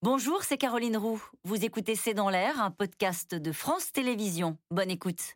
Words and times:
Bonjour, 0.00 0.44
c'est 0.44 0.58
Caroline 0.58 0.96
Roux. 0.96 1.20
Vous 1.42 1.64
écoutez 1.64 1.96
C'est 1.96 2.14
dans 2.14 2.30
l'air, 2.30 2.62
un 2.62 2.70
podcast 2.70 3.34
de 3.34 3.50
France 3.50 3.90
Télévisions. 3.90 4.56
Bonne 4.70 4.92
écoute. 4.92 5.34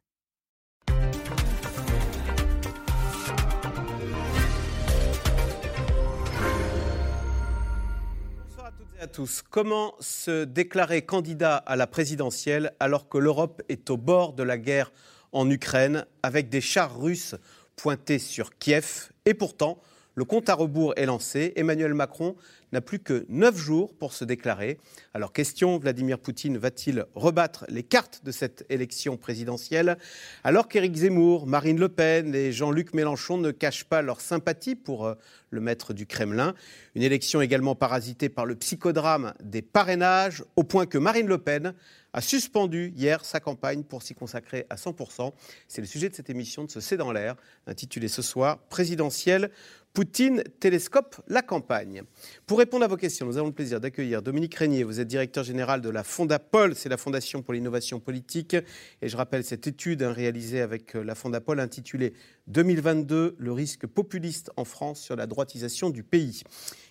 Bonsoir 8.38 8.66
à 8.66 8.70
toutes 8.70 8.94
et 8.96 9.02
à 9.02 9.08
tous. 9.08 9.42
Comment 9.42 9.96
se 9.98 10.44
déclarer 10.44 11.02
candidat 11.02 11.56
à 11.56 11.74
la 11.74 11.88
présidentielle 11.88 12.72
alors 12.78 13.08
que 13.08 13.18
l'Europe 13.18 13.62
est 13.68 13.90
au 13.90 13.96
bord 13.96 14.32
de 14.32 14.44
la 14.44 14.58
guerre 14.58 14.92
en 15.32 15.50
Ukraine 15.50 16.06
avec 16.22 16.50
des 16.50 16.60
chars 16.60 17.00
russes 17.00 17.34
pointés 17.74 18.20
sur 18.20 18.56
Kiev? 18.58 19.10
Et 19.26 19.34
pourtant 19.34 19.80
le 20.14 20.24
compte 20.24 20.50
à 20.50 20.54
rebours 20.54 20.92
est 20.96 21.06
lancé. 21.06 21.54
Emmanuel 21.56 21.94
Macron 21.94 22.36
n'a 22.72 22.80
plus 22.80 22.98
que 22.98 23.26
neuf 23.28 23.56
jours 23.56 23.94
pour 23.94 24.12
se 24.12 24.24
déclarer. 24.24 24.78
Alors 25.14 25.32
question, 25.32 25.78
Vladimir 25.78 26.18
Poutine 26.18 26.58
va-t-il 26.58 27.04
rebattre 27.14 27.64
les 27.68 27.82
cartes 27.82 28.22
de 28.24 28.32
cette 28.32 28.64
élection 28.68 29.16
présidentielle? 29.16 29.98
Alors 30.42 30.68
qu'Éric 30.68 30.96
Zemmour, 30.96 31.46
Marine 31.46 31.78
Le 31.78 31.88
Pen 31.88 32.34
et 32.34 32.52
Jean-Luc 32.52 32.94
Mélenchon 32.94 33.38
ne 33.38 33.50
cachent 33.50 33.84
pas 33.84 34.02
leur 34.02 34.20
sympathie 34.20 34.74
pour 34.74 35.06
euh, 35.06 35.14
le 35.50 35.60
maître 35.60 35.92
du 35.92 36.06
Kremlin. 36.06 36.54
Une 36.94 37.02
élection 37.02 37.40
également 37.40 37.74
parasitée 37.74 38.28
par 38.28 38.46
le 38.46 38.54
psychodrame 38.56 39.34
des 39.42 39.62
parrainages, 39.62 40.42
au 40.56 40.64
point 40.64 40.86
que 40.86 40.98
Marine 40.98 41.26
Le 41.26 41.38
Pen 41.38 41.74
a 42.14 42.20
suspendu 42.20 42.92
hier 42.94 43.24
sa 43.24 43.40
campagne 43.40 43.84
pour 43.84 44.02
s'y 44.02 44.14
consacrer 44.14 44.66
à 44.70 44.76
100%. 44.76 45.32
C'est 45.68 45.80
le 45.80 45.86
sujet 45.86 46.08
de 46.08 46.14
cette 46.14 46.30
émission 46.30 46.64
de 46.64 46.70
ce 46.70 46.80
C'est 46.80 46.96
dans 46.96 47.12
l'air, 47.12 47.36
intitulée 47.66 48.08
ce 48.08 48.22
soir 48.22 48.58
Présidentielle 48.68 49.50
Poutine 49.94 50.42
télescope 50.58 51.20
la 51.28 51.42
campagne. 51.42 52.02
Pour 52.46 52.61
répondre 52.62 52.84
à 52.84 52.88
vos 52.88 52.96
questions, 52.96 53.26
nous 53.26 53.38
avons 53.38 53.48
le 53.48 53.52
plaisir 53.52 53.80
d'accueillir 53.80 54.22
Dominique 54.22 54.54
Régnier. 54.54 54.84
Vous 54.84 55.00
êtes 55.00 55.08
directeur 55.08 55.42
général 55.42 55.80
de 55.80 55.88
la 55.90 56.04
Fondapol, 56.04 56.76
c'est 56.76 56.88
la 56.88 56.96
Fondation 56.96 57.42
pour 57.42 57.54
l'innovation 57.54 57.98
politique. 57.98 58.54
Et 59.02 59.08
je 59.08 59.16
rappelle 59.16 59.42
cette 59.42 59.66
étude 59.66 60.00
hein, 60.04 60.12
réalisée 60.12 60.60
avec 60.60 60.94
euh, 60.94 61.02
la 61.02 61.16
Fondapol 61.16 61.58
intitulée 61.58 62.12
2022, 62.48 63.36
le 63.38 63.52
risque 63.52 63.86
populiste 63.86 64.50
en 64.56 64.64
France 64.64 65.00
sur 65.00 65.14
la 65.14 65.26
droitisation 65.26 65.90
du 65.90 66.02
pays. 66.02 66.42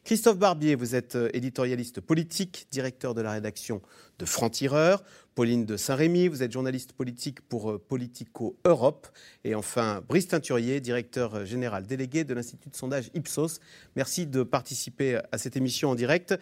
Christophe 0.03 0.37
Barbier, 0.37 0.75
vous 0.75 0.95
êtes 0.95 1.15
euh, 1.15 1.29
éditorialiste 1.33 1.99
politique, 1.99 2.67
directeur 2.71 3.13
de 3.13 3.21
la 3.21 3.31
rédaction 3.31 3.81
de 4.17 4.25
Franc-Tireur. 4.25 5.03
Pauline 5.35 5.65
de 5.65 5.77
Saint-Rémy, 5.77 6.27
vous 6.27 6.41
êtes 6.41 6.51
journaliste 6.51 6.93
politique 6.93 7.41
pour 7.41 7.71
euh, 7.71 7.77
Politico 7.77 8.57
Europe. 8.65 9.07
Et 9.43 9.53
enfin, 9.53 10.01
Brice 10.07 10.29
Teinturier, 10.29 10.79
directeur 10.79 11.35
euh, 11.35 11.45
général 11.45 11.85
délégué 11.85 12.23
de 12.23 12.33
l'Institut 12.33 12.69
de 12.69 12.75
sondage 12.75 13.11
Ipsos. 13.13 13.59
Merci 13.95 14.25
de 14.25 14.43
participer 14.43 15.19
à 15.31 15.37
cette 15.37 15.57
émission 15.57 15.89
en 15.89 15.95
direct. 15.95 16.37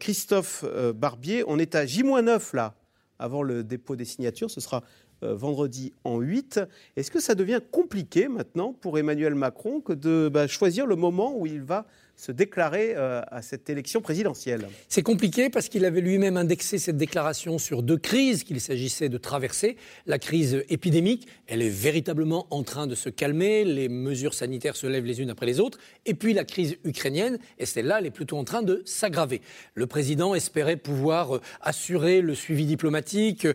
Christophe 0.00 0.64
Barbier, 0.94 1.44
on 1.46 1.58
est 1.58 1.74
à 1.74 1.86
J-9 1.86 2.56
là, 2.56 2.74
avant 3.18 3.42
le 3.42 3.62
dépôt 3.62 3.96
des 3.96 4.04
signatures. 4.04 4.50
Ce 4.50 4.60
sera 4.60 4.82
vendredi 5.24 5.92
en 6.04 6.20
8. 6.20 6.60
Est-ce 6.96 7.10
que 7.10 7.20
ça 7.20 7.34
devient 7.34 7.60
compliqué 7.70 8.28
maintenant 8.28 8.72
pour 8.72 8.98
Emmanuel 8.98 9.34
Macron 9.34 9.80
que 9.80 9.92
de 9.92 10.28
bah, 10.32 10.46
choisir 10.46 10.86
le 10.86 10.96
moment 10.96 11.36
où 11.36 11.46
il 11.46 11.62
va 11.62 11.86
se 12.16 12.32
déclarer 12.32 12.94
euh, 12.96 13.22
à 13.30 13.42
cette 13.42 13.68
élection 13.68 14.00
présidentielle. 14.00 14.68
C'est 14.88 15.02
compliqué 15.02 15.50
parce 15.50 15.68
qu'il 15.68 15.84
avait 15.84 16.00
lui-même 16.00 16.36
indexé 16.36 16.78
cette 16.78 16.96
déclaration 16.96 17.58
sur 17.58 17.82
deux 17.82 17.96
crises 17.96 18.44
qu'il 18.44 18.60
s'agissait 18.60 19.08
de 19.08 19.18
traverser. 19.18 19.76
La 20.06 20.18
crise 20.18 20.64
épidémique, 20.68 21.26
elle 21.46 21.62
est 21.62 21.68
véritablement 21.68 22.46
en 22.50 22.62
train 22.62 22.86
de 22.86 22.94
se 22.94 23.08
calmer, 23.08 23.64
les 23.64 23.88
mesures 23.88 24.34
sanitaires 24.34 24.76
se 24.76 24.86
lèvent 24.86 25.04
les 25.04 25.20
unes 25.20 25.30
après 25.30 25.46
les 25.46 25.60
autres, 25.60 25.78
et 26.06 26.14
puis 26.14 26.34
la 26.34 26.44
crise 26.44 26.76
ukrainienne, 26.84 27.38
et 27.58 27.66
celle-là, 27.66 27.98
elle 27.98 28.06
est 28.06 28.10
plutôt 28.10 28.38
en 28.38 28.44
train 28.44 28.62
de 28.62 28.82
s'aggraver. 28.84 29.40
Le 29.74 29.86
président 29.86 30.34
espérait 30.34 30.76
pouvoir 30.76 31.36
euh, 31.36 31.40
assurer 31.60 32.20
le 32.20 32.34
suivi 32.34 32.66
diplomatique, 32.66 33.46
euh, 33.46 33.54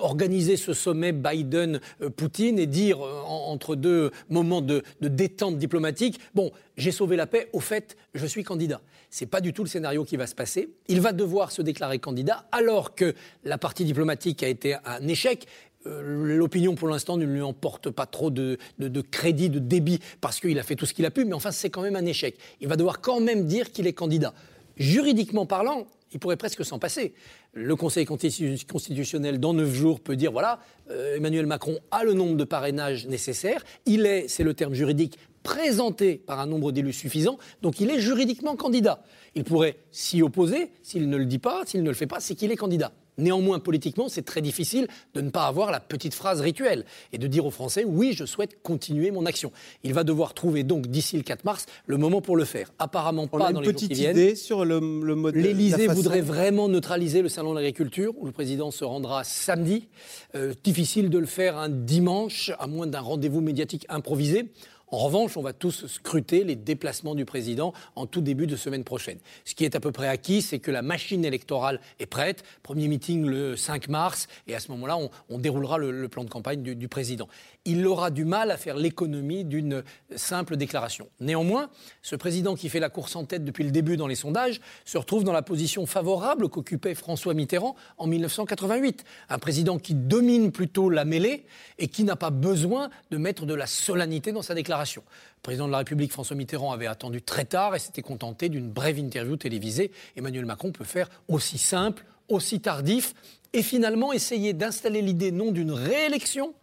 organiser 0.00 0.56
ce 0.56 0.72
sommet 0.72 1.12
Biden-Poutine 1.12 2.58
et 2.58 2.66
dire 2.66 3.00
entre 3.00 3.76
deux 3.76 4.10
moments 4.28 4.60
de, 4.60 4.82
de 5.00 5.08
détente 5.08 5.58
diplomatique, 5.58 6.18
bon, 6.34 6.50
j'ai 6.76 6.90
sauvé 6.90 7.16
la 7.16 7.26
paix, 7.26 7.48
au 7.52 7.60
fait, 7.60 7.83
je 8.14 8.26
suis 8.26 8.44
candidat. 8.44 8.80
Ce 9.10 9.24
n'est 9.24 9.28
pas 9.28 9.40
du 9.40 9.52
tout 9.52 9.62
le 9.62 9.68
scénario 9.68 10.04
qui 10.04 10.16
va 10.16 10.26
se 10.26 10.34
passer. 10.34 10.70
Il 10.88 11.00
va 11.00 11.12
devoir 11.12 11.52
se 11.52 11.62
déclarer 11.62 11.98
candidat 11.98 12.46
alors 12.52 12.94
que 12.94 13.14
la 13.44 13.58
partie 13.58 13.84
diplomatique 13.84 14.42
a 14.42 14.48
été 14.48 14.76
un 14.84 15.06
échec. 15.08 15.46
Euh, 15.86 16.36
l'opinion, 16.36 16.74
pour 16.74 16.88
l'instant, 16.88 17.16
ne 17.16 17.24
lui 17.24 17.42
emporte 17.42 17.90
pas 17.90 18.06
trop 18.06 18.30
de, 18.30 18.58
de 18.78 19.00
crédit, 19.00 19.50
de 19.50 19.58
débit, 19.58 20.00
parce 20.20 20.40
qu'il 20.40 20.58
a 20.58 20.62
fait 20.62 20.76
tout 20.76 20.86
ce 20.86 20.94
qu'il 20.94 21.04
a 21.04 21.10
pu, 21.10 21.24
mais 21.24 21.34
enfin, 21.34 21.50
c'est 21.50 21.70
quand 21.70 21.82
même 21.82 21.96
un 21.96 22.06
échec. 22.06 22.36
Il 22.60 22.68
va 22.68 22.76
devoir 22.76 23.00
quand 23.00 23.20
même 23.20 23.46
dire 23.46 23.70
qu'il 23.70 23.86
est 23.86 23.92
candidat. 23.92 24.32
Juridiquement 24.76 25.46
parlant, 25.46 25.86
il 26.12 26.20
pourrait 26.20 26.36
presque 26.36 26.64
s'en 26.64 26.78
passer. 26.78 27.12
Le 27.52 27.76
Conseil 27.76 28.06
constitutionnel, 28.06 29.38
dans 29.38 29.52
neuf 29.52 29.72
jours, 29.72 30.00
peut 30.00 30.16
dire 30.16 30.32
voilà, 30.32 30.60
euh, 30.90 31.16
Emmanuel 31.16 31.46
Macron 31.46 31.78
a 31.90 32.04
le 32.04 32.14
nombre 32.14 32.36
de 32.36 32.44
parrainages 32.44 33.06
nécessaires. 33.06 33.64
Il 33.84 34.06
est, 34.06 34.28
c'est 34.28 34.44
le 34.44 34.54
terme 34.54 34.74
juridique, 34.74 35.18
présenté 35.44 36.16
par 36.16 36.40
un 36.40 36.46
nombre 36.46 36.72
d'élus 36.72 36.92
suffisant, 36.92 37.38
donc 37.62 37.78
il 37.80 37.90
est 37.90 38.00
juridiquement 38.00 38.56
candidat. 38.56 39.04
Il 39.36 39.44
pourrait 39.44 39.76
s'y 39.92 40.22
opposer, 40.22 40.72
s'il 40.82 41.08
ne 41.08 41.16
le 41.16 41.26
dit 41.26 41.38
pas, 41.38 41.62
s'il 41.66 41.84
ne 41.84 41.88
le 41.88 41.94
fait 41.94 42.08
pas, 42.08 42.18
c'est 42.18 42.34
qu'il 42.34 42.50
est 42.50 42.56
candidat. 42.56 42.90
Néanmoins, 43.16 43.60
politiquement, 43.60 44.08
c'est 44.08 44.24
très 44.24 44.40
difficile 44.40 44.88
de 45.14 45.20
ne 45.20 45.30
pas 45.30 45.46
avoir 45.46 45.70
la 45.70 45.78
petite 45.78 46.14
phrase 46.14 46.40
rituelle 46.40 46.84
et 47.12 47.18
de 47.18 47.26
dire 47.28 47.46
aux 47.46 47.50
Français 47.50 47.84
oui, 47.86 48.12
je 48.12 48.24
souhaite 48.24 48.60
continuer 48.62 49.12
mon 49.12 49.24
action. 49.24 49.52
Il 49.84 49.94
va 49.94 50.02
devoir 50.02 50.34
trouver 50.34 50.64
donc 50.64 50.88
d'ici 50.88 51.16
le 51.16 51.22
4 51.22 51.44
mars 51.44 51.66
le 51.86 51.96
moment 51.96 52.20
pour 52.20 52.36
le 52.36 52.44
faire. 52.44 52.72
Apparemment 52.78 53.28
pas 53.28 53.52
dans 53.52 53.60
les 53.60 53.70
jours 53.70 53.74
qui 53.76 53.86
viennent. 53.86 54.16
idée 54.16 54.34
sur 54.34 54.64
le, 54.64 54.80
le 54.80 55.14
modèle. 55.14 55.42
L'Élysée 55.42 55.86
voudrait 55.86 56.22
vraiment 56.22 56.68
neutraliser 56.68 57.22
le 57.22 57.28
salon 57.28 57.50
de 57.50 57.56
l'agriculture 57.56 58.14
où 58.18 58.26
le 58.26 58.32
président 58.32 58.72
se 58.72 58.84
rendra 58.84 59.22
samedi. 59.22 59.86
Euh, 60.34 60.52
difficile 60.64 61.08
de 61.08 61.18
le 61.18 61.26
faire 61.26 61.56
un 61.56 61.68
dimanche 61.68 62.50
à 62.58 62.66
moins 62.66 62.88
d'un 62.88 63.00
rendez-vous 63.00 63.40
médiatique 63.40 63.86
improvisé. 63.88 64.46
En 64.94 64.98
revanche, 64.98 65.36
on 65.36 65.42
va 65.42 65.52
tous 65.52 65.88
scruter 65.88 66.44
les 66.44 66.54
déplacements 66.54 67.16
du 67.16 67.24
président 67.24 67.72
en 67.96 68.06
tout 68.06 68.20
début 68.20 68.46
de 68.46 68.54
semaine 68.54 68.84
prochaine. 68.84 69.18
Ce 69.44 69.56
qui 69.56 69.64
est 69.64 69.74
à 69.74 69.80
peu 69.80 69.90
près 69.90 70.06
acquis, 70.06 70.40
c'est 70.40 70.60
que 70.60 70.70
la 70.70 70.82
machine 70.82 71.24
électorale 71.24 71.80
est 71.98 72.06
prête. 72.06 72.44
Premier 72.62 72.86
meeting 72.86 73.26
le 73.26 73.56
5 73.56 73.88
mars, 73.88 74.28
et 74.46 74.54
à 74.54 74.60
ce 74.60 74.70
moment-là, 74.70 74.96
on, 75.30 75.38
déroulera 75.38 75.78
le, 75.78 76.08
plan 76.08 76.22
de 76.22 76.30
campagne 76.30 76.62
du 76.62 76.86
président 76.86 77.26
il 77.64 77.86
aura 77.86 78.10
du 78.10 78.24
mal 78.24 78.50
à 78.50 78.56
faire 78.56 78.76
l'économie 78.76 79.44
d'une 79.44 79.82
simple 80.16 80.56
déclaration. 80.56 81.08
Néanmoins, 81.20 81.70
ce 82.02 82.14
président 82.14 82.56
qui 82.56 82.68
fait 82.68 82.80
la 82.80 82.90
course 82.90 83.16
en 83.16 83.24
tête 83.24 83.44
depuis 83.44 83.64
le 83.64 83.70
début 83.70 83.96
dans 83.96 84.06
les 84.06 84.14
sondages 84.14 84.60
se 84.84 84.98
retrouve 84.98 85.24
dans 85.24 85.32
la 85.32 85.42
position 85.42 85.86
favorable 85.86 86.48
qu'occupait 86.48 86.94
François 86.94 87.32
Mitterrand 87.32 87.74
en 87.96 88.06
1988. 88.06 89.04
Un 89.30 89.38
président 89.38 89.78
qui 89.78 89.94
domine 89.94 90.52
plutôt 90.52 90.90
la 90.90 91.04
mêlée 91.04 91.46
et 91.78 91.88
qui 91.88 92.04
n'a 92.04 92.16
pas 92.16 92.30
besoin 92.30 92.90
de 93.10 93.16
mettre 93.16 93.46
de 93.46 93.54
la 93.54 93.66
solennité 93.66 94.32
dans 94.32 94.42
sa 94.42 94.54
déclaration. 94.54 95.02
Le 95.38 95.42
président 95.42 95.66
de 95.66 95.72
la 95.72 95.78
République, 95.78 96.12
François 96.12 96.36
Mitterrand, 96.36 96.72
avait 96.72 96.86
attendu 96.86 97.22
très 97.22 97.46
tard 97.46 97.74
et 97.74 97.78
s'était 97.78 98.02
contenté 98.02 98.50
d'une 98.50 98.70
brève 98.70 98.98
interview 98.98 99.36
télévisée. 99.36 99.90
Emmanuel 100.16 100.44
Macron 100.44 100.70
peut 100.70 100.84
faire 100.84 101.08
aussi 101.28 101.56
simple, 101.56 102.04
aussi 102.28 102.60
tardif 102.60 103.14
et 103.54 103.62
finalement 103.62 104.12
essayer 104.12 104.52
d'installer 104.52 105.00
l'idée 105.00 105.30
non 105.30 105.52
d'une 105.52 105.70
réélection, 105.70 106.54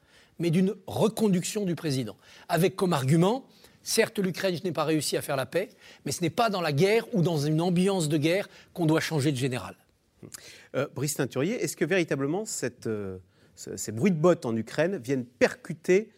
mais 0.41 0.49
d'une 0.49 0.73
reconduction 0.87 1.63
du 1.63 1.75
président. 1.75 2.17
Avec 2.49 2.75
comme 2.75 2.93
argument, 2.93 3.45
certes, 3.83 4.19
l'Ukraine 4.19 4.57
n'a 4.63 4.71
pas 4.71 4.83
réussi 4.83 5.15
à 5.15 5.21
faire 5.21 5.35
la 5.35 5.45
paix, 5.45 5.69
mais 6.05 6.11
ce 6.11 6.21
n'est 6.21 6.29
pas 6.29 6.49
dans 6.49 6.61
la 6.61 6.73
guerre 6.73 7.05
ou 7.13 7.21
dans 7.21 7.37
une 7.37 7.61
ambiance 7.61 8.09
de 8.09 8.17
guerre 8.17 8.49
qu'on 8.73 8.85
doit 8.85 8.99
changer 8.99 9.31
de 9.31 9.37
général. 9.37 9.75
Euh, 10.75 10.87
Brice 10.93 11.15
Teinturier, 11.15 11.63
est-ce 11.63 11.77
que 11.77 11.85
véritablement 11.85 12.43
euh, 12.85 13.17
ces 13.55 13.91
bruits 13.91 14.11
de 14.11 14.17
bottes 14.17 14.45
en 14.45 14.55
Ukraine 14.55 14.97
viennent 14.97 15.25
percuter 15.25 16.09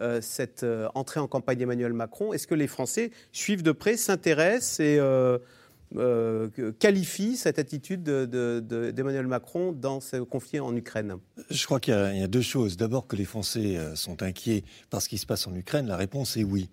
euh, 0.00 0.20
cette 0.20 0.64
entrée 0.94 1.20
en 1.20 1.26
campagne 1.26 1.58
d'Emmanuel 1.58 1.92
Macron? 1.92 2.32
Est-ce 2.32 2.46
que 2.46 2.54
les 2.54 2.66
Français 2.66 3.10
suivent 3.32 3.62
de 3.62 3.72
près, 3.72 3.96
s'intéressent 3.96 4.80
et 4.80 4.98
euh, 5.96 6.48
qualifie 6.78 7.36
cette 7.36 7.58
attitude 7.58 8.02
d'Emmanuel 8.02 9.26
Macron 9.26 9.72
dans 9.72 10.00
ce 10.00 10.16
conflit 10.18 10.60
en 10.60 10.74
Ukraine? 10.74 11.16
Je 11.50 11.64
crois 11.66 11.80
qu'il 11.80 11.94
y, 11.94 12.22
a 12.22 12.26
deux 12.26 12.42
choses. 12.42 12.76
D'abord 12.76 13.06
que 13.06 13.16
les 13.16 13.24
Français 13.24 13.76
euh, 13.76 13.94
sont 13.94 14.22
inquiets 14.22 14.64
par 14.90 15.02
ce 15.02 15.08
qui 15.08 15.18
se 15.18 15.26
passe 15.26 15.46
en 15.46 15.54
Ukraine. 15.54 15.86
La 15.86 15.96
réponse 15.96 16.36
est 16.36 16.44
oui. 16.44 16.70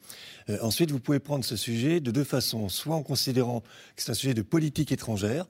Euh, 0.50 0.58
ensuite, 0.62 0.92
vous 0.92 1.00
pouvez 1.00 1.20
prendre 1.20 1.44
ce 1.44 1.56
sujet 1.56 2.00
de 2.00 2.12
deux 2.12 2.24
façons. 2.24 2.70
Soit 2.70 2.96
en 2.96 3.04
considérant 3.04 3.62
que 3.96 4.04
c'est 4.04 4.12
un 4.12 4.16
sujet 4.16 4.34
de 4.34 4.42
politique 4.42 4.92
étrangère, 4.92 5.48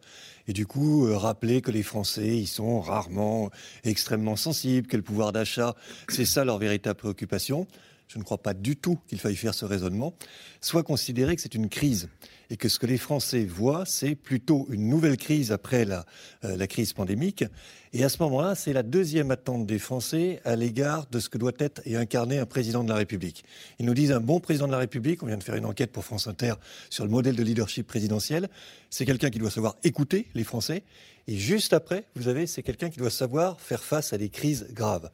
et 0.47 0.53
du 0.53 0.65
coup 0.65 1.07
rappeler 1.15 1.61
que 1.61 1.69
les 1.69 1.83
Français, 1.83 2.37
ils 2.37 2.47
sont 2.47 2.81
rarement 2.81 3.51
extrêmement 3.83 4.35
sensibles, 4.35 4.87
que 4.87 4.97
le 4.97 5.03
pouvoir 5.03 5.31
d'achat, 5.31 5.75
c'est 6.07 6.25
ça 6.25 6.43
leur 6.43 6.57
véritable 6.57 6.97
préoccupation. 6.97 7.67
Je 8.09 8.17
ne 8.17 8.23
crois 8.23 8.39
pas 8.39 8.55
du 8.55 8.75
tout 8.75 8.97
qu'il 9.07 9.19
faille 9.19 9.35
faire 9.35 9.53
ce 9.53 9.65
raisonnement. 9.65 10.15
Soit 10.61 10.81
considérer 10.81 11.35
que 11.35 11.43
c'est 11.43 11.53
une 11.53 11.69
crise 11.69 12.09
et 12.49 12.57
que 12.57 12.67
ce 12.67 12.79
que 12.79 12.87
les 12.87 12.97
Français 12.97 13.45
voient, 13.45 13.83
c'est 13.85 14.15
plutôt 14.15 14.65
une 14.71 14.89
nouvelle 14.89 15.15
crise 15.15 15.51
après 15.51 15.85
la, 15.85 16.07
euh, 16.43 16.57
la 16.57 16.65
crise 16.65 16.91
pandémique. 16.93 17.45
Et 17.93 18.03
à 18.03 18.09
ce 18.09 18.17
moment-là, 18.23 18.55
c'est 18.55 18.73
la 18.73 18.81
deuxième 18.81 19.29
attente 19.29 19.67
des 19.67 19.77
Français 19.77 20.41
à 20.43 20.55
l'égard 20.55 21.05
de 21.11 21.19
ce 21.19 21.29
que 21.29 21.37
doit 21.37 21.51
être 21.59 21.83
et 21.85 21.97
incarner 21.97 22.39
un 22.39 22.47
président 22.47 22.83
de 22.83 22.89
la 22.89 22.95
République. 22.95 23.43
Ils 23.77 23.85
nous 23.85 23.93
disent 23.93 24.11
un 24.11 24.21
bon 24.21 24.39
président 24.39 24.65
de 24.65 24.71
la 24.71 24.79
République, 24.79 25.21
on 25.21 25.27
vient 25.27 25.37
de 25.37 25.43
faire 25.43 25.55
une 25.55 25.65
enquête 25.65 25.91
pour 25.91 26.03
France 26.03 26.27
Inter 26.27 26.53
sur 26.89 27.03
le 27.03 27.11
modèle 27.11 27.35
de 27.35 27.43
leadership 27.43 27.85
présidentiel, 27.85 28.49
c'est 28.89 29.05
quelqu'un 29.05 29.29
qui 29.29 29.37
doit 29.37 29.51
savoir 29.51 29.75
écouter 29.83 30.27
les 30.33 30.43
Français 30.43 30.83
et 31.29 31.37
juste 31.37 31.73
après, 31.73 32.05
vous 32.15 32.27
avez, 32.27 32.47
c'est 32.47 32.63
quelqu'un 32.63 32.89
qui 32.89 32.97
doit 32.97 33.11
savoir 33.11 33.61
faire 33.61 33.83
face 33.83 34.13
à 34.13 34.17
des 34.17 34.29
crises 34.29 34.65
graves. 34.71 35.11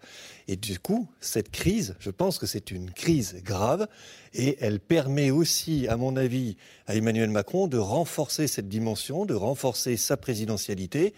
Et 0.47 0.55
du 0.55 0.79
coup, 0.79 1.09
cette 1.19 1.51
crise, 1.51 1.97
je 1.99 2.09
pense 2.09 2.37
que 2.37 2.45
c'est 2.45 2.71
une 2.71 2.89
crise 2.89 3.41
grave 3.43 3.89
et 4.33 4.55
elle 4.61 4.79
permet 4.79 5.29
aussi, 5.29 5.89
à 5.89 5.97
mon 5.97 6.15
avis, 6.15 6.55
à 6.87 6.95
Emmanuel 6.95 7.31
Macron 7.31 7.67
de 7.67 7.77
renforcer 7.77 8.47
cette 8.47 8.69
dimension, 8.69 9.25
de 9.25 9.33
renforcer 9.33 9.97
sa 9.97 10.15
présidentialité 10.15 11.13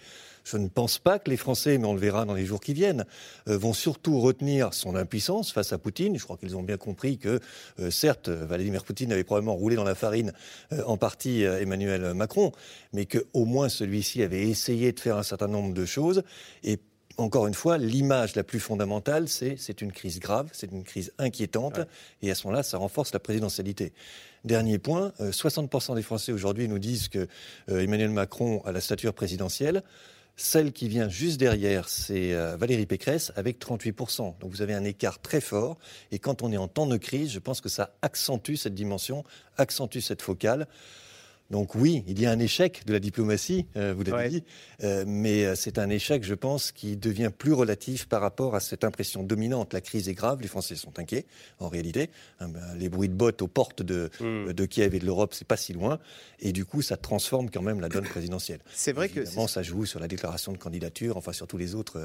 je 0.50 0.56
ne 0.56 0.68
pense 0.68 0.98
pas 0.98 1.18
que 1.18 1.28
les 1.28 1.36
Français, 1.36 1.76
mais 1.78 1.86
on 1.86 1.92
le 1.92 2.00
verra 2.00 2.24
dans 2.24 2.34
les 2.34 2.46
jours 2.46 2.60
qui 2.60 2.72
viennent, 2.72 3.04
euh, 3.48 3.58
vont 3.58 3.74
surtout 3.74 4.18
retenir 4.20 4.72
son 4.72 4.96
impuissance 4.96 5.52
face 5.52 5.72
à 5.72 5.78
Poutine. 5.78 6.18
Je 6.18 6.24
crois 6.24 6.36
qu'ils 6.36 6.56
ont 6.56 6.62
bien 6.62 6.78
compris 6.78 7.18
que, 7.18 7.40
euh, 7.80 7.90
certes, 7.90 8.30
Vladimir 8.30 8.84
Poutine 8.84 9.12
avait 9.12 9.24
probablement 9.24 9.54
roulé 9.54 9.76
dans 9.76 9.84
la 9.84 9.94
farine 9.94 10.32
euh, 10.72 10.82
en 10.86 10.96
partie 10.96 11.42
Emmanuel 11.42 12.14
Macron, 12.14 12.52
mais 12.92 13.04
qu'au 13.04 13.44
moins 13.44 13.68
celui-ci 13.68 14.22
avait 14.22 14.48
essayé 14.48 14.92
de 14.92 15.00
faire 15.00 15.16
un 15.16 15.22
certain 15.22 15.48
nombre 15.48 15.74
de 15.74 15.84
choses. 15.84 16.22
Et 16.64 16.78
encore 17.18 17.46
une 17.46 17.54
fois, 17.54 17.76
l'image 17.76 18.34
la 18.34 18.44
plus 18.44 18.60
fondamentale, 18.60 19.28
c'est 19.28 19.56
c'est 19.58 19.82
une 19.82 19.92
crise 19.92 20.20
grave, 20.20 20.48
c'est 20.52 20.70
une 20.70 20.84
crise 20.84 21.12
inquiétante, 21.18 21.80
et 22.22 22.30
à 22.30 22.34
ce 22.34 22.46
moment-là, 22.46 22.62
ça 22.62 22.78
renforce 22.78 23.12
la 23.12 23.18
présidentialité. 23.18 23.92
Dernier 24.44 24.78
point, 24.78 25.12
60% 25.18 25.96
des 25.96 26.02
Français 26.02 26.30
aujourd'hui 26.30 26.68
nous 26.68 26.78
disent 26.78 27.08
que 27.08 27.26
Emmanuel 27.66 28.10
Macron 28.10 28.62
a 28.64 28.70
la 28.70 28.80
stature 28.80 29.14
présidentielle. 29.14 29.82
Celle 30.40 30.72
qui 30.72 30.88
vient 30.88 31.08
juste 31.08 31.40
derrière, 31.40 31.88
c'est 31.88 32.32
euh, 32.32 32.56
Valérie 32.56 32.86
Pécresse 32.86 33.32
avec 33.34 33.58
38%. 33.58 34.38
Donc 34.38 34.52
vous 34.52 34.62
avez 34.62 34.72
un 34.72 34.84
écart 34.84 35.20
très 35.20 35.40
fort. 35.40 35.78
Et 36.12 36.20
quand 36.20 36.42
on 36.42 36.52
est 36.52 36.56
en 36.56 36.68
temps 36.68 36.86
de 36.86 36.96
crise, 36.96 37.32
je 37.32 37.40
pense 37.40 37.60
que 37.60 37.68
ça 37.68 37.90
accentue 38.02 38.54
cette 38.54 38.74
dimension, 38.74 39.24
accentue 39.56 39.98
cette 39.98 40.22
focale. 40.22 40.68
Donc 41.50 41.74
oui, 41.74 42.04
il 42.06 42.20
y 42.20 42.26
a 42.26 42.30
un 42.30 42.38
échec 42.38 42.84
de 42.84 42.92
la 42.92 43.00
diplomatie, 43.00 43.66
euh, 43.76 43.94
vous 43.96 44.02
l'avez 44.02 44.28
dit, 44.28 44.44
euh, 44.84 45.04
mais 45.06 45.46
euh, 45.46 45.54
c'est 45.54 45.78
un 45.78 45.88
échec, 45.88 46.22
je 46.22 46.34
pense, 46.34 46.72
qui 46.72 46.98
devient 46.98 47.30
plus 47.36 47.54
relatif 47.54 48.06
par 48.06 48.20
rapport 48.20 48.54
à 48.54 48.60
cette 48.60 48.84
impression 48.84 49.22
dominante. 49.22 49.72
La 49.72 49.80
crise 49.80 50.10
est 50.10 50.14
grave, 50.14 50.42
les 50.42 50.48
Français 50.48 50.76
sont 50.76 50.98
inquiets, 50.98 51.24
en 51.58 51.68
réalité. 51.68 52.10
Hein, 52.40 52.48
ben, 52.48 52.60
les 52.76 52.90
bruits 52.90 53.08
de 53.08 53.14
bottes 53.14 53.40
aux 53.40 53.48
portes 53.48 53.82
de, 53.82 54.10
hmm. 54.20 54.52
de 54.52 54.66
Kiev 54.66 54.94
et 54.94 54.98
de 54.98 55.06
l'Europe, 55.06 55.32
c'est 55.32 55.46
pas 55.46 55.56
si 55.56 55.72
loin, 55.72 55.98
et 56.40 56.52
du 56.52 56.66
coup, 56.66 56.82
ça 56.82 56.98
transforme 56.98 57.48
quand 57.48 57.62
même 57.62 57.80
la 57.80 57.88
donne 57.88 58.04
présidentielle. 58.04 58.60
C'est 58.74 58.92
vrai 58.92 59.06
Évidemment, 59.06 59.46
que 59.46 59.50
ça 59.50 59.62
joue 59.62 59.86
sur 59.86 60.00
la 60.00 60.08
déclaration 60.08 60.52
de 60.52 60.58
candidature, 60.58 61.16
enfin 61.16 61.32
sur 61.32 61.46
tous 61.46 61.56
les 61.56 61.74
autres, 61.74 61.98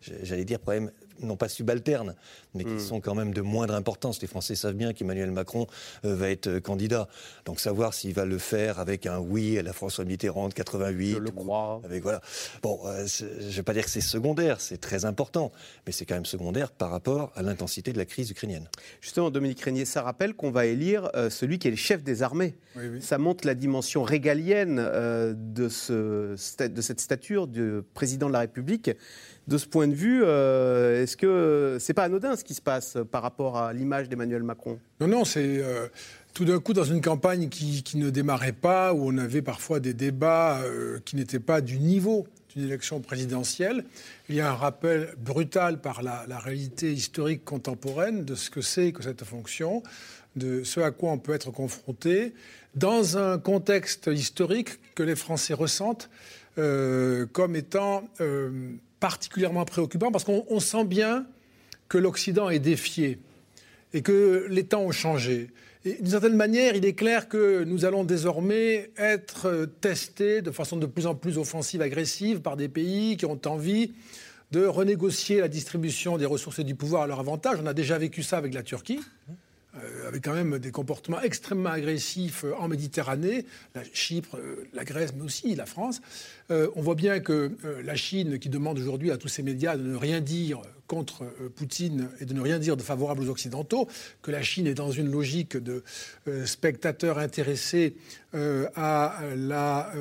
j'allais 0.00 0.44
dire, 0.44 0.58
problèmes 0.58 0.90
non 1.20 1.36
pas 1.36 1.48
subalternes, 1.48 2.14
mais 2.54 2.64
qui 2.64 2.70
hmm. 2.70 2.80
sont 2.80 3.00
quand 3.00 3.14
même 3.14 3.32
de 3.34 3.40
moindre 3.40 3.74
importance. 3.74 4.20
Les 4.20 4.28
Français 4.28 4.54
savent 4.54 4.74
bien 4.74 4.92
qu'Emmanuel 4.92 5.30
Macron 5.30 5.66
va 6.02 6.30
être 6.30 6.58
candidat, 6.60 7.08
donc 7.44 7.60
savoir 7.60 7.94
s'il 7.94 8.14
va 8.14 8.24
le 8.24 8.38
faire 8.38 8.78
avec 8.78 9.06
un 9.06 9.18
oui 9.18 9.58
à 9.58 9.62
la 9.62 9.72
François 9.72 10.04
Mitterrand 10.04 10.48
de 10.48 10.54
88. 10.54 11.14
Je 11.14 11.18
le 11.18 11.30
crois. 11.30 11.80
Avec, 11.84 12.02
voilà. 12.02 12.20
Bon, 12.62 12.80
euh, 12.86 13.06
je 13.06 13.24
ne 13.24 13.50
vais 13.50 13.62
pas 13.62 13.72
dire 13.72 13.84
que 13.84 13.90
c'est 13.90 14.00
secondaire, 14.00 14.60
c'est 14.60 14.78
très 14.78 15.04
important, 15.04 15.52
mais 15.86 15.92
c'est 15.92 16.04
quand 16.04 16.14
même 16.14 16.26
secondaire 16.26 16.70
par 16.70 16.90
rapport 16.90 17.32
à 17.34 17.42
l'intensité 17.42 17.92
de 17.92 17.98
la 17.98 18.04
crise 18.04 18.30
ukrainienne. 18.30 18.68
Justement, 19.00 19.30
Dominique 19.30 19.60
Régnier, 19.60 19.84
ça 19.84 20.02
rappelle 20.02 20.34
qu'on 20.34 20.50
va 20.50 20.66
élire 20.66 21.10
euh, 21.14 21.30
celui 21.30 21.58
qui 21.58 21.68
est 21.68 21.72
le 21.72 21.76
chef 21.76 22.02
des 22.02 22.22
armées. 22.22 22.56
Ça 23.00 23.18
montre 23.18 23.46
la 23.46 23.54
dimension 23.54 24.04
régalienne 24.04 24.78
euh, 24.78 25.34
de, 25.36 25.68
ce, 25.68 26.36
de 26.64 26.80
cette 26.80 27.00
stature 27.00 27.48
du 27.48 27.80
président 27.94 28.28
de 28.28 28.32
la 28.32 28.40
République. 28.40 28.90
De 29.48 29.58
ce 29.58 29.66
point 29.66 29.88
de 29.88 29.94
vue, 29.94 30.22
est-ce 30.22 31.16
que 31.16 31.78
c'est 31.80 31.94
pas 31.94 32.04
anodin 32.04 32.36
ce 32.36 32.44
qui 32.44 32.54
se 32.54 32.60
passe 32.60 32.98
par 33.10 33.22
rapport 33.22 33.56
à 33.56 33.72
l'image 33.72 34.08
d'Emmanuel 34.08 34.42
Macron? 34.42 34.78
Non, 35.00 35.08
non, 35.08 35.24
c'est 35.24 35.62
tout 36.38 36.44
d'un 36.44 36.60
coup, 36.60 36.72
dans 36.72 36.84
une 36.84 37.00
campagne 37.00 37.48
qui, 37.48 37.96
ne 37.96 38.10
démarrait 38.10 38.52
pas, 38.52 38.94
où 38.94 39.08
on 39.08 39.18
avait 39.18 39.42
parfois 39.42 39.80
des 39.80 39.92
débats 39.92 40.60
euh, 40.60 41.00
qui 41.04 41.16
n'étaient 41.16 41.40
pas 41.40 41.60
du 41.60 41.80
niveau 41.80 42.28
d'une 42.54 42.62
élection 42.64 43.00
présidentielle, 43.00 43.84
il 44.28 44.36
y 44.36 44.40
a 44.40 44.48
un 44.48 44.54
rappel 44.54 45.14
brutal 45.18 45.80
par 45.80 46.00
la, 46.00 46.38
réalité 46.38 46.92
historique 46.92 47.44
contemporaine 47.44 48.24
de 48.24 48.36
ce 48.36 48.50
que 48.50 48.60
c'est 48.60 48.92
que 48.92 49.02
cette 49.02 49.24
fonction, 49.24 49.82
de 50.36 50.62
ce 50.62 50.78
à 50.78 50.92
quoi 50.92 51.10
on 51.10 51.18
peut 51.18 51.34
être 51.34 51.50
confronté, 51.50 52.34
dans 52.76 53.18
un 53.18 53.38
contexte 53.38 54.08
historique 54.12 54.78
que 54.94 55.02
les 55.02 55.16
Français 55.16 55.54
ressentent 55.54 56.08
euh, 56.58 57.26
comme 57.32 57.56
étant 57.56 58.04
euh, 58.20 58.70
particulièrement 59.00 59.64
préoccupant, 59.64 60.10
parce 60.10 60.24
qu'on 60.24 60.60
sent 60.60 60.84
bien 60.84 61.26
que 61.88 61.98
l'Occident 61.98 62.50
est 62.50 62.58
défié 62.58 63.18
et 63.92 64.02
que 64.02 64.46
les 64.50 64.64
temps 64.64 64.82
ont 64.82 64.92
changé. 64.92 65.50
D'une 65.84 66.06
certaine 66.06 66.36
manière, 66.36 66.74
il 66.76 66.84
est 66.84 66.94
clair 66.94 67.28
que 67.28 67.64
nous 67.64 67.84
allons 67.84 68.04
désormais 68.04 68.90
être 68.98 69.68
testés 69.80 70.42
de 70.42 70.50
façon 70.50 70.76
de 70.76 70.86
plus 70.86 71.06
en 71.06 71.14
plus 71.14 71.38
offensive, 71.38 71.80
agressive 71.80 72.40
par 72.40 72.56
des 72.56 72.68
pays 72.68 73.16
qui 73.16 73.24
ont 73.24 73.40
envie 73.46 73.94
de 74.50 74.64
renégocier 74.66 75.40
la 75.40 75.48
distribution 75.48 76.18
des 76.18 76.26
ressources 76.26 76.58
et 76.58 76.64
du 76.64 76.74
pouvoir 76.74 77.02
à 77.02 77.06
leur 77.06 77.20
avantage. 77.20 77.58
On 77.62 77.66
a 77.66 77.74
déjà 77.74 77.96
vécu 77.96 78.22
ça 78.22 78.38
avec 78.38 78.54
la 78.54 78.62
Turquie. 78.62 79.00
Euh, 79.76 80.08
avec 80.08 80.24
quand 80.24 80.32
même 80.32 80.58
des 80.58 80.70
comportements 80.70 81.20
extrêmement 81.20 81.68
agressifs 81.68 82.44
euh, 82.44 82.54
en 82.58 82.68
Méditerranée, 82.68 83.44
la 83.74 83.82
Chypre, 83.92 84.38
euh, 84.38 84.66
la 84.72 84.82
Grèce, 84.82 85.12
mais 85.14 85.22
aussi 85.22 85.54
la 85.54 85.66
France. 85.66 86.00
on 86.50 86.80
voit 86.80 86.94
bien 86.94 87.20
que 87.20 87.52
la 87.84 87.94
Chine, 87.94 88.38
qui 88.38 88.48
demande 88.48 88.78
aujourd'hui 88.78 89.10
à 89.10 89.18
tous 89.18 89.28
ses 89.28 89.42
médias 89.42 89.76
de 89.76 89.82
ne 89.82 89.96
rien 89.96 90.22
dire 90.22 90.62
contre 90.86 91.26
Poutine 91.56 92.08
et 92.20 92.24
de 92.24 92.32
ne 92.32 92.40
rien 92.40 92.58
dire 92.58 92.78
de 92.78 92.82
favorable 92.82 93.20
aux 93.20 93.28
Occidentaux, 93.28 93.86
que 94.22 94.30
la 94.30 94.40
Chine 94.40 94.66
est 94.66 94.72
dans 94.72 94.90
une 94.90 95.10
logique 95.10 95.58
de 95.58 95.84
spectateur 96.46 97.18
intéressé 97.18 97.96
à 98.32 99.20
la 99.36 99.92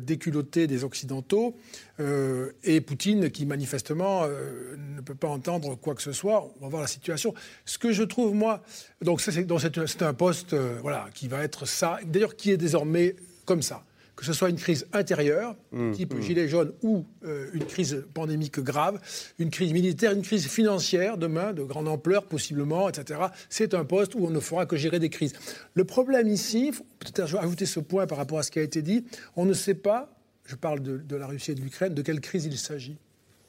déculottée 0.00 0.68
des 0.68 0.84
Occidentaux, 0.84 1.56
et 1.98 2.80
Poutine 2.80 3.30
qui 3.30 3.46
manifestement 3.46 4.26
ne 4.98 5.02
peut 5.02 5.14
pas 5.14 5.28
entendre 5.28 5.76
quoi 5.76 5.94
que 5.94 6.02
ce 6.02 6.12
soit. 6.12 6.52
On 6.60 6.64
va 6.64 6.68
voir 6.68 6.82
la 6.82 6.88
situation. 6.88 7.34
Ce 7.64 7.78
que 7.78 7.92
je 7.92 8.02
trouve, 8.02 8.34
moi, 8.34 8.62
donc 9.02 9.20
c'est 9.20 10.02
un 10.02 10.14
poste 10.14 10.52
euh, 10.52 10.78
voilà, 10.82 11.08
qui 11.14 11.28
va 11.28 11.42
être 11.42 11.66
ça, 11.66 11.98
d'ailleurs 12.04 12.36
qui 12.36 12.50
est 12.50 12.56
désormais 12.56 13.16
comme 13.44 13.62
ça. 13.62 13.84
Que 14.16 14.24
ce 14.24 14.32
soit 14.32 14.50
une 14.50 14.56
crise 14.56 14.88
intérieure, 14.92 15.54
mmh, 15.70 15.92
type 15.92 16.14
mmh. 16.14 16.22
gilet 16.22 16.48
jaune, 16.48 16.72
ou 16.82 17.04
euh, 17.24 17.46
une 17.52 17.64
crise 17.64 18.04
pandémique 18.14 18.58
grave, 18.58 18.98
une 19.38 19.50
crise 19.50 19.72
militaire, 19.72 20.10
une 20.10 20.22
crise 20.22 20.48
financière 20.48 21.18
demain, 21.18 21.52
de 21.52 21.62
grande 21.62 21.86
ampleur 21.86 22.24
possiblement, 22.24 22.88
etc. 22.88 23.20
C'est 23.48 23.74
un 23.74 23.84
poste 23.84 24.16
où 24.16 24.26
on 24.26 24.30
ne 24.30 24.40
fera 24.40 24.66
que 24.66 24.76
gérer 24.76 24.98
des 24.98 25.08
crises. 25.08 25.34
Le 25.74 25.84
problème 25.84 26.26
ici, 26.26 26.72
peut-être 26.98 27.36
ajouter 27.36 27.64
ce 27.64 27.78
point 27.78 28.08
par 28.08 28.18
rapport 28.18 28.40
à 28.40 28.42
ce 28.42 28.50
qui 28.50 28.58
a 28.58 28.62
été 28.62 28.82
dit, 28.82 29.04
on 29.36 29.44
ne 29.44 29.52
sait 29.54 29.74
pas, 29.74 30.17
je 30.48 30.56
parle 30.56 30.80
de 30.82 31.16
la 31.16 31.26
Russie 31.28 31.52
et 31.52 31.54
de 31.54 31.60
l'Ukraine, 31.60 31.94
de 31.94 32.02
quelle 32.02 32.20
crise 32.20 32.46
il 32.46 32.58
s'agit 32.58 32.98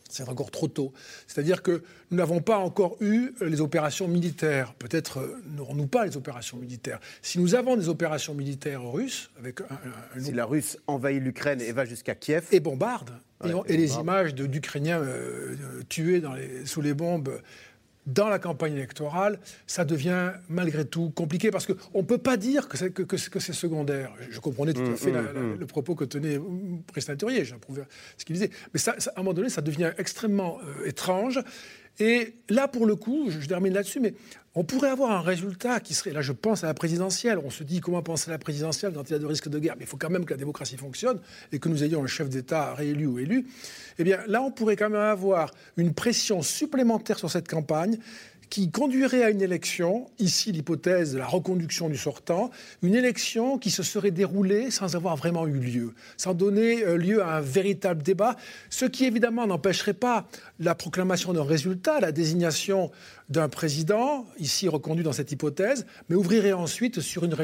c'est 0.09 0.27
encore 0.27 0.51
trop 0.51 0.67
tôt. 0.67 0.91
C'est-à-dire 1.27 1.61
que 1.61 1.83
nous 2.11 2.17
n'avons 2.17 2.41
pas 2.41 2.57
encore 2.57 2.97
eu 2.99 3.31
les 3.41 3.61
opérations 3.61 4.07
militaires. 4.07 4.73
Peut-être 4.73 5.19
euh, 5.19 5.41
n'aurons-nous 5.55 5.87
pas 5.87 6.05
les 6.05 6.17
opérations 6.17 6.57
militaires. 6.57 6.99
Si 7.21 7.39
nous 7.39 7.55
avons 7.55 7.77
des 7.77 7.87
opérations 7.89 8.33
militaires 8.33 8.83
russes, 8.83 9.29
avec 9.37 9.61
un, 9.61 10.19
si 10.19 10.31
la 10.31 10.45
Russe 10.45 10.77
envahit 10.87 11.21
l'Ukraine 11.21 11.61
et 11.61 11.71
va 11.71 11.85
jusqu'à 11.85 12.15
Kiev 12.15 12.47
et 12.51 12.59
bombarde, 12.59 13.11
et, 13.67 13.77
les 13.77 13.95
images 13.95 14.35
d'Ukrainiens 14.35 14.99
euh, 14.99 15.55
tués 15.87 16.21
sous 16.65 16.81
les 16.81 16.93
bombes 16.93 17.39
dans 18.13 18.29
la 18.29 18.39
campagne 18.39 18.73
électorale, 18.73 19.39
ça 19.67 19.85
devient 19.85 20.31
malgré 20.49 20.85
tout 20.85 21.09
compliqué 21.11 21.51
parce 21.51 21.65
qu'on 21.65 21.99
ne 21.99 22.05
peut 22.05 22.17
pas 22.17 22.37
dire 22.37 22.67
que 22.67 22.77
c'est, 22.77 22.91
que, 22.91 23.39
c'est 23.39 23.53
secondaire. 23.53 24.13
Je 24.29 24.39
comprenais 24.39 24.73
tout 24.73 24.81
à 24.81 24.89
mm, 24.89 24.97
fait 24.97 25.11
mm, 25.11 25.55
mm. 25.55 25.59
le 25.59 25.65
propos 25.65 25.95
que 25.95 26.05
tenait 26.05 26.39
Président 26.87 27.15
Turier, 27.15 27.45
j'approuvais 27.45 27.83
ce 28.17 28.25
qu'il 28.25 28.33
disait. 28.33 28.49
Mais 28.73 28.79
ça, 28.79 28.95
à 29.15 29.19
un 29.19 29.23
moment 29.23 29.33
donné, 29.33 29.49
ça 29.49 29.61
devient 29.61 29.91
extrêmement 29.97 30.59
euh, 30.63 30.87
étrange. 30.87 31.39
Et 31.99 32.35
là, 32.49 32.67
pour 32.67 32.85
le 32.85 32.95
coup, 32.95 33.29
je, 33.29 33.45
termine 33.45 33.73
là-dessus, 33.73 33.99
mais 33.99 34.13
on 34.55 34.63
pourrait 34.63 34.89
avoir 34.89 35.11
un 35.11 35.21
résultat 35.21 35.79
qui 35.79 35.93
serait, 35.93 36.11
là 36.11 36.21
je 36.21 36.31
pense 36.31 36.63
à 36.63 36.67
la 36.67 36.73
présidentielle, 36.73 37.39
on 37.43 37.49
se 37.49 37.63
dit 37.63 37.81
comment 37.81 38.01
penser 38.01 38.29
à 38.29 38.33
la 38.33 38.37
présidentielle 38.39 38.93
quand 38.93 39.09
il 39.09 39.13
y 39.13 39.15
a 39.15 39.19
de 39.19 39.25
risques 39.25 39.49
de 39.49 39.59
guerre, 39.59 39.75
mais 39.77 39.83
il 39.83 39.87
faut 39.87 39.97
quand 39.97 40.09
même 40.09 40.25
que 40.25 40.33
la 40.33 40.37
démocratie 40.37 40.77
fonctionne 40.77 41.19
et 41.51 41.59
que 41.59 41.69
nous 41.69 41.83
ayons 41.83 42.03
un 42.03 42.07
chef 42.07 42.29
d'État 42.29 42.73
réélu 42.73 43.05
ou 43.05 43.19
élu. 43.19 43.47
Eh 43.97 44.03
bien 44.03 44.19
là, 44.27 44.41
on 44.41 44.51
pourrait 44.51 44.75
quand 44.75 44.89
même 44.89 44.99
avoir 44.99 45.51
une 45.77 45.93
pression 45.93 46.41
supplémentaire 46.41 47.19
sur 47.19 47.29
cette 47.29 47.47
campagne 47.47 47.99
qui 48.49 48.71
conduirait 48.71 49.23
à 49.23 49.29
une 49.29 49.41
élection, 49.41 50.09
ici 50.17 50.51
l'hypothèse 50.51 51.13
de 51.13 51.19
la 51.19 51.27
reconduction 51.27 51.89
du 51.89 51.97
sortant, 51.97 52.49
une 52.81 52.95
élection 52.95 53.57
qui 53.57 53.69
se 53.69 53.83
serait 53.83 54.11
déroulée 54.11 54.71
sans 54.71 54.95
avoir 54.95 55.15
vraiment 55.15 55.45
eu 55.47 55.59
lieu, 55.59 55.93
sans 56.17 56.33
donner 56.33 56.83
euh, 56.83 56.97
lieu 56.97 57.21
à 57.21 57.37
un 57.37 57.41
véritable 57.41 58.01
débat, 58.01 58.35
ce 58.69 58.85
qui 58.85 59.05
évidemment 59.05 59.45
n'empêcherait 59.45 59.93
pas 59.93 60.27
la 60.59 60.75
proclamation 60.75 61.33
d'un 61.33 61.43
résultat, 61.43 61.99
la 61.99 62.11
désignation 62.11 62.91
d'un 63.29 63.47
président, 63.47 64.25
ici 64.39 64.67
reconduit 64.67 65.03
dans 65.03 65.13
cette 65.13 65.31
hypothèse, 65.31 65.85
mais 66.09 66.15
ouvrirait 66.15 66.53
ensuite 66.53 66.99
sur 66.99 67.23
une, 67.23 67.35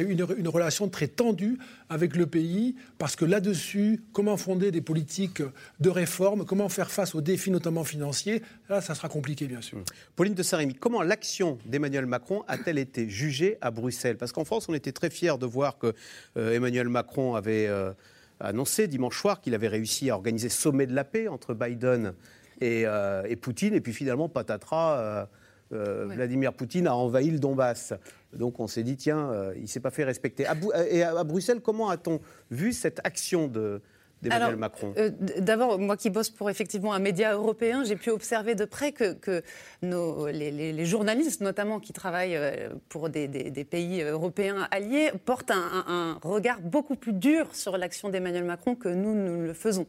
relation 0.49 0.89
très 0.89 1.07
tendue 1.07 1.59
avec 1.89 2.15
le 2.15 2.25
pays, 2.25 2.75
parce 2.97 3.15
que 3.15 3.23
là-dessus, 3.23 4.01
comment 4.11 4.35
fonder 4.35 4.71
des 4.71 4.81
politiques 4.81 5.43
de 5.79 5.89
réforme, 5.89 6.43
comment 6.43 6.69
faire 6.69 6.89
face 6.89 7.13
aux 7.13 7.21
défis 7.21 7.51
notamment 7.51 7.83
financiers, 7.83 8.41
là, 8.67 8.81
ça 8.81 8.95
sera 8.95 9.09
compliqué, 9.09 9.45
bien 9.45 9.61
sûr. 9.61 9.83
Pauline 10.15 10.33
de 10.33 10.41
Saint-Rémy, 10.41 10.73
comment 10.73 11.03
l'action 11.03 11.59
d'Emmanuel 11.65 12.07
Macron 12.07 12.43
a-t-elle 12.47 12.79
été 12.79 13.07
jugée 13.07 13.59
à 13.61 13.69
Bruxelles? 13.69 14.17
Parce 14.17 14.31
qu'en 14.31 14.45
France, 14.45 14.67
on 14.67 14.73
était 14.73 14.91
très 14.91 15.11
fiers 15.11 15.37
de 15.39 15.45
voir 15.45 15.77
que 15.77 15.93
euh, 16.37 16.53
Emmanuel 16.53 16.89
Macron 16.89 17.35
avait 17.35 17.67
euh, 17.67 17.91
annoncé 18.39 18.87
dimanche 18.87 19.19
soir 19.19 19.39
qu'il 19.39 19.53
avait 19.53 19.67
réussi 19.67 20.09
à 20.09 20.15
organiser 20.15 20.49
sommet 20.49 20.87
de 20.87 20.95
la 20.95 21.03
paix 21.03 21.27
entre 21.27 21.53
Biden 21.53 22.13
et, 22.59 22.87
euh, 22.87 23.23
et 23.29 23.35
Poutine, 23.35 23.75
et 23.75 23.81
puis 23.81 23.93
finalement, 23.93 24.29
patatras 24.29 25.27
euh, 25.73 26.05
Vladimir 26.07 26.53
Poutine 26.53 26.87
a 26.87 26.95
envahi 26.95 27.31
le 27.31 27.39
Donbass. 27.39 27.93
Donc 28.33 28.59
on 28.59 28.67
s'est 28.67 28.83
dit, 28.83 28.97
tiens, 28.97 29.31
euh, 29.31 29.53
il 29.55 29.63
ne 29.63 29.67
s'est 29.67 29.79
pas 29.79 29.91
fait 29.91 30.03
respecter. 30.03 30.45
et 30.89 31.03
à 31.03 31.23
Bruxelles, 31.23 31.61
comment 31.61 31.89
a-t-on 31.89 32.19
vu 32.51 32.73
cette 32.73 32.99
action 33.03 33.47
de, 33.47 33.81
d'Emmanuel 34.21 34.55
Macron 34.55 34.93
euh, 34.97 35.09
D'abord, 35.39 35.79
moi 35.79 35.97
qui 35.97 36.09
bosse 36.09 36.29
pour 36.29 36.49
effectivement 36.49 36.93
un 36.93 36.99
média 36.99 37.33
européen, 37.33 37.83
j'ai 37.83 37.95
pu 37.95 38.09
observer 38.09 38.55
de 38.55 38.65
près 38.65 38.91
que, 38.91 39.13
que 39.13 39.43
nos, 39.81 40.27
les, 40.27 40.85
journalistes, 40.85 41.41
notamment 41.41 41.79
qui 41.79 41.93
travaillent 41.93 42.35
euh, 42.35 42.69
pour 42.89 43.09
des, 43.09 43.27
pays 43.69 44.01
européens 44.01 44.67
alliés, 44.71 45.11
portent 45.25 45.51
un, 45.51 46.17
regard 46.23 46.61
beaucoup 46.61 46.95
plus 46.95 47.13
dur 47.13 47.55
sur 47.55 47.77
l'action 47.77 48.09
d'Emmanuel 48.09 48.43
Macron 48.43 48.75
que 48.75 48.89
nous, 48.89 49.13
nous 49.13 49.41
le 49.41 49.53
faisons. 49.53 49.87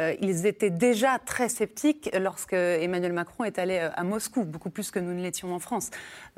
Euh, 0.00 0.14
ils 0.20 0.46
étaient 0.46 0.70
déjà 0.70 1.18
très 1.24 1.48
sceptiques 1.48 2.10
lorsque 2.18 2.52
Emmanuel 2.52 3.12
Macron 3.12 3.44
est 3.44 3.58
allé 3.58 3.78
à 3.78 4.04
Moscou, 4.04 4.44
beaucoup 4.44 4.70
plus 4.70 4.90
que 4.90 4.98
nous 4.98 5.12
ne 5.12 5.22
l'étions 5.22 5.54
en 5.54 5.58
France. 5.58 5.90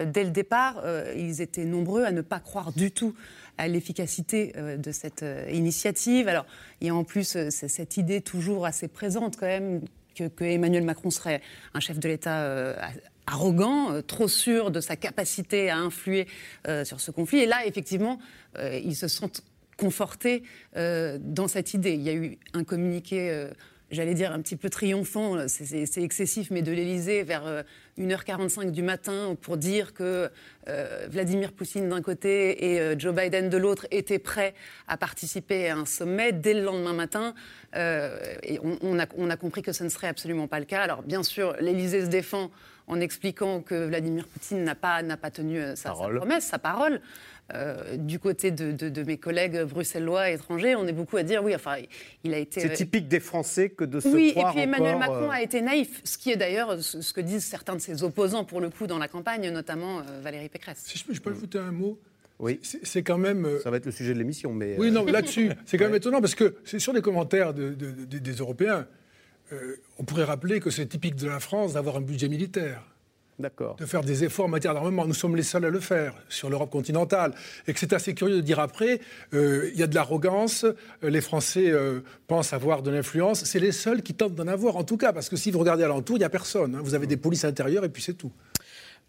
Dès 0.03 0.25
le 0.25 0.31
départ, 0.31 0.83
ils 1.17 1.41
étaient 1.41 1.65
nombreux 1.65 2.05
à 2.05 2.13
ne 2.13 2.23
pas 2.23 2.41
croire 2.41 2.73
du 2.73 2.91
tout 2.91 3.15
à 3.61 3.69
l'efficacité 3.69 4.55
euh, 4.57 4.79
de 4.79 4.91
cette 4.91 5.23
euh, 5.23 5.47
initiative. 5.53 6.29
Alors, 6.29 6.47
il 6.81 6.87
y 6.87 6.91
a 6.91 6.95
en 6.95 7.05
plus 7.05 7.37
euh, 7.37 7.51
cette 7.51 7.99
idée 7.99 8.23
toujours 8.23 8.65
assez 8.65 8.89
présente 8.89 9.37
quand 9.37 9.47
même 9.47 9.83
que, 10.17 10.45
Emmanuel 10.45 10.83
Macron 10.83 11.11
serait 11.11 11.43
un 11.75 11.81
chef 11.81 11.99
de 11.99 12.09
l'État 12.09 12.75
arrogant, 13.27 14.03
trop 14.03 14.29
sûr 14.29 14.71
de 14.71 14.81
sa 14.81 14.97
capacité 14.97 15.71
à 15.71 15.79
influer 15.79 16.27
sur 16.85 17.01
ce 17.01 17.11
conflit. 17.11 17.39
Et 17.39 17.47
là, 17.47 17.65
effectivement, 17.65 18.19
ils 18.61 18.97
se 18.97 19.09
sentent 19.09 19.43
confortés 19.79 20.43
dans 20.75 21.49
cette 21.49 21.73
idée. 21.73 21.93
Il 21.93 22.03
y 22.03 22.11
a 22.11 22.13
eu 22.13 22.39
un 22.53 22.65
communiqué 22.65 23.49
j'allais 23.91 24.15
dire 24.15 24.33
un 24.33 24.41
petit 24.41 24.57
peu 24.57 24.71
triomphant, 24.71 25.37
c'est 25.49 26.03
excessif, 26.03 26.51
mais 26.51 26.63
de 26.63 26.73
l'Elysée 26.73 27.23
vers 27.23 27.65
1h45 27.99 28.69
euh, 28.69 28.71
du 28.71 28.83
matin 28.83 29.37
pour 29.41 29.57
dire 29.57 29.95
que 29.95 30.31
euh, 30.69 31.07
Vladimir 31.09 31.53
Poutine 31.53 31.89
d'un 31.89 32.03
côté 32.03 32.73
et 32.73 32.81
euh, 32.81 32.99
Joe 32.99 33.15
Biden 33.15 33.49
de 33.49 33.57
l'autre 33.57 33.87
étaient 33.91 34.19
prêts 34.19 34.55
à 34.89 34.97
participer 34.97 35.69
à 35.69 35.77
un 35.77 35.87
sommet 35.87 36.33
dès 36.33 36.55
le 36.55 36.63
lendemain 36.63 36.93
matin. 36.93 37.35
et 37.75 38.59
on, 38.63 38.99
a, 38.99 39.07
on, 39.17 39.31
a, 39.31 39.37
compris 39.37 39.63
que 39.63 39.73
ce 39.73 39.85
ne 39.85 39.89
serait 39.89 40.09
absolument 40.09 40.49
pas 40.49 40.59
le 40.59 40.67
cas. 40.67 40.83
Alors 40.83 41.03
bien 41.03 41.23
sûr, 41.23 41.57
l'Elysée 41.61 42.03
se 42.03 42.11
défend 42.11 42.51
en 42.87 43.01
expliquant 43.01 43.63
que 43.63 43.87
Vladimir 43.87 44.27
Poutine 44.27 44.65
n'a 44.65 44.75
pas, 44.75 45.03
pas 45.17 45.31
tenu 45.31 45.61
sa, 45.61 45.77
sa, 45.77 45.93
promesse, 45.93 46.45
sa 46.45 46.59
parole. 46.59 47.01
Euh, 47.55 47.97
du 47.97 48.19
côté 48.19 48.51
de, 48.51 49.03
mes 49.03 49.19
collègues 49.19 49.63
bruxellois 49.65 50.31
étrangers, 50.31 50.77
on 50.77 50.87
est 50.87 50.93
beaucoup 50.93 51.17
à 51.17 51.23
dire 51.23 51.43
oui, 51.43 51.55
enfin, 51.55 51.77
il 52.23 52.35
a 52.35 52.39
été. 52.39 52.61
C'est 52.61 52.71
euh, 52.71 52.75
typique 52.75 53.09
des 53.09 53.21
Français 53.21 53.71
que 53.71 53.85
de 53.85 54.01
se 54.01 54.09
oui, 54.09 54.33
croire. 54.33 54.55
Oui, 54.55 54.63
et 54.63 54.67
puis 54.67 54.75
Emmanuel 54.75 54.99
Macron 54.99 55.29
euh, 55.29 55.31
a 55.31 55.43
été 55.43 55.61
naïf, 55.61 56.01
ce 56.05 56.17
qui 56.19 56.31
est 56.31 56.37
d'ailleurs 56.37 56.81
ce 56.81 57.13
que 57.13 57.21
disent 57.21 57.45
certains 57.45 57.75
de 57.75 57.81
ses 57.81 58.03
opposants 58.03 58.45
pour 58.45 58.61
le 58.61 58.71
coup 58.71 58.87
dans 58.87 58.99
la 58.99 59.09
campagne, 59.09 59.51
notamment 59.51 60.03
Valérie 60.23 60.49
Pécresse. 60.49 60.83
Si 60.85 60.99
je 60.99 61.21
peux, 61.21 61.31
ajouter 61.31 61.59
un 61.59 61.73
mot. 61.73 61.99
Oui. 62.39 62.61
C'est 62.63 63.03
quand 63.03 63.19
même. 63.19 63.49
Ça 63.63 63.71
va 63.71 63.79
être 63.79 63.87
le 63.87 63.93
sujet 63.93 64.15
de 64.15 64.19
l'émission, 64.19 64.53
mais. 64.53 64.77
Oui, 64.79 64.91
non, 64.91 65.05
là-dessus, 65.05 65.51
c'est 65.67 65.77
quand 65.77 65.87
même 65.87 65.95
étonnant 65.95 66.21
parce 66.21 66.35
que 66.35 66.57
c'est 66.65 66.79
sur 66.79 66.93
les 66.93 67.03
commentaires 67.03 67.53
des 67.53 68.33
Européens. 68.33 68.87
on 69.99 70.05
pourrait 70.05 70.25
rappeler 70.25 70.61
que 70.61 70.71
c'est 70.71 70.87
typique 70.87 71.17
de 71.17 71.27
la 71.27 71.41
France 71.41 71.73
d'avoir 71.73 71.97
un 71.97 72.01
budget 72.01 72.29
militaire 72.29 72.83
de 73.79 73.87
faire 73.87 74.03
des 74.03 74.25
efforts 74.25 74.47
en 74.47 74.49
matière 74.49 74.75
d'armement. 74.75 75.07
Nous 75.07 75.15
sommes 75.15 75.37
les 75.37 75.43
seuls 75.43 75.65
à 75.65 75.71
le 75.71 75.81
faire 75.81 76.15
sur 76.29 76.51
l'Europe 76.51 76.71
continentale. 76.71 77.33
Et 77.67 77.73
que 77.73 77.79
c'est 77.79 77.93
assez 77.93 78.15
curieux 78.15 78.37
de 78.37 78.41
dire 78.41 78.61
après, 78.61 79.01
euh, 79.35 79.71
il 79.73 79.79
y 79.79 79.83
a 79.83 79.87
de 79.87 79.95
l'arrogance, 79.95 80.65
euh, 80.65 81.11
les 81.11 81.21
Français 81.21 81.71
euh, 81.71 82.01
pensent 82.27 82.53
avoir 82.53 82.83
de 82.83 82.91
l'influence. 82.91 83.45
C'est 83.45 83.61
les 83.61 83.73
seuls 83.73 84.03
qui 84.03 84.15
tentent 84.15 84.35
d'en 84.35 84.49
avoir, 84.49 84.77
en 84.77 84.85
tout 84.85 84.97
cas, 84.97 85.13
parce 85.13 85.29
que 85.29 85.37
si 85.37 85.51
vous 85.51 85.59
regardez 85.59 85.85
alentour, 85.85 86.17
il 86.17 86.21
n'y 86.21 86.25
a 86.25 86.31
personne. 86.31 86.75
Hein. 86.75 86.81
Vous 86.83 86.95
avez 86.95 87.07
des 87.07 87.17
polices 87.17 87.45
intérieures 87.45 87.85
et 87.85 87.89
puis 87.89 88.03
c'est 88.03 88.15
tout. 88.15 88.33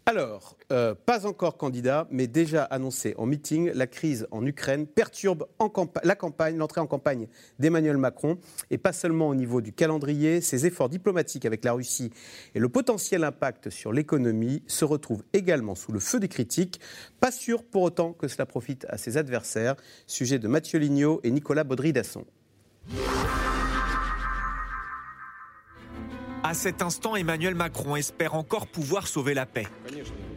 Alors, 0.04 0.56
euh, 0.72 0.96
pas 0.96 1.26
encore 1.26 1.56
candidat, 1.56 2.08
mais 2.10 2.26
déjà 2.26 2.64
annoncé 2.64 3.14
en 3.18 3.26
meeting, 3.26 3.70
la 3.72 3.86
crise 3.86 4.26
en 4.32 4.44
Ukraine 4.44 4.88
perturbe 4.88 5.46
l'entrée 5.60 6.80
en 6.80 6.86
campagne 6.88 7.28
d'Emmanuel 7.60 7.96
Macron, 7.98 8.36
et 8.72 8.78
pas 8.78 8.92
seulement 8.92 9.28
au 9.28 9.36
niveau 9.36 9.60
du 9.60 9.72
calendrier, 9.72 10.40
ses 10.40 10.66
efforts 10.66 10.88
diplomatiques 10.88 11.44
avec 11.44 11.64
la 11.64 11.72
Russie 11.72 12.10
et 12.56 12.58
le 12.58 12.68
potentiel 12.68 13.22
impact 13.22 13.70
sur 13.70 13.92
l'économie 13.92 14.64
se 14.66 14.84
retrouvent 14.84 15.22
également 15.32 15.76
sous 15.76 15.92
le 15.92 16.00
feu 16.00 16.18
des 16.18 16.28
critiques. 16.28 16.80
Pas 17.20 17.30
sûr 17.30 17.62
pour 17.62 17.82
autant 17.82 18.12
que 18.12 18.26
cela 18.26 18.44
profite 18.44 18.84
à 18.88 18.98
ses 18.98 19.16
adversaires. 19.16 19.76
Sujet 20.08 20.40
de 20.40 20.48
Mathieu 20.48 20.80
Lignot 20.80 21.20
et 21.22 21.30
Nicolas 21.30 21.62
Baudry-Dasson. 21.62 22.24
À 26.44 26.54
cet 26.54 26.82
instant, 26.82 27.14
Emmanuel 27.14 27.54
Macron 27.54 27.94
espère 27.94 28.34
encore 28.34 28.66
pouvoir 28.66 29.06
sauver 29.06 29.32
la 29.32 29.46
paix. 29.46 29.68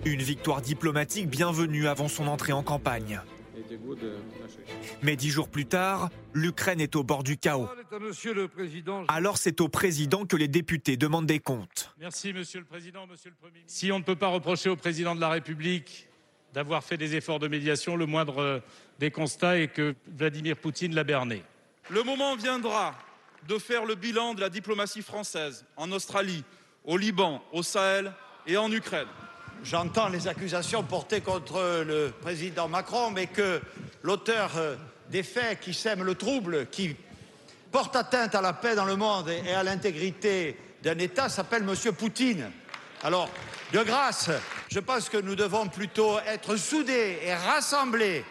Une 0.05 0.21
victoire 0.21 0.61
diplomatique 0.61 1.27
bienvenue 1.27 1.87
avant 1.87 2.07
son 2.07 2.27
entrée 2.27 2.53
en 2.53 2.61
campagne. 2.61 3.19
Mais 5.01 5.15
dix 5.15 5.29
jours 5.29 5.49
plus 5.49 5.65
tard, 5.65 6.09
l'Ukraine 6.33 6.79
est 6.79 6.95
au 6.95 7.03
bord 7.03 7.23
du 7.23 7.37
chaos. 7.37 7.67
Alors 9.07 9.37
c'est 9.37 9.61
au 9.61 9.67
président 9.67 10.25
que 10.25 10.35
les 10.35 10.47
députés 10.47 10.95
demandent 10.95 11.25
des 11.25 11.39
comptes. 11.39 11.91
Merci, 11.99 12.33
monsieur 12.33 12.59
le 12.59 12.65
président, 12.65 13.07
monsieur 13.07 13.31
le 13.31 13.35
premier 13.35 13.63
Si 13.65 13.91
on 13.91 13.97
ne 13.97 14.03
peut 14.03 14.15
pas 14.15 14.27
reprocher 14.27 14.69
au 14.69 14.75
président 14.75 15.15
de 15.15 15.21
la 15.21 15.29
République 15.29 16.07
d'avoir 16.53 16.83
fait 16.83 16.97
des 16.97 17.15
efforts 17.15 17.39
de 17.39 17.47
médiation, 17.47 17.95
le 17.95 18.05
moindre 18.05 18.61
des 18.99 19.09
constats 19.09 19.59
est 19.59 19.67
que 19.69 19.95
Vladimir 20.07 20.55
Poutine 20.55 20.93
l'a 20.93 21.03
berné. 21.03 21.41
Le 21.89 22.03
moment 22.03 22.35
viendra 22.35 22.95
de 23.47 23.57
faire 23.57 23.85
le 23.85 23.95
bilan 23.95 24.33
de 24.33 24.41
la 24.41 24.49
diplomatie 24.49 25.01
française 25.01 25.65
en 25.77 25.91
Australie, 25.91 26.43
au 26.83 26.97
Liban, 26.97 27.43
au 27.51 27.63
Sahel 27.63 28.11
et 28.47 28.57
en 28.57 28.71
Ukraine. 28.71 29.07
J'entends 29.63 30.09
les 30.09 30.27
accusations 30.27 30.83
portées 30.83 31.21
contre 31.21 31.83
le 31.85 32.11
président 32.21 32.67
Macron, 32.67 33.11
mais 33.11 33.27
que 33.27 33.61
l'auteur 34.03 34.51
euh, 34.57 34.75
des 35.09 35.23
faits 35.23 35.59
qui 35.59 35.73
sèment 35.73 36.03
le 36.03 36.15
trouble, 36.15 36.67
qui 36.67 36.95
porte 37.71 37.95
atteinte 37.95 38.35
à 38.35 38.41
la 38.41 38.53
paix 38.53 38.75
dans 38.75 38.85
le 38.85 38.95
monde 38.95 39.29
et 39.29 39.51
à 39.51 39.63
l'intégrité 39.63 40.57
d'un 40.83 40.97
État 40.97 41.29
s'appelle 41.29 41.63
M. 41.67 41.93
Poutine. 41.93 42.51
Alors, 43.03 43.29
de 43.73 43.83
grâce, 43.83 44.29
je 44.69 44.79
pense 44.79 45.09
que 45.09 45.17
nous 45.17 45.35
devons 45.35 45.67
plutôt 45.67 46.19
être 46.27 46.55
soudés 46.57 47.19
et 47.23 47.33
rassemblés, 47.33 48.23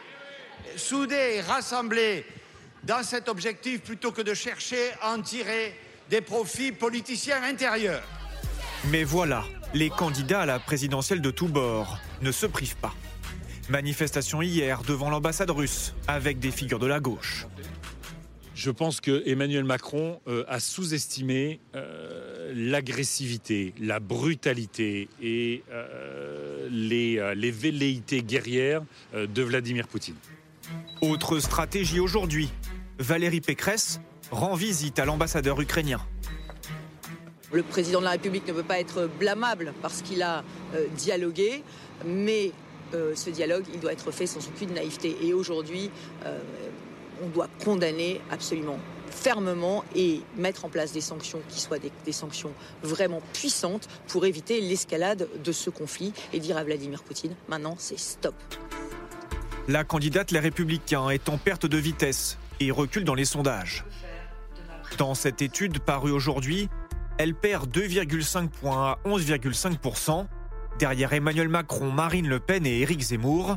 soudés 0.76 1.37
et 1.37 1.40
rassemblés 1.40 2.25
dans 2.86 3.02
cet 3.02 3.28
objectif 3.28 3.80
plutôt 3.80 4.12
que 4.12 4.22
de 4.22 4.34
chercher 4.34 4.92
à 5.00 5.12
en 5.14 5.22
tirer 5.22 5.74
des 6.10 6.20
profits 6.20 6.72
politiciens 6.72 7.42
intérieurs. 7.42 8.02
Mais 8.90 9.04
voilà, 9.04 9.44
les 9.72 9.90
candidats 9.90 10.42
à 10.42 10.46
la 10.46 10.58
présidentielle 10.58 11.20
de 11.20 11.30
tous 11.30 11.48
bords 11.48 11.98
ne 12.20 12.30
se 12.30 12.46
privent 12.46 12.76
pas. 12.76 12.94
Manifestation 13.70 14.42
hier 14.42 14.82
devant 14.82 15.08
l'ambassade 15.08 15.50
russe 15.50 15.94
avec 16.06 16.38
des 16.38 16.50
figures 16.50 16.78
de 16.78 16.86
la 16.86 17.00
gauche. 17.00 17.46
Je 18.54 18.70
pense 18.70 19.00
que 19.00 19.22
Emmanuel 19.26 19.64
Macron 19.64 20.20
euh, 20.28 20.44
a 20.46 20.60
sous-estimé 20.60 21.60
euh, 21.74 22.52
l'agressivité, 22.54 23.74
la 23.80 23.98
brutalité 24.00 25.08
et 25.20 25.64
euh, 25.72 26.68
les, 26.70 27.34
les, 27.34 27.50
velléités 27.50 28.22
guerrières 28.22 28.82
de 29.14 29.42
Vladimir 29.42 29.88
Poutine. 29.88 30.14
Autre 31.00 31.40
stratégie 31.40 32.00
aujourd'hui, 32.00 32.50
Valérie 32.98 33.40
Pécresse 33.40 34.00
rend 34.30 34.54
visite 34.54 34.98
à 34.98 35.04
l'ambassadeur 35.04 35.60
ukrainien. 35.60 36.00
Le 37.52 37.62
président 37.62 38.00
de 38.00 38.04
la 38.04 38.12
République 38.12 38.46
ne 38.48 38.52
peut 38.52 38.62
pas 38.62 38.80
être 38.80 39.08
blâmable 39.18 39.74
parce 39.82 40.02
qu'il 40.02 40.22
a 40.22 40.42
euh, 40.74 40.86
dialogué, 40.96 41.62
mais 42.04 42.52
euh, 42.94 43.14
ce 43.14 43.30
dialogue, 43.30 43.64
il 43.72 43.80
doit 43.80 43.92
être 43.92 44.10
fait 44.10 44.26
sans 44.26 44.46
aucune 44.48 44.72
naïveté. 44.72 45.16
Et 45.22 45.32
aujourd'hui, 45.32 45.90
euh, 46.24 46.38
on 47.22 47.28
doit 47.28 47.48
condamner 47.64 48.20
absolument 48.30 48.78
fermement 49.10 49.84
et 49.94 50.20
mettre 50.36 50.64
en 50.64 50.68
place 50.68 50.92
des 50.92 51.00
sanctions 51.00 51.40
qui 51.48 51.60
soient 51.60 51.78
des, 51.78 51.92
des 52.04 52.12
sanctions 52.12 52.52
vraiment 52.82 53.22
puissantes 53.32 53.88
pour 54.08 54.26
éviter 54.26 54.60
l'escalade 54.60 55.28
de 55.42 55.52
ce 55.52 55.70
conflit 55.70 56.12
et 56.32 56.40
dire 56.40 56.56
à 56.56 56.64
Vladimir 56.64 57.04
Poutine, 57.04 57.36
maintenant 57.48 57.76
c'est 57.78 57.98
stop. 57.98 58.34
La 59.68 59.84
candidate 59.84 60.30
Les 60.30 60.40
Républicains 60.40 61.08
est 61.10 61.28
en 61.28 61.38
perte 61.38 61.66
de 61.66 61.78
vitesse 61.78 62.38
et 62.61 62.70
recule 62.70 63.04
dans 63.04 63.14
les 63.14 63.25
sondages. 63.25 63.84
Dans 64.99 65.14
cette 65.14 65.42
étude 65.42 65.80
parue 65.80 66.12
aujourd'hui, 66.12 66.68
elle 67.18 67.34
perd 67.34 67.70
2,5 67.70 68.49
points 68.49 68.92
à 68.92 68.99
11,5%, 69.04 70.26
derrière 70.78 71.12
Emmanuel 71.12 71.49
Macron, 71.49 71.90
Marine 71.90 72.28
Le 72.28 72.40
Pen 72.40 72.66
et 72.66 72.80
Éric 72.80 73.00
Zemmour, 73.00 73.56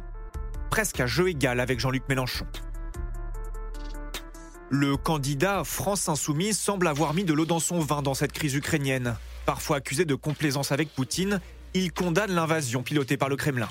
presque 0.69 0.99
à 0.99 1.07
jeu 1.07 1.29
égal 1.29 1.59
avec 1.59 1.79
Jean-Luc 1.79 2.03
Mélenchon. 2.09 2.45
Le 4.69 4.97
candidat 4.97 5.63
France 5.63 6.09
Insoumise 6.09 6.59
semble 6.59 6.87
avoir 6.87 7.13
mis 7.13 7.23
de 7.23 7.33
l'eau 7.33 7.45
dans 7.45 7.59
son 7.59 7.79
vin 7.79 8.01
dans 8.01 8.13
cette 8.13 8.33
crise 8.33 8.53
ukrainienne. 8.53 9.15
Parfois 9.45 9.77
accusé 9.77 10.03
de 10.03 10.13
complaisance 10.13 10.71
avec 10.71 10.93
Poutine, 10.93 11.39
il 11.73 11.93
condamne 11.93 12.31
l'invasion 12.31 12.83
pilotée 12.83 13.15
par 13.15 13.29
le 13.29 13.37
Kremlin. 13.37 13.69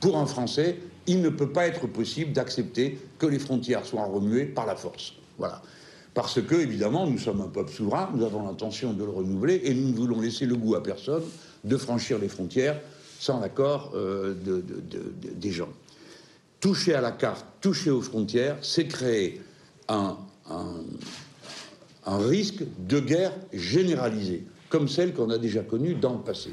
Pour 0.00 0.16
un 0.16 0.26
Français, 0.26 0.78
il 1.06 1.20
ne 1.20 1.28
peut 1.28 1.50
pas 1.50 1.66
être 1.66 1.86
possible 1.86 2.32
d'accepter 2.32 2.98
que 3.18 3.26
les 3.26 3.38
frontières 3.38 3.84
soient 3.84 4.04
remuées 4.04 4.44
par 4.44 4.66
la 4.66 4.76
force. 4.76 5.14
Voilà. 5.38 5.62
Parce 6.14 6.42
que, 6.42 6.54
évidemment, 6.54 7.06
nous 7.06 7.18
sommes 7.18 7.40
un 7.40 7.48
peuple 7.48 7.72
souverain, 7.72 8.10
nous 8.14 8.24
avons 8.24 8.46
l'intention 8.46 8.92
de 8.92 9.02
le 9.02 9.10
renouveler 9.10 9.62
et 9.64 9.74
nous 9.74 9.88
ne 9.88 9.96
voulons 9.96 10.20
laisser 10.20 10.46
le 10.46 10.56
goût 10.56 10.74
à 10.74 10.82
personne 10.82 11.22
de 11.64 11.76
franchir 11.76 12.18
les 12.18 12.28
frontières 12.28 12.78
sans 13.18 13.40
l'accord 13.40 13.92
euh, 13.94 14.34
de, 14.34 14.60
de, 14.60 14.80
de, 14.90 15.30
des 15.34 15.50
gens. 15.50 15.70
Toucher 16.60 16.94
à 16.94 17.00
la 17.00 17.12
carte, 17.12 17.46
toucher 17.60 17.90
aux 17.90 18.02
frontières, 18.02 18.58
c'est 18.62 18.86
créer 18.86 19.40
un, 19.88 20.16
un, 20.50 20.74
un 22.04 22.18
risque 22.18 22.62
de 22.78 23.00
guerre 23.00 23.32
généralisée, 23.52 24.44
comme 24.68 24.88
celle 24.88 25.14
qu'on 25.14 25.30
a 25.30 25.38
déjà 25.38 25.62
connue 25.62 25.94
dans 25.94 26.14
le 26.14 26.20
passé. 26.20 26.50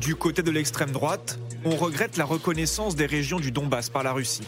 Du 0.00 0.14
côté 0.14 0.42
de 0.42 0.50
l'extrême 0.50 0.90
droite, 0.90 1.38
on 1.64 1.76
regrette 1.76 2.16
la 2.16 2.24
reconnaissance 2.24 2.96
des 2.96 3.06
régions 3.06 3.40
du 3.40 3.50
Donbass 3.50 3.90
par 3.90 4.02
la 4.02 4.12
Russie. 4.12 4.46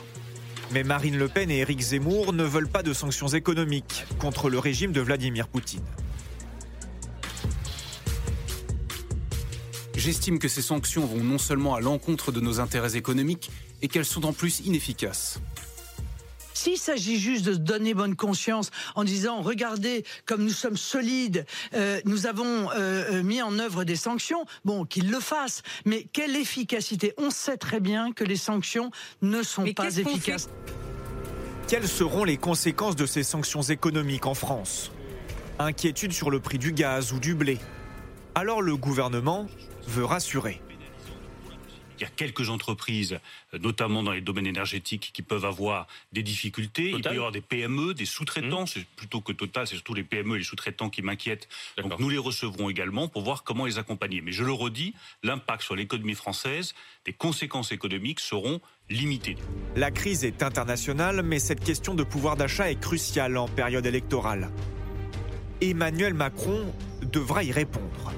Mais 0.72 0.84
Marine 0.84 1.18
Le 1.18 1.28
Pen 1.28 1.50
et 1.50 1.58
Éric 1.58 1.80
Zemmour 1.80 2.32
ne 2.32 2.44
veulent 2.44 2.68
pas 2.68 2.82
de 2.82 2.92
sanctions 2.92 3.28
économiques 3.28 4.04
contre 4.18 4.48
le 4.48 4.58
régime 4.58 4.92
de 4.92 5.00
Vladimir 5.00 5.48
Poutine. 5.48 5.84
J'estime 9.96 10.38
que 10.38 10.48
ces 10.48 10.62
sanctions 10.62 11.04
vont 11.04 11.22
non 11.22 11.38
seulement 11.38 11.74
à 11.74 11.80
l'encontre 11.80 12.32
de 12.32 12.40
nos 12.40 12.60
intérêts 12.60 12.96
économiques, 12.96 13.50
et 13.82 13.88
qu'elles 13.88 14.04
sont 14.04 14.24
en 14.24 14.32
plus 14.32 14.60
inefficaces. 14.60 15.40
S'il 16.60 16.76
s'agit 16.76 17.18
juste 17.18 17.46
de 17.46 17.54
se 17.54 17.58
donner 17.58 17.94
bonne 17.94 18.16
conscience 18.16 18.70
en 18.94 19.02
disant 19.02 19.40
regardez 19.40 20.04
comme 20.26 20.44
nous 20.44 20.50
sommes 20.50 20.76
solides, 20.76 21.46
euh, 21.72 22.02
nous 22.04 22.26
avons 22.26 22.68
euh, 22.76 23.22
mis 23.22 23.40
en 23.40 23.58
œuvre 23.58 23.84
des 23.84 23.96
sanctions, 23.96 24.44
bon 24.66 24.84
qu'ils 24.84 25.10
le 25.10 25.20
fassent, 25.20 25.62
mais 25.86 26.06
quelle 26.12 26.36
efficacité 26.36 27.14
On 27.16 27.30
sait 27.30 27.56
très 27.56 27.80
bien 27.80 28.12
que 28.12 28.24
les 28.24 28.36
sanctions 28.36 28.90
ne 29.22 29.42
sont 29.42 29.62
mais 29.62 29.72
pas 29.72 29.96
efficaces. 29.96 30.50
Quelles 31.66 31.88
seront 31.88 32.24
les 32.24 32.36
conséquences 32.36 32.94
de 32.94 33.06
ces 33.06 33.22
sanctions 33.22 33.62
économiques 33.62 34.26
en 34.26 34.34
France? 34.34 34.92
Inquiétude 35.58 36.12
sur 36.12 36.30
le 36.30 36.40
prix 36.40 36.58
du 36.58 36.74
gaz 36.74 37.14
ou 37.14 37.20
du 37.20 37.34
blé. 37.34 37.58
Alors 38.34 38.60
le 38.60 38.76
gouvernement 38.76 39.46
veut 39.88 40.04
rassurer. 40.04 40.60
Il 42.00 42.04
y 42.04 42.07
a 42.07 42.11
quelques 42.16 42.49
entreprises, 42.49 43.21
notamment 43.52 44.02
dans 44.02 44.12
les 44.12 44.23
domaines 44.23 44.47
énergétiques, 44.47 45.11
qui 45.12 45.21
peuvent 45.21 45.45
avoir 45.45 45.87
des 46.12 46.23
difficultés. 46.23 46.92
Total. 46.92 46.99
Il 46.99 47.02
peut 47.02 47.14
y 47.14 47.19
avoir 47.19 47.33
des 47.33 47.42
PME, 47.42 47.92
des 47.92 48.07
sous-traitants. 48.07 48.62
Mmh. 48.62 48.69
C'est 48.69 48.87
plutôt 48.97 49.21
que 49.21 49.33
Total, 49.33 49.66
c'est 49.66 49.75
surtout 49.75 49.92
les 49.92 50.02
PME 50.02 50.37
et 50.37 50.38
les 50.38 50.45
sous-traitants 50.45 50.88
qui 50.88 51.02
m'inquiètent. 51.02 51.47
Donc 51.76 51.99
nous 51.99 52.09
les 52.09 52.19
recevrons 52.19 52.71
également 52.71 53.07
pour 53.07 53.23
voir 53.23 53.45
comment 53.45 53.66
les 53.66 53.78
accompagner. 53.78 54.23
Mais 54.23 54.33
je 54.33 54.45
le 54.45 54.52
redis, 54.52 54.95
l'impact 55.23 55.62
sur 55.62 55.76
l'économie 55.76 56.14
française, 56.14 56.75
les 57.07 57.12
conséquences 57.12 57.71
économiques 57.71 58.21
seront 58.21 58.62
limitées. 58.88 59.37
La 59.76 59.90
crise 59.90 60.25
est 60.25 60.42
internationale, 60.42 61.23
mais 61.23 61.38
cette 61.38 61.62
question 61.62 61.95
de 61.95 62.02
pouvoir 62.02 62.37
d'achat 62.37 62.71
est 62.71 62.80
cruciale 62.80 63.37
en 63.37 63.47
période 63.47 63.85
électorale. 63.85 64.50
Emmanuel 65.61 66.14
Macron 66.14 66.73
devra 67.02 67.45
y 67.45 67.52
répondre. 67.52 68.12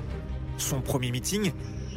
Son 0.56 0.80
premier 0.80 1.10
meeting 1.10 1.52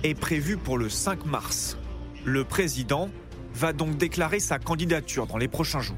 est 0.09 0.13
prévu 0.13 0.57
pour 0.57 0.77
le 0.77 0.89
5 0.89 1.25
mars. 1.25 1.77
Le 2.25 2.43
président 2.43 3.09
va 3.53 3.74
donc 3.74 3.97
déclarer 3.97 4.39
sa 4.39 4.59
candidature 4.59 5.25
dans 5.25 5.38
les 5.38 5.47
prochains 5.47 5.81
jours. 5.81 5.97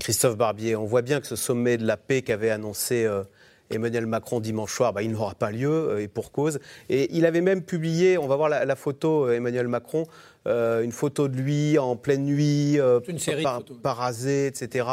Christophe 0.00 0.36
Barbier, 0.36 0.76
on 0.76 0.86
voit 0.86 1.02
bien 1.02 1.20
que 1.20 1.26
ce 1.26 1.36
sommet 1.36 1.76
de 1.76 1.86
la 1.86 1.96
paix 1.96 2.22
qu'avait 2.22 2.50
annoncé 2.50 3.04
euh, 3.04 3.22
Emmanuel 3.70 4.06
Macron 4.06 4.40
dimanche 4.40 4.72
soir, 4.72 4.92
bah, 4.92 5.02
il 5.02 5.12
n'aura 5.12 5.34
pas 5.34 5.52
lieu, 5.52 5.70
euh, 5.70 6.02
et 6.02 6.08
pour 6.08 6.32
cause. 6.32 6.58
Et 6.88 7.14
il 7.16 7.24
avait 7.24 7.40
même 7.40 7.62
publié, 7.62 8.18
on 8.18 8.26
va 8.26 8.36
voir 8.36 8.48
la, 8.48 8.76
photo, 8.76 9.26
euh, 9.26 9.36
Emmanuel 9.36 9.68
Macron, 9.68 10.06
euh, 10.46 10.82
une 10.82 10.92
photo 10.92 11.28
de 11.28 11.36
lui 11.36 11.78
en 11.78 11.96
pleine 11.96 12.24
nuit, 12.24 12.80
euh, 12.80 13.00
une 13.08 13.18
série 13.18 13.42
par, 13.42 13.62
parasé, 13.82 14.46
etc. 14.46 14.86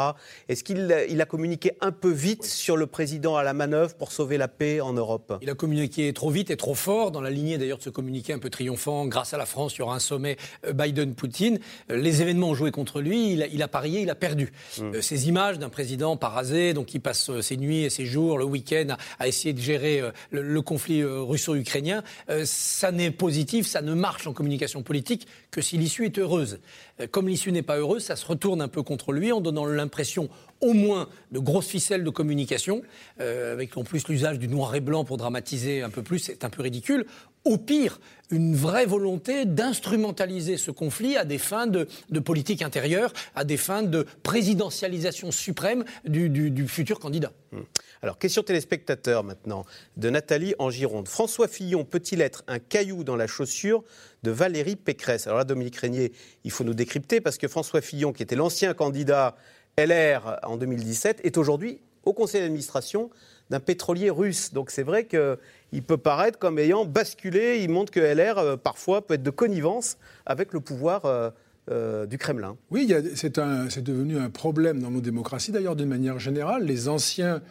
Est-ce 0.48 0.62
qu'il 0.62 0.94
il 1.08 1.20
a 1.22 1.24
communiqué 1.24 1.72
un 1.80 1.90
peu 1.90 2.10
vite 2.10 2.40
oui. 2.42 2.48
sur 2.48 2.76
le 2.76 2.86
président 2.86 3.36
à 3.36 3.42
la 3.42 3.54
manœuvre 3.54 3.94
pour 3.94 4.12
sauver 4.12 4.36
la 4.36 4.48
paix 4.48 4.80
en 4.82 4.92
Europe? 4.92 5.38
Il 5.40 5.48
a 5.48 5.54
communiqué 5.54 6.12
trop 6.12 6.30
vite 6.30 6.50
et 6.50 6.56
trop 6.56 6.74
fort, 6.74 7.10
dans 7.10 7.22
la 7.22 7.30
lignée 7.30 7.56
d'ailleurs 7.56 7.78
de 7.78 7.82
ce 7.82 7.88
communiqué 7.88 8.34
un 8.34 8.38
peu 8.38 8.50
triomphant. 8.50 9.06
Grâce 9.06 9.32
à 9.32 9.38
la 9.38 9.46
France, 9.46 9.74
il 9.76 9.78
y 9.78 9.82
aura 9.82 9.94
un 9.94 10.00
sommet 10.00 10.36
euh, 10.66 10.74
Biden-Poutine. 10.74 11.58
Les 11.88 12.20
événements 12.20 12.50
ont 12.50 12.54
joué 12.54 12.70
contre 12.70 13.00
lui, 13.00 13.32
il 13.32 13.42
a, 13.42 13.46
il 13.46 13.62
a 13.62 13.68
parié, 13.68 14.02
il 14.02 14.10
a 14.10 14.14
perdu. 14.14 14.52
Mmh. 14.78 15.00
Ces 15.00 15.28
images 15.28 15.58
d'un 15.58 15.70
président 15.70 16.18
parasé, 16.18 16.74
donc 16.74 16.86
qui 16.86 16.98
passe 16.98 17.40
ses 17.40 17.56
nuits 17.56 17.84
et 17.84 17.90
ses 17.90 18.04
jours, 18.04 18.36
le 18.36 18.44
week-end, 18.44 18.88
à, 18.90 19.24
à, 19.24 19.28
essayer 19.28 19.54
de 19.54 19.60
gérer 19.60 20.02
le, 20.30 20.42
le 20.42 20.62
conflit 20.62 21.02
russo-ukrainien, 21.02 22.02
ça 22.44 22.92
n'est 22.92 23.10
positif, 23.10 23.66
ça 23.66 23.80
ne 23.80 23.94
marche 23.94 24.26
en 24.26 24.32
communication 24.32 24.82
politique 24.82 25.26
que 25.50 25.60
si 25.60 25.78
l'issue 25.78 26.04
est 26.04 26.18
heureuse. 26.18 26.60
Comme 27.10 27.28
l'issue 27.28 27.52
n'est 27.52 27.62
pas 27.62 27.78
heureuse, 27.78 28.04
ça 28.04 28.16
se 28.16 28.26
retourne 28.26 28.60
un 28.60 28.68
peu 28.68 28.82
contre 28.82 29.12
lui 29.12 29.32
en 29.32 29.40
donnant 29.40 29.66
l'impression 29.66 30.28
au 30.60 30.72
moins 30.72 31.08
de 31.30 31.38
grosses 31.38 31.68
ficelles 31.68 32.04
de 32.04 32.10
communication, 32.10 32.82
euh, 33.20 33.52
avec 33.52 33.76
en 33.76 33.84
plus 33.84 34.08
l'usage 34.08 34.38
du 34.38 34.48
noir 34.48 34.74
et 34.74 34.80
blanc 34.80 35.04
pour 35.04 35.16
dramatiser 35.16 35.82
un 35.82 35.90
peu 35.90 36.02
plus, 36.02 36.18
c'est 36.18 36.44
un 36.44 36.50
peu 36.50 36.62
ridicule. 36.62 37.06
Au 37.44 37.56
pire, 37.56 38.00
une 38.30 38.56
vraie 38.56 38.84
volonté 38.84 39.46
d'instrumentaliser 39.46 40.56
ce 40.56 40.70
conflit 40.70 41.16
à 41.16 41.24
des 41.24 41.38
fins 41.38 41.66
de, 41.66 41.86
politique 42.18 42.62
intérieure, 42.62 43.12
à 43.34 43.44
des 43.44 43.56
fins 43.56 43.82
de 43.82 44.06
présidentialisation 44.22 45.30
suprême 45.30 45.84
du, 46.04 46.28
du, 46.28 46.68
futur 46.68 46.98
candidat. 46.98 47.32
Hum. 47.52 47.64
Alors, 48.02 48.18
question 48.18 48.42
téléspectateur 48.42 49.24
maintenant, 49.24 49.64
de 49.96 50.10
Nathalie 50.10 50.54
en 50.58 50.70
Gironde. 50.70 51.08
François 51.08 51.48
Fillon 51.48 51.84
peut-il 51.84 52.20
être 52.20 52.44
un 52.46 52.58
caillou 52.58 53.02
dans 53.02 53.16
la 53.16 53.26
chaussure 53.26 53.82
de 54.22 54.30
Valérie 54.30 54.76
Pécresse 54.76 55.26
Alors 55.26 55.38
là, 55.38 55.44
Dominique 55.44 55.76
Régnier, 55.76 56.12
il 56.44 56.50
faut 56.50 56.64
nous 56.64 56.74
décrypter 56.74 57.20
parce 57.20 57.38
que 57.38 57.48
François 57.48 57.80
Fillon, 57.80 58.12
qui 58.12 58.22
était 58.22 58.36
l'ancien 58.36 58.74
candidat 58.74 59.36
LR 59.78 60.38
en 60.42 60.56
2017, 60.56 61.20
est 61.24 61.36
aujourd'hui 61.36 61.80
au 62.04 62.12
conseil 62.12 62.40
d'administration 62.40 63.10
d'un 63.50 63.60
pétrolier 63.60 64.10
russe. 64.10 64.52
Donc 64.52 64.70
c'est 64.70 64.82
vrai 64.82 65.06
qu'il 65.06 65.82
peut 65.82 65.96
paraître 65.96 66.38
comme 66.38 66.58
ayant 66.58 66.84
basculé. 66.84 67.60
Il 67.62 67.70
montre 67.70 67.92
que 67.92 68.00
LR, 68.00 68.38
euh, 68.38 68.56
parfois, 68.56 69.06
peut 69.06 69.14
être 69.14 69.22
de 69.22 69.30
connivence 69.30 69.98
avec 70.26 70.52
le 70.52 70.60
pouvoir. 70.60 71.04
Euh, 71.04 71.30
euh, 71.70 72.06
du 72.06 72.16
Kremlin. 72.16 72.56
Oui, 72.70 72.90
c'est 73.14 73.34
devenu 73.82 74.16
un 74.16 74.30
problème 74.30 74.80
dans 74.80 74.90
nos 74.90 75.02
démocraties, 75.02 75.52
d'ailleurs, 75.52 75.76
d'une 75.76 75.90
manière 75.90 76.18
générale. 76.18 76.64
Les 76.64 76.88
anciens 76.88 77.42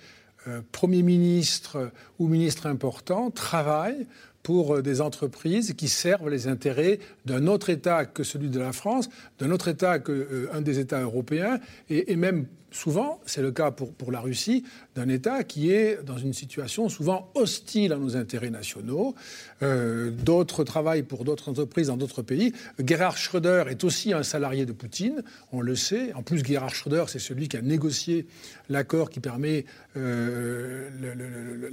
premiers 0.72 1.04
ministres 1.04 1.92
ou 2.18 2.28
ministres 2.28 2.66
importants 2.66 3.30
travaillent 3.30 4.08
pour 4.48 4.82
des 4.82 5.02
entreprises 5.02 5.74
qui 5.74 5.90
servent 5.90 6.30
les 6.30 6.48
intérêts 6.48 7.00
d'un 7.26 7.48
autre 7.48 7.70
État 7.70 8.06
que 8.06 8.24
celui 8.24 8.48
de 8.48 8.60
la 8.62 8.72
France, 8.72 9.10
d'un 9.40 9.52
autre 9.52 9.68
État 9.68 10.00
qu'un 10.00 10.14
euh, 10.14 10.62
des 10.62 10.80
États 10.80 11.02
européens, 11.02 11.60
et 11.90 12.16
même 12.16 12.46
souvent, 12.72 13.20
c'est 13.26 13.42
le 13.42 13.52
cas 13.52 13.72
pour, 13.72 13.94
pour 13.94 14.12
la 14.12 14.20
Russie, 14.20 14.64
d'un 14.96 15.10
État 15.10 15.44
qui 15.44 15.72
est 15.72 16.04
dans 16.04 16.18
une 16.18 16.34
situation 16.34 16.90
souvent 16.90 17.32
hostile 17.36 17.94
à 17.94 17.98
nos 17.98 18.16
intérêts 18.16 18.50
nationaux. 18.50 19.16
Euh, 19.62 20.12
d'autres 20.12 20.64
travaillent 20.64 21.04
pour 21.04 21.24
d'autres 21.24 21.50
entreprises 21.50 21.88
dans 21.88 21.98
d'autres 21.98 22.22
pays. 22.22 22.54
Gerhard 22.84 23.18
Schröder 23.18 23.66
est 23.70 23.84
aussi 23.84 24.14
un 24.14 24.24
salarié 24.24 24.66
de 24.66 24.72
Poutine, 24.72 25.24
on 25.52 25.62
le 25.62 25.76
sait. 25.76 26.14
En 26.14 26.24
plus, 26.24 26.44
Gerhard 26.44 26.74
Schröder, 26.74 27.06
c'est 27.08 27.20
celui 27.20 27.48
qui 27.48 27.58
a 27.58 27.62
négocié 27.62 28.28
l'accord 28.70 29.10
qui 29.10 29.20
permet 29.20 29.66
euh, 29.96 30.90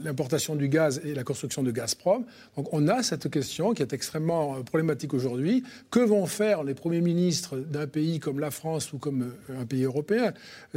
l'importation 0.02 0.54
du 0.54 0.68
gaz 0.68 1.00
et 1.04 1.14
la 1.14 1.24
construction 1.24 1.62
de 1.62 1.70
Gazprom. 1.70 2.24
Donc 2.57 2.72
on 2.72 2.88
a 2.88 3.02
cette 3.02 3.30
question 3.30 3.74
qui 3.74 3.83
est 3.83 3.92
extrêmement 3.92 4.62
problématique 4.62 5.14
aujourd'hui. 5.14 5.64
Que 5.90 6.00
vont 6.00 6.26
faire 6.26 6.62
les 6.62 6.74
premiers 6.74 7.00
ministres 7.00 7.57
d'un 7.57 7.87
pays 7.87 8.20
comme 8.20 8.38
la 8.38 8.50
France 8.50 8.92
ou 8.92 8.98
comme 8.98 9.35
un 9.59 9.66
pays 9.66 9.85
européen? 9.85 10.33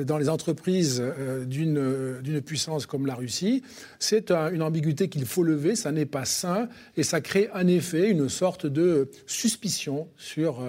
Dans 0.07 0.17
les 0.17 0.29
entreprises 0.29 1.03
d'une 1.45 2.41
puissance 2.41 2.87
comme 2.87 3.05
la 3.05 3.13
Russie, 3.13 3.61
c'est 3.99 4.31
une 4.31 4.63
ambiguïté 4.63 5.09
qu'il 5.09 5.25
faut 5.25 5.43
lever, 5.43 5.75
ça 5.75 5.91
n'est 5.91 6.07
pas 6.07 6.25
sain, 6.25 6.69
et 6.95 7.03
ça 7.03 7.21
crée 7.21 7.49
un 7.53 7.67
effet, 7.67 8.09
une 8.09 8.29
sorte 8.29 8.65
de 8.65 9.11
suspicion 9.27 10.07
sur 10.17 10.63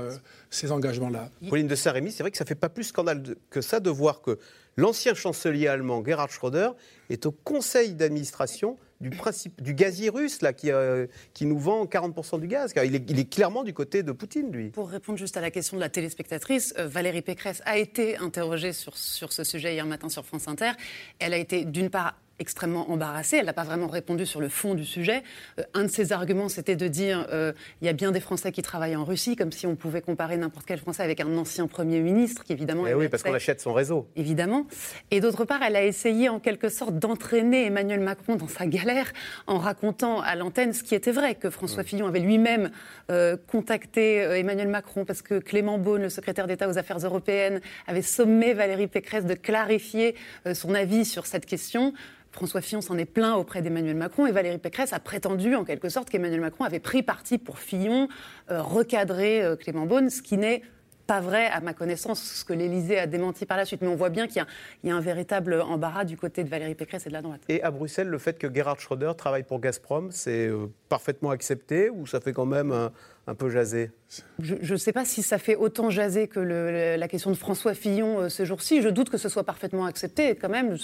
ces 0.51 0.73
engagements-là. 0.73 1.31
Pauline 1.49 1.69
de 1.69 1.75
Saint-Rémy, 1.75 2.13
c'est 2.13 2.23
vrai 2.23 2.31
que 2.31 2.37
ça 2.37 2.45
fait 2.45 2.55
pas 2.55 2.69
plus 2.69 2.85
scandale 2.85 3.37
que 3.49 3.61
ça 3.63 3.81
de 3.81 3.89
voir 3.89 4.21
que 4.21 4.39
l'ancien 4.77 5.15
chancelier 5.15 5.69
allemand 5.69 6.05
Gerhard 6.05 6.31
Schröder 6.31 6.71
est 7.09 7.25
au 7.25 7.33
conseil 7.33 7.95
d'administration 7.95 8.77
du, 9.01 9.11
principe, 9.11 9.63
du 9.63 9.75
gazier 9.75 10.09
russe 10.09 10.43
là, 10.43 10.53
qui, 10.53 10.71
euh, 10.71 11.07
qui 11.35 11.47
nous 11.47 11.59
vend 11.59 11.85
40% 11.85 12.41
du 12.41 12.49
gaz. 12.49 12.73
Il 12.85 12.95
est, 12.95 13.11
il 13.11 13.19
est, 13.19 13.31
clairement 13.31 13.65
du 13.65 13.73
côté 13.73 14.03
de 14.03 14.13
Poutine, 14.13 14.51
lui. 14.51 14.71
Pour 14.71 14.89
répondre 14.89 15.19
juste 15.19 15.37
à 15.37 15.41
la 15.41 15.51
question 15.51 15.77
de 15.77 15.83
la 15.83 15.89
téléspectatrice, 15.89 16.75
euh, 16.79 16.87
Valérie 16.89 17.23
Pécresse 17.23 17.63
a 17.65 17.79
été 17.79 18.17
interrogée 18.17 18.73
sur, 18.73 18.97
sur 18.97 19.33
ce 19.33 19.45
sujet 19.45 19.75
hier 19.75 19.87
matin 19.87 20.09
sur 20.09 20.25
France 20.25 20.49
Inter. 20.49 20.73
Elle 21.19 21.35
a 21.35 21.39
été 21.39 21.65
d'une 21.65 21.91
part 21.91 22.17
extrêmement 22.39 22.91
embarrassée. 22.91 23.37
Elle 23.39 23.47
n'a 23.47 23.53
pas 23.53 23.65
vraiment 23.65 23.87
répondu 23.87 24.27
sur 24.27 24.41
le 24.41 24.49
fond 24.49 24.75
du 24.75 24.85
sujet. 24.85 25.23
Euh, 25.59 25.63
un 25.75 25.85
de 25.85 25.89
ses 25.89 26.13
arguments, 26.13 26.49
c'était 26.49 26.77
de 26.77 26.89
dire 26.89 27.27
euh, 27.33 27.53
il 27.81 27.87
y 27.87 27.89
a 27.89 27.93
bien 27.93 28.13
des 28.13 28.21
Français 28.21 28.53
qui 28.53 28.63
travaillent 28.63 28.97
en 28.97 29.05
Russie, 29.05 29.37
comme 29.37 29.53
si 29.53 29.67
on 29.67 29.77
pouvait 29.77 30.01
comparer 30.01 30.37
n'importe 30.37 30.67
quel 30.67 30.79
Français 30.79 31.03
avec 31.03 31.21
un 31.21 31.37
ancien 31.37 31.67
Premier 31.67 32.01
ministre, 32.01 32.45
qui 32.45 32.53
évidemment. 32.53 32.87
Eh 32.87 32.95
oui, 32.95 33.09
parce 33.09 33.23
qu'on 33.23 33.35
achète 33.35 33.61
son 33.61 33.73
réseau. 33.73 34.09
Évidemment. 34.17 34.67
Et 35.11 35.21
d'autre 35.21 35.45
part, 35.45 35.63
elle 35.63 35.77
a 35.77 35.85
essayé 35.85 36.29
en 36.29 36.41
quelque 36.41 36.69
sorte 36.69 36.99
d'entraîner 36.99 37.67
Emmanuel 37.67 38.01
Macron 38.01 38.37
dans 38.37 38.49
sa 38.49 38.67
galère 38.67 39.13
en 39.47 39.59
racontant 39.59 40.21
à 40.21 40.35
l'antenne 40.35 40.73
ce 40.73 40.83
qui 40.83 40.95
était 40.95 41.13
vrai, 41.13 41.35
que 41.35 41.51
François 41.51 41.83
mm. 41.83 41.87
Fillon 41.87 42.07
avait 42.07 42.21
lui-même 42.21 42.71
euh, 43.11 43.37
contacté 43.47 44.17
Emmanuel 44.19 44.69
Macron 44.69 45.05
parce 45.05 45.23
que 45.23 45.39
Clément 45.39 45.79
Beaune, 45.79 46.03
le 46.03 46.09
secrétaire 46.09 46.47
d'État 46.47 46.69
aux 46.69 46.79
Affaires 46.79 46.99
européennes, 46.99 47.61
avait 47.87 48.03
sommé 48.03 48.55
Valérie 48.55 48.87
Pécresse 48.87 49.25
de 49.25 49.35
clarifier 49.35 50.15
son 50.53 50.75
avis 50.75 51.05
sur 51.05 51.27
cette 51.27 51.47
question. 51.47 51.93
François 52.33 52.61
Fillon 52.61 52.81
s'en 52.81 52.99
est 52.99 53.05
plaint 53.05 53.37
auprès 53.37 53.63
d'Emmanuel 53.63 53.97
Macron 53.97 54.27
et 54.27 54.33
Valérie 54.33 54.59
Pécresse 54.59 54.93
a 54.93 55.01
prétendu 55.01 55.55
en 55.55 55.65
quelque 55.65 55.89
sorte 55.89 56.11
qu'Emmanuel 56.11 56.41
Macron 56.41 56.65
avait 56.65 56.81
pris 56.81 57.03
parti 57.03 57.39
pour 57.39 57.59
Fillon, 57.59 58.09
euh, 58.51 58.63
recadré 58.63 59.43
euh, 59.43 59.57
Clément 59.57 59.87
Beaune, 59.87 60.11
ce 60.11 60.23
qui 60.23 60.37
n'est 60.37 60.63
pas 61.07 61.21
vrai, 61.23 61.47
à 61.47 61.61
ma 61.61 61.73
connaissance, 61.73 62.23
ce 62.23 62.45
que 62.45 62.53
l'Élysée 62.53 62.99
a 62.99 63.07
démenti 63.07 63.47
par 63.47 63.57
la 63.57 63.65
suite. 63.65 63.81
Mais 63.81 63.89
on 63.89 63.97
voit 63.97 64.11
bien 64.11 64.27
qu'il 64.27 64.45
y, 64.85 64.91
a 64.91 64.95
un 64.95 65.01
véritable 65.01 65.59
embarras 65.63 66.05
du 66.05 66.19
côté 66.19 66.45
de 66.45 66.51
Valérie 66.51 66.75
Pécresse 66.75 67.07
et 67.07 67.09
de 67.09 67.15
la 67.15 67.23
droite. 67.23 67.41
Et 67.49 67.63
à 67.63 67.71
Bruxelles, 67.71 68.09
le 68.09 68.19
fait 68.19 68.39
que 68.39 68.53
Gerhard 68.55 68.79
Schröder 68.79 69.13
travaille 69.17 69.43
pour 69.43 69.59
Gazprom, 69.59 70.11
c'est 70.11 70.49
euh, 70.49 70.67
parfaitement 70.91 71.31
accepté 71.31 71.89
ou 71.89 72.07
ça 72.07 72.21
fait 72.21 72.35
quand 72.35 72.45
même 72.45 72.91
peu 73.35 73.51
jaser 73.51 73.91
Je 74.39 74.73
ne 74.73 74.79
sais 74.79 74.93
pas 74.93 75.05
si 75.05 75.23
ça 75.23 75.39
fait 75.39 75.57
autant 75.57 75.91
jaser 75.91 76.29
que 76.29 76.41
la 76.41 77.09
question 77.09 77.31
de 77.31 77.37
François 77.37 77.75
Fillon 77.75 78.21
euh, 78.21 78.29
ce 78.29 78.45
jour-ci. 78.45 78.83
Je 78.83 78.89
doute 78.89 79.11
que 79.11 79.19
ce 79.19 79.29
soit 79.29 79.45
parfaitement 79.45 79.85
accepté 79.85 80.35
quand 80.35 80.49
même. 80.49 80.77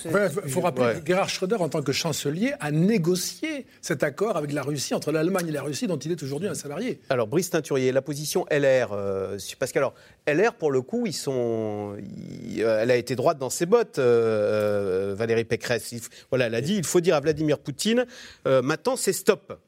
Il 0.44 0.50
faut 0.50 0.60
rappeler 0.60 1.00
que 1.00 1.06
Gerhard 1.06 1.28
Schröder, 1.28 1.56
en 1.56 1.68
tant 1.68 1.82
que 1.82 1.92
chancelier, 1.92 2.52
a 2.60 2.70
négocié 2.70 3.66
cet 3.80 4.02
accord 4.02 4.36
avec 4.36 4.52
la 4.52 4.62
Russie, 4.62 4.94
entre 4.94 5.12
l'Allemagne 5.12 5.48
et 5.48 5.52
la 5.52 5.62
Russie, 5.62 5.86
dont 5.86 5.96
il 5.96 6.12
est 6.12 6.22
aujourd'hui 6.22 6.48
un 6.48 6.54
salarié. 6.54 7.00
Alors, 7.08 7.26
Brice 7.26 7.50
Teinturier, 7.50 7.92
la 7.92 8.02
position 8.02 8.46
LR, 8.50 8.92
euh, 8.92 9.38
parce 9.58 9.72
qu'alors, 9.72 9.94
LR, 10.26 10.54
pour 10.54 10.70
le 10.70 10.82
coup, 10.82 11.06
ils 11.06 11.14
sont, 11.14 11.96
elle 12.58 12.90
a 12.90 12.96
été 12.96 13.16
droite 13.16 13.38
dans 13.38 13.50
ses 13.50 13.66
bottes, 13.66 13.98
euh, 13.98 15.14
Valérie 15.16 15.44
Pécresse. 15.44 15.94
Voilà, 16.30 16.46
elle 16.46 16.54
a 16.54 16.60
dit 16.60 16.76
il 16.76 16.84
faut 16.84 17.00
dire 17.00 17.14
à 17.14 17.20
Vladimir 17.20 17.58
Poutine 17.58 18.06
maintenant, 18.44 18.96
c'est 18.96 19.12
stop. 19.12 19.58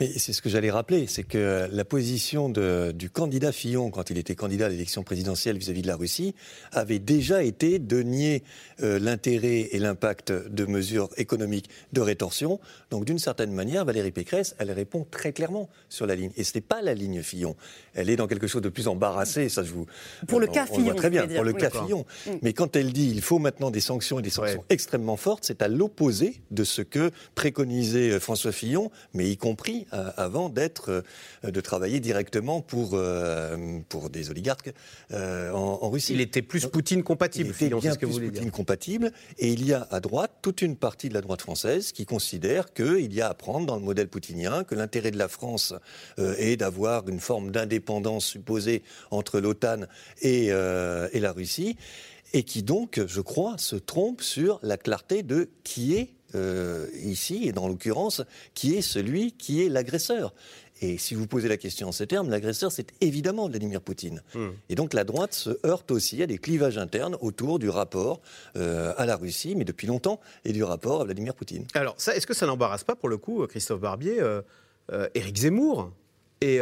Mais 0.00 0.10
c'est 0.16 0.32
ce 0.32 0.42
que 0.42 0.48
j'allais 0.48 0.70
rappeler, 0.70 1.06
c'est 1.08 1.24
que 1.24 1.68
la 1.72 1.84
position 1.84 2.48
de, 2.48 2.92
du 2.92 3.10
candidat 3.10 3.50
Fillon, 3.50 3.90
quand 3.90 4.10
il 4.10 4.18
était 4.18 4.36
candidat 4.36 4.66
à 4.66 4.68
l'élection 4.68 5.02
présidentielle 5.02 5.58
vis-à-vis 5.58 5.82
de 5.82 5.88
la 5.88 5.96
Russie, 5.96 6.34
avait 6.72 7.00
déjà 7.00 7.42
été 7.42 7.78
de 7.78 8.02
nier 8.02 8.44
euh, 8.82 8.98
l'intérêt 8.98 9.68
et 9.72 9.78
l'impact 9.78 10.30
de 10.32 10.66
mesures 10.66 11.08
économiques 11.16 11.68
de 11.92 12.00
rétorsion. 12.00 12.60
Donc 12.90 13.04
d'une 13.06 13.18
certaine 13.18 13.52
manière, 13.52 13.84
Valérie 13.84 14.12
Pécresse, 14.12 14.54
elle 14.58 14.70
répond 14.70 15.06
très 15.10 15.32
clairement 15.32 15.68
sur 15.88 16.06
la 16.06 16.14
ligne. 16.14 16.30
Et 16.36 16.44
ce 16.44 16.52
n'est 16.54 16.62
pas 16.62 16.80
la 16.80 16.94
ligne 16.94 17.22
Fillon. 17.22 17.56
Elle 17.94 18.08
est 18.08 18.16
dans 18.16 18.28
quelque 18.28 18.46
chose 18.46 18.62
de 18.62 18.68
plus 18.68 18.86
embarrassé, 18.86 19.48
ça 19.48 19.64
je 19.64 19.72
vous... 19.72 19.86
Pour 20.28 20.38
le 20.38 20.46
cas 20.46 20.66
Fillon. 20.66 20.94
très 20.94 21.10
bien, 21.10 21.26
pour 21.26 21.44
le 21.44 21.52
cas 21.52 21.70
Fillon. 21.70 22.04
Mm. 22.26 22.30
Mais 22.42 22.52
quand 22.52 22.76
elle 22.76 22.92
dit 22.92 23.10
il 23.10 23.20
faut 23.20 23.40
maintenant 23.40 23.72
des 23.72 23.80
sanctions 23.80 24.20
et 24.20 24.22
des 24.22 24.30
sanctions 24.30 24.64
extrêmement 24.68 25.16
fortes, 25.16 25.44
c'est 25.44 25.60
à 25.60 25.68
l'opposé 25.68 26.40
de 26.52 26.62
ce 26.62 26.82
que 26.82 27.10
préconisait 27.34 28.12
euh, 28.12 28.20
François 28.20 28.52
Fillon, 28.52 28.90
mais 29.12 29.28
y 29.28 29.36
compris 29.36 29.86
euh, 29.87 29.87
avant 29.92 30.48
d'être, 30.48 31.04
euh, 31.44 31.50
de 31.50 31.60
travailler 31.60 32.00
directement 32.00 32.60
pour, 32.60 32.90
euh, 32.94 33.80
pour 33.88 34.10
des 34.10 34.30
oligarques 34.30 34.72
en, 35.12 35.88
Russie. 35.90 36.14
Il 36.14 36.20
était 36.20 36.42
plus 36.42 36.66
Poutine 36.66 37.02
compatible, 37.02 37.54
il 37.60 37.66
était 37.66 37.74
bien 37.74 37.92
ce 37.92 37.98
que 37.98 38.06
plus 38.06 38.30
Poutine 38.30 38.50
compatible. 38.50 39.12
Et 39.38 39.48
il 39.52 39.64
y 39.64 39.72
a 39.72 39.86
à 39.90 40.00
droite 40.00 40.32
toute 40.42 40.62
une 40.62 40.76
partie 40.76 41.08
de 41.08 41.14
la 41.14 41.20
droite 41.20 41.40
française 41.40 41.92
qui 41.92 42.04
considère 42.04 42.72
qu'il 42.72 43.14
y 43.14 43.20
a 43.20 43.28
à 43.28 43.34
prendre 43.34 43.66
dans 43.66 43.76
le 43.76 43.82
modèle 43.82 44.08
poutinien, 44.08 44.64
que 44.64 44.74
l'intérêt 44.74 45.10
de 45.10 45.18
la 45.18 45.28
France 45.28 45.74
est 46.18 46.56
d'avoir 46.56 47.08
une 47.08 47.20
forme 47.20 47.50
d'indépendance 47.50 48.26
supposée 48.26 48.82
entre 49.10 49.40
l'OTAN 49.40 49.82
et, 50.22 50.46
et 50.46 51.20
la 51.20 51.32
Russie 51.32 51.76
et 52.32 52.42
qui 52.42 52.62
donc, 52.62 53.00
je 53.06 53.20
crois, 53.20 53.56
se 53.58 53.76
trompe 53.76 54.20
sur 54.20 54.58
la 54.62 54.76
clarté 54.76 55.22
de 55.22 55.48
qui 55.64 55.94
est 55.94 56.17
euh, 56.34 56.86
ici, 57.02 57.48
et 57.48 57.52
dans 57.52 57.68
l'occurrence, 57.68 58.22
qui 58.54 58.74
est 58.74 58.82
celui 58.82 59.32
qui 59.32 59.62
est 59.64 59.68
l'agresseur. 59.68 60.34
Et 60.80 60.96
si 60.96 61.14
vous 61.14 61.26
posez 61.26 61.48
la 61.48 61.56
question 61.56 61.88
en 61.88 61.92
ces 61.92 62.06
termes, 62.06 62.30
l'agresseur, 62.30 62.70
c'est 62.70 62.92
évidemment 63.00 63.48
Vladimir 63.48 63.80
Poutine. 63.80 64.22
Hmm. 64.34 64.50
Et 64.68 64.74
donc 64.74 64.94
la 64.94 65.04
droite 65.04 65.34
se 65.34 65.58
heurte 65.66 65.90
aussi 65.90 66.22
à 66.22 66.26
des 66.26 66.38
clivages 66.38 66.78
internes 66.78 67.16
autour 67.20 67.58
du 67.58 67.68
rapport 67.68 68.20
euh, 68.56 68.92
à 68.96 69.06
la 69.06 69.16
Russie, 69.16 69.56
mais 69.56 69.64
depuis 69.64 69.86
longtemps, 69.86 70.20
et 70.44 70.52
du 70.52 70.62
rapport 70.62 71.00
à 71.00 71.04
Vladimir 71.04 71.34
Poutine. 71.34 71.64
Alors, 71.74 71.96
est-ce 71.96 72.26
que 72.26 72.34
ça 72.34 72.46
n'embarrasse 72.46 72.84
pas, 72.84 72.94
pour 72.94 73.08
le 73.08 73.16
coup, 73.16 73.44
Christophe 73.46 73.80
Barbier, 73.80 74.20
euh, 74.20 74.42
Éric 75.14 75.36
Zemmour 75.36 75.90
et 76.40 76.60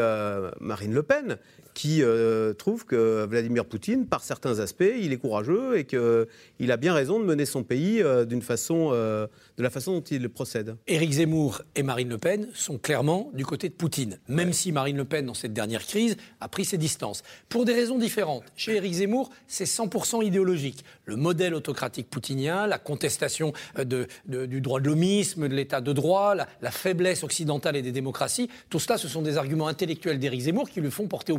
Marine 0.60 0.94
Le 0.94 1.02
Pen, 1.02 1.36
qui 1.76 2.02
euh, 2.02 2.54
trouve 2.54 2.86
que 2.86 3.26
Vladimir 3.26 3.66
Poutine, 3.66 4.06
par 4.06 4.24
certains 4.24 4.60
aspects, 4.60 4.82
il 4.98 5.12
est 5.12 5.18
courageux 5.18 5.76
et 5.76 5.84
qu'il 5.84 6.72
a 6.72 6.76
bien 6.78 6.94
raison 6.94 7.20
de 7.20 7.24
mener 7.26 7.44
son 7.44 7.64
pays 7.64 8.02
euh, 8.02 8.24
d'une 8.24 8.40
façon, 8.40 8.92
euh, 8.92 9.26
de 9.58 9.62
la 9.62 9.68
façon 9.68 9.92
dont 9.92 10.00
il 10.00 10.26
procède. 10.30 10.74
Éric 10.86 11.12
Zemmour 11.12 11.60
et 11.74 11.82
Marine 11.82 12.08
Le 12.08 12.16
Pen 12.16 12.48
sont 12.54 12.78
clairement 12.78 13.30
du 13.34 13.44
côté 13.44 13.68
de 13.68 13.74
Poutine, 13.74 14.18
même 14.26 14.54
si 14.54 14.72
Marine 14.72 14.96
Le 14.96 15.04
Pen, 15.04 15.26
dans 15.26 15.34
cette 15.34 15.52
dernière 15.52 15.84
crise, 15.84 16.16
a 16.40 16.48
pris 16.48 16.64
ses 16.64 16.78
distances. 16.78 17.22
Pour 17.50 17.66
des 17.66 17.74
raisons 17.74 17.98
différentes. 17.98 18.44
Chez 18.56 18.76
Éric 18.76 18.94
Zemmour, 18.94 19.28
c'est 19.46 19.66
100% 19.66 20.24
idéologique. 20.24 20.82
Le 21.04 21.16
modèle 21.16 21.52
autocratique 21.52 22.08
poutinien, 22.08 22.66
la 22.66 22.78
contestation 22.78 23.52
de, 23.76 24.08
du 24.24 24.62
droit 24.62 24.80
de 24.80 24.86
l'homisme, 24.88 25.46
de 25.46 25.54
l'état 25.54 25.82
de 25.82 25.92
droit, 25.92 26.34
la, 26.34 26.48
la, 26.62 26.70
faiblesse 26.70 27.22
occidentale 27.22 27.76
et 27.76 27.82
des 27.82 27.92
démocraties, 27.92 28.48
tout 28.70 28.78
cela, 28.78 28.96
ce 28.96 29.08
sont 29.08 29.20
des 29.20 29.36
arguments 29.36 29.68
intellectuels 29.68 30.18
d'Éric 30.18 30.40
Zemmour 30.40 30.70
qui 30.70 30.80
lui 30.80 30.90
font 30.90 31.06
porter 31.06 31.32
au 31.32 31.38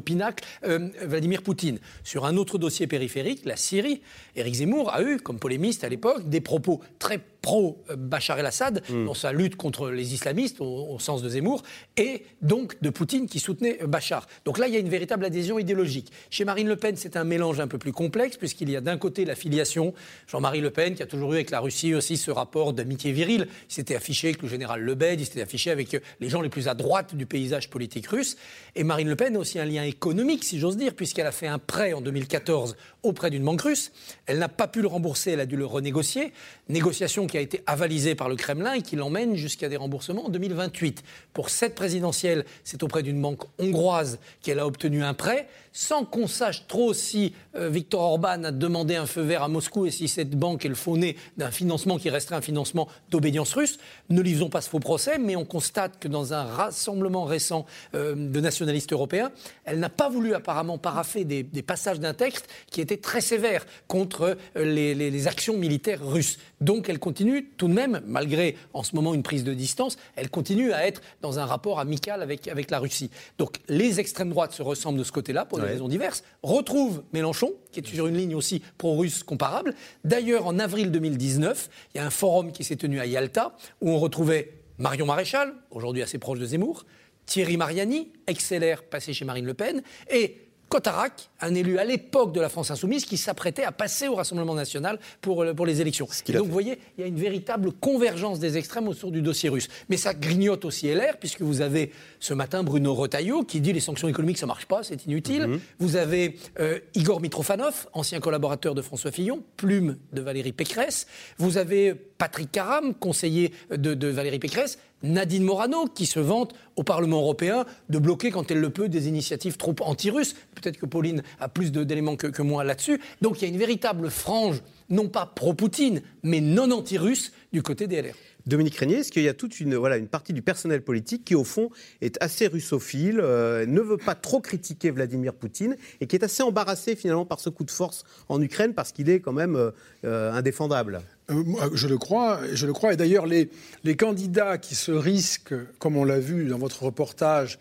euh, 0.63 0.89
Vladimir 1.01 1.41
Poutine. 1.41 1.79
Sur 2.03 2.25
un 2.25 2.37
autre 2.37 2.57
dossier 2.57 2.87
périphérique, 2.87 3.45
la 3.45 3.55
Syrie, 3.55 4.01
Éric 4.35 4.55
Zemmour 4.55 4.93
a 4.93 5.01
eu, 5.01 5.17
comme 5.17 5.39
polémiste 5.39 5.83
à 5.83 5.89
l'époque, 5.89 6.29
des 6.29 6.41
propos 6.41 6.81
très 6.99 7.19
pro-Bachar 7.47 8.39
el-Assad 8.39 8.83
hmm. 8.89 9.05
dans 9.05 9.13
sa 9.13 9.31
lutte 9.31 9.55
contre 9.55 9.89
les 9.89 10.13
islamistes, 10.13 10.60
au, 10.60 10.97
sens 10.99 11.21
de 11.21 11.29
Zemmour, 11.29 11.63
et 11.95 12.23
donc 12.41 12.75
de 12.81 12.89
Poutine 12.89 13.25
qui 13.25 13.39
soutenait 13.39 13.79
Bachar. 13.88 14.27
Donc 14.43 14.57
là, 14.57 14.67
il 14.67 14.73
y 14.73 14.77
a 14.77 14.79
une 14.79 14.89
véritable 14.89 15.23
adhésion 15.23 15.57
idéologique. 15.57 16.12
Chez 16.29 16.43
Marine 16.43 16.67
Le 16.67 16.75
Pen, 16.75 16.97
c'est 16.97 17.15
un 17.15 17.23
mélange 17.23 17.62
un 17.62 17.67
peu 17.67 17.77
plus 17.77 17.93
complexe, 17.93 18.36
puisqu'il 18.36 18.69
y 18.69 18.75
a 18.75 18.81
d'un 18.81 18.97
côté 18.97 19.23
la 19.23 19.36
filiation, 19.36 19.93
Jean-Marie 20.27 20.60
Le 20.60 20.71
Pen, 20.71 20.93
qui 20.93 21.03
a 21.03 21.05
toujours 21.05 21.31
eu 21.31 21.36
avec 21.36 21.49
la 21.49 21.62
Russie 21.62 21.95
aussi 21.95 22.17
ce 22.17 22.31
rapport 22.31 22.73
d'amitié 22.73 23.13
virile. 23.13 23.47
Il 23.69 23.73
s'était 23.73 23.95
affiché 23.95 24.27
avec 24.27 24.41
le 24.41 24.49
général 24.49 24.81
Lebed, 24.81 25.21
il 25.21 25.25
s'était 25.25 25.41
affiché 25.41 25.71
avec 25.71 25.95
les 26.19 26.27
gens 26.27 26.41
les 26.41 26.49
plus 26.49 26.67
à 26.67 26.73
droite 26.73 27.15
du 27.15 27.25
paysage 27.25 27.69
politique 27.69 28.07
russe. 28.07 28.36
Et 28.75 28.83
Marine 28.83 29.07
Le 29.07 29.15
Pen 29.15 29.38
a 29.38 29.39
aussi 29.39 29.57
un 29.57 29.65
lien 29.65 29.83
économique, 29.83 30.43
si 30.43 30.60
j'ose 30.60 30.75
dire, 30.75 30.93
puisqu'elle 30.93 31.27
a 31.27 31.31
fait 31.31 31.47
un 31.47 31.60
prêt 31.60 31.93
en 31.93 32.01
2014 32.01 32.75
auprès 33.03 33.29
d'une 33.29 33.45
banque 33.45 33.62
russe. 33.62 33.93
Elle 34.25 34.39
n'a 34.39 34.49
pas 34.49 34.67
pu 34.67 34.81
le 34.81 34.89
rembourser, 34.89 35.31
elle 35.31 35.39
a 35.39 35.45
dû 35.45 35.55
le 35.55 35.65
renégocier. 35.65 36.33
Négociation 36.67 37.25
qui 37.25 37.37
a 37.38 37.41
été 37.41 37.62
avalisée 37.65 38.15
par 38.15 38.30
le 38.30 38.36
Kremlin 38.36 38.73
et 38.73 38.82
qui 38.82 38.95
l'emmène 38.95 39.36
jusqu'à 39.36 39.69
des 39.69 39.78
remboursements 39.78 40.26
en 40.26 40.30
2028. 40.30 41.04
Pour 41.34 41.50
cette 41.50 41.76
présidentielle, 41.76 42.45
c'est 42.63 42.84
auprès 42.84 43.04
d'une 43.04 43.21
banque 43.21 43.43
hongroise 43.60 44.19
qu'elle 44.41 44.60
a 44.60 44.67
obtenu 44.67 45.04
un 45.04 45.13
prêt 45.13 45.47
sans 45.77 46.05
qu'on 46.05 46.27
sache 46.27 46.65
trop 46.67 46.93
si 46.93 47.33
euh, 47.55 47.69
Viktor 47.69 48.01
Orban 48.01 48.43
a 48.45 48.51
demandé 48.51 48.95
un 48.95 49.05
feu 49.05 49.21
vert 49.21 49.43
à 49.43 49.47
Moscou 49.47 49.85
et 49.85 49.91
si 49.91 50.07
cette 50.07 50.31
banque 50.31 50.65
est 50.65 50.69
le 50.69 50.75
faux 50.75 50.97
nez 50.97 51.17
d'un 51.37 51.51
financement 51.51 51.97
qui 51.97 52.09
resterait 52.09 52.37
un 52.37 52.41
financement 52.41 52.87
d'obédience 53.11 53.53
russe. 53.53 53.77
Ne 54.09 54.21
lisons 54.21 54.49
pas 54.49 54.61
ce 54.61 54.69
faux 54.69 54.79
procès, 54.79 55.17
mais 55.19 55.35
on 55.35 55.45
constate 55.45 55.99
que 55.99 56.07
dans 56.07 56.33
un 56.33 56.43
rassemblement 56.43 57.25
récent 57.25 57.65
euh, 57.93 58.15
de 58.15 58.39
nationalistes 58.39 58.93
européens, 58.93 59.31
elle 59.65 59.79
n'a 59.79 59.89
pas 59.89 60.09
voulu 60.09 60.33
apparemment 60.33 60.77
paraffer 60.77 61.25
des, 61.25 61.43
passages 61.61 61.99
d'un 61.99 62.13
texte 62.13 62.47
qui 62.71 62.81
était 62.81 62.97
très 62.97 63.21
sévère 63.21 63.65
contre 63.87 64.37
euh, 64.55 64.65
les, 64.65 65.27
actions 65.27 65.57
militaires 65.57 66.07
russes. 66.07 66.37
Donc 66.61 66.89
elle 66.89 66.99
continue 66.99 67.17
continue 67.17 67.45
tout 67.57 67.67
de 67.67 67.73
même, 67.73 68.01
malgré 68.05 68.55
en 68.73 68.83
ce 68.83 68.95
moment 68.95 69.15
une 69.15 69.23
prise 69.23 69.43
de 69.43 69.53
distance, 69.53 69.97
elle 70.15 70.29
continue 70.29 70.71
à 70.71 70.85
être 70.85 71.01
dans 71.21 71.39
un 71.39 71.45
rapport 71.45 71.79
amical 71.79 72.21
avec, 72.21 72.47
avec 72.47 72.69
la 72.69 72.77
Russie. 72.77 73.09
Donc 73.39 73.57
les 73.67 73.99
extrêmes 73.99 74.29
droites 74.29 74.53
se 74.53 74.61
ressemblent 74.61 74.99
de 74.99 75.03
ce 75.03 75.11
côté-là 75.11 75.45
pour 75.45 75.59
raisons 75.67 75.88
diverses, 75.88 76.23
retrouvent 76.43 77.03
Mélenchon, 77.13 77.53
qui 77.71 77.80
est 77.80 77.88
sur 77.88 78.08
une 78.08 78.17
ligne 78.17 78.36
aussi 78.36 78.62
pro-russe 78.77 79.23
comparable. 79.23 79.73
D'ailleurs, 80.03 80.47
en 80.47 80.60
avril 80.60 80.91
2019, 80.91 81.69
il 81.93 81.97
y 81.97 82.01
a 82.01 82.06
un 82.06 82.10
forum 82.10 82.51
qui 82.51 82.63
s'est 82.63 82.75
tenu 82.75 82.99
à 82.99 83.06
Yalta 83.06 83.56
où 83.82 83.89
on 83.91 83.99
retrouvait 83.99 84.53
Marion 84.77 85.06
Maréchal, 85.06 85.53
aujourd'hui 85.71 86.01
assez 86.01 86.19
proche 86.19 86.39
de 86.39 86.45
Zemmour, 86.45 86.86
Thierry 87.25 87.58
Mariani, 87.58 88.12
ex-LR 88.27 88.84
passé 88.84 89.13
chez 89.13 89.25
Marine 89.25 89.45
Le 89.45 89.53
Pen, 89.53 89.82
et 90.10 90.46
Cotarac, 90.69 91.30
un 91.39 91.56
élu 91.56 91.77
à 91.77 91.86
l'époque 91.86 92.34
de 92.34 92.41
la 92.41 92.49
France 92.49 92.71
Insoumise 92.71 93.06
qui 93.06 93.17
s'apprêtait 93.17 93.63
à 93.63 93.71
passer 93.71 94.08
au 94.08 94.15
Rassemblement 94.15 94.53
national 94.53 94.99
pour, 95.21 95.43
euh, 95.43 95.53
pour 95.53 95.65
les 95.65 95.82
élections. 95.82 96.08
Et 96.27 96.34
donc, 96.34 96.45
vous 96.45 96.51
voyez, 96.51 96.80
il 96.97 97.01
y 97.01 97.03
a 97.03 97.08
une 97.08 97.15
véritable 97.15 97.71
convergence 97.71 98.39
des 98.39 98.58
extrêmes 98.58 98.88
autour 98.88 99.12
du 99.12 99.21
dossier 99.21 99.49
russe. 99.49 99.69
Mais 99.89 99.97
ça 99.97 100.13
grignote 100.13 100.65
aussi 100.65 100.88
LR, 100.88 101.17
puisque 101.19 101.41
vous 101.41 101.62
avez 101.62 101.91
ce 102.19 102.34
matin 102.34 102.63
Bruno 102.63 102.93
Retailleau 102.93 103.43
qui 103.43 103.62
dit 103.62 103.71
les 103.71 103.80
sanctions 103.80 104.08
économiques, 104.08 104.38
ça 104.38 104.45
marche 104.45 104.65
pas, 104.65 104.84
c'est 104.84 105.06
inutile. 105.06 105.47
Mhm. 105.47 105.60
Vous 105.80 105.95
avez 105.95 106.38
euh, 106.60 106.80
Igor 106.95 107.21
Mitrofanov, 107.21 107.88
ancien 107.93 108.19
collaborateur 108.19 108.75
de 108.75 108.82
François 108.82 109.12
Fillon, 109.12 109.43
plume 109.56 109.97
de 110.12 110.21
Valérie 110.21 110.51
Pécresse. 110.51 111.08
Vous 111.38 111.58
avez 111.58 111.93
Patrick 111.95 112.51
Caram, 112.51 112.93
conseiller 112.93 113.53
de, 113.71 113.93
de 113.93 114.08
Valérie 114.08 114.39
Pécresse. 114.39 114.80
Nadine 115.03 115.43
Morano, 115.43 115.86
qui 115.86 116.05
se 116.05 116.19
vante 116.19 116.53
au 116.75 116.83
Parlement 116.83 117.19
européen 117.19 117.65
de 117.89 117.99
bloquer, 117.99 118.31
quand 118.31 118.49
elle 118.51 118.60
le 118.60 118.69
peut, 118.69 118.89
des 118.89 119.07
initiatives 119.07 119.57
trop 119.57 119.75
anti-russes. 119.81 120.36
Peut-être 120.55 120.77
que 120.77 120.86
Pauline 120.86 121.23
a 121.39 121.49
plus 121.49 121.71
d'éléments 121.71 122.15
que, 122.15 122.41
moi 122.41 122.63
là-dessus. 122.63 122.99
Donc 123.21 123.41
il 123.41 123.43
y 123.43 123.45
a 123.45 123.53
une 123.53 123.60
véritable 123.60 124.10
frange, 124.10 124.62
non 124.89 125.07
pas 125.07 125.25
pro-Poutine, 125.25 126.01
mais 126.23 126.41
non 126.41 126.71
anti-russe 126.71 127.31
du 127.53 127.62
côté 127.62 127.88
des 127.88 128.01
LR. 128.01 128.15
Dominique 128.47 128.75
Régnier, 128.75 128.99
est-ce 128.99 129.12
qu'il 129.12 129.23
y 129.23 129.27
a 129.27 129.33
toute 129.33 129.60
une, 129.60 129.75
voilà, 129.75 129.97
une 129.97 130.07
partie 130.07 130.31
du 130.31 130.41
personnel 130.41 130.81
politique 130.81 131.25
qui, 131.25 131.36
au 131.36 131.43
fond, 131.43 131.69
est 131.99 132.17
assez 132.23 132.47
russophile, 132.47 133.19
euh, 133.19 133.65
ne 133.65 133.81
veut 133.81 133.97
pas 133.97 134.15
trop 134.15 134.39
critiquer 134.39 134.89
Vladimir 134.89 135.33
Poutine 135.33 135.75
et 135.99 136.07
qui 136.07 136.15
est 136.15 136.23
assez 136.23 136.43
embarrassé 136.43 136.95
finalement 136.95 137.25
par 137.25 137.41
ce 137.41 137.49
coup 137.49 137.65
de 137.65 137.71
force 137.71 138.05
en 138.29 138.41
Ukraine 138.41 138.73
parce 138.73 138.93
qu'il 138.93 139.10
est 139.10 139.19
quand 139.19 139.33
même 139.33 139.57
euh, 139.57 139.71
euh, 140.05 140.31
indéfendable? 140.31 141.01
Je 141.29 141.87
le 141.87 141.97
crois, 141.97 142.39
je 142.53 142.65
le 142.65 142.73
crois. 142.73 142.93
Et 142.93 142.97
d'ailleurs, 142.97 143.25
les, 143.25 143.49
les 143.83 143.95
candidats 143.95 144.57
qui 144.57 144.75
se 144.75 144.91
risquent, 144.91 145.55
comme 145.79 145.97
on 145.97 146.05
l'a 146.05 146.19
vu 146.19 146.45
dans 146.47 146.57
votre 146.57 146.83
reportage, 146.83 147.59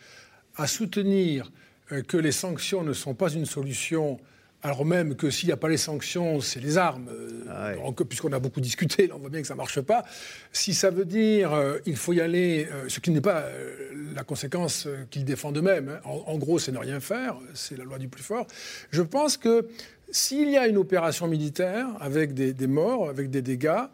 à 0.57 0.67
soutenir 0.67 1.51
euh, 1.93 2.03
que 2.03 2.17
les 2.17 2.33
sanctions 2.33 2.83
ne 2.83 2.93
sont 2.93 3.15
pas 3.15 3.31
une 3.31 3.47
solution, 3.47 4.19
alors 4.63 4.85
même 4.85 5.15
que 5.17 5.31
s'il 5.31 5.49
n'y 5.49 5.53
a 5.53 5.57
pas 5.57 5.69
les 5.69 5.77
sanctions, 5.77 6.41
c'est 6.41 6.61
les 6.61 6.79
armes. 6.79 7.09
euh, 7.49 7.77
donc, 7.77 8.03
Puisqu'on 8.05 8.33
a 8.33 8.39
beaucoup 8.39 8.61
discuté, 8.61 9.07
là, 9.07 9.15
on 9.17 9.19
voit 9.19 9.29
bien 9.31 9.41
que 9.43 9.47
ça 9.47 9.55
ne 9.55 9.59
marche 9.59 9.81
pas. 9.81 10.05
Si 10.53 10.75
ça 10.75 10.91
veut 10.91 11.05
dire 11.05 11.53
euh, 11.53 11.79
il 11.87 11.97
faut 11.97 12.13
y 12.13 12.21
aller, 12.21 12.67
euh, 12.73 12.89
ce 12.89 13.01
qui 13.01 13.11
n'est 13.11 13.21
pas 13.21 13.41
euh, 13.43 14.13
la 14.15 14.25
conséquence 14.25 14.87
euh, 14.87 15.05
qu'ils 15.11 15.25
défendent 15.25 15.59
eux-mêmes, 15.59 15.91
hein. 15.91 16.01
en, 16.05 16.25
en 16.33 16.39
gros, 16.39 16.59
c'est 16.59 16.73
ne 16.73 16.79
rien 16.79 17.01
faire, 17.01 17.37
c'est 17.55 17.77
la 17.77 17.85
loi 17.85 17.99
du 17.99 18.09
plus 18.09 18.25
fort. 18.25 18.47
Je 18.91 19.03
pense 19.03 19.37
que 19.37 19.69
s'il 20.11 20.51
y 20.51 20.57
a 20.57 20.67
une 20.67 20.77
opération 20.77 21.27
militaire 21.27 21.89
avec 22.01 22.33
des, 22.35 22.67
morts, 22.67 23.09
avec 23.09 23.31
des 23.31 23.43
dégâts, 23.43 23.87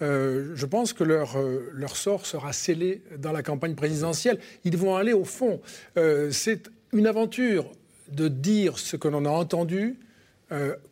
euh, 0.00 0.52
je 0.54 0.66
pense 0.66 0.92
que 0.92 1.04
leur, 1.04 1.36
euh, 1.36 1.70
leur 1.74 1.96
sort 1.96 2.24
sera 2.24 2.52
scellé 2.52 3.02
dans 3.18 3.32
la 3.32 3.42
campagne 3.42 3.74
présidentielle. 3.74 4.38
Ils 4.64 4.76
vont 4.76 4.96
aller 4.96 5.12
au 5.12 5.24
fond. 5.24 5.60
Euh, 5.96 6.30
c'est 6.30 6.70
une 6.92 7.06
aventure 7.06 7.70
de 8.12 8.28
dire 8.28 8.78
ce 8.78 8.96
que 8.96 9.08
l'on 9.08 9.24
a 9.24 9.30
entendu. 9.30 9.96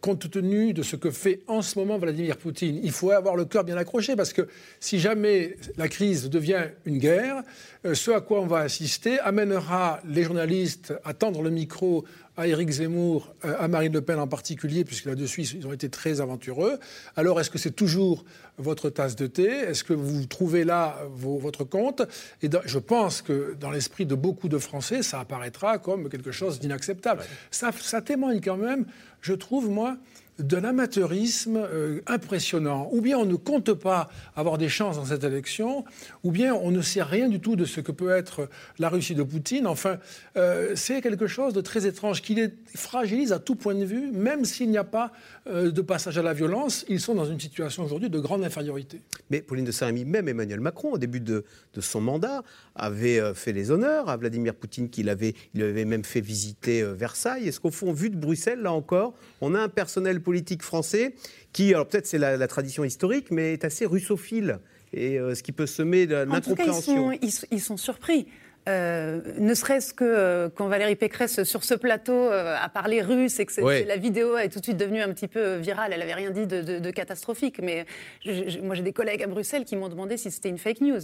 compte 0.03 0.31
tenu 0.31 0.75
de 0.75 0.83
ce 0.83 0.97
que 0.97 1.11
fait 1.11 1.41
en 1.47 1.63
ce 1.63 1.79
moment 1.79 1.97
Vladimir 1.97 2.37
Poutine, 2.37 2.79
il 2.83 2.93
faut 2.93 3.11
avoir 3.11 3.37
le 3.37 3.47
cœur 3.47 3.65
bien 3.65 3.79
accroché 3.79 4.15
parce 4.15 4.35
que 4.35 4.49
si 4.81 4.99
jamais 4.99 5.57
la 5.79 5.89
crise 5.89 6.29
devient 6.29 6.65
une 6.85 6.99
guerre, 6.99 7.43
ce 7.91 8.11
à 8.11 8.21
quoi 8.21 8.43
on 8.43 8.47
va 8.47 8.59
assister 8.59 9.19
amènera 9.21 10.01
les 10.07 10.25
journalistes 10.25 10.93
à 11.05 11.15
tendre 11.15 11.41
le 11.41 11.49
micro 11.49 12.05
à 12.37 12.47
Éric 12.47 12.69
Zemmour, 12.71 13.33
euh, 13.45 13.55
à 13.59 13.67
Marine 13.69 13.93
Le 13.93 14.03
Pen 14.03 14.19
en 14.19 14.27
particulier, 14.27 14.85
puisque 14.85 15.07
là-dessus, 15.07 15.43
ils 15.43 15.67
ont 15.67 15.73
été 15.73 15.89
très 15.89 16.21
aventureux. 16.21 16.79
Alors, 17.17 17.41
est-ce 17.41 17.49
que 17.51 17.59
c'est 17.59 17.71
toujours 17.71 18.25
votre 18.59 18.91
tasse 18.91 19.17
de 19.17 19.27
thé? 19.27 19.47
Est-ce 19.49 19.85
que 19.85 19.95
vous 19.95 20.27
trouvez 20.27 20.65
là 20.65 20.99
vos- 21.15 21.39
votre 21.39 21.65
compte? 21.65 22.03
Et 22.43 22.49
dans- 22.49 22.61
je 22.65 22.79
pense 22.79 23.23
que 23.23 23.57
dans 23.59 23.71
l'esprit 23.71 24.05
de 24.07 24.15
beaucoup 24.15 24.49
de 24.49 24.59
Français, 24.59 25.03
ça 25.03 25.21
apparaîtra 25.21 25.79
comme 25.79 26.09
quelque 26.11 26.31
chose 26.33 26.61
d'inacceptable. 26.61 27.23
Ça, 27.51 27.71
ça 27.81 28.03
témoigne 28.03 28.41
quand 28.43 28.57
même, 28.59 28.85
je 29.23 29.33
trouve, 29.33 29.71
moi, 29.71 29.97
d'un 30.39 30.65
amateurisme 30.65 31.57
euh, 31.57 32.01
impressionnant. 32.07 32.89
Ou 32.93 33.01
bien 33.01 33.19
on 33.19 33.25
ne 33.25 33.37
compte 33.37 33.73
pas 33.73 34.11
avoir 34.35 34.59
des 34.59 34.69
chances 34.69 34.97
dans 34.97 35.07
cette 35.07 35.25
élection, 35.25 35.85
ou 36.25 36.31
bien 36.31 36.55
on 36.55 36.71
ne 36.71 36.83
sait 36.83 37.03
rien 37.03 37.29
du 37.29 37.41
tout 37.41 37.57
de 37.57 37.65
ce 37.65 37.81
que 37.81 37.93
peut 37.93 38.11
être 38.11 38.49
la 38.79 38.89
Russie 38.89 39.15
de 39.15 39.23
Poutine. 39.23 39.67
Enfin, 39.67 39.99
euh, 40.37 40.73
c'est 40.75 41.01
quelque 41.01 41.27
chose 41.27 41.53
de 41.53 41.61
très 41.61 41.87
étrange 41.87 42.23
qui 42.23 42.35
les 42.35 42.49
fragilise 42.75 43.33
à 43.33 43.39
tout 43.39 43.55
point 43.55 43.75
de 43.75 43.85
vue, 43.85 44.11
même 44.13 44.45
s'il 44.45 44.71
n'y 44.71 44.79
a 44.79 44.85
pas 44.85 45.13
euh, 45.49 45.71
de 45.71 45.83
passage 45.83 46.19
à 46.19 46.23
la 46.23 46.35
violence. 46.35 46.85
Ils 46.89 47.01
sont 47.01 47.15
dans 47.15 47.25
une 47.25 47.41
situation 47.41 47.85
aujourd'hui 47.85 48.11
de 48.11 48.19
grande 48.19 48.45
infériorité. 48.45 49.01
Mais 49.31 49.41
Pauline 49.41 49.65
de 49.65 49.73
Saint-Rémy, 49.73 50.05
même 50.05 50.29
Emmanuel 50.29 50.61
Macron, 50.61 50.93
au 50.93 50.99
début 50.99 51.21
de, 51.21 51.45
son 51.81 52.01
mandat, 52.01 52.43
avait 52.75 53.19
euh, 53.19 53.35
fait 53.35 53.53
les 53.53 53.71
honneurs 53.71 54.09
à 54.09 54.17
Vladimir 54.17 54.55
Poutine, 54.55 54.91
qu'il 54.91 55.09
avait, 55.09 55.35
il 55.55 55.63
avait 55.63 55.85
même 55.85 56.05
fait 56.05 56.21
visiter 56.21 56.83
Versailles. 56.83 57.49
Est-ce 57.49 57.61
qu'au 57.61 57.71
fond, 57.71 57.93
vu 57.93 58.11
de 58.11 58.17
Bruxelles, 58.17 58.61
là 58.61 58.73
encore, 58.73 59.15
on 59.41 59.55
a 59.55 59.61
un 59.61 59.69
personnel 59.69 60.21
politique 60.29 60.63
français 60.63 61.15
qui, 61.53 61.73
alors 61.73 61.87
peut-être 61.89 62.07
c'est 62.07 62.19
la, 62.19 62.37
la 62.37 62.49
tradition 62.49 62.83
historique, 62.85 63.29
mais 63.31 63.53
est 63.55 63.65
assez 63.65 63.87
russophile, 63.87 64.59
et 64.93 65.19
euh, 65.19 65.35
ce 65.37 65.43
qui 65.43 65.53
peut 65.53 65.67
semer 65.67 66.07
de 66.07 66.17
En 66.17 66.41
tout 66.41 66.55
cas, 66.55 66.65
ils 66.65 66.67
l'incompréhension. 66.67 67.13
sont, 67.13 67.19
ils, 67.23 67.57
ils 67.57 67.61
sont 67.61 67.77
surpris. 67.79 68.27
Euh, 68.69 69.21
ne 69.39 69.55
serait-ce 69.55 69.95
que 69.95 70.05
euh, 70.05 70.49
quand 70.53 70.67
Valérie 70.67 70.97
Pécresse, 70.97 71.45
sur 71.45 71.63
ce 71.63 71.75
plateau, 71.75 72.13
euh, 72.15 72.57
a 72.61 72.69
parlé 72.69 73.01
russe 73.01 73.39
et 73.39 73.47
que 73.47 73.53
la 73.87 73.97
vidéo 73.97 74.37
est 74.37 74.49
tout 74.49 74.59
de 74.59 74.65
suite 74.65 74.77
devenue 74.77 75.01
un 75.03 75.13
petit 75.13 75.29
peu 75.29 75.55
virale, 75.55 75.93
elle 75.93 76.01
n'avait 76.01 76.15
rien 76.15 76.31
dit 76.33 76.47
de, 76.49 76.63
de- 76.63 76.79
de 76.81 76.91
catastrophique. 76.91 77.61
Mais 77.63 77.87
je- 78.25 78.49
je- 78.51 78.59
moi, 78.61 78.75
j'ai 78.75 78.83
des 78.83 78.93
collègues 78.93 79.23
à 79.23 79.29
Bruxelles 79.29 79.65
qui 79.65 79.77
m'ont 79.77 79.89
demandé 79.89 80.17
si 80.17 80.31
c'était 80.33 80.49
une 80.49 80.59
fake 80.59 80.81
news. 80.81 80.99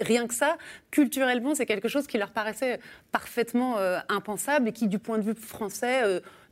Rien 0.00 0.26
que 0.26 0.34
ça, 0.34 0.56
culturellement, 0.90 1.54
c'est 1.54 1.66
quelque 1.66 1.88
chose 1.88 2.08
qui 2.08 2.18
leur 2.18 2.30
paraissait 2.30 2.80
parfaitement 3.12 3.76
impensable 4.08 4.68
et 4.68 4.72
qui, 4.72 4.88
du 4.88 4.98
point 4.98 5.18
de 5.18 5.22
vue 5.24 5.34
français, 5.36 6.00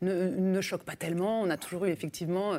ne, 0.03 0.29
ne 0.29 0.61
choque 0.61 0.83
pas 0.85 0.95
tellement. 0.97 1.41
On 1.43 1.51
a 1.51 1.57
toujours 1.57 1.87
eu, 1.87 1.91
effectivement, 1.91 2.53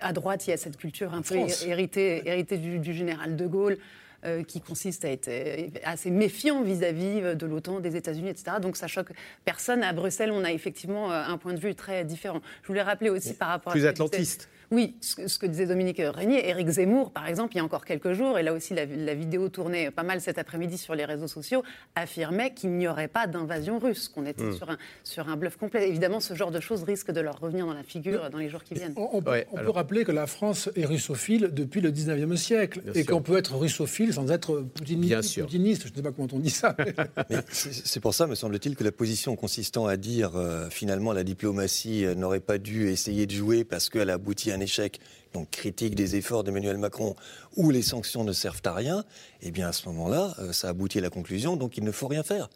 à 0.00 0.12
droite, 0.14 0.46
il 0.46 0.50
y 0.50 0.52
a 0.54 0.56
cette 0.56 0.76
culture 0.78 1.12
un 1.12 1.20
peu 1.22 1.34
France. 1.34 1.64
héritée, 1.66 2.22
héritée 2.26 2.56
du, 2.56 2.78
du 2.78 2.94
général 2.94 3.36
de 3.36 3.46
Gaulle 3.46 3.76
euh, 4.24 4.42
qui 4.42 4.60
consiste 4.60 5.04
à 5.04 5.10
être 5.10 5.28
euh, 5.28 5.68
assez 5.84 6.10
méfiant 6.10 6.62
vis-à-vis 6.62 7.20
euh, 7.22 7.34
de 7.34 7.46
l'OTAN, 7.46 7.80
des 7.80 7.96
États-Unis, 7.96 8.30
etc. 8.30 8.56
Donc 8.60 8.76
ça 8.76 8.86
choque 8.86 9.10
personne. 9.44 9.82
À 9.82 9.92
Bruxelles, 9.92 10.30
on 10.32 10.44
a 10.44 10.52
effectivement 10.52 11.12
un 11.12 11.36
point 11.38 11.52
de 11.52 11.60
vue 11.60 11.74
très 11.74 12.04
différent. 12.04 12.40
Je 12.62 12.68
voulais 12.68 12.82
rappeler 12.82 13.10
aussi 13.10 13.34
par 13.34 13.48
rapport 13.48 13.72
plus 13.72 13.86
à 13.86 13.92
disait- 13.92 14.02
atlantiste. 14.04 14.48
Oui, 14.70 14.96
ce, 15.00 15.14
que- 15.16 15.28
ce 15.28 15.38
que 15.38 15.46
disait 15.46 15.66
Dominique 15.66 16.00
Régnier, 16.02 16.48
Éric 16.48 16.68
Zemmour, 16.68 17.10
par 17.12 17.26
exemple, 17.28 17.54
il 17.54 17.58
y 17.58 17.60
a 17.60 17.64
encore 17.64 17.84
quelques 17.84 18.12
jours, 18.12 18.38
et 18.38 18.42
là 18.42 18.52
aussi 18.52 18.74
la, 18.74 18.84
la 18.86 19.14
vidéo 19.14 19.48
tournait 19.48 19.90
pas 19.90 20.02
mal 20.02 20.20
cet 20.20 20.38
après-midi 20.38 20.76
sur 20.78 20.94
les 20.94 21.04
réseaux 21.04 21.28
sociaux, 21.28 21.62
affirmait 21.94 22.52
qu'il 22.54 22.70
n'y 22.72 22.88
aurait 22.88 23.08
pas 23.08 23.26
d'invasion 23.26 23.78
russe, 23.78 24.08
qu'on 24.08 24.26
était 24.26 24.44
Hmm. 24.44 24.52
sur, 24.56 24.70
un, 24.70 24.76
sur 25.04 25.28
un 25.28 25.36
bluff 25.36 25.56
complet. 25.56 25.88
Évidemment, 25.88 26.20
ce 26.20 26.34
genre 26.34 26.50
de 26.50 26.60
choses 26.60 26.82
risque 26.84 27.10
de 27.10 27.20
leur 27.20 27.38
revenir 27.40 27.66
dans 27.66 27.74
la 27.74 27.82
figure 27.82 28.28
dans 28.30 28.38
les 28.38 28.48
jours 28.48 28.62
qui 28.64 28.74
viennent. 28.74 28.92
On, 28.96 29.08
on 29.12 29.22
peut- 29.22 29.30
Ouais, 29.30 29.46
on 29.50 29.54
peut 29.56 29.60
alors. 29.62 29.74
rappeler 29.76 30.04
que 30.04 30.12
la 30.12 30.26
France 30.26 30.68
est 30.76 30.84
russophile 30.84 31.50
depuis 31.52 31.80
le 31.80 31.90
19e 31.92 32.36
siècle 32.36 32.80
Bien 32.82 32.92
et 32.94 33.04
qu'on 33.04 33.22
peut 33.22 33.36
être 33.38 33.56
russophile 33.56 34.12
sans 34.12 34.30
être 34.30 34.64
poutini- 34.74 35.06
Bien 35.06 35.22
sûr. 35.22 35.44
poutiniste. 35.46 35.84
Je 35.86 35.90
ne 35.90 35.96
sais 35.96 36.02
pas 36.02 36.12
comment 36.12 36.28
on 36.32 36.38
dit 36.38 36.50
ça. 36.50 36.76
c'est 37.50 38.00
pour 38.00 38.14
ça, 38.14 38.26
me 38.26 38.34
semble-t-il, 38.34 38.76
que 38.76 38.84
la 38.84 38.92
position 38.92 39.36
consistant 39.36 39.86
à 39.86 39.96
dire 39.96 40.32
euh, 40.36 40.68
finalement 40.70 41.12
la 41.12 41.24
diplomatie 41.24 42.04
euh, 42.04 42.14
n'aurait 42.14 42.40
pas 42.40 42.58
dû 42.58 42.88
essayer 42.88 43.26
de 43.26 43.32
jouer 43.32 43.64
parce 43.64 43.88
qu'elle 43.88 44.10
a 44.10 44.14
abouti 44.14 44.50
à 44.50 44.55
un 44.56 44.60
échec, 44.60 45.00
donc 45.32 45.50
critique 45.50 45.94
des 45.94 46.16
efforts 46.16 46.44
d'Emmanuel 46.44 46.78
Macron, 46.78 47.14
ou 47.56 47.70
les 47.70 47.82
sanctions 47.82 48.22
ne 48.24 48.32
servent 48.32 48.60
à 48.64 48.72
rien, 48.74 49.04
eh 49.42 49.50
bien 49.50 49.68
à 49.68 49.72
ce 49.72 49.86
moment-là, 49.88 50.34
euh, 50.38 50.52
ça 50.52 50.68
aboutit 50.68 50.98
à 50.98 51.00
la 51.00 51.10
conclusion, 51.10 51.56
donc 51.56 51.76
il 51.76 51.84
ne 51.84 51.90
faut 51.92 52.06
rien 52.08 52.22
faire. 52.22 52.48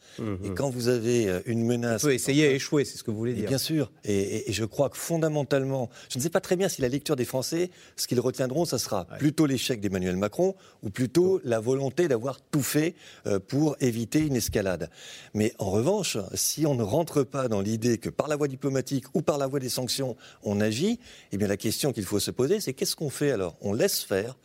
Et 0.45 0.51
quand 0.55 0.71
vous 0.71 0.89
avez 0.89 1.29
euh, 1.29 1.41
une 1.47 1.65
menace... 1.65 2.05
On 2.05 2.09
peut 2.09 2.15
essayer 2.15 2.51
et 2.51 2.55
échouer, 2.55 2.85
c'est 2.85 2.97
ce 2.99 3.03
que 3.03 3.11
vous 3.11 3.17
voulez 3.19 3.35
dire. 3.35 3.49
bien 3.49 3.59
sûr. 3.59 3.91
Et, 4.05 4.15
et- 4.19 4.51
et 4.51 4.53
je 4.53 4.65
crois 4.65 4.89
que 4.91 4.97
fondamentalement, 4.97 5.91
je 6.11 6.19
ne 6.19 6.23
sais 6.23 6.31
pas 6.31 6.41
très 6.41 6.57
bien 6.57 6.69
si 6.69 6.81
la 6.83 6.89
lecture 6.89 7.17
des 7.17 7.25
Français, 7.25 7.71
ce 7.97 8.07
qu'ils 8.07 8.21
retiendront, 8.21 8.65
ça 8.65 8.79
sera 8.79 9.05
plutôt 9.05 9.47
l'échec 9.47 9.81
d'Emmanuel 9.81 10.17
Macron 10.17 10.55
ou 10.83 10.91
plutôt 10.91 11.41
la 11.45 11.61
volonté 11.61 12.09
d'avoir 12.09 12.41
tout 12.41 12.63
fait 12.63 12.95
euh, 13.27 13.39
pour 13.39 13.77
éviter 13.81 14.21
une 14.21 14.37
escalade. 14.37 14.91
Mais 15.35 15.53
en 15.59 15.71
revanche, 15.71 16.19
si 16.35 16.67
on 16.67 16.75
ne 16.75 16.83
rentre 16.83 17.23
pas 17.23 17.49
dans 17.49 17.61
l'idée 17.61 17.99
que 17.99 18.09
par 18.09 18.29
la 18.29 18.37
voie 18.37 18.49
diplomatique 18.49 19.05
ou 19.15 19.23
par 19.23 19.39
la 19.39 19.47
voie 19.47 19.61
des 19.61 19.69
sanctions, 19.69 20.17
on 20.43 20.61
agit, 20.61 20.99
eh 21.33 21.37
bien 21.37 21.49
la 21.49 21.57
question 21.57 21.93
qu'il 21.93 22.05
faut 22.05 22.19
se 22.21 22.31
poser, 22.31 22.61
c'est 22.61 22.73
qu'est-ce 22.73 22.97
qu'on 22.97 23.11
fait 23.11 23.31
alors? 23.31 23.57
On 23.61 23.73
laisse 23.73 24.01
faire. 24.03 24.37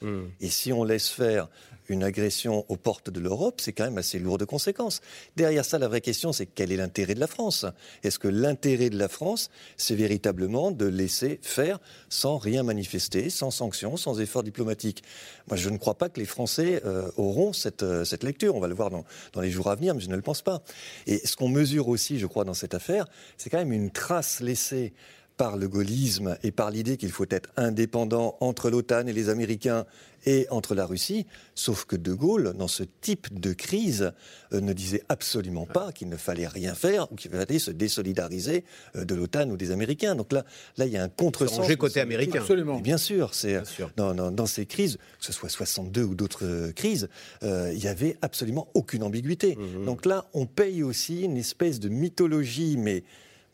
Et 0.41 0.44
si 0.49 0.73
on 0.73 0.83
laisse 0.83 1.09
faire 1.09 1.47
une 1.89 2.03
agression 2.03 2.65
aux 2.69 2.77
portes 2.77 3.09
de 3.09 3.19
l'Europe, 3.19 3.61
c'est 3.61 3.73
quand 3.73 3.83
même 3.83 3.97
assez 3.97 4.19
lourd 4.19 4.37
de 4.37 4.45
conséquences. 4.45 5.01
Derrière 5.35 5.65
ça, 5.65 5.77
la 5.77 5.87
vraie 5.87 6.01
question, 6.01 6.33
c'est 6.33 6.45
quel 6.45 6.71
est 6.71 6.77
l'intérêt 6.77 7.15
de 7.15 7.19
la 7.19 7.27
France? 7.27 7.65
Est-ce 8.03 8.19
que 8.19 8.27
l'intérêt 8.27 8.89
de 8.89 8.97
la 8.97 9.07
France, 9.07 9.49
c'est 9.77 9.95
véritablement 9.95 10.71
de 10.71 10.85
laisser 10.85 11.39
faire 11.41 11.79
sans 12.09 12.37
rien 12.37 12.63
manifester, 12.63 13.29
sans 13.29 13.51
sanction, 13.51 13.97
sans 13.97 14.19
effort 14.19 14.43
diplomatique 14.43 15.03
Moi, 15.47 15.57
je 15.57 15.69
ne 15.69 15.77
crois 15.77 15.95
pas 15.95 16.09
que 16.09 16.19
les 16.19 16.25
Français 16.25 16.81
euh, 16.85 17.09
auront 17.17 17.53
cette, 17.53 17.83
euh, 17.83 18.03
cette 18.03 18.23
lecture. 18.23 18.55
On 18.55 18.59
va 18.59 18.67
le 18.67 18.75
voir 18.75 18.89
dans, 18.89 19.05
dans 19.33 19.41
les 19.41 19.51
jours 19.51 19.69
à 19.69 19.75
venir, 19.75 19.93
mais 19.93 20.01
je 20.01 20.09
ne 20.09 20.15
le 20.15 20.21
pense 20.21 20.41
pas. 20.41 20.63
Et 21.07 21.25
ce 21.25 21.35
qu'on 21.35 21.49
mesure 21.49 21.87
aussi, 21.87 22.19
je 22.19 22.25
crois, 22.25 22.45
dans 22.45 22.53
cette 22.53 22.73
affaire, 22.73 23.05
c'est 23.37 23.49
quand 23.49 23.57
même 23.59 23.73
une 23.73 23.91
trace 23.91 24.39
laissée 24.39 24.93
par 25.37 25.57
le 25.57 25.67
gaullisme 25.67 26.37
et 26.43 26.51
par 26.51 26.71
l'idée 26.71 26.97
qu'il 26.97 27.11
faut 27.11 27.25
être 27.29 27.49
indépendant 27.57 28.37
entre 28.39 28.69
l'OTAN 28.69 29.07
et 29.07 29.13
les 29.13 29.29
Américains 29.29 29.85
et 30.27 30.47
entre 30.49 30.73
la 30.73 30.87
Russie, 30.87 31.27
sauf 31.53 31.85
que 31.85 31.95
De 31.95 32.11
Gaulle, 32.13 32.53
dans 32.57 32.67
ce 32.67 32.81
type 33.01 33.39
de 33.39 33.53
crise, 33.53 34.11
euh, 34.53 34.59
ne 34.61 34.73
disait 34.73 35.03
absolument 35.07 35.67
pas 35.67 35.91
qu'il 35.91 36.09
ne 36.09 36.17
fallait 36.17 36.47
rien 36.47 36.73
faire 36.73 37.11
ou 37.11 37.15
qu'il 37.15 37.29
fallait 37.29 37.59
se 37.59 37.69
désolidariser 37.69 38.63
euh, 38.95 39.05
de 39.05 39.13
l'OTAN 39.13 39.49
ou 39.51 39.57
des 39.57 39.69
Américains. 39.69 40.15
Donc 40.15 40.31
là, 40.33 40.43
là, 40.77 40.85
il 40.87 40.91
y 40.93 40.97
a 40.97 41.03
un 41.03 41.09
contresens. 41.09 41.59
Ranger 41.59 41.75
côté 41.77 41.99
américain. 41.99 42.39
Absolument. 42.39 42.79
Et 42.79 42.81
bien 42.81 42.97
sûr, 42.97 43.35
c'est 43.35 43.61
dans, 43.97 44.15
dans- 44.15 44.31
dans 44.31 44.45
ces 44.47 44.65
crises, 44.65 44.97
que 45.19 45.25
ce 45.25 45.33
soit 45.33 45.49
62 45.49 46.01
ou 46.03 46.15
d'autres 46.15 46.45
euh, 46.45 46.71
crises, 46.71 47.07
euh, 47.43 47.71
il 47.73 47.83
y 47.83 47.87
avait 47.87 48.17
absolument 48.23 48.67
aucune 48.73 49.03
ambiguïté. 49.03 49.57
Donc 49.85 50.05
là, 50.07 50.25
on 50.33 50.47
paye 50.47 50.81
aussi 50.81 51.21
une 51.21 51.37
espèce 51.37 51.79
de 51.79 51.89
mythologie, 51.89 52.77
mais 52.77 53.03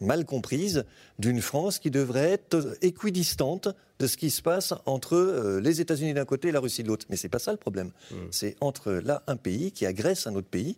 mal 0.02 0.26
comprise, 0.26 0.86
d'une 1.20 1.42
France 1.42 1.80
qui 1.80 1.92
devrait 1.92 2.32
être 2.32 2.78
équidistante 2.82 3.70
de 4.00 4.08
ce 4.08 4.18
qui 4.18 4.30
se 4.30 4.42
passe 4.42 4.74
entre 4.86 5.16
euh, 5.16 5.62
les 5.62 5.80
États-Unis 5.80 6.14
d'un 6.14 6.26
côté 6.26 6.50
et 6.50 6.52
la 6.52 6.60
Russie 6.60 6.84
de 6.84 6.88
l'autre. 6.88 7.06
Mais 7.10 7.16
c'est 7.16 7.30
pas 7.30 7.40
ça 7.40 7.52
le 7.52 7.58
problème. 7.58 7.92
C'est 8.32 8.56
entre 8.62 8.92
là 8.92 9.24
un 9.28 9.38
pays 9.38 9.72
qui 9.72 9.86
agresse 9.86 10.28
un 10.28 10.36
autre 10.36 10.48
pays 10.48 10.78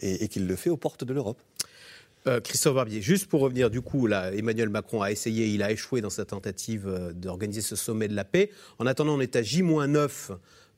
et, 0.00 0.24
et 0.24 0.28
qui 0.28 0.40
le 0.40 0.56
fait 0.56 0.70
aux 0.70 0.76
portes 0.76 1.04
de 1.04 1.12
l'Europe. 1.12 1.38
Euh, 2.26 2.40
Christophe 2.40 2.74
Barbier, 2.74 3.02
juste 3.02 3.26
pour 3.26 3.40
revenir, 3.40 3.68
du 3.68 3.82
coup, 3.82 4.06
là, 4.06 4.32
Emmanuel 4.32 4.70
Macron 4.70 5.02
a 5.02 5.12
essayé, 5.12 5.46
il 5.48 5.62
a 5.62 5.70
échoué 5.70 6.00
dans 6.00 6.10
sa 6.10 6.24
tentative 6.24 6.88
euh, 6.88 7.12
d'organiser 7.12 7.60
ce 7.60 7.76
sommet 7.76 8.08
de 8.08 8.14
la 8.14 8.24
paix. 8.24 8.50
En 8.78 8.86
attendant, 8.86 9.14
on 9.14 9.20
est 9.20 9.36
à 9.36 9.42
J-9 9.42 10.30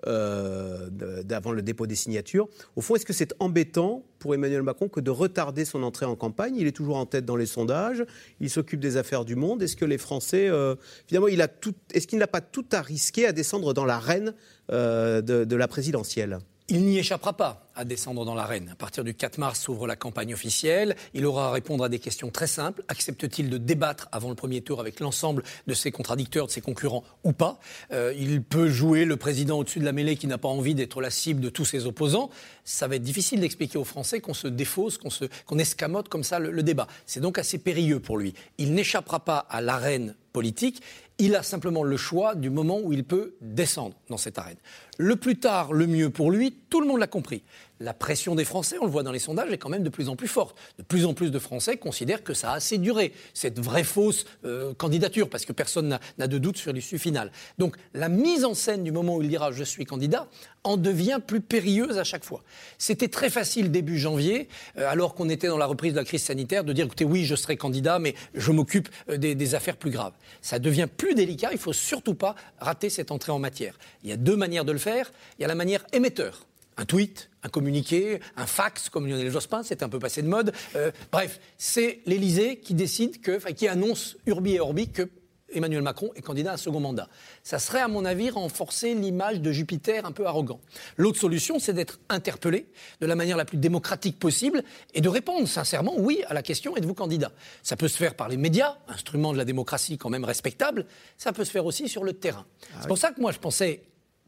euh, 0.07 0.89
d'avant 0.91 1.53
le 1.53 1.63
dépôt 1.63 1.87
des 1.87 1.95
signatures. 1.95 2.49
Au 2.77 2.81
fond, 2.81 2.97
est-ce 2.97 3.07
que 3.07 3.13
c'est 3.13 3.35
embêtant 3.39 4.05
pour 4.19 4.35
Emmanuel 4.35 4.63
Macron 4.63 4.89
que 4.89 5.01
de 5.01 5.11
retarder 5.11 5.65
son 5.65 5.83
entrée 5.83 6.07
en 6.07 6.17
campagne? 6.17 6.57
Il 6.57 6.67
est 6.67 6.73
toujours 6.73 6.97
en 6.97 7.07
tête 7.07 7.25
dans 7.25 7.37
les 7.37 7.47
sondages, 7.47 8.05
il 8.41 8.51
s'occupe 8.51 8.81
des 8.81 8.97
affaires 8.97 9.25
du 9.25 9.37
monde. 9.37 9.63
Est-ce 9.63 9.77
que 9.77 9.85
les 9.85 9.99
Français, 9.99 10.49
euh, 10.49 10.75
finalement, 11.07 11.29
il 11.29 11.47
tout, 11.61 11.75
est-ce 11.93 12.07
qu'il 12.07 12.19
n'a 12.19 12.27
pas 12.27 12.41
tout 12.41 12.67
à 12.73 12.83
risquer 12.83 13.27
à 13.27 13.33
descendre 13.33 13.75
dans 13.75 13.85
l'arène 13.85 14.35
euh, 14.71 15.21
de 15.23 15.57
la 15.57 15.69
présidentielle? 15.69 16.39
Il 16.69 16.85
n'y 16.85 16.99
échappera 16.99 17.33
pas 17.33 17.63
à 17.77 17.85
descendre 17.85 18.25
dans 18.25 18.35
l'arène. 18.35 18.71
À 18.73 18.75
partir 18.75 19.05
du 19.05 19.15
4 19.15 19.39
mars 19.39 19.61
s'ouvre 19.61 19.87
la 19.87 19.95
campagne 19.95 20.35
officielle. 20.35 20.97
Il 21.15 21.25
aura 21.25 21.49
à 21.49 21.53
répondre 21.53 21.85
à 21.85 21.89
des 21.89 22.01
questions 22.01 22.31
très 22.31 22.49
simples. 22.49 22.83
Accepte-t-il 22.89 23.51
de 23.51 23.57
débattre 23.57 24.09
avant 24.11 24.31
le 24.31 24.35
premier 24.35 24.63
tour 24.63 24.81
avec 24.81 24.99
l'ensemble 24.99 25.45
de 25.69 25.75
ses 25.75 25.93
contradicteurs, 25.93 26.47
de 26.47 26.51
ses 26.51 26.61
concurrents 26.61 27.05
ou 27.23 27.33
pas? 27.33 27.61
Euh, 27.93 28.13
Il 28.19 28.43
peut 28.43 28.69
jouer 28.69 29.05
le 29.05 29.17
président 29.17 29.59
au-dessus 29.59 29.79
de 29.79 29.85
la 29.85 29.93
mêlée 29.93 30.17
qui 30.17 30.27
n'a 30.27 30.39
pas 30.39 30.49
envie 30.49 30.75
d'être 30.75 31.01
la 31.01 31.11
cible 31.11 31.41
de 31.41 31.51
tous 31.51 31.65
ses 31.67 31.87
opposants. 31.87 32.31
Ça 32.65 32.89
va 32.89 32.97
être 32.97 33.03
difficile 33.03 33.39
d'expliquer 33.39 33.79
aux 33.79 33.85
Français 33.85 34.21
qu'on 34.21 34.35
se 34.35 34.49
défausse, 34.49 34.99
qu'on 34.99 35.59
escamote 35.59 36.09
comme 36.09 36.25
ça 36.25 36.41
le, 36.41 36.51
le 36.51 36.65
débat. 36.65 36.89
C'est 37.07 37.21
donc 37.21 37.39
assez 37.39 37.59
périlleux 37.59 38.01
pour 38.01 38.19
lui. 38.19 38.35
Il 38.59 38.75
n'échappera 38.75 39.21
pas 39.21 39.39
à 39.39 39.61
l'arène 39.61 40.17
politique. 40.33 40.83
Il 41.19 41.35
a 41.35 41.43
simplement 41.43 41.83
le 41.83 41.97
choix 41.97 42.35
du 42.35 42.51
moment 42.51 42.79
où 42.79 42.93
il 42.93 43.05
peut 43.05 43.37
descendre 43.41 43.95
dans 44.11 44.19
cette 44.19 44.39
arène. 44.39 44.59
Le 44.99 45.17
plus 45.17 45.39
tard, 45.39 45.73
le 45.73 45.87
mieux 45.87 46.11
pour 46.11 46.31
lui, 46.31 46.53
tout 46.69 46.81
le 46.81 46.87
monde 46.87 47.01
l'a 47.01 47.07
compris. 47.07 47.43
La 47.79 47.93
pression 47.93 48.35
des 48.35 48.45
Français, 48.47 48.77
on 48.81 48.87
le 48.87 48.91
voit 48.91 49.03
dans 49.03 49.13
les 49.13 49.19
sondages, 49.19 49.53
est 49.53 49.59
quand 49.59 49.69
même 49.69 49.83
de 49.83 49.91
plus 49.91 50.09
en 50.09 50.17
plus 50.17 50.29
forte. 50.29 50.57
De 50.79 50.83
plus 50.83 51.05
en 51.05 51.13
plus 51.13 51.31
de 51.31 51.39
Français 51.39 51.77
considèrent 51.77 52.25
que 52.25 52.33
ça 52.33 52.53
a 52.53 52.57
assez 52.57 52.79
duré, 52.79 53.13
cette 53.35 53.59
vraie 53.59 53.85
fausse 53.85 54.25
euh, 54.47 54.73
candidature, 54.75 55.29
parce 55.29 55.45
que 55.45 55.53
personne 55.53 55.99
n'a- 56.19 56.27
de 56.27 56.39
doute 56.39 56.57
sur 56.57 56.73
l'issue 56.73 56.99
finale. 56.99 57.31
Donc 57.59 57.77
la 57.93 58.09
mise 58.09 58.45
en 58.47 58.55
scène 58.55 58.83
du 58.83 58.93
moment 58.93 59.17
où 59.17 59.23
il 59.23 59.29
dira 59.29 59.53
je 59.53 59.63
suis 59.63 59.85
candidat 59.85 60.27
en 60.65 60.77
devient 60.79 61.21
plus 61.25 61.41
périlleuse 61.43 61.99
à 61.99 62.05
chaque 62.05 62.25
fois. 62.25 62.43
C'était 62.79 63.09
très 63.09 63.29
facile 63.31 63.71
début 63.71 63.99
janvier, 63.99 64.49
euh, 64.79 64.89
alors 64.89 65.15
qu'on 65.15 65.29
était 65.29 65.49
dans 65.49 65.59
la 65.59 65.67
reprise 65.67 65.93
de 65.93 65.99
la 65.99 66.05
crise 66.05 66.23
sanitaire, 66.23 66.65
de 66.65 66.73
dire 66.73 66.87
écoutez, 66.87 67.05
oui, 67.05 67.25
je 67.27 67.37
serai 67.37 67.57
candidat, 67.59 67.99
mais 67.99 68.15
je 68.35 68.53
m'occupe 68.53 68.89
euh, 69.11 69.19
des, 69.19 69.35
des 69.35 69.55
affaires 69.55 69.77
plus 69.77 69.91
graves. 69.91 70.15
Ça 70.41 70.59
devient 70.59 70.89
plus 70.95 71.15
délicat, 71.15 71.51
il 71.53 71.59
faut 71.59 71.75
surtout 71.75 72.15
pas 72.15 72.35
rater 72.59 72.89
cette 72.89 73.11
entrée 73.11 73.33
en 73.33 73.39
matière. 73.39 73.79
Il 74.03 74.09
y 74.09 74.13
a 74.13 74.17
deux 74.17 74.37
manières 74.37 74.65
de 74.65 74.73
le 74.73 74.79
faire. 74.79 75.13
Il 75.39 75.43
y 75.43 75.45
a 75.45 75.49
la 75.49 75.55
manière 75.55 75.85
émetteur. 75.93 76.47
Un 76.77 76.85
tweet, 76.85 77.31
un 77.43 77.49
communiqué, 77.49 78.21
un 78.37 78.47
fax, 78.47 78.89
comme 78.91 79.07
Lionel 79.07 79.31
Jospin, 79.31 79.63
c'est 79.63 79.83
un 79.83 79.89
peu 79.89 79.99
passé 79.99 80.23
de 80.23 80.29
mode. 80.29 80.53
Euh, 80.75 80.91
bref, 81.11 81.41
c'est 81.57 82.01
l'Élysée 82.07 82.59
qui 82.59 82.75
décide 82.75 83.21
que, 83.21 83.37
enfin, 83.37 83.53
qui 83.53 83.67
annonce 83.69 84.17
urbi 84.27 84.55
et 84.55 84.61
orbi 84.61 84.91
que 84.91 85.09
Emmanuel 85.53 85.83
Macron 85.83 86.11
est 86.17 86.23
candidat 86.23 86.51
à 86.51 86.55
un 86.55 86.59
second 86.59 86.81
mandat. 86.81 87.09
Ça 87.43 87.59
serait, 87.59 87.81
à 87.81 87.89
mon 87.89 88.05
avis, 88.05 88.31
renforcer 88.31 88.95
l'image 88.95 89.41
de 89.41 89.53
Jupiter 89.53 90.05
un 90.05 90.13
peu 90.13 90.27
arrogant. 90.27 90.61
L'autre 90.97 91.19
solution, 91.19 91.59
c'est 91.59 91.73
d'être 91.73 92.01
interpellé 92.09 92.67
de 93.01 93.07
la 93.07 93.15
manière 93.15 93.37
la 93.37 93.45
plus 93.45 93.59
démocratique 93.59 94.19
possible 94.19 94.63
et 94.95 95.01
de 95.01 95.09
répondre 95.09 95.47
sincèrement 95.47 95.95
oui 95.97 96.23
à 96.27 96.35
la 96.35 96.43
question 96.43 96.77
êtes-vous 96.77 96.95
candidat? 96.95 97.33
Ça 97.63 97.77
peut 97.77 97.89
se 97.89 97.97
faire 97.97 98.15
par 98.15 98.29
les 98.29 98.37
médias, 98.37 98.77
instrument 98.89 99.33
de 99.33 99.39
la 99.39 99.45
démocratie 99.45 99.99
quand 99.99 100.11
même 100.11 100.25
respectable. 100.25 100.87
Ça 101.17 101.33
peut 101.33 101.45
se 101.45 101.51
faire 101.51 101.67
aussi 101.67 101.89
sur 101.89 102.05
le 102.05 102.13
terrain. 102.13 102.47
c'est 102.81 102.89
pour 102.89 102.99
ça 102.99 103.13
que 103.13 103.21
moi, 103.21 103.33
je 103.33 103.39
pensais 103.39 103.83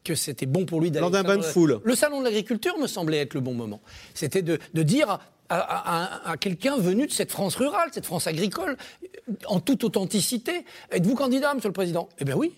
que 0.04 0.14
c'était 0.14 0.46
bon 0.46 0.64
pour 0.64 0.80
lui 0.80 0.90
d'aller 0.90 1.00
Lors 1.02 1.10
d'un 1.10 1.22
bain 1.22 1.36
de 1.36 1.42
la- 1.42 1.48
foule. 1.48 1.80
Le 1.84 1.94
salon 1.94 2.20
de 2.20 2.24
l'agriculture 2.24 2.78
me 2.78 2.86
semblait 2.86 3.18
être 3.18 3.34
le 3.34 3.40
bon 3.40 3.54
moment. 3.54 3.80
C'était 4.14 4.42
de, 4.42 4.58
de 4.74 4.82
dire 4.82 5.10
à, 5.10 5.20
à- 5.50 5.58
à- 5.58 6.30
à 6.32 6.36
quelqu'un 6.36 6.76
venu 6.78 7.06
de 7.06 7.12
cette 7.12 7.30
France 7.32 7.56
rurale, 7.56 7.88
cette 7.92 8.06
France 8.06 8.26
agricole, 8.26 8.76
en 9.46 9.60
toute 9.60 9.84
authenticité, 9.84 10.64
êtes-vous 10.90 11.14
candidat, 11.14 11.54
Monsieur 11.54 11.68
le 11.68 11.72
Président? 11.74 12.08
Eh 12.18 12.24
bien 12.24 12.36
oui. 12.36 12.52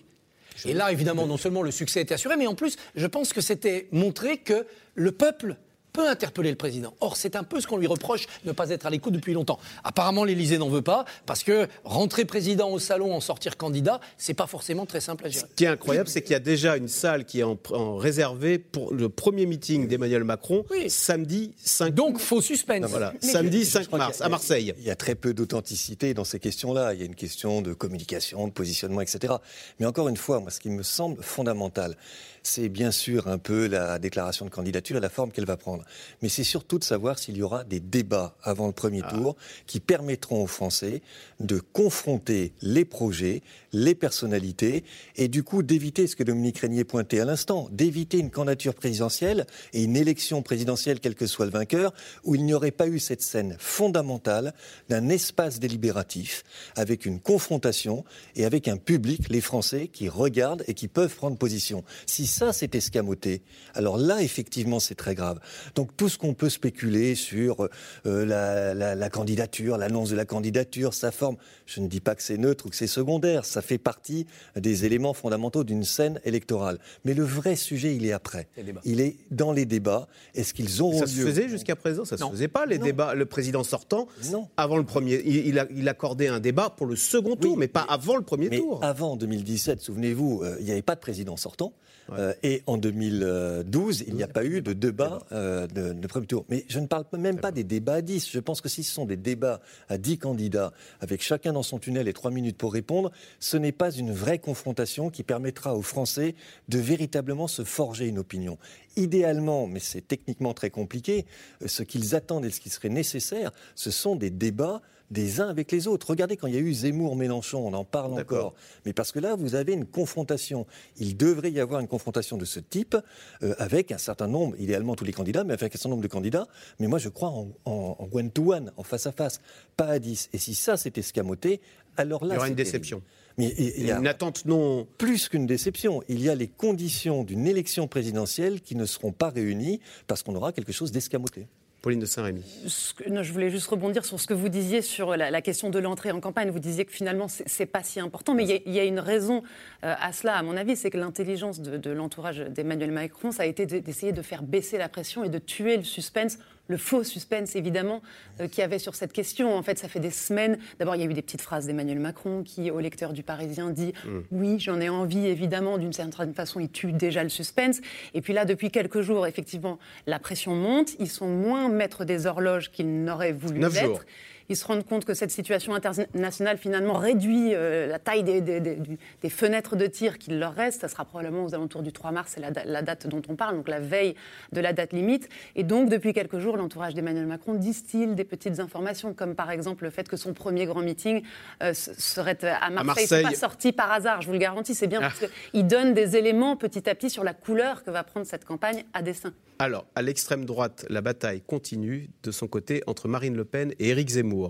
Et 0.65 0.73
là, 0.73 0.91
évidemment, 0.91 1.25
non 1.25 1.37
seulement 1.37 1.63
le 1.63 1.71
succès 1.71 2.01
était 2.01 2.13
assuré, 2.13 2.35
mais 2.37 2.45
en 2.47 2.53
plus, 2.55 2.75
je 2.95 3.07
pense 3.07 3.33
que 3.33 3.41
c'était 3.41 3.87
montrer 3.91 4.37
que 4.37 4.65
le 4.95 5.11
peuple 5.11 5.55
peut 5.93 6.07
interpeller 6.07 6.49
le 6.49 6.55
président. 6.55 6.93
Or, 7.01 7.17
c'est 7.17 7.35
un 7.35 7.43
peu 7.43 7.59
ce 7.61 7.67
qu'on 7.67 7.77
lui 7.77 7.87
reproche 7.87 8.25
de 8.43 8.49
ne 8.49 8.51
pas 8.53 8.69
être 8.69 8.85
à 8.85 8.89
l'écoute 8.89 9.13
depuis 9.13 9.33
longtemps. 9.33 9.59
Apparemment, 9.83 10.23
l'Élysée 10.23 10.57
n'en 10.57 10.69
veut 10.69 10.81
pas, 10.81 11.05
parce 11.25 11.43
que 11.43 11.67
rentrer 11.83 12.25
président 12.25 12.69
au 12.69 12.79
salon, 12.79 13.13
en 13.13 13.19
sortir 13.19 13.57
candidat, 13.57 13.99
c'est 14.17 14.33
pas 14.33 14.47
forcément 14.47 14.85
très 14.85 15.01
simple 15.01 15.25
à 15.25 15.29
gérer. 15.29 15.45
Ce 15.49 15.55
qui 15.55 15.65
est 15.65 15.67
incroyable, 15.67 16.07
c'est 16.09 16.21
qu'il 16.21 16.31
y 16.31 16.35
a 16.35 16.39
déjà 16.39 16.77
une 16.77 16.87
salle 16.87 17.25
qui 17.25 17.39
est 17.39 17.43
en, 17.43 17.57
en 17.71 17.97
réservée 17.97 18.57
pour 18.59 18.93
le 18.93 19.09
premier 19.09 19.45
meeting 19.45 19.87
d'Emmanuel 19.87 20.23
Macron, 20.23 20.65
samedi 20.87 21.53
5 21.57 21.93
Donc, 21.93 22.19
faux 22.19 22.41
suspense. 22.41 22.85
Voilà, 22.89 23.13
Mais 23.21 23.27
samedi 23.29 23.59
je 23.65 23.69
5 23.69 23.87
crois 23.87 23.99
mars, 23.99 24.21
a- 24.21 24.25
à 24.25 24.29
Marseille. 24.29 24.73
Il 24.77 24.83
y 24.85 24.91
a 24.91 24.95
très 24.95 25.15
peu 25.15 25.33
d'authenticité 25.33 26.13
dans 26.13 26.23
ces 26.23 26.39
questions-là. 26.39 26.93
Il 26.93 26.99
y 26.99 27.03
a 27.03 27.05
une 27.05 27.15
question 27.15 27.61
de 27.61 27.73
communication, 27.73 28.47
de 28.47 28.51
positionnement, 28.53 29.01
etc. 29.01 29.33
Mais 29.79 29.85
encore 29.85 30.07
une 30.09 30.17
fois, 30.17 30.39
moi, 30.39 30.51
ce 30.51 30.59
qui 30.59 30.69
me 30.69 30.83
semble 30.83 31.21
fondamental, 31.23 31.95
c'est 32.43 32.69
bien 32.69 32.91
sûr 32.91 33.27
un 33.27 33.37
peu 33.37 33.67
la 33.67 33.99
déclaration 33.99 34.45
de 34.45 34.49
candidature 34.49 34.97
et 34.97 34.99
la 34.99 35.09
forme 35.09 35.31
qu'elle 35.31 35.45
va 35.45 35.57
prendre. 35.57 35.83
Mais 36.21 36.29
c'est 36.29 36.43
surtout 36.43 36.79
de 36.79 36.83
savoir 36.83 37.19
s'il 37.19 37.37
y 37.37 37.43
aura 37.43 37.63
des 37.63 37.79
débats 37.79 38.35
avant 38.43 38.67
le 38.67 38.73
premier 38.73 39.01
tour 39.01 39.35
qui 39.67 39.79
permettront 39.79 40.43
aux 40.43 40.47
Français 40.47 41.01
de 41.39 41.59
confronter 41.59 42.53
les 42.61 42.85
projets, 42.85 43.41
les 43.73 43.95
personnalités, 43.95 44.83
et 45.15 45.27
du 45.27 45.43
coup 45.43 45.63
d'éviter 45.63 46.07
ce 46.07 46.15
que 46.15 46.23
Dominique 46.23 46.59
Régnier 46.59 46.83
pointait 46.83 47.19
à 47.19 47.25
l'instant, 47.25 47.69
d'éviter 47.71 48.17
une 48.17 48.31
candidature 48.31 48.73
présidentielle 48.75 49.45
et 49.73 49.83
une 49.83 49.95
élection 49.95 50.41
présidentielle, 50.41 50.99
quel 50.99 51.15
que 51.15 51.25
soit 51.27 51.45
le 51.45 51.51
vainqueur, 51.51 51.93
où 52.23 52.35
il 52.35 52.43
n'y 52.43 52.53
aurait 52.53 52.71
pas 52.71 52.87
eu 52.87 52.99
cette 52.99 53.21
scène 53.21 53.55
fondamentale 53.59 54.53
d'un 54.89 55.09
espace 55.09 55.59
délibératif 55.59 56.43
avec 56.75 57.05
une 57.05 57.19
confrontation 57.19 58.03
et 58.35 58.45
avec 58.45 58.67
un 58.67 58.77
public, 58.77 59.29
les 59.29 59.41
Français, 59.41 59.87
qui 59.87 60.09
regardent 60.09 60.63
et 60.67 60.73
qui 60.73 60.87
peuvent 60.87 61.15
prendre 61.15 61.37
position. 61.37 61.83
Si 62.05 62.27
ça 62.27 62.53
c'est 62.53 62.75
escamoté, 62.75 63.41
alors 63.73 63.97
là 63.97 64.21
effectivement 64.21 64.79
c'est 64.79 64.95
très 64.95 65.15
grave. 65.15 65.39
Donc 65.75 65.95
tout 65.95 66.09
ce 66.09 66.17
qu'on 66.17 66.33
peut 66.33 66.49
spéculer 66.49 67.15
sur 67.15 67.67
euh, 68.05 68.25
la, 68.25 68.73
la- 68.95 69.09
candidature, 69.09 69.77
l'annonce 69.77 70.09
de 70.09 70.15
la 70.15 70.25
candidature, 70.25 70.93
sa 70.93 71.11
forme, 71.11 71.37
je 71.65 71.81
ne 71.81 71.87
dis 71.87 71.99
pas 71.99 72.15
que 72.15 72.23
c'est 72.23 72.37
neutre 72.37 72.65
ou 72.65 72.69
que 72.69 72.75
c'est 72.75 72.87
secondaire, 72.87 73.45
ça 73.45 73.60
fait 73.61 73.77
partie 73.77 74.25
des 74.55 74.85
éléments 74.85 75.13
fondamentaux 75.13 75.63
d'une 75.63 75.83
scène 75.83 76.19
électorale. 76.25 76.79
Mais 77.05 77.13
le 77.13 77.23
vrai 77.23 77.55
sujet, 77.55 77.95
il 77.95 78.05
est 78.05 78.11
après. 78.11 78.47
Il 78.85 79.01
est 79.01 79.15
dans 79.31 79.51
les 79.53 79.65
débats. 79.65 80.07
Est-ce 80.35 80.53
qu'ils 80.53 80.81
auront 80.81 80.99
Ça 80.99 81.05
lieu 81.05 81.11
se 81.11 81.25
faisait 81.27 81.49
jusqu'à 81.49 81.75
présent 81.75 82.05
Ça 82.05 82.17
se 82.17 82.23
Non. 82.23 82.31
faisait 82.31 82.47
pas, 82.47 82.65
les 82.65 82.77
Non. 82.77 82.85
débats. 82.85 83.13
Le 83.13 83.25
président 83.25 83.63
sortant, 83.63 84.07
Non. 84.31 84.47
avant 84.57 84.77
le 84.77 84.83
premier, 84.83 85.21
il, 85.25 85.47
il 85.47 85.59
a- 85.59 85.67
il 85.75 85.87
accordait 85.89 86.27
un 86.27 86.39
débat 86.39 86.69
pour 86.69 86.85
le 86.87 86.95
second 86.95 87.35
tour, 87.35 87.53
Oui, 87.53 87.59
mais 87.59 87.67
pas 87.67 87.85
avant 87.89 88.15
le 88.15 88.23
premier 88.23 88.49
Mais 88.49 88.57
tour. 88.59 88.79
avant 88.83 89.15
2017, 89.15 89.81
souvenez-vous, 89.81 90.41
euh, 90.43 90.55
il 90.59 90.65
n'y 90.65 90.71
avait 90.71 90.81
pas 90.81 90.95
de 90.95 90.99
président 91.01 91.37
sortant. 91.37 91.73
Euh, 92.13 92.33
et 92.43 92.61
en 92.67 92.77
2012, 92.77 94.03
il 94.07 94.15
n'y 94.15 94.23
a 94.23 94.27
pas 94.27 94.43
eu 94.43 94.61
de 94.61 94.73
débat 94.73 95.19
euh, 95.31 95.67
de, 95.67 96.07
premier 96.07 96.27
tour. 96.27 96.45
Mais 96.49 96.65
je 96.67 96.79
ne 96.79 96.87
parle 96.87 97.05
même 97.17 97.39
pas 97.39 97.51
des 97.51 97.63
débats 97.63 97.95
à 97.95 98.01
10. 98.01 98.29
Je 98.31 98.39
pense 98.39 98.61
que 98.61 98.69
si 98.69 98.83
ce 98.83 98.93
sont 98.93 99.05
des 99.05 99.17
débats 99.17 99.61
à 99.89 99.97
10 99.97 100.17
candidats, 100.17 100.73
avec 100.99 101.21
chacun 101.21 101.53
dans 101.53 101.63
son 101.63 101.79
tunnel 101.79 102.07
et 102.07 102.13
3 102.13 102.31
minutes 102.31 102.57
pour 102.57 102.73
répondre, 102.73 103.11
ce 103.39 103.57
n'est 103.57 103.71
pas 103.71 103.91
une 103.91 104.11
vraie 104.11 104.39
confrontation 104.39 105.09
qui 105.09 105.23
permettra 105.23 105.75
aux 105.75 105.81
Français 105.81 106.35
de 106.69 106.79
véritablement 106.79 107.47
se 107.47 107.63
forger 107.63 108.07
une 108.07 108.19
opinion. 108.19 108.57
Idéalement, 108.97 109.67
mais 109.67 109.79
c'est 109.79 110.07
techniquement 110.07 110.53
très 110.53 110.69
compliqué, 110.69 111.25
euh, 111.61 111.67
ce 111.67 111.83
qu'ils 111.83 112.15
attendent 112.15 112.45
et 112.45 112.51
ce 112.51 112.59
qui 112.59 112.69
serait 112.69 112.89
nécessaire, 112.89 113.51
ce 113.75 113.91
sont 113.91 114.15
des 114.15 114.29
débats 114.29 114.81
des 115.11 115.41
uns 115.41 115.49
avec 115.49 115.71
les 115.71 115.87
autres. 115.87 116.09
Regardez 116.09 116.37
quand 116.37 116.47
il 116.47 116.55
y 116.55 116.57
a 116.57 116.61
eu 116.61 116.73
Zemmour-Mélenchon, 116.73 117.59
on 117.59 117.73
en 117.73 117.83
parle 117.83 118.13
encore. 118.13 118.53
Mais 118.85 118.93
parce 118.93 119.11
que 119.11 119.19
là, 119.19 119.35
vous 119.35 119.55
avez 119.55 119.73
une 119.73 119.85
confrontation. 119.85 120.65
Il 120.97 121.17
devrait 121.17 121.51
y 121.51 121.59
avoir 121.59 121.81
une 121.81 121.87
confrontation 121.87 122.37
de 122.37 122.45
ce 122.45 122.59
type 122.59 122.97
euh, 123.43 123.53
avec 123.57 123.91
un 123.91 123.97
certain 123.97 124.27
nombre, 124.27 124.55
idéalement 124.57 124.95
tous 124.95 125.05
les 125.05 125.13
candidats, 125.13 125.43
mais 125.43 125.53
avec 125.53 125.75
un 125.75 125.77
certain 125.77 125.89
nombre 125.89 126.01
de 126.01 126.07
candidats. 126.07 126.47
Mais 126.79 126.87
moi, 126.87 126.97
je 126.97 127.09
crois 127.09 127.29
en 127.29 128.09
one-to-one, 128.11 128.71
en 128.77 128.83
face 128.83 129.05
à 129.05 129.11
face, 129.11 129.41
pas 129.77 129.85
à 129.85 129.99
10. 129.99 130.29
Et 130.33 130.37
si 130.37 130.55
ça, 130.55 130.77
c'est 130.77 130.97
escamoté, 130.97 131.61
alors 131.97 132.25
là. 132.25 132.35
Il 132.35 132.37
y 132.37 132.39
aura 132.39 132.47
une 132.47 132.55
déception. 132.55 133.01
Mais 133.37 133.53
il 133.57 133.85
y 133.85 133.91
a 133.91 133.97
une 133.97 134.07
attente 134.07 134.45
non. 134.45 134.87
Plus 134.97 135.29
qu'une 135.29 135.45
déception, 135.45 136.03
il 136.09 136.21
y 136.21 136.29
a 136.29 136.35
les 136.35 136.47
conditions 136.47 137.23
d'une 137.23 137.47
élection 137.47 137.87
présidentielle 137.87 138.61
qui 138.61 138.75
ne 138.75 138.85
seront 138.85 139.11
pas 139.11 139.29
réunies 139.29 139.79
parce 140.07 140.23
qu'on 140.23 140.35
aura 140.35 140.51
quelque 140.51 140.71
chose 140.71 140.91
d'escamoté. 140.91 141.47
Pauline 141.81 141.99
de 141.99 142.05
Saint-Rémy. 142.05 142.43
Je 142.65 143.31
voulais 143.31 143.49
juste 143.49 143.67
rebondir 143.67 144.05
sur 144.05 144.19
ce 144.19 144.27
que 144.27 144.35
vous 144.35 144.49
disiez 144.49 144.83
sur 144.83 145.17
la, 145.17 145.41
question 145.41 145.71
de 145.71 145.79
l'entrée 145.79 146.11
en 146.11 146.19
campagne. 146.19 146.51
Vous 146.51 146.59
disiez 146.59 146.85
que 146.85 146.91
finalement, 146.91 147.27
c'est 147.27 147.65
pas 147.65 147.81
si 147.81 147.99
important, 147.99 148.35
mais 148.35 148.45
il 148.45 148.71
y, 148.71 148.79
a 148.79 148.83
une 148.83 148.99
raison 148.99 149.41
euh, 149.83 149.95
à 149.99 150.11
cela, 150.11 150.35
à 150.35 150.43
mon 150.43 150.55
avis, 150.57 150.75
c'est 150.75 150.91
que 150.91 150.99
l'intelligence 150.99 151.59
de, 151.59 151.91
l'entourage 151.91 152.39
d'Emmanuel 152.39 152.91
Macron, 152.91 153.31
ça 153.31 153.43
a 153.43 153.45
été 153.47 153.65
d'essayer 153.65 154.11
de 154.11 154.21
faire 154.21 154.43
baisser 154.43 154.77
la 154.77 154.89
pression 154.89 155.23
et 155.23 155.29
de 155.29 155.39
tuer 155.39 155.77
le 155.77 155.83
suspense 155.83 156.37
le 156.71 156.77
faux 156.77 157.03
suspense, 157.03 157.55
évidemment, 157.55 158.01
euh, 158.39 158.47
qu'il 158.47 158.59
y 158.59 158.63
avait 158.63 158.79
sur 158.79 158.95
cette 158.95 159.13
question. 159.13 159.55
En 159.55 159.61
fait, 159.61 159.77
ça 159.77 159.87
fait 159.87 159.99
des 159.99 160.09
semaines. 160.09 160.57
D'abord, 160.79 160.95
il 160.95 161.01
y 161.01 161.05
a 161.05 161.09
eu 161.09 161.13
des 161.13 161.21
petites 161.21 161.41
phrases 161.41 161.67
d'Emmanuel 161.67 161.99
Macron 161.99 162.41
qui, 162.43 162.71
au 162.71 162.79
lecteur 162.79 163.13
du 163.13 163.21
Parisien, 163.21 163.69
dit 163.69 163.93
mm. 164.05 164.19
Oui, 164.31 164.59
j'en 164.59 164.81
ai 164.81 164.89
envie, 164.89 165.27
évidemment. 165.27 165.77
D'une 165.77 165.93
certaine 165.93 166.33
façon, 166.33 166.59
il 166.59 166.69
tue 166.69 166.93
déjà 166.93 167.21
le 167.23 167.29
suspense. 167.29 167.81
Et 168.13 168.21
puis 168.21 168.33
là, 168.33 168.45
depuis 168.45 168.71
quelques 168.71 169.01
jours, 169.01 169.27
effectivement, 169.27 169.77
la 170.07 170.17
pression 170.17 170.55
monte. 170.55 170.95
Ils 170.99 171.09
sont 171.09 171.27
moins 171.27 171.69
maîtres 171.69 172.05
des 172.05 172.25
horloges 172.25 172.71
qu'ils 172.71 173.03
n'auraient 173.03 173.33
voulu 173.33 173.59
l'être 173.59 174.05
ils 174.51 174.55
se 174.57 174.65
rendent 174.65 174.85
compte 174.85 175.05
que 175.05 175.13
cette 175.13 175.31
situation 175.31 175.73
internationale 175.73 176.57
finalement 176.57 176.93
réduit 176.93 177.55
euh, 177.55 177.87
la 177.87 177.99
taille 177.99 178.23
des, 178.23 179.29
fenêtres 179.29 179.77
de 179.77 179.87
tir 179.87 180.17
qu'il 180.17 180.39
leur 180.39 180.53
reste. 180.53 180.81
Ça 180.81 180.89
sera 180.89 181.05
probablement 181.05 181.45
aux 181.45 181.55
alentours 181.55 181.81
du 181.81 181.93
3 181.93 182.11
mars, 182.11 182.33
c'est 182.35 182.41
la, 182.41 182.81
date 182.81 183.07
dont 183.07 183.21
on 183.29 183.35
parle, 183.35 183.55
donc 183.55 183.69
la 183.69 183.79
veille 183.79 184.15
de 184.51 184.59
la 184.59 184.73
date 184.73 184.91
limite. 184.91 185.29
Et 185.55 185.63
donc, 185.63 185.89
depuis 185.89 186.13
quelques 186.13 186.39
jours, 186.39 186.57
l'entourage 186.57 186.93
d'Emmanuel 186.93 187.27
Macron 187.27 187.53
distille 187.53 188.13
des 188.13 188.25
petites 188.25 188.59
informations, 188.59 189.13
comme 189.13 189.35
par 189.35 189.51
exemple 189.51 189.85
le 189.85 189.89
fait 189.89 190.09
que 190.09 190.17
son 190.17 190.33
premier 190.33 190.65
grand 190.65 190.81
meeting 190.81 191.23
euh, 191.63 191.73
serait 191.73 192.37
à 192.43 192.69
Marseille. 192.69 193.07
Ce 193.07 193.15
n'est 193.15 193.23
pas 193.23 193.33
sorti 193.35 193.71
par 193.71 193.91
hasard, 193.91 194.21
je 194.21 194.27
vous 194.27 194.33
le 194.33 194.39
garantis. 194.39 194.75
C'est 194.75 194.87
bien 194.87 194.99
ah. 195.01 195.07
parce 195.07 195.31
qu'il 195.51 195.65
donne 195.65 195.93
des 195.93 196.17
éléments 196.17 196.57
petit 196.57 196.89
à 196.89 196.95
petit 196.95 197.09
sur 197.09 197.23
la 197.23 197.33
couleur 197.33 197.83
que 197.83 197.91
va 197.91 198.03
prendre 198.03 198.25
cette 198.25 198.43
campagne 198.43 198.83
à 198.93 199.01
dessein. 199.01 199.33
Alors, 199.59 199.85
à 199.93 200.01
l'extrême 200.01 200.43
droite, 200.45 200.85
la 200.89 201.01
bataille 201.01 201.41
continue 201.41 202.09
de 202.23 202.31
son 202.31 202.47
côté 202.47 202.81
entre 202.87 203.07
Marine 203.07 203.35
Le 203.35 203.45
Pen 203.45 203.73
et 203.77 203.89
Éric 203.89 204.09
Zemmour. 204.09 204.40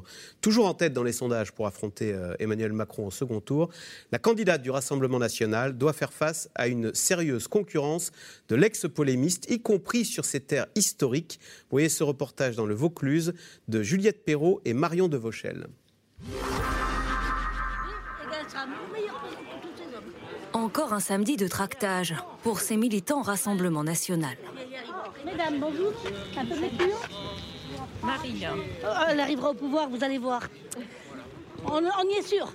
Toujours 0.42 0.66
en 0.66 0.74
tête 0.74 0.94
dans 0.94 1.04
les 1.04 1.12
sondages 1.12 1.52
pour 1.52 1.68
affronter 1.68 2.14
euh, 2.14 2.34
Emmanuel 2.40 2.74
Macron 2.74 3.08
au 3.08 3.12
second 3.12 3.42
tour, 3.42 3.70
la 4.12 4.20
candidate 4.20 4.62
du 4.62 4.72
Rassemblement 4.72 5.20
national 5.20 5.78
doit 5.78 5.94
faire 5.94 6.14
face 6.14 6.50
à 6.56 6.68
une 6.68 6.94
sérieuse 6.94 7.48
concurrence 7.48 8.12
de 8.50 8.56
l'ex-polémiste, 8.56 9.50
y 9.50 9.62
compris 9.62 10.06
sur 10.06 10.26
ses 10.26 10.40
terres 10.40 10.68
historiques. 10.76 11.40
Vous 11.64 11.76
voyez 11.76 11.90
ce 11.90 12.04
reportage 12.04 12.56
dans 12.56 12.66
le 12.66 12.76
Vaucluse 12.76 13.34
de 13.68 13.84
Juliette 13.84 14.24
Perrault 14.26 14.62
et 14.66 14.74
Marion 14.74 15.08
de 15.08 15.18
Vauchel. 15.18 15.68
Encore 20.54 20.94
un 20.94 21.00
samedi 21.00 21.38
de 21.38 21.48
tractage 21.48 22.16
pour 22.44 22.60
ces 22.60 22.78
militants 22.78 23.22
Rassemblement 23.22 23.84
national. 23.84 24.38
Mesdames, 25.26 25.60
bonjour. 25.60 25.94
Un 26.38 26.46
peu 26.46 26.56
Marine. 28.04 28.48
Oh, 28.84 28.88
elle 29.10 29.20
arrivera 29.20 29.52
au 29.52 29.54
pouvoir, 29.54 29.90
vous 29.90 30.04
allez 30.04 30.18
voir. 30.18 30.44
On, 31.66 31.82
y 31.82 32.18
est 32.18 32.24
sûr. 32.24 32.52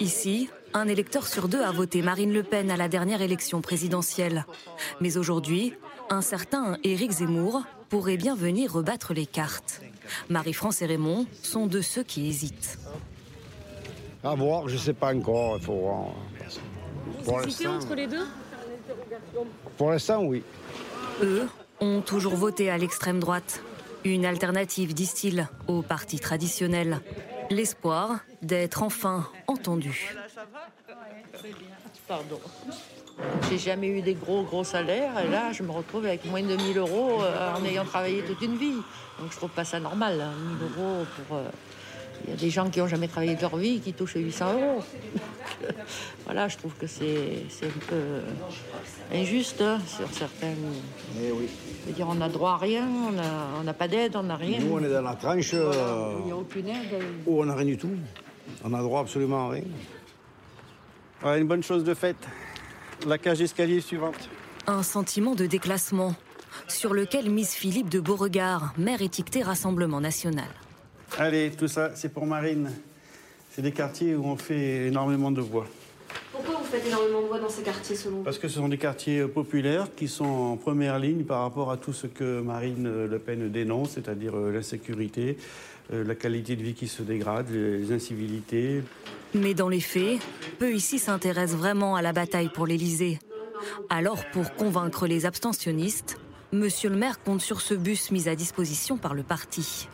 Ici, 0.00 0.50
un 0.74 0.86
électeur 0.86 1.26
sur 1.26 1.48
deux 1.48 1.62
a 1.62 1.70
voté 1.70 2.02
Marine 2.02 2.32
Le 2.32 2.42
Pen 2.42 2.70
à 2.70 2.76
la 2.76 2.88
dernière 2.88 3.22
élection 3.22 3.62
présidentielle. 3.62 4.44
Mais 5.00 5.16
aujourd'hui, 5.16 5.72
un 6.10 6.20
certain 6.20 6.76
Éric 6.84 7.10
Zemmour 7.12 7.62
pourrait 7.88 8.18
bien 8.18 8.34
venir 8.34 8.72
rebattre 8.72 9.14
les 9.14 9.26
cartes. 9.26 9.80
Marie-France 10.28 10.82
et 10.82 10.86
Raymond 10.86 11.26
sont 11.42 11.66
de 11.66 11.80
ceux 11.80 12.02
qui 12.02 12.28
hésitent. 12.28 12.78
À 14.22 14.34
voir, 14.34 14.68
je 14.68 14.74
ne 14.74 14.80
sais 14.80 14.92
pas 14.92 15.14
encore. 15.14 15.56
Il 15.58 15.64
faut 15.64 15.74
voir. 15.74 16.06
Pour 17.24 17.38
entre 17.38 17.94
les 17.94 18.06
deux? 18.06 18.26
Pour 19.78 19.90
l'instant, 19.90 20.22
oui. 20.22 20.42
Eux 21.22 21.48
ont 21.80 22.00
toujours 22.02 22.34
voté 22.34 22.70
à 22.70 22.76
l'extrême 22.76 23.20
droite. 23.20 23.62
Une 24.04 24.26
alternative, 24.26 24.92
disent-ils, 24.92 25.48
au 25.66 25.80
parti 25.80 26.18
traditionnel. 26.18 27.00
L'espoir 27.50 28.20
d'être 28.42 28.82
enfin 28.82 29.26
entendu. 29.46 30.14
Pardon. 32.06 32.38
J'ai 33.48 33.58
jamais 33.58 33.88
eu 33.88 34.02
des 34.02 34.14
gros, 34.14 34.42
gros 34.42 34.64
salaires 34.64 35.18
et 35.24 35.28
là, 35.28 35.52
je 35.52 35.62
me 35.62 35.70
retrouve 35.70 36.04
avec 36.04 36.24
moins 36.26 36.42
de 36.42 36.54
1000 36.54 36.76
euros 36.78 37.22
euh, 37.22 37.54
en 37.54 37.64
ayant 37.64 37.84
travaillé 37.84 38.22
toute 38.22 38.42
une 38.42 38.56
vie. 38.56 38.76
Donc 39.18 39.32
je 39.32 39.36
trouve 39.36 39.50
pas 39.50 39.64
ça 39.64 39.80
normal, 39.80 40.14
1000 40.14 40.22
hein, 40.22 40.34
euros 40.60 41.06
pour. 41.26 41.38
Euh, 41.38 41.48
il 42.24 42.30
y 42.30 42.32
a 42.32 42.36
des 42.36 42.50
gens 42.50 42.70
qui 42.70 42.80
n'ont 42.80 42.88
jamais 42.88 43.08
travaillé 43.08 43.34
de 43.36 43.40
leur 43.40 43.56
vie 43.56 43.80
qui 43.80 43.92
touchent 43.92 44.16
800 44.16 44.54
euros. 44.54 44.82
voilà, 46.24 46.48
je 46.48 46.56
trouve 46.56 46.72
que 46.74 46.86
c'est 46.86 47.44
un 47.62 47.86
peu 47.88 48.20
injuste 49.12 49.60
hein, 49.60 49.78
sur 49.86 50.08
certains. 50.12 50.54
Eh 51.20 51.32
oui. 51.32 51.48
Dire, 51.92 52.08
on 52.08 52.14
n'a 52.14 52.28
droit 52.28 52.52
à 52.52 52.56
rien, 52.56 52.88
on 53.58 53.62
n'a 53.62 53.74
pas 53.74 53.88
d'aide, 53.88 54.16
on 54.16 54.22
n'a 54.22 54.36
rien. 54.36 54.60
Nous, 54.60 54.72
on 54.72 54.82
est 54.82 54.88
dans 54.90 55.02
la 55.02 55.14
tranche 55.14 55.50
euh, 55.54 56.14
il 56.20 56.26
n'y 56.26 56.32
a 56.32 56.36
aucune 56.36 56.68
aide. 56.68 57.02
où 57.26 57.42
on 57.42 57.44
n'a 57.44 57.54
rien 57.54 57.66
du 57.66 57.76
tout. 57.76 57.90
On 58.64 58.70
n'a 58.70 58.82
droit 58.82 59.00
absolument 59.00 59.50
à 59.50 59.52
rien. 59.52 59.64
une 61.38 61.46
bonne 61.46 61.62
chose 61.62 61.84
de 61.84 61.94
faite. 61.94 62.16
La 63.06 63.18
cage 63.18 63.38
d'escalier 63.38 63.80
suivante. 63.80 64.28
Un 64.66 64.82
sentiment 64.82 65.34
de 65.34 65.46
déclassement 65.46 66.14
sur 66.68 66.94
lequel 66.94 67.30
mise 67.30 67.50
Philippe 67.50 67.88
de 67.88 68.00
Beauregard, 68.00 68.72
maire 68.78 69.02
étiquetée 69.02 69.42
Rassemblement 69.42 70.00
national. 70.00 70.48
Allez, 71.18 71.50
tout 71.50 71.68
ça, 71.68 71.90
c'est 71.94 72.08
pour 72.08 72.26
Marine. 72.26 72.70
C'est 73.50 73.62
des 73.62 73.72
quartiers 73.72 74.14
où 74.16 74.24
on 74.24 74.36
fait 74.36 74.86
énormément 74.86 75.30
de 75.30 75.40
voix. 75.40 75.66
Pourquoi 76.74 76.90
vous 76.90 76.90
faites 76.90 76.92
énormément 76.92 77.22
de 77.22 77.26
voix 77.28 77.38
dans 77.38 77.48
ces 77.48 77.62
quartiers, 77.62 77.94
selon 77.94 78.16
vous 78.16 78.22
Parce 78.24 78.38
que 78.38 78.48
ce 78.48 78.56
sont 78.56 78.68
des 78.68 78.78
quartiers 78.78 79.20
euh, 79.20 79.28
populaires 79.28 79.88
qui 79.94 80.08
sont 80.08 80.24
en 80.24 80.56
première 80.56 80.98
ligne 80.98 81.22
par 81.22 81.42
rapport 81.42 81.70
à 81.70 81.76
tout 81.76 81.92
ce 81.92 82.06
que 82.08 82.40
Marine 82.40 82.86
euh, 82.86 83.06
Le 83.06 83.18
Pen 83.18 83.48
dénonce, 83.48 83.90
c'est-à-dire 83.90 84.36
euh, 84.36 84.50
l'insécurité, 84.50 85.36
la 85.92 86.14
qualité 86.14 86.56
de 86.56 86.62
vie 86.62 86.72
qui 86.72 86.88
se 86.88 87.02
dégrade, 87.02 87.50
les 87.50 87.92
incivilités. 87.92 88.82
Mais 89.34 89.52
dans 89.52 89.68
les 89.68 89.80
faits, 89.80 90.18
peu 90.58 90.72
ici 90.72 90.98
s'intéressent 90.98 91.58
vraiment 91.58 91.94
à 91.94 92.00
la 92.00 92.14
bataille 92.14 92.48
pour 92.48 92.66
l'Élysée. 92.66 93.18
Alors, 93.90 94.24
pour 94.32 94.54
convaincre 94.54 95.06
les 95.06 95.26
abstentionnistes, 95.26 96.18
Monsieur 96.52 96.88
le 96.88 96.96
maire 96.96 97.22
compte 97.22 97.42
sur 97.42 97.60
ce 97.60 97.74
bus 97.74 98.12
mis 98.12 98.28
à 98.28 98.36
disposition 98.36 98.96
par 98.96 99.12
le 99.12 99.24
parti. 99.24 99.88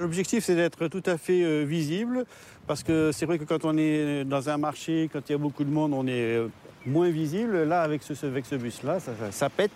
L'objectif, 0.00 0.44
c'est 0.44 0.56
d'être 0.56 0.88
tout 0.88 1.02
à 1.06 1.16
fait 1.16 1.44
euh, 1.44 1.62
visible, 1.62 2.24
parce 2.66 2.82
que 2.82 3.12
c'est 3.12 3.26
vrai 3.26 3.38
que 3.38 3.44
quand 3.44 3.64
on 3.64 3.76
est 3.78 4.24
dans 4.24 4.48
un 4.48 4.58
marché, 4.58 5.08
quand 5.12 5.20
il 5.28 5.32
y 5.32 5.34
a 5.34 5.38
beaucoup 5.38 5.62
de 5.62 5.70
monde, 5.70 5.92
on 5.94 6.06
est 6.06 6.36
euh, 6.36 6.48
moins 6.84 7.10
visible. 7.10 7.62
Là, 7.62 7.82
avec 7.82 8.02
ce, 8.02 8.26
avec 8.26 8.44
ce 8.44 8.56
bus-là, 8.56 8.98
ça, 8.98 9.12
ça, 9.30 9.48
pète. 9.48 9.70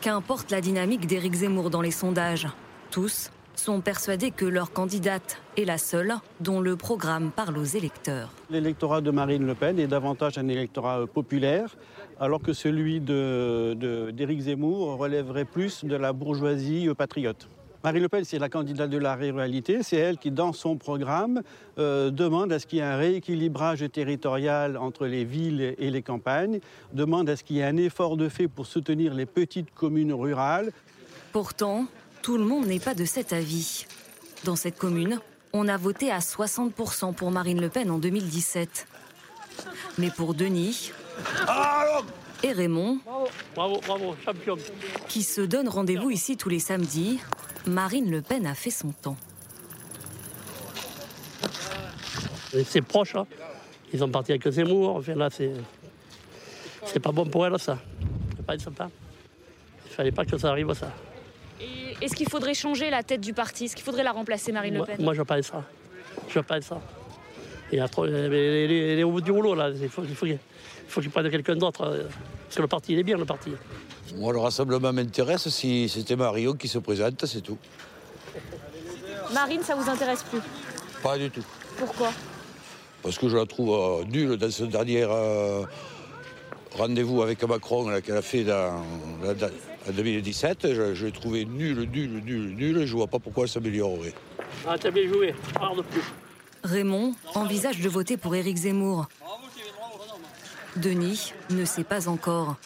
Qu'importe 0.00 0.50
la 0.50 0.62
dynamique 0.62 1.06
d'Éric 1.06 1.34
Zemmour 1.34 1.68
dans 1.68 1.82
les 1.82 1.90
sondages, 1.90 2.48
tous 2.90 3.30
sont 3.56 3.80
persuadés 3.80 4.30
que 4.30 4.46
leur 4.46 4.72
candidate 4.72 5.40
est 5.56 5.64
la 5.64 5.78
seule 5.78 6.14
dont 6.40 6.60
le 6.60 6.76
programme 6.76 7.30
parle 7.30 7.58
aux 7.58 7.64
électeurs. 7.64 8.30
L'électorat 8.50 9.02
de 9.02 9.10
Marine 9.10 9.46
Le 9.46 9.54
Pen 9.54 9.78
est 9.78 9.86
davantage 9.86 10.38
un 10.38 10.48
électorat 10.48 11.00
euh, 11.00 11.06
populaire, 11.06 11.76
alors 12.18 12.40
que 12.40 12.54
celui 12.54 13.00
d'Éric 13.00 14.38
de, 14.38 14.42
Zemmour 14.42 14.96
relèverait 14.96 15.44
plus 15.44 15.84
de 15.84 15.96
la 15.96 16.14
bourgeoisie 16.14 16.88
patriote. 16.96 17.48
Marie 17.86 18.00
Le 18.00 18.08
Pen, 18.08 18.24
c'est 18.24 18.40
la 18.40 18.48
candidate 18.48 18.90
de 18.90 18.98
la 18.98 19.14
ruralité. 19.14 19.84
C'est 19.84 19.94
elle 19.94 20.18
qui, 20.18 20.32
dans 20.32 20.52
son 20.52 20.76
programme, 20.76 21.42
euh, 21.78 22.10
demande 22.10 22.52
à 22.52 22.58
ce 22.58 22.66
qu'il 22.66 22.78
y 22.78 22.80
ait 22.80 22.84
un 22.84 22.96
rééquilibrage 22.96 23.84
territorial 23.92 24.76
entre 24.76 25.06
les 25.06 25.24
villes 25.24 25.76
et 25.78 25.90
les 25.92 26.02
campagnes, 26.02 26.58
demande 26.92 27.30
à 27.30 27.36
ce 27.36 27.44
qu'il 27.44 27.54
y 27.54 27.60
ait 27.60 27.64
un 27.64 27.76
effort 27.76 28.16
de 28.16 28.28
fait 28.28 28.48
pour 28.48 28.66
soutenir 28.66 29.14
les 29.14 29.24
petites 29.24 29.72
communes 29.72 30.12
rurales. 30.12 30.72
Pourtant, 31.30 31.86
tout 32.22 32.36
le 32.36 32.42
monde 32.42 32.66
n'est 32.66 32.80
pas 32.80 32.96
de 32.96 33.04
cet 33.04 33.32
avis. 33.32 33.86
Dans 34.42 34.56
cette 34.56 34.78
commune, 34.78 35.20
on 35.52 35.68
a 35.68 35.76
voté 35.76 36.10
à 36.10 36.18
60% 36.18 37.14
pour 37.14 37.30
Marine 37.30 37.60
Le 37.60 37.68
Pen 37.68 37.92
en 37.92 37.98
2017. 37.98 38.88
Mais 39.98 40.10
pour 40.10 40.34
Denis... 40.34 40.90
et 42.42 42.52
Raymond, 42.52 42.98
bravo, 43.54 43.80
bravo, 43.86 44.16
champion. 44.24 44.56
qui 45.08 45.22
se 45.22 45.40
donne 45.40 45.68
rendez-vous 45.68 46.10
ici 46.10 46.36
tous 46.36 46.48
les 46.48 46.58
samedis, 46.58 47.18
Marine 47.66 48.10
Le 48.10 48.22
Pen 48.22 48.46
a 48.46 48.54
fait 48.54 48.70
son 48.70 48.90
temps. 48.90 49.16
C'est 52.64 52.82
proche, 52.82 53.14
hein. 53.16 53.26
Ils 53.92 54.02
ont 54.02 54.08
parti 54.08 54.32
avec 54.32 54.48
Zemmour. 54.48 54.96
Enfin, 54.96 55.14
là, 55.14 55.28
c'est. 55.30 55.52
C'est 56.84 57.00
pas 57.00 57.12
bon 57.12 57.26
pour 57.26 57.46
elle, 57.46 57.58
ça. 57.58 57.78
C'est 58.36 58.46
pas 58.46 58.54
être 58.54 58.62
sympa. 58.62 58.88
Il 59.86 59.92
fallait 59.92 60.12
pas 60.12 60.24
que 60.24 60.38
ça 60.38 60.50
arrive, 60.50 60.72
ça. 60.74 60.92
Et 61.60 61.96
Est-ce 62.04 62.14
qu'il 62.14 62.28
faudrait 62.28 62.54
changer 62.54 62.90
la 62.90 63.02
tête 63.02 63.20
du 63.20 63.32
parti? 63.32 63.64
Est-ce 63.64 63.74
qu'il 63.74 63.84
faudrait 63.84 64.04
la 64.04 64.12
remplacer, 64.12 64.52
Marine 64.52 64.76
Moi, 64.76 64.86
Le 64.88 64.96
Pen? 64.96 65.04
moi, 65.04 65.14
je 65.14 65.18
veux 65.18 65.24
pas 65.24 65.38
être 65.38 65.44
ça. 65.46 65.64
Je 66.28 66.34
veux 66.34 66.42
pas 66.42 66.58
être 66.58 66.64
ça. 66.64 66.80
Il 67.72 67.78
y 67.78 67.80
a 67.80 67.88
trop. 67.88 68.06
Elle 68.06 68.32
est- 68.34 69.02
au 69.02 69.10
bout 69.10 69.20
du 69.20 69.30
rouleau, 69.32 69.54
là. 69.54 69.70
Il 69.70 69.88
faut, 69.88 70.02
il 70.04 70.14
faut, 70.14 70.26
qu'il- 70.26 70.34
il 70.34 70.88
faut 70.90 71.00
qu'il 71.00 71.10
prenne 71.10 71.30
quelqu'un 71.30 71.56
d'autre. 71.56 71.82
euh, 71.82 72.04
Parce 72.44 72.56
que 72.56 72.62
le 72.62 72.68
parti, 72.68 72.92
il 72.92 72.98
est 73.00 73.02
bien, 73.02 73.16
le 73.18 73.24
parti. 73.24 73.50
Moi, 74.14 74.32
le 74.32 74.38
rassemblement 74.38 74.92
m'intéresse 74.92 75.48
si 75.48 75.88
c'était 75.88 76.14
Marion 76.16 76.52
qui 76.54 76.68
se 76.68 76.78
présente, 76.78 77.24
c'est 77.26 77.40
tout. 77.40 77.58
Marine, 79.34 79.62
ça 79.62 79.74
vous 79.74 79.88
intéresse 79.90 80.22
plus? 80.22 80.38
Pas 81.02 81.18
du 81.18 81.28
tout. 81.30 81.42
Pourquoi? 81.76 82.10
Parce 83.02 83.18
que 83.18 83.28
je 83.28 83.36
la 83.36 83.46
trouve 83.46 83.70
euh, 83.70 84.04
nulle 84.04 84.36
dans 84.36 84.50
ce 84.50 84.64
dernier 84.64 85.02
euh, 85.08 85.62
rendez-vous 86.76 87.22
avec 87.22 87.42
Macron 87.44 88.00
qu'elle 88.00 88.16
a 88.16 88.22
fait 88.22 88.44
dans, 88.44 88.82
dans- 89.22 89.34
dans- 89.34 89.50
en 89.88 89.92
2017. 89.92 90.72
Je, 90.74 90.94
je 90.94 91.06
l'ai 91.06 91.12
trouvé 91.12 91.44
nulle, 91.44 91.88
nulle, 91.92 92.22
nulle, 92.24 92.54
nulle. 92.54 92.78
et 92.78 92.86
Je 92.86 92.96
vois 92.96 93.06
pas 93.08 93.18
pourquoi 93.18 93.44
elle 93.44 93.50
s'améliorerait. 93.50 94.14
Ah, 94.66 94.76
t'as 94.78 94.90
bien 94.90 95.06
joué. 95.08 95.34
Parle 95.54 95.78
de 95.78 95.82
plus. 95.82 96.02
Raymond 96.64 97.14
envisage 97.34 97.80
de 97.80 97.88
voter 97.88 98.16
pour 98.16 98.34
Éric 98.34 98.56
Zemmour. 98.56 99.08
Denis 100.76 101.32
ne 101.50 101.64
sait 101.64 101.84
pas 101.84 102.08
encore. 102.08 102.56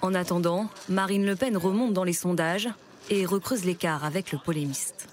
En 0.00 0.14
attendant, 0.14 0.70
Marine 0.88 1.26
Le 1.26 1.36
Pen 1.36 1.56
remonte 1.56 1.92
dans 1.92 2.04
les 2.04 2.12
sondages 2.12 2.68
et 3.10 3.26
recreuse 3.26 3.64
l'écart 3.64 4.04
avec 4.04 4.32
le 4.32 4.38
polémiste. 4.38 5.08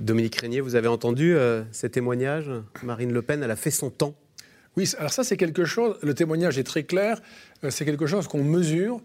Dominique 0.00 0.36
Régnier, 0.36 0.60
vous 0.60 0.76
avez 0.76 0.88
entendu 0.88 1.36
euh, 1.36 1.62
ces 1.72 1.90
témoignages? 1.90 2.50
Marine 2.82 3.12
Le 3.12 3.20
Pen, 3.20 3.42
elle 3.42 3.50
a 3.50 3.56
fait 3.56 3.70
son 3.70 3.90
temps. 3.90 4.14
Oui, 4.76 4.90
alors 4.98 5.12
ça 5.12 5.24
c'est 5.24 5.36
quelque 5.36 5.64
chose, 5.64 5.98
le 6.02 6.14
témoignage 6.14 6.58
est 6.58 6.64
très 6.64 6.84
clair, 6.84 7.20
euh, 7.64 7.70
c'est 7.70 7.84
quelque 7.84 8.06
chose 8.06 8.28
qu'on 8.28 8.44
mesure 8.44 9.00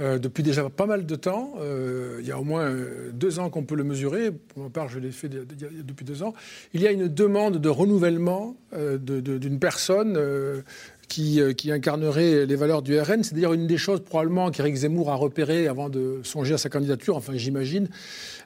euh, 0.00 0.18
depuis 0.18 0.42
déjà 0.42 0.68
pas 0.70 0.86
mal 0.86 1.06
de 1.06 1.14
temps. 1.14 1.54
Euh, 1.60 2.18
il 2.20 2.26
y 2.26 2.32
a 2.32 2.38
au 2.38 2.44
moins 2.44 2.62
euh, 2.70 3.10
deux 3.12 3.38
ans 3.38 3.50
qu'on 3.50 3.64
peut 3.64 3.74
le 3.74 3.84
mesurer, 3.84 4.30
pour 4.30 4.62
ma 4.64 4.70
part 4.70 4.88
je 4.88 4.98
l'ai 4.98 5.10
fait 5.10 5.28
de- 5.28 5.44
de- 5.44 5.54
de- 5.54 5.82
depuis 5.82 6.04
deux 6.04 6.22
ans. 6.22 6.32
Il 6.74 6.80
y 6.80 6.86
a 6.86 6.90
une 6.92 7.08
demande 7.08 7.58
de 7.58 7.68
renouvellement 7.68 8.56
d'une 8.72 9.58
personne 9.58 10.18
qui, 11.08 11.40
incarnerait 11.72 12.46
les 12.46 12.54
valeurs 12.56 12.82
du 12.82 12.98
RN. 12.98 13.24
C'est 13.24 13.34
d'ailleurs 13.34 13.52
une 13.52 13.66
des 13.66 13.78
choses 13.78 14.00
probablement 14.00 14.50
qu'Éric 14.50 14.76
Zemmour 14.76 15.10
a 15.10 15.16
repéré 15.16 15.66
avant 15.66 15.88
de 15.88 16.20
songer 16.22 16.54
à 16.54 16.58
sa 16.58 16.68
candidature, 16.68 17.16
enfin 17.16 17.32
j'imagine. 17.34 17.88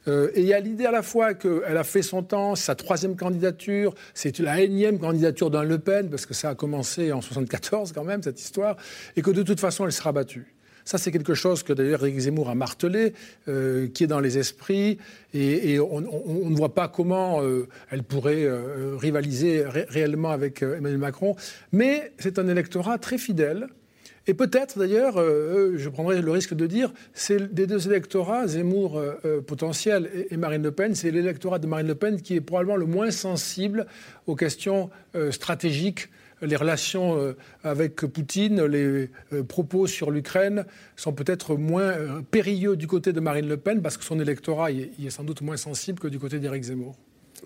Et 0.06 0.40
il 0.40 0.46
y 0.46 0.54
a 0.54 0.60
l'idée 0.60 0.86
à 0.86 0.90
la 0.90 1.02
fois 1.02 1.34
qu'elle 1.34 1.76
a 1.76 1.84
fait 1.84 2.00
son 2.02 2.22
temps, 2.22 2.54
sa 2.54 2.74
troisième 2.74 3.16
candidature, 3.16 3.94
c'est 4.14 4.38
la 4.38 4.60
énième 4.62 4.98
candidature 4.98 5.50
d'un 5.50 5.62
Le 5.62 5.78
Pen, 5.78 6.08
parce 6.08 6.24
que 6.26 6.32
ça 6.34 6.50
a 6.50 6.54
commencé 6.54 7.12
en 7.12 7.20
74 7.20 7.92
quand 7.92 8.04
même, 8.04 8.22
cette 8.22 8.40
histoire, 8.40 8.76
et 9.16 9.22
que 9.22 9.30
de 9.30 9.42
toute 9.42 9.60
façon, 9.60 9.84
elle 9.84 9.92
sera 9.92 10.12
battue. 10.12 10.53
Ça, 10.84 10.98
c'est 10.98 11.10
quelque 11.10 11.34
chose 11.34 11.62
que 11.62 11.72
d'ailleurs 11.72 12.04
Éric 12.04 12.18
Zemmour 12.18 12.50
a 12.50 12.54
martelé, 12.54 13.14
euh, 13.48 13.88
qui 13.88 14.04
est 14.04 14.06
dans 14.06 14.20
les 14.20 14.36
esprits, 14.36 14.98
et, 15.32 15.80
on, 15.80 16.00
ne 16.00 16.56
voit 16.56 16.74
pas 16.74 16.88
comment 16.88 17.42
euh, 17.42 17.66
elle 17.90 18.02
pourrait 18.02 18.44
euh, 18.44 18.96
rivaliser 18.96 19.64
ré- 19.64 19.86
réellement 19.88 20.30
avec 20.30 20.62
Emmanuel 20.62 20.98
Macron. 20.98 21.36
Mais 21.72 22.12
c'est 22.18 22.38
un 22.38 22.48
électorat 22.48 22.98
très 22.98 23.16
fidèle, 23.16 23.68
et 24.26 24.34
peut-être 24.34 24.78
d'ailleurs, 24.78 25.16
je 25.18 25.88
prendrai 25.90 26.22
le 26.22 26.30
risque 26.30 26.54
de 26.54 26.66
dire, 26.66 26.94
c'est 27.12 27.52
des 27.52 27.66
deux 27.66 27.86
électorats, 27.86 28.46
Zemmour 28.46 28.98
potentiel 29.46 30.08
et, 30.30 30.38
Marine 30.38 30.62
Le 30.62 30.72
Pen, 30.72 30.94
c'est 30.94 31.10
l'électorat 31.10 31.58
de 31.58 31.66
Marine 31.66 31.88
Le 31.88 31.94
Pen 31.94 32.18
qui 32.18 32.36
est 32.36 32.40
probablement 32.40 32.76
le 32.76 32.86
moins 32.86 33.10
sensible 33.10 33.86
aux 34.26 34.34
questions 34.34 34.88
stratégiques. 35.30 36.08
Les 36.44 36.56
relations 36.56 37.18
euh, 37.18 37.36
avec 37.62 37.96
Poutine, 37.96 38.64
les 38.64 39.10
euh, 39.32 39.42
propos 39.42 39.86
sur 39.86 40.10
l'Ukraine 40.10 40.64
sont 40.96 41.12
peut-être 41.12 41.56
moins 41.56 41.82
euh, 41.82 42.20
périlleux 42.22 42.76
du 42.76 42.86
côté 42.86 43.12
de 43.12 43.20
Marine 43.20 43.48
Le 43.48 43.56
Pen 43.56 43.80
parce 43.80 43.96
que 43.96 44.04
son 44.04 44.20
électorat 44.20 44.70
y 44.70 44.82
est, 44.82 45.06
est 45.06 45.10
sans 45.10 45.24
doute 45.24 45.40
moins 45.40 45.56
sensible 45.56 45.98
que 45.98 46.08
du 46.08 46.18
côté 46.18 46.38
d'Éric 46.38 46.64
Zemmour. 46.64 46.96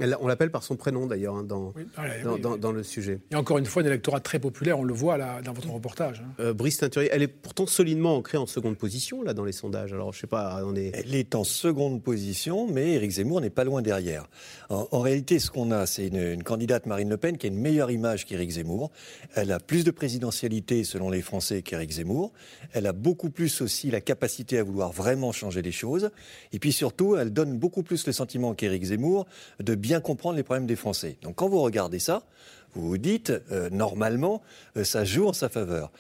Elle- 0.01 0.17
on 0.21 0.27
l'appelle 0.29 0.51
par 0.51 0.63
son 0.63 0.77
prénom 0.77 1.07
d'ailleurs 1.07 1.37
hein, 1.37 1.43
dans, 1.45 1.73
Ah, 1.97 2.03
dans, 2.25 2.35
oui, 2.35 2.41
dans- 2.41 2.53
oui. 2.55 2.59
dans 2.59 2.73
le 2.73 2.83
sujet. 2.83 3.21
Et 3.31 3.35
encore 3.37 3.59
une 3.59 3.67
fois, 3.67 3.83
un 3.83 3.87
électorat 3.87 4.21
très 4.21 4.39
populaire, 4.39 4.79
on 4.79 4.85
le 4.85 4.95
voit 4.95 5.17
là, 5.19 5.41
dans 5.43 5.53
votre 5.53 5.71
reportage. 5.71 6.21
hein. 6.25 6.33
Euh, 6.41 6.53
Brice 6.55 6.79
Teinturier, 6.79 7.09
elle 7.13 7.23
est 7.23 7.29
pourtant 7.29 7.67
solidement 7.67 8.17
ancrée 8.17 8.39
en 8.39 8.47
seconde 8.47 8.77
position 8.77 9.23
là 9.23 9.35
dans 9.35 9.45
les 9.45 9.53
sondages. 9.53 9.93
Alors 9.93 10.13
je 10.13 10.21
sais 10.21 10.27
pas, 10.27 10.61
on 10.65 10.75
est. 10.77 10.91
Elle 10.95 11.15
est 11.15 11.35
en 11.35 11.45
seconde 11.45 12.03
position, 12.03 12.67
mais 12.71 12.93
Éric 12.95 13.11
Zemmour 13.13 13.41
n'est 13.41 13.51
pas 13.51 13.65
loin 13.65 13.83
derrière. 13.83 14.29
En, 14.69 14.87
en 14.91 15.01
réalité, 15.01 15.39
ce 15.39 15.51
qu'on 15.51 15.71
a, 15.71 15.87
c'est 15.87 16.09
une, 16.09 16.17
une 16.35 16.43
candidate 16.43 16.87
Marine 16.87 17.09
Le 17.09 17.17
Pen 17.17 17.39
qui 17.39 17.47
a 17.47 17.49
une 17.49 17.59
meilleure 17.59 17.91
image 17.91 18.27
qu'Éric 18.27 18.51
Zemmour. 18.51 18.91
Elle 19.35 19.51
a 19.53 19.59
plus 19.61 19.85
de 19.85 19.91
présidentialité 19.91 20.85
selon 20.85 21.09
les 21.11 21.23
Français 21.23 21.63
qu'Éric 21.63 21.91
Zemmour. 21.93 22.33
Elle 22.75 22.87
a 22.87 22.93
beaucoup 22.93 23.31
plus 23.31 23.61
aussi 23.63 23.91
la 23.91 24.01
capacité 24.01 24.59
à 24.59 24.63
vouloir 24.63 24.93
vraiment 24.93 25.33
changer 25.33 25.63
les 25.63 25.73
choses. 25.73 26.11
Et 26.53 26.59
puis 26.59 26.73
surtout, 26.73 27.17
elle 27.17 27.33
donne 27.33 27.57
beaucoup 27.59 27.83
plus 27.83 28.07
le 28.07 28.13
sentiment 28.13 28.55
qu'Éric 28.55 28.85
Zemmour 28.85 29.27
de 29.61 29.75
bien 29.75 29.88
comprendre 30.01 30.37
les 30.37 30.43
problèmes 30.43 30.67
des 30.67 30.77
Français. 30.77 31.17
Donc 31.23 31.37
quand 31.37 31.49
vous 31.49 31.61
regardez 31.61 31.99
ça, 31.99 32.23
vous 32.75 32.87
vous 32.87 32.99
dites, 32.99 33.33
euh, 33.51 33.71
normalement, 33.71 34.43
euh, 34.77 34.85
ça 34.85 35.05
joue 35.05 35.27
en 35.27 35.33
sa 35.33 35.49
faveur. 35.49 35.91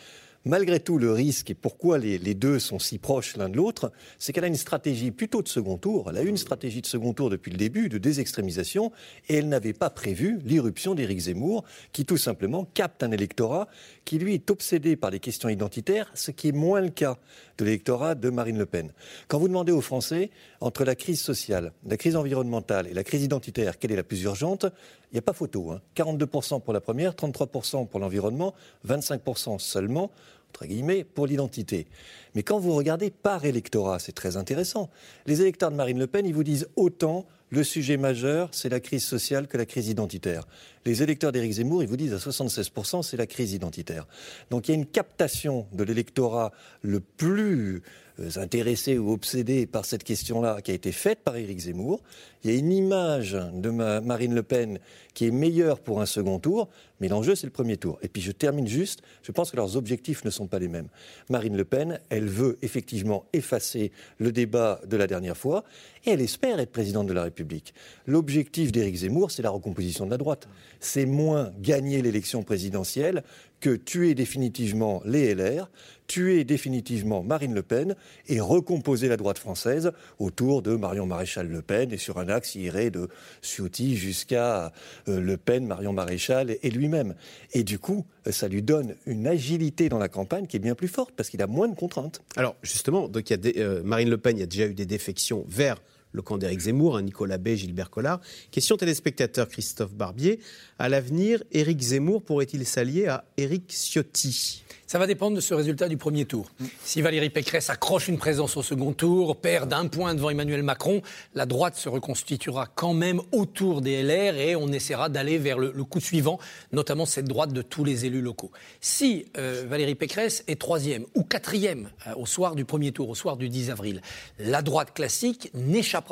Malgré 0.44 0.80
tout, 0.80 0.98
le 0.98 1.12
risque 1.12 1.50
et 1.50 1.54
pourquoi 1.54 1.98
les, 1.98 2.16
les 2.16 2.34
deux 2.34 2.58
sont 2.58 2.78
si 2.78 2.98
proches 2.98 3.36
l'un 3.36 3.48
de 3.48 3.56
l'autre, 3.56 3.92
c'est 4.18 4.32
qu'elle 4.32 4.44
a 4.44 4.48
une 4.48 4.54
stratégie 4.54 5.10
plutôt 5.10 5.42
de 5.42 5.48
second 5.48 5.76
tour. 5.76 6.08
Elle 6.08 6.16
a 6.16 6.22
eu 6.22 6.28
une 6.28 6.36
stratégie 6.36 6.80
de 6.80 6.86
second 6.86 7.12
tour 7.12 7.28
depuis 7.28 7.50
le 7.50 7.56
début, 7.56 7.88
de 7.88 7.98
désextrémisation, 7.98 8.92
et 9.28 9.34
elle 9.34 9.48
n'avait 9.48 9.72
pas 9.72 9.90
prévu 9.90 10.38
l'irruption 10.44 10.94
d'Éric 10.94 11.18
Zemmour, 11.18 11.64
qui 11.92 12.04
tout 12.04 12.16
simplement 12.16 12.64
capte 12.72 13.02
un 13.02 13.10
électorat 13.10 13.68
qui, 14.04 14.18
lui, 14.18 14.34
est 14.34 14.50
obsédé 14.50 14.96
par 14.96 15.10
les 15.10 15.20
questions 15.20 15.48
identitaires, 15.48 16.10
ce 16.14 16.30
qui 16.30 16.48
est 16.48 16.52
moins 16.52 16.80
le 16.80 16.90
cas 16.90 17.18
de 17.58 17.64
l'électorat 17.64 18.14
de 18.14 18.30
Marine 18.30 18.58
Le 18.58 18.66
Pen. 18.66 18.92
Quand 19.26 19.38
vous 19.38 19.48
demandez 19.48 19.72
aux 19.72 19.80
Français, 19.80 20.30
entre 20.60 20.84
la 20.84 20.94
crise 20.94 21.20
sociale, 21.20 21.72
la 21.86 21.96
crise 21.96 22.16
environnementale 22.16 22.86
et 22.86 22.94
la 22.94 23.04
crise 23.04 23.24
identitaire, 23.24 23.78
quelle 23.78 23.92
est 23.92 23.96
la 23.96 24.04
plus 24.04 24.22
urgente 24.22 24.64
Il 25.10 25.14
n'y 25.14 25.18
a 25.18 25.22
pas 25.22 25.32
photo. 25.32 25.72
Hein. 25.72 25.80
42% 25.96 26.62
pour 26.62 26.72
la 26.72 26.80
première, 26.80 27.12
33% 27.12 27.88
pour 27.88 28.00
l'environnement, 28.00 28.54
25% 28.86 29.58
seulement 29.58 30.10
entre 30.58 30.66
guillemets, 30.66 31.04
pour 31.04 31.28
l'identité. 31.28 31.86
Mais 32.34 32.42
quand 32.42 32.58
vous 32.58 32.74
regardez 32.74 33.10
par 33.10 33.44
électorat, 33.44 34.00
c'est 34.00 34.12
très 34.12 34.36
intéressant. 34.36 34.90
Les 35.26 35.40
électeurs 35.40 35.70
de 35.70 35.76
Marine 35.76 36.00
Le 36.00 36.08
Pen, 36.08 36.26
ils 36.26 36.34
vous 36.34 36.42
disent 36.42 36.68
autant 36.74 37.26
le 37.50 37.62
sujet 37.62 37.96
majeur, 37.96 38.48
c'est 38.50 38.68
la 38.68 38.80
crise 38.80 39.04
sociale 39.04 39.46
que 39.46 39.56
la 39.56 39.66
crise 39.66 39.88
identitaire. 39.88 40.48
Les 40.84 41.02
électeurs 41.04 41.30
d'Éric 41.30 41.52
Zemmour, 41.52 41.84
ils 41.84 41.88
vous 41.88 41.96
disent 41.96 42.12
à 42.12 42.16
76%, 42.16 43.04
c'est 43.04 43.16
la 43.16 43.28
crise 43.28 43.52
identitaire. 43.52 44.06
Donc 44.50 44.66
il 44.66 44.72
y 44.72 44.74
a 44.74 44.78
une 44.78 44.86
captation 44.86 45.68
de 45.72 45.84
l'électorat 45.84 46.50
le 46.82 46.98
plus 46.98 47.82
euh, 48.20 48.28
intéressé 48.36 48.98
ou 48.98 49.12
obsédé 49.12 49.66
par 49.66 49.84
cette 49.84 50.04
question-là 50.04 50.60
qui 50.62 50.70
a 50.70 50.74
été 50.74 50.92
faite 50.92 51.20
par 51.24 51.36
Éric 51.36 51.58
Zemmour. 51.60 52.02
Il 52.44 52.50
y 52.50 52.54
a 52.54 52.58
une 52.58 52.72
image 52.72 53.36
de 53.52 53.70
ma- 53.70 54.00
Marine 54.00 54.34
Le 54.34 54.42
Pen 54.42 54.78
qui 55.14 55.26
est 55.26 55.30
meilleure 55.32 55.80
pour 55.80 56.00
un 56.00 56.06
second 56.06 56.38
tour, 56.38 56.68
mais 57.00 57.08
l'enjeu, 57.08 57.34
c'est 57.34 57.46
le 57.46 57.52
premier 57.52 57.76
tour. 57.76 57.98
Et 58.02 58.08
puis 58.08 58.22
je 58.22 58.30
termine 58.30 58.68
juste, 58.68 59.02
je 59.22 59.32
pense 59.32 59.50
que 59.50 59.56
leurs 59.56 59.76
objectifs 59.76 60.24
ne 60.24 60.30
sont 60.30 60.46
pas 60.46 60.60
les 60.60 60.68
mêmes. 60.68 60.86
Marine 61.28 61.56
Le 61.56 61.64
Pen, 61.64 61.98
elle 62.08 62.26
veut 62.28 62.56
effectivement 62.62 63.24
effacer 63.32 63.90
le 64.18 64.30
débat 64.30 64.80
de 64.86 64.96
la 64.96 65.08
dernière 65.08 65.36
fois, 65.36 65.64
et 66.06 66.10
elle 66.10 66.20
espère 66.20 66.60
être 66.60 66.70
présidente 66.70 67.08
de 67.08 67.12
la 67.12 67.24
République. 67.24 67.74
L'objectif 68.06 68.70
d'Éric 68.70 68.96
Zemmour, 68.96 69.32
c'est 69.32 69.42
la 69.42 69.50
recomposition 69.50 70.06
de 70.06 70.10
la 70.12 70.18
droite. 70.18 70.48
C'est 70.78 71.06
moins 71.06 71.52
gagner 71.60 72.00
l'élection 72.02 72.44
présidentielle 72.44 73.24
que 73.60 73.70
tuer 73.76 74.14
définitivement 74.14 75.02
les 75.04 75.34
LR, 75.34 75.68
tuer 76.06 76.44
définitivement 76.44 77.22
Marine 77.22 77.54
Le 77.54 77.62
Pen 77.62 77.94
et 78.26 78.40
recomposer 78.40 79.08
la 79.08 79.16
droite 79.16 79.38
française 79.38 79.92
autour 80.18 80.62
de 80.62 80.74
Marion 80.74 81.06
Maréchal 81.06 81.48
Le 81.48 81.62
Pen 81.62 81.92
et 81.92 81.98
sur 81.98 82.18
un 82.18 82.28
axe 82.28 82.52
qui 82.52 82.62
irait 82.62 82.90
de 82.90 83.08
Ciotti 83.42 83.96
jusqu'à 83.96 84.72
euh, 85.08 85.20
Le 85.20 85.36
Pen, 85.36 85.66
Marion 85.66 85.92
Maréchal 85.92 86.56
et, 86.62 86.70
lui-même. 86.70 87.14
Et 87.52 87.62
du 87.62 87.78
coup, 87.78 88.06
ça 88.30 88.48
lui 88.48 88.62
donne 88.62 88.94
une 89.06 89.26
agilité 89.26 89.88
dans 89.88 89.98
la 89.98 90.08
campagne 90.08 90.46
qui 90.46 90.56
est 90.56 90.60
bien 90.60 90.74
plus 90.74 90.88
forte 90.88 91.12
parce 91.16 91.28
qu'il 91.28 91.42
a 91.42 91.46
moins 91.46 91.68
de 91.68 91.76
contraintes. 91.76 92.22
Alors 92.36 92.56
justement, 92.62 93.08
donc 93.08 93.28
il 93.30 93.46
y 93.46 93.58
a 93.58 93.62
euh, 93.62 93.82
Marine 93.82 94.10
Le 94.10 94.18
Pen, 94.18 94.36
il 94.36 94.40
y 94.40 94.44
a 94.44 94.46
déjà 94.46 94.66
eu 94.66 94.74
des 94.74 94.86
défections 94.86 95.44
vers 95.48 95.76
le 96.12 96.22
camp 96.22 96.38
d'Éric 96.38 96.60
Zemmour, 96.60 96.96
hein, 96.96 97.02
Nicolas 97.02 97.38
Bay, 97.38 97.56
Gilbert 97.56 97.90
Collard. 97.90 98.20
Question 98.50 98.76
téléspectateur 98.76 99.48
Christophe 99.48 99.94
Barbier. 99.94 100.40
À 100.78 100.88
l'avenir, 100.88 101.42
Éric 101.52 101.80
Zemmour 101.80 102.22
pourrait-il 102.22 102.64
s'allier 102.66 103.06
à 103.06 103.24
Éric 103.36 103.70
Ciotti? 103.70 104.64
Ça 104.88 104.98
va 104.98 105.06
dépendre 105.06 105.36
de 105.36 105.42
ce 105.42 105.52
résultat 105.52 105.86
du 105.86 105.98
premier 105.98 106.24
tour. 106.24 106.50
Si 106.82 107.02
Valérie 107.02 107.28
Pécresse 107.28 107.68
accroche 107.68 108.08
une 108.08 108.16
présence 108.16 108.56
au 108.56 108.62
second 108.62 108.94
tour, 108.94 109.36
perd 109.36 109.68
d'un 109.68 109.86
point 109.86 110.14
devant 110.14 110.30
Emmanuel 110.30 110.62
Macron, 110.62 111.02
la 111.34 111.44
droite 111.44 111.76
se 111.76 111.90
reconstituera 111.90 112.66
quand 112.74 112.94
même 112.94 113.20
autour 113.30 113.82
des 113.82 114.02
LR 114.02 114.38
et 114.38 114.56
on 114.56 114.68
essaiera 114.68 115.10
d'aller 115.10 115.36
vers 115.36 115.58
le, 115.58 115.72
coup 115.84 116.00
suivant, 116.00 116.38
notamment 116.72 117.04
cette 117.04 117.26
droite 117.26 117.52
de 117.52 117.60
tous 117.60 117.84
les 117.84 118.06
élus 118.06 118.22
locaux. 118.22 118.50
Si 118.80 119.26
euh, 119.36 119.66
Valérie 119.68 119.94
Pécresse 119.94 120.42
est 120.48 120.58
troisième 120.58 121.04
ou 121.14 121.22
quatrième 121.22 121.90
euh, 122.06 122.14
au 122.16 122.24
soir 122.24 122.54
du 122.54 122.64
premier 122.64 122.90
tour, 122.90 123.10
au 123.10 123.14
soir 123.14 123.36
du 123.36 123.50
10 123.50 123.70
avril, 123.70 124.00
la 124.38 124.62
droite 124.62 124.94
classique 124.94 125.50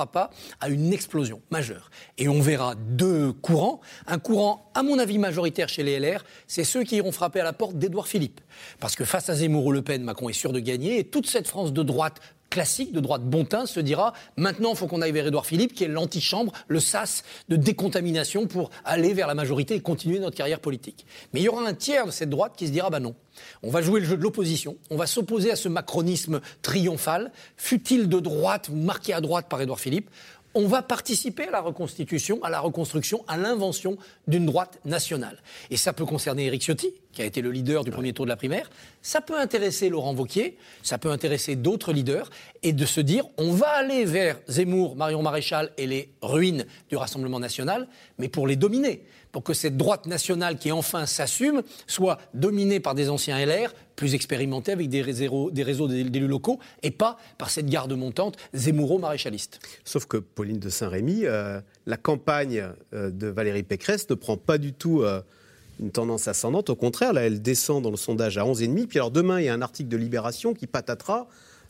pas 0.04 0.28
à 0.60 0.68
une 0.68 0.92
explosion 0.92 1.40
majeure. 1.50 1.90
Et 2.18 2.28
on 2.28 2.42
verra 2.42 2.74
deux 2.74 3.32
courants. 3.32 3.80
Un 4.06 4.18
courant, 4.18 4.70
à 4.74 4.82
mon 4.82 4.98
avis, 4.98 5.16
majoritaire 5.16 5.70
chez 5.70 5.82
les 5.82 5.98
LR, 5.98 6.22
c'est 6.46 6.64
ceux 6.64 6.84
qui 6.84 6.96
iront 6.96 7.12
frapper 7.12 7.40
à 7.40 7.44
la 7.44 7.54
porte 7.54 7.78
d'Édouard 7.78 8.06
Philippe. 8.06 8.42
Parce 8.80 8.94
que 8.94 9.06
face 9.06 9.30
à 9.30 9.34
Zemmour 9.34 9.64
ou 9.64 9.72
Le 9.72 9.80
Pen, 9.80 10.02
Macron 10.02 10.28
est 10.28 10.34
sûr 10.34 10.52
de 10.52 10.60
gagner. 10.60 10.98
Et 10.98 11.04
toute 11.04 11.26
cette 11.26 11.48
France 11.48 11.72
de 11.72 11.82
droite 11.82 12.20
classique, 12.50 12.92
de 12.92 13.00
droite 13.00 13.22
bon 13.22 13.44
teint, 13.44 13.66
se 13.66 13.80
dira 13.80 14.12
maintenant, 14.36 14.70
il 14.70 14.76
faut 14.76 14.86
qu'on 14.86 15.02
aille 15.02 15.12
vers 15.12 15.26
Édouard 15.26 15.46
Philippe, 15.46 15.74
qui 15.74 15.84
est 15.84 15.88
l'antichambre, 15.88 16.52
le 16.68 16.80
sas 16.80 17.22
de 17.48 17.56
décontamination 17.56 18.46
pour 18.46 18.70
aller 18.84 19.14
vers 19.14 19.26
la 19.26 19.34
majorité 19.34 19.74
et 19.74 19.80
continuer 19.80 20.18
notre 20.18 20.36
carrière 20.36 20.60
politique. 20.60 21.06
Mais 21.32 21.40
il 21.40 21.44
y 21.44 21.48
aura 21.48 21.66
un 21.66 21.74
tiers 21.74 22.06
de 22.06 22.10
cette 22.10 22.30
droite 22.30 22.52
qui 22.56 22.66
se 22.66 22.72
dira 22.72 22.90
bah 22.90 23.00
non. 23.00 23.14
On 23.62 23.70
va 23.70 23.82
jouer 23.82 24.00
le 24.00 24.06
jeu 24.06 24.16
de 24.16 24.22
l'opposition, 24.22 24.76
on 24.90 24.96
va 24.96 25.06
s'opposer 25.06 25.50
à 25.50 25.56
ce 25.56 25.68
macronisme 25.68 26.40
triomphal, 26.62 27.32
fut-il 27.56 28.08
de 28.08 28.18
droite 28.18 28.70
ou 28.70 28.76
marqué 28.76 29.12
à 29.12 29.20
droite 29.20 29.46
par 29.48 29.60
Édouard 29.60 29.80
Philippe 29.80 30.10
on 30.56 30.66
va 30.66 30.80
participer 30.80 31.44
à 31.48 31.50
la 31.50 31.60
reconstitution, 31.60 32.42
à 32.42 32.48
la 32.48 32.60
reconstruction, 32.60 33.22
à 33.28 33.36
l'invention 33.36 33.98
d'une 34.26 34.46
droite 34.46 34.80
nationale. 34.86 35.42
Et 35.70 35.76
ça 35.76 35.92
peut 35.92 36.06
concerner 36.06 36.46
Éric 36.46 36.62
Ciotti, 36.62 36.94
qui 37.12 37.20
a 37.20 37.26
été 37.26 37.42
le 37.42 37.50
leader 37.50 37.84
du 37.84 37.90
premier 37.90 38.14
tour 38.14 38.24
de 38.24 38.30
la 38.30 38.36
primaire. 38.36 38.70
Ça 39.02 39.20
peut 39.20 39.38
intéresser 39.38 39.90
Laurent 39.90 40.14
Vauquier, 40.14 40.56
ça 40.82 40.96
peut 40.96 41.10
intéresser 41.10 41.56
d'autres 41.56 41.92
leaders, 41.92 42.30
et 42.62 42.72
de 42.72 42.86
se 42.86 43.02
dire, 43.02 43.26
on 43.36 43.52
va 43.52 43.68
aller 43.68 44.06
vers 44.06 44.38
Zemmour, 44.48 44.96
Marion 44.96 45.22
Maréchal 45.22 45.72
et 45.76 45.86
les 45.86 46.08
ruines 46.22 46.64
du 46.88 46.96
Rassemblement 46.96 47.38
national, 47.38 47.86
mais 48.18 48.28
pour 48.28 48.46
les 48.46 48.56
dominer 48.56 49.02
pour 49.32 49.42
que 49.42 49.54
cette 49.54 49.76
droite 49.76 50.06
nationale 50.06 50.58
qui 50.58 50.72
enfin 50.72 51.06
s'assume 51.06 51.62
soit 51.86 52.18
dominée 52.34 52.80
par 52.80 52.94
des 52.94 53.10
anciens 53.10 53.44
LR 53.44 53.72
plus 53.96 54.14
expérimentés 54.14 54.72
avec 54.72 54.88
des 54.88 55.02
réseaux, 55.02 55.50
des 55.50 55.62
réseaux 55.62 55.88
d'élus 55.88 56.28
locaux 56.28 56.58
et 56.82 56.90
pas 56.90 57.16
par 57.38 57.50
cette 57.50 57.66
garde 57.66 57.92
montante 57.92 58.36
zémouro-maréchaliste. 58.54 59.58
Sauf 59.84 60.06
que 60.06 60.18
Pauline 60.18 60.58
de 60.58 60.68
Saint-Rémy, 60.68 61.24
euh, 61.24 61.60
la 61.86 61.96
campagne 61.96 62.68
euh, 62.92 63.10
de 63.10 63.26
Valérie 63.26 63.62
Pécresse 63.62 64.08
ne 64.08 64.14
prend 64.14 64.36
pas 64.36 64.58
du 64.58 64.72
tout 64.72 65.02
euh, 65.02 65.22
une 65.80 65.90
tendance 65.90 66.28
ascendante. 66.28 66.70
Au 66.70 66.76
contraire, 66.76 67.12
là, 67.12 67.22
elle 67.22 67.42
descend 67.42 67.82
dans 67.82 67.90
le 67.90 67.96
sondage 67.96 68.38
à 68.38 68.44
11,5. 68.44 68.86
Puis 68.86 68.98
alors 68.98 69.10
demain, 69.10 69.40
il 69.40 69.46
y 69.46 69.48
a 69.48 69.54
un 69.54 69.62
article 69.62 69.88
de 69.88 69.96
Libération 69.96 70.54
qui 70.54 70.66
patatera 70.66 71.26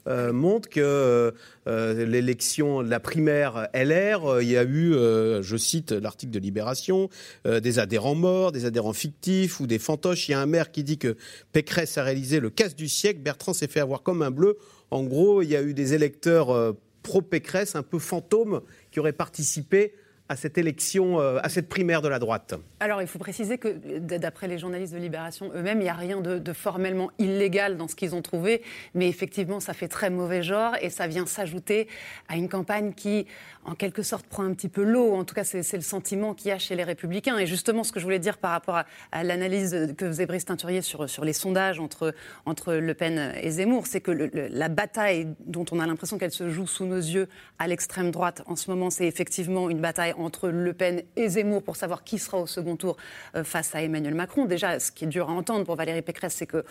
euh, 0.07 0.33
montre 0.33 0.69
que 0.69 0.81
euh, 0.81 1.31
euh, 1.67 2.07
l'élection, 2.07 2.81
la 2.81 3.01
primaire 3.01 3.69
LR, 3.75 4.41
il 4.41 4.49
y 4.49 4.57
a 4.57 4.65
eu, 4.65 4.93
je 4.93 5.57
cite 5.57 5.93
l'article 5.93 6.33
de 6.33 6.39
Libération, 6.39 7.09
des 7.45 7.79
adhérents 7.79 8.15
morts, 8.15 8.53
des 8.53 8.65
adhérents 8.65 8.93
fictifs 8.93 9.61
ou 9.61 9.67
des 9.67 9.79
fantoches. 9.79 10.29
Il 10.29 10.33
y 10.33 10.35
a 10.35 10.41
un 10.41 10.47
maire 10.47 10.71
qui 10.71 10.85
dit 10.85 10.99
que 10.99 11.17
Pécresse 11.53 11.99
a 11.99 12.05
réalisé 12.05 12.41
le 12.41 12.51
casse 12.51 12.77
du 12.77 12.89
siècle, 12.89 13.21
Bertrand 13.21 13.53
s'est 13.53 13.69
fait 13.69 13.81
avoir 13.81 14.03
comme 14.03 14.23
un 14.23 14.31
bleu. 14.31 14.59
En 14.91 15.03
gros, 15.03 15.43
il 15.43 15.49
y 15.49 15.57
a 15.57 15.63
eu 15.63 15.75
des 15.75 15.95
électeurs 15.95 16.75
pro-Pécresse, 17.03 17.75
un 17.77 17.83
peu 17.83 17.99
fantômes, 17.99 18.61
qui 18.91 19.01
auraient 19.01 19.13
participé 19.13 19.95
à 20.29 20.37
cette 20.37 20.59
élection, 20.59 21.21
euh, 21.21 21.39
à 21.43 21.49
cette 21.49 21.69
primaire 21.69 22.03
de 22.03 22.09
la 22.09 22.19
droite 22.19 22.55
Alors, 22.81 23.01
il 23.01 23.09
faut 23.09 23.19
préciser 23.19 23.59
que, 23.59 23.69
d'après 23.99 24.49
les 24.49 24.59
journalistes 24.59 24.93
de 24.93 24.99
Libération 24.99 25.51
eux-mêmes, 25.55 25.81
il 25.81 25.85
n'y 25.85 25.89
a 25.89 25.95
rien 25.95 26.21
de, 26.21 26.53
formellement 26.53 27.11
illégal 27.19 27.77
dans 27.77 27.89
ce 27.89 27.95
qu'ils 27.95 28.15
ont 28.15 28.23
trouvé, 28.23 28.63
mais 28.95 29.09
effectivement, 29.09 29.61
ça 29.61 29.75
fait 29.75 29.89
très 29.89 30.11
mauvais 30.11 30.43
genre 30.43 30.75
et 30.81 30.91
ça 30.91 31.07
vient 31.07 31.27
s'ajouter 31.27 31.87
à 32.29 32.37
une 32.37 32.49
campagne 32.49 32.93
qui, 32.93 33.27
en 33.65 33.75
quelque 33.75 34.03
sorte, 34.03 34.27
prend 34.27 34.45
un 34.45 34.55
petit 34.55 34.69
peu 34.69 34.83
l'eau. 34.83 35.15
En 35.15 35.25
tout 35.25 35.35
cas, 35.35 35.45
c'est 35.45 35.73
le 35.75 35.83
sentiment 35.83 36.35
qu'il 36.35 36.49
y 36.49 36.53
a 36.53 36.59
chez 36.59 36.77
les 36.77 36.85
Républicains. 36.85 37.39
Et 37.39 37.47
justement, 37.47 37.85
ce 37.85 37.93
que 37.93 38.01
je 38.01 38.05
voulais 38.05 38.19
dire 38.19 38.39
par 38.39 38.53
rapport 38.53 38.83
à, 39.13 39.25
l'analyse 39.25 39.95
que 39.97 40.07
faisait 40.07 40.27
Brice 40.27 40.47
Teinturier 40.47 40.83
sur, 40.83 41.07
les 41.25 41.33
sondages 41.33 41.81
entre 41.81 42.75
Le 42.75 42.95
Pen 42.95 43.33
et 43.41 43.51
Zemmour, 43.51 43.87
c'est 43.87 44.01
que 44.01 44.11
la 44.33 44.69
bataille 44.69 45.29
dont 45.45 45.65
on 45.73 45.81
a 45.81 45.87
l'impression 45.87 46.19
qu'elle 46.19 46.33
se 46.33 46.49
joue 46.49 46.67
sous 46.67 46.87
nos 46.87 46.97
yeux 46.97 47.29
à 47.59 47.69
l'extrême 47.69 48.11
droite 48.11 48.43
en 48.47 48.57
ce 48.57 48.71
moment, 48.71 48.91
c'est 48.91 49.07
effectivement 49.07 49.69
une 49.71 49.81
bataille 49.81 50.15
entre 50.17 50.49
Le 50.49 50.73
Pen 50.73 51.03
et 51.17 51.29
Zemmour 51.29 51.63
pour 51.63 51.77
savoir 51.77 52.05
qui 52.05 52.19
sera 52.19 52.39
au 52.39 52.47
second 52.47 52.77
tour 52.77 52.97
euh, 53.35 53.45
face 53.45 53.75
à 53.75 53.83
Emmanuel 53.83 54.15
Macron. 54.15 54.45
Déjà, 54.45 54.79
ce 54.81 54.93
qui 54.93 55.05
est 55.05 55.09
dur 55.09 55.29
à 55.31 55.33
entendre 55.33 55.65
pour 55.65 55.77
Valérie 55.77 56.03
Pécresse, 56.03 56.35
c'est 56.35 56.47
que 56.47 56.65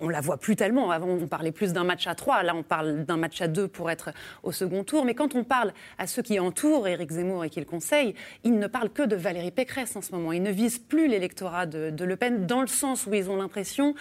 on, 0.00 0.08
la 0.08 0.20
voit 0.20 0.36
plus 0.36 0.56
tellement. 0.56 0.90
Avant, 0.90 1.08
on 1.08 1.26
parlait 1.26 1.52
plus 1.52 1.72
d'un 1.72 1.84
match 1.84 2.06
à 2.06 2.14
trois. 2.14 2.42
Là, 2.42 2.54
on 2.54 2.62
parle 2.62 3.04
d'un 3.04 3.16
match 3.16 3.40
à 3.40 3.48
deux 3.48 3.68
pour 3.68 3.90
être 3.90 4.10
au 4.42 4.52
second 4.52 4.84
tour. 4.84 5.04
Mais 5.04 5.14
quand 5.14 5.34
on 5.34 5.44
parle 5.44 5.72
à 5.98 6.06
ceux 6.06 6.22
qui 6.22 6.38
entourent 6.38 6.86
Éric 6.86 7.10
Zemmour 7.10 7.44
et 7.44 7.50
qui 7.50 7.60
le 7.60 7.66
conseillent, 7.66 8.14
ils 8.44 8.58
ne 8.58 8.66
parlent 8.66 8.90
que 8.90 9.02
de 9.02 9.16
Valérie 9.16 9.50
Pécresse 9.50 9.96
en 9.96 10.02
ce 10.02 10.12
moment. 10.12 10.32
Ils 10.32 10.42
ne 10.42 10.50
visent 10.50 10.78
plus 10.78 11.08
l'électorat 11.08 11.66
de, 11.66 11.90
de, 11.90 12.04
Le 12.04 12.16
Pen 12.16 12.46
dans 12.46 12.60
le 12.60 12.66
sens 12.66 13.06
où 13.06 13.14
ils 13.14 13.30
ont 13.30 13.36
l'impression 13.36 13.94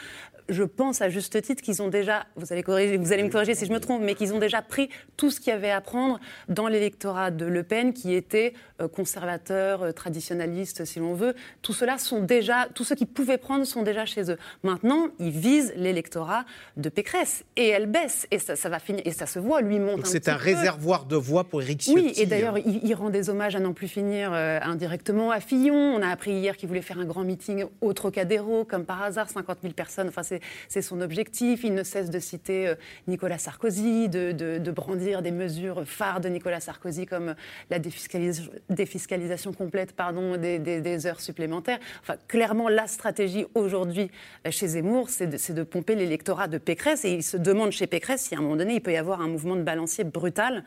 je 0.50 0.64
pense 0.64 1.02
à 1.02 1.10
juste 1.10 1.42
titre 1.42 1.62
qu'ils 1.62 1.82
ont 1.82 1.88
déjà, 1.88 2.26
vous 2.36 2.52
allez, 2.52 2.64
corriger, 2.64 2.98
vous 2.98 3.14
allez 3.14 3.24
me 3.24 3.30
corriger 3.30 3.56
si 3.56 3.66
je 3.66 3.72
me 3.72 3.80
trompe, 3.80 4.02
mais 4.02 4.16
qu'ils 4.16 4.34
ont 4.34 4.40
déjà 4.40 4.62
pris 4.62 4.90
tout 5.18 5.32
ce 5.32 5.40
qu'il 5.40 5.52
y 5.52 5.56
avait 5.56 5.72
à 5.72 5.82
prendre 5.82 6.20
dans 6.48 6.68
l'électorat 6.68 7.32
de 7.32 7.46
Le 7.46 7.64
Pen, 7.64 7.94
qui 7.94 8.14
était 8.14 8.54
euh, 8.82 8.88
conservateur, 8.88 9.84
euh, 9.84 9.92
traditionnaliste, 9.92 10.86
si 10.86 11.00
l'on 11.00 11.14
veut. 11.14 11.36
Tout 11.62 11.74
cela 11.74 11.98
sont 11.98 12.22
déjà, 12.22 12.68
tous 12.74 12.84
ceux 12.84 12.96
qui 12.96 13.06
pouvaient 13.06 13.38
prendre 13.38 13.66
sont 13.66 13.84
déjà 13.84 14.06
chez 14.06 14.32
eux. 14.32 14.38
Maintenant, 14.64 15.08
ils 15.20 15.32
visent 15.32 15.74
l'électorat 15.76 16.46
de 16.78 16.90
Pécresse 16.90 17.44
et 17.56 17.68
elle 17.68 17.88
baisse 17.88 18.28
et 18.32 18.40
ça, 18.40 18.56
ça 18.56 18.70
va 18.70 18.80
finir 18.80 19.02
et 19.06 19.12
ça 19.12 19.26
se 19.26 19.40
voit. 19.40 19.62
Lui 19.62 19.80
monte. 19.80 20.06
C'est 20.06 20.30
un, 20.30 20.36
réservoir 20.36 21.06
de 21.06 21.16
voix 21.16 21.44
pour 21.44 21.62
Éric 21.62 21.82
Ciotti. 21.82 22.02
Oui, 22.02 22.14
et 22.18 22.26
d'ailleurs, 22.26 22.58
il, 22.58 22.94
rend 22.94 23.10
des 23.10 23.30
hommages 23.30 23.56
à 23.56 23.60
n'en 23.60 23.74
plus 23.74 23.88
finir 23.88 24.32
euh, 24.34 24.60
indirectement 24.62 25.32
à 25.32 25.40
Fillon. 25.40 25.76
On 25.76 26.02
a 26.02 26.08
appris 26.08 26.32
hier 26.32 26.58
qu'il 26.58 26.68
voulait 26.68 26.82
faire 26.82 27.00
un 27.00 27.06
grand 27.06 27.24
meeting 27.24 27.66
au 27.82 27.94
Trocadéro, 27.94 28.66
comme 28.66 28.86
par 28.86 29.02
hasard, 29.02 29.30
50 29.30 29.60
000 29.62 29.74
personnes. 29.74 30.10
Enfin, 30.10 30.24
c'est 30.68 30.82
son 30.82 31.02
objectif. 31.02 31.64
Il 31.64 31.74
ne 31.74 31.84
cesse 31.84 32.10
de 32.10 32.20
citer 32.20 32.68
euh, 32.68 32.76
Nicolas 33.08 33.38
Sarkozy, 33.38 34.10
de, 34.10 34.72
brandir 34.72 35.22
des 35.22 35.32
mesures 35.32 35.84
phares 35.86 36.22
de 36.22 36.30
Nicolas 36.30 36.60
Sarkozy 36.60 37.06
comme 37.06 37.36
la 37.70 37.80
défiscalisation 37.80 39.54
complète 39.54 39.94
pardon, 39.94 40.38
des, 40.38 41.06
heures 41.06 41.22
supplémentaires. 41.22 41.80
Enfin, 42.02 42.16
clairement, 42.28 42.70
la 42.70 42.88
stratégie 42.88 43.46
aujourd'hui 43.56 44.12
euh, 44.46 44.52
chez 44.52 44.68
Zemmour, 44.68 45.10
c'est 45.10 45.28
de, 45.28 45.54
de, 45.54 45.64
pomper 45.64 45.96
l'électorat 45.96 46.48
de 46.48 46.58
Pécresse. 46.58 47.06
Et 47.06 47.14
il 47.14 47.24
se 47.24 47.38
demande 47.38 47.72
chez 47.72 47.88
Pécresse 47.88 48.22
si 48.22 48.36
à 48.36 48.40
un 48.40 48.42
moment 48.42 48.58
donné, 48.58 48.76
il 48.76 48.82
peut 48.82 48.94
y 48.94 48.98
avoir 48.98 49.22
un 49.22 49.28
mouvement 49.28 49.56
de 49.56 49.64
balancier 49.64 50.04
brutal 50.04 50.64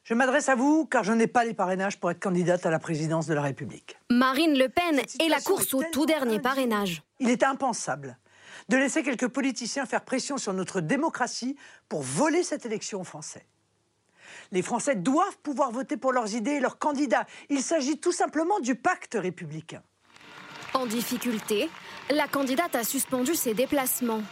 je 0.03 0.15
m'adresse 0.15 0.49
à 0.49 0.57
vous 0.57 0.85
car 0.85 1.05
je 1.05 1.13
n'ai 1.13 1.29
pas 1.29 1.45
les 1.45 1.55
parrainages 1.55 2.01
pour 2.01 2.11
être 2.11 2.19
candidate 2.19 2.67
à 2.67 2.71
la 2.71 2.81
présidence 2.81 3.29
de 3.29 3.35
la 3.35 3.43
République. 3.43 3.97
Marine 4.11 4.59
Le 4.59 4.69
Pen 4.69 5.01
et 5.25 5.29
la 5.29 5.41
course 5.41 5.73
au 5.75 5.85
tout 5.93 6.05
dernier 6.05 6.41
parrainage. 6.41 7.05
Il 7.21 7.31
est 7.31 7.45
impensable 7.45 8.19
de 8.69 8.77
laisser 8.77 9.05
quelques 9.05 9.29
politiciens 9.29 9.87
faire 9.87 10.05
pression 10.05 10.39
sur 10.39 10.55
notre 10.55 10.81
démocratie 10.81 11.57
pour 11.89 12.03
voler 12.03 12.43
cette 12.43 12.67
élection 12.67 13.01
aux 13.01 13.05
Français. 13.05 13.47
Les 14.53 14.61
Français 14.61 14.95
doivent 14.95 15.39
pouvoir 15.43 15.73
voter 15.73 15.97
pour 15.97 16.13
leurs 16.13 16.35
idées 16.35 16.53
et 16.53 16.61
leurs 16.61 16.79
candidats. 16.79 17.27
Il 17.49 17.63
s'agit 17.63 17.99
tout 17.99 18.13
simplement 18.13 18.61
du 18.61 18.75
pacte 18.75 19.17
républicain. 19.19 19.83
En 20.75 20.85
difficulté, 20.85 21.71
la 22.11 22.29
candidate 22.29 22.75
a 22.75 22.85
suspendu 22.85 23.35
ses 23.35 23.55
déplacements. 23.55 24.23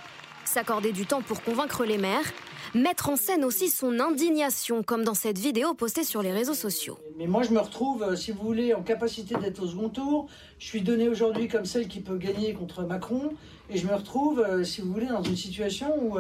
S'accorder 0.45 0.93
du 0.93 1.07
temps 1.07 1.23
pour 1.23 1.43
convaincre 1.43 1.85
les 1.85 1.97
maires, 1.97 2.33
mettre 2.75 3.09
en 3.09 3.17
scène 3.17 3.45
aussi 3.45 3.69
son 3.69 3.99
indignation, 3.99 4.83
comme 4.83 5.05
dans 5.05 5.15
cette 5.15 5.39
vidéo 5.39 5.75
postée 5.75 6.05
sur 6.05 6.23
les 6.23 6.33
réseaux 6.33 6.55
sociaux. 6.55 6.99
Mais 7.17 7.27
moi, 7.27 7.43
je 7.43 7.51
me 7.51 7.59
retrouve, 7.59 8.03
euh, 8.03 8.17
si 8.17 8.33
vous 8.33 8.43
voulez, 8.43 8.75
en 8.75 8.83
capacité 8.83 9.35
d'être 9.37 9.63
au 9.63 9.67
second 9.67 9.89
tour. 9.89 10.27
Je 10.59 10.67
suis 10.67 10.83
donnée 10.83 11.09
aujourd'hui 11.09 11.49
comme 11.49 11.65
celle 11.65 11.89
qui 11.89 12.01
peut 12.01 12.17
gagner 12.17 12.53
contre 12.53 12.83
Macron. 12.83 13.31
Et 13.71 13.79
je 13.79 13.87
me 13.87 13.95
retrouve, 13.95 14.41
euh, 14.41 14.65
si 14.65 14.81
vous 14.81 14.93
voulez, 14.93 15.07
dans 15.07 15.23
une 15.23 15.37
situation 15.37 15.95
où, 15.99 16.19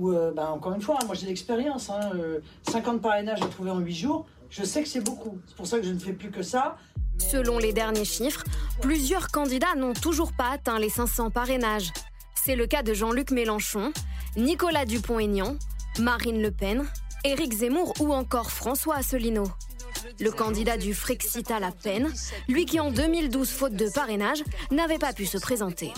euh, 0.00 0.30
où 0.30 0.34
bah, 0.34 0.50
encore 0.50 0.74
une 0.74 0.82
fois, 0.82 0.98
moi 1.06 1.14
j'ai 1.14 1.26
l'expérience. 1.26 1.90
50 2.70 2.94
hein, 2.94 2.98
parrainages 2.98 3.42
à 3.42 3.46
trouver 3.46 3.70
en 3.70 3.78
8 3.78 3.94
jours. 3.94 4.26
Je 4.50 4.64
sais 4.64 4.82
que 4.82 4.88
c'est 4.88 5.04
beaucoup. 5.04 5.38
C'est 5.46 5.56
pour 5.56 5.66
ça 5.66 5.78
que 5.78 5.84
je 5.84 5.92
ne 5.92 5.98
fais 5.98 6.12
plus 6.12 6.30
que 6.30 6.42
ça. 6.42 6.76
Selon 7.18 7.58
les 7.58 7.72
derniers 7.72 8.04
chiffres, 8.04 8.44
plusieurs 8.80 9.28
candidats 9.28 9.74
n'ont 9.76 9.92
toujours 9.92 10.32
pas 10.32 10.50
atteint 10.50 10.78
les 10.78 10.88
500 10.88 11.30
parrainages. 11.30 11.92
C'est 12.34 12.56
le 12.56 12.66
cas 12.66 12.82
de 12.82 12.94
Jean-Luc 12.94 13.30
Mélenchon, 13.30 13.92
Nicolas 14.36 14.84
Dupont-Aignan, 14.84 15.56
Marine 15.98 16.40
Le 16.40 16.50
Pen, 16.50 16.84
Éric 17.24 17.52
Zemmour 17.52 17.94
ou 18.00 18.14
encore 18.14 18.50
François 18.50 18.96
Asselineau. 18.96 19.48
Le 20.20 20.30
candidat 20.30 20.76
du 20.76 20.94
Frexit 20.94 21.50
à 21.50 21.60
la 21.60 21.72
peine, 21.72 22.12
lui 22.48 22.64
qui 22.64 22.78
en 22.78 22.90
2012, 22.90 23.50
faute 23.50 23.74
de 23.74 23.88
parrainage, 23.88 24.42
n'avait 24.70 24.98
pas 24.98 25.12
pu 25.12 25.26
se 25.26 25.38
présenter. 25.38 25.92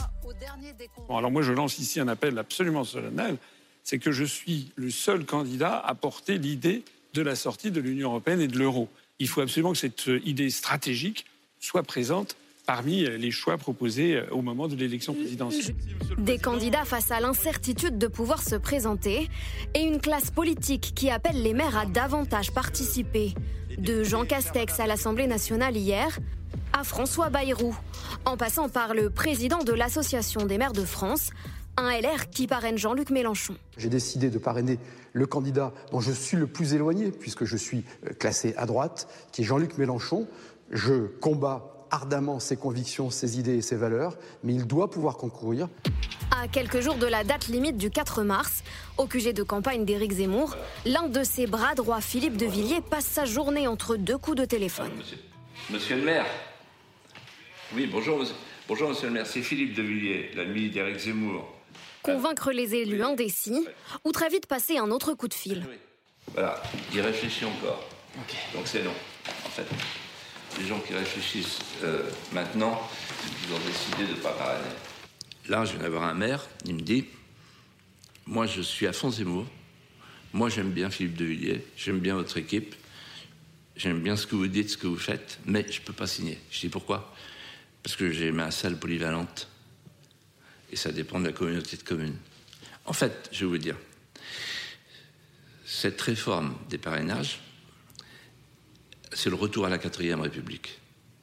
alors 1.09 1.31
moi 1.31 1.43
je 1.43 1.53
lance 1.53 1.79
ici 1.79 2.01
un 2.01 2.09
appel 2.09 2.39
absolument 2.39 2.85
solennel, 2.85 3.37
c'est 3.85 3.99
que 3.99 4.13
je 4.13 4.25
suis 4.25 4.73
le 4.77 4.91
seul 4.91 5.25
candidat 5.25 5.79
à 5.79 5.95
porter 5.95 6.39
l'idée 6.39 6.85
de 7.15 7.23
la 7.23 7.35
sortie 7.35 7.71
de 7.71 7.81
l'Union 7.81 8.11
européenne 8.11 8.41
et 8.41 8.49
de 8.49 8.59
l'euro. 8.59 8.89
Il 9.19 9.29
faut 9.29 9.41
absolument 9.41 9.73
que 9.73 9.79
cette 9.79 10.11
idée 10.25 10.51
stratégique 10.51 11.27
soit 11.59 11.83
présente 11.83 12.37
parmi 12.67 13.01
les 13.03 13.31
choix 13.33 13.59
proposés 13.59 14.23
au 14.31 14.43
moment 14.43 14.69
de 14.69 14.77
l'élection 14.77 15.13
présidentielle. 15.13 15.75
Des 16.19 16.39
candidats 16.39 16.85
face 16.85 17.11
à 17.11 17.19
l'incertitude 17.19 17.99
de 17.99 18.07
pouvoir 18.07 18.43
se 18.43 18.55
présenter 18.55 19.29
et 19.75 19.81
une 19.81 20.01
classe 20.01 20.31
politique 20.31 20.93
qui 20.95 21.11
appelle 21.11 21.43
les 21.43 21.53
maires 21.53 21.77
à 21.77 21.87
davantage 21.87 22.53
participer. 22.53 23.35
De 23.79 24.05
Jean 24.05 24.25
Castex 24.25 24.79
à 24.79 24.87
l'Assemblée 24.87 25.27
nationale 25.27 25.77
hier, 25.77 26.19
à 26.73 26.85
François 26.85 27.29
Bayrou, 27.29 27.77
en 28.25 28.37
passant 28.37 28.69
par 28.69 28.95
le 28.95 29.11
président 29.11 29.65
de 29.65 29.73
l'Association 29.73 30.47
des 30.47 30.59
maires 30.59 30.73
de 30.73 30.85
France, 30.85 31.31
un 31.81 32.01
LR 32.01 32.31
qui 32.31 32.47
parraine 32.47 32.79
Jean-Luc 32.79 33.11
Mélenchon. 33.11 33.57
J'ai 33.77 33.89
décidé 33.89 34.31
de 34.31 34.39
parrainer 34.39 34.79
le 35.13 35.27
candidat 35.27 35.73
dont 35.93 36.01
je 36.01 36.13
suis 36.13 36.37
le 36.37 36.47
plus 36.47 36.75
éloigné, 36.75 37.11
puisque 37.11 37.45
je 37.45 37.57
suis 37.57 37.85
classé 38.19 38.55
à 38.57 38.67
droite, 38.67 39.09
qui 39.33 39.43
est 39.43 39.45
Jean-Luc 39.45 39.79
Mélenchon. 39.79 40.29
Je 40.71 41.07
combats 41.21 41.87
ardemment 41.91 42.39
ses 42.39 42.57
convictions, 42.57 43.11
ses 43.11 43.39
idées 43.39 43.57
et 43.57 43.63
ses 43.63 43.77
valeurs, 43.77 44.17
mais 44.45 44.55
il 44.55 44.67
doit 44.67 44.91
pouvoir 44.91 45.17
concourir. 45.17 45.69
À 46.31 46.47
quelques 46.47 46.81
jours 46.81 46.95
de 46.95 47.07
la 47.07 47.25
date 47.25 47.49
limite 47.49 47.77
du 47.77 47.91
4 47.91 48.23
mars, 48.23 48.63
au 48.97 49.07
QG 49.07 49.33
de 49.33 49.43
campagne 49.43 49.85
d'Éric 49.85 50.13
Zemmour, 50.13 50.57
l'un 50.87 51.09
de 51.09 51.25
ses 51.25 51.47
bras 51.47 51.75
droits, 51.75 52.01
Philippe 52.01 52.37
de 52.37 52.47
Villiers, 52.47 52.81
passe 52.81 53.07
sa 53.07 53.25
journée 53.25 53.67
entre 53.67 53.97
deux 53.97 54.17
coups 54.17 54.37
de 54.37 54.45
téléphone. 54.45 54.91
Monsieur, 55.71 55.97
le 55.97 56.05
maire. 56.05 56.27
Oui, 57.75 57.89
bonjour, 57.91 58.19
monsieur. 58.19 58.35
Bonjour, 58.69 58.89
monsieur 58.89 59.09
le 59.09 59.15
maire. 59.15 59.27
C'est 59.27 59.43
Philippe 59.43 59.75
de 59.75 59.83
Villiers, 59.83 60.31
l'ami 60.37 60.71
d'Éric 60.71 60.99
Zemmour. 60.99 61.60
Convaincre 62.03 62.53
les 62.53 62.75
élus 62.75 63.03
indécis 63.03 63.67
ou 64.05 64.13
très 64.13 64.29
vite 64.29 64.47
passer 64.47 64.79
un 64.79 64.91
autre 64.91 65.15
coup 65.15 65.29
de 65.29 65.35
fil. 65.35 65.67
Voilà, 66.33 66.63
il 66.95 67.01
réfléchit 67.01 67.45
encore. 67.45 67.85
Donc 68.55 68.67
c'est 68.67 68.83
non, 68.83 68.95
en 69.47 69.49
fait 69.51 69.67
les 70.59 70.67
gens 70.67 70.81
qui 70.81 70.95
réfléchissent 70.95 71.61
euh, 71.85 72.03
maintenant, 72.33 72.81
ils 73.25 73.55
ont 73.55 73.59
décidé 73.59 74.13
de 74.13 74.17
ne 74.17 74.23
pas 74.23 74.33
parrainer. 74.33 74.75
Là, 75.49 75.65
je 75.65 75.73
viens 75.73 75.83
d'avoir 75.83 76.05
un 76.05 76.15
maire, 76.15 76.47
il 76.65 76.75
me 76.75 76.81
dit 76.81 77.07
Moi, 78.27 78.47
je 78.47 78.61
suis 78.61 78.87
à 78.87 78.93
fond 78.93 79.11
Zemmour. 79.11 79.47
Moi, 80.33 80.49
j'aime 80.49 80.71
bien 80.71 80.91
Philippe 80.91 81.17
de 81.17 81.25
Villiers, 81.25 81.65
j'aime 81.77 81.99
bien 81.99 82.15
votre 82.15 82.37
équipe, 82.37 82.75
j'aime 83.77 84.01
bien 84.01 84.17
ce 84.17 84.27
que 84.27 84.37
vous 84.37 84.47
dites, 84.47 84.71
ce 84.71 84.77
que 84.77 84.87
vous 84.87 84.99
faites, 84.99 85.41
mais 85.45 85.67
je 85.71 85.81
ne 85.81 85.85
peux 85.85 85.93
pas 85.93 86.07
signer. 86.07 86.39
Je 86.51 86.61
dis 86.61 86.69
Pourquoi? 86.69 87.15
Parce 87.83 87.97
que 87.97 88.11
j'ai 88.11 88.31
ma 88.31 88.51
salle 88.51 88.79
polyvalente 88.79 89.49
et 90.71 90.77
ça 90.77 90.93
dépend 90.93 91.21
de 91.21 91.27
la 91.27 91.33
communauté 91.33 91.77
de 91.77 91.83
communes. 91.83 92.17
En 92.87 92.93
fait, 92.93 93.29
je 93.33 93.45
vais 93.45 93.51
vous 93.51 93.59
dire, 93.59 93.77
cette 95.65 96.01
réforme 96.01 96.57
des 96.69 96.79
parrainages, 96.79 97.41
c'est 99.13 99.31
le 99.31 99.37
retour 99.37 99.67
à 99.67 99.69
la 99.69 99.79
quatrième 99.79 100.21
République. 100.21 100.79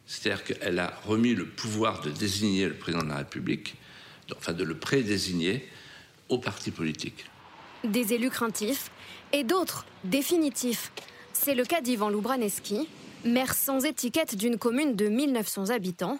C'est-à-dire 0.05 0.43
qu'elle 0.43 0.79
a 0.79 0.93
remis 1.05 1.33
le 1.33 1.45
pouvoir 1.45 2.01
de 2.01 2.09
désigner 2.09 2.67
le 2.67 2.75
président 2.75 3.03
de 3.03 3.09
la 3.09 3.17
République, 3.17 3.75
enfin 4.35 4.53
de 4.53 4.63
le 4.63 4.77
prédésigner, 4.77 5.67
aux 6.29 6.37
partis 6.37 6.71
politiques. 6.71 7.25
Des 7.83 8.13
élus 8.13 8.29
craintifs 8.29 8.91
et 9.31 9.43
d'autres 9.43 9.85
définitifs. 10.03 10.91
C'est 11.33 11.55
le 11.55 11.63
cas 11.63 11.81
d'Ivan 11.81 12.09
Loubraneski, 12.09 12.87
maire 13.23 13.53
sans 13.53 13.85
étiquette 13.85 14.35
d'une 14.35 14.57
commune 14.57 14.95
de 14.95 15.07
1900 15.07 15.69
habitants. 15.69 16.19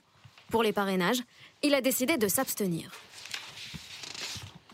Pour 0.50 0.64
les 0.64 0.74
parrainages, 0.74 1.22
il 1.64 1.74
a 1.74 1.82
décidé 1.82 2.18
de 2.18 2.28
s'abstenir. 2.28 2.92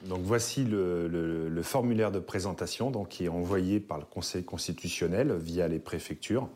Donc 0.06 0.20
voici 0.22 0.64
le, 0.66 1.62
formulaire 1.64 2.12
de 2.12 2.20
présentation 2.20 2.92
donc, 2.92 3.10
qui 3.10 3.26
est 3.26 3.30
envoyé 3.30 3.80
par 3.80 3.98
le 3.98 4.06
Conseil 4.06 4.44
constitutionnel 4.44 5.34
via 5.38 5.68
les 5.68 5.80
préfectures 5.80 6.50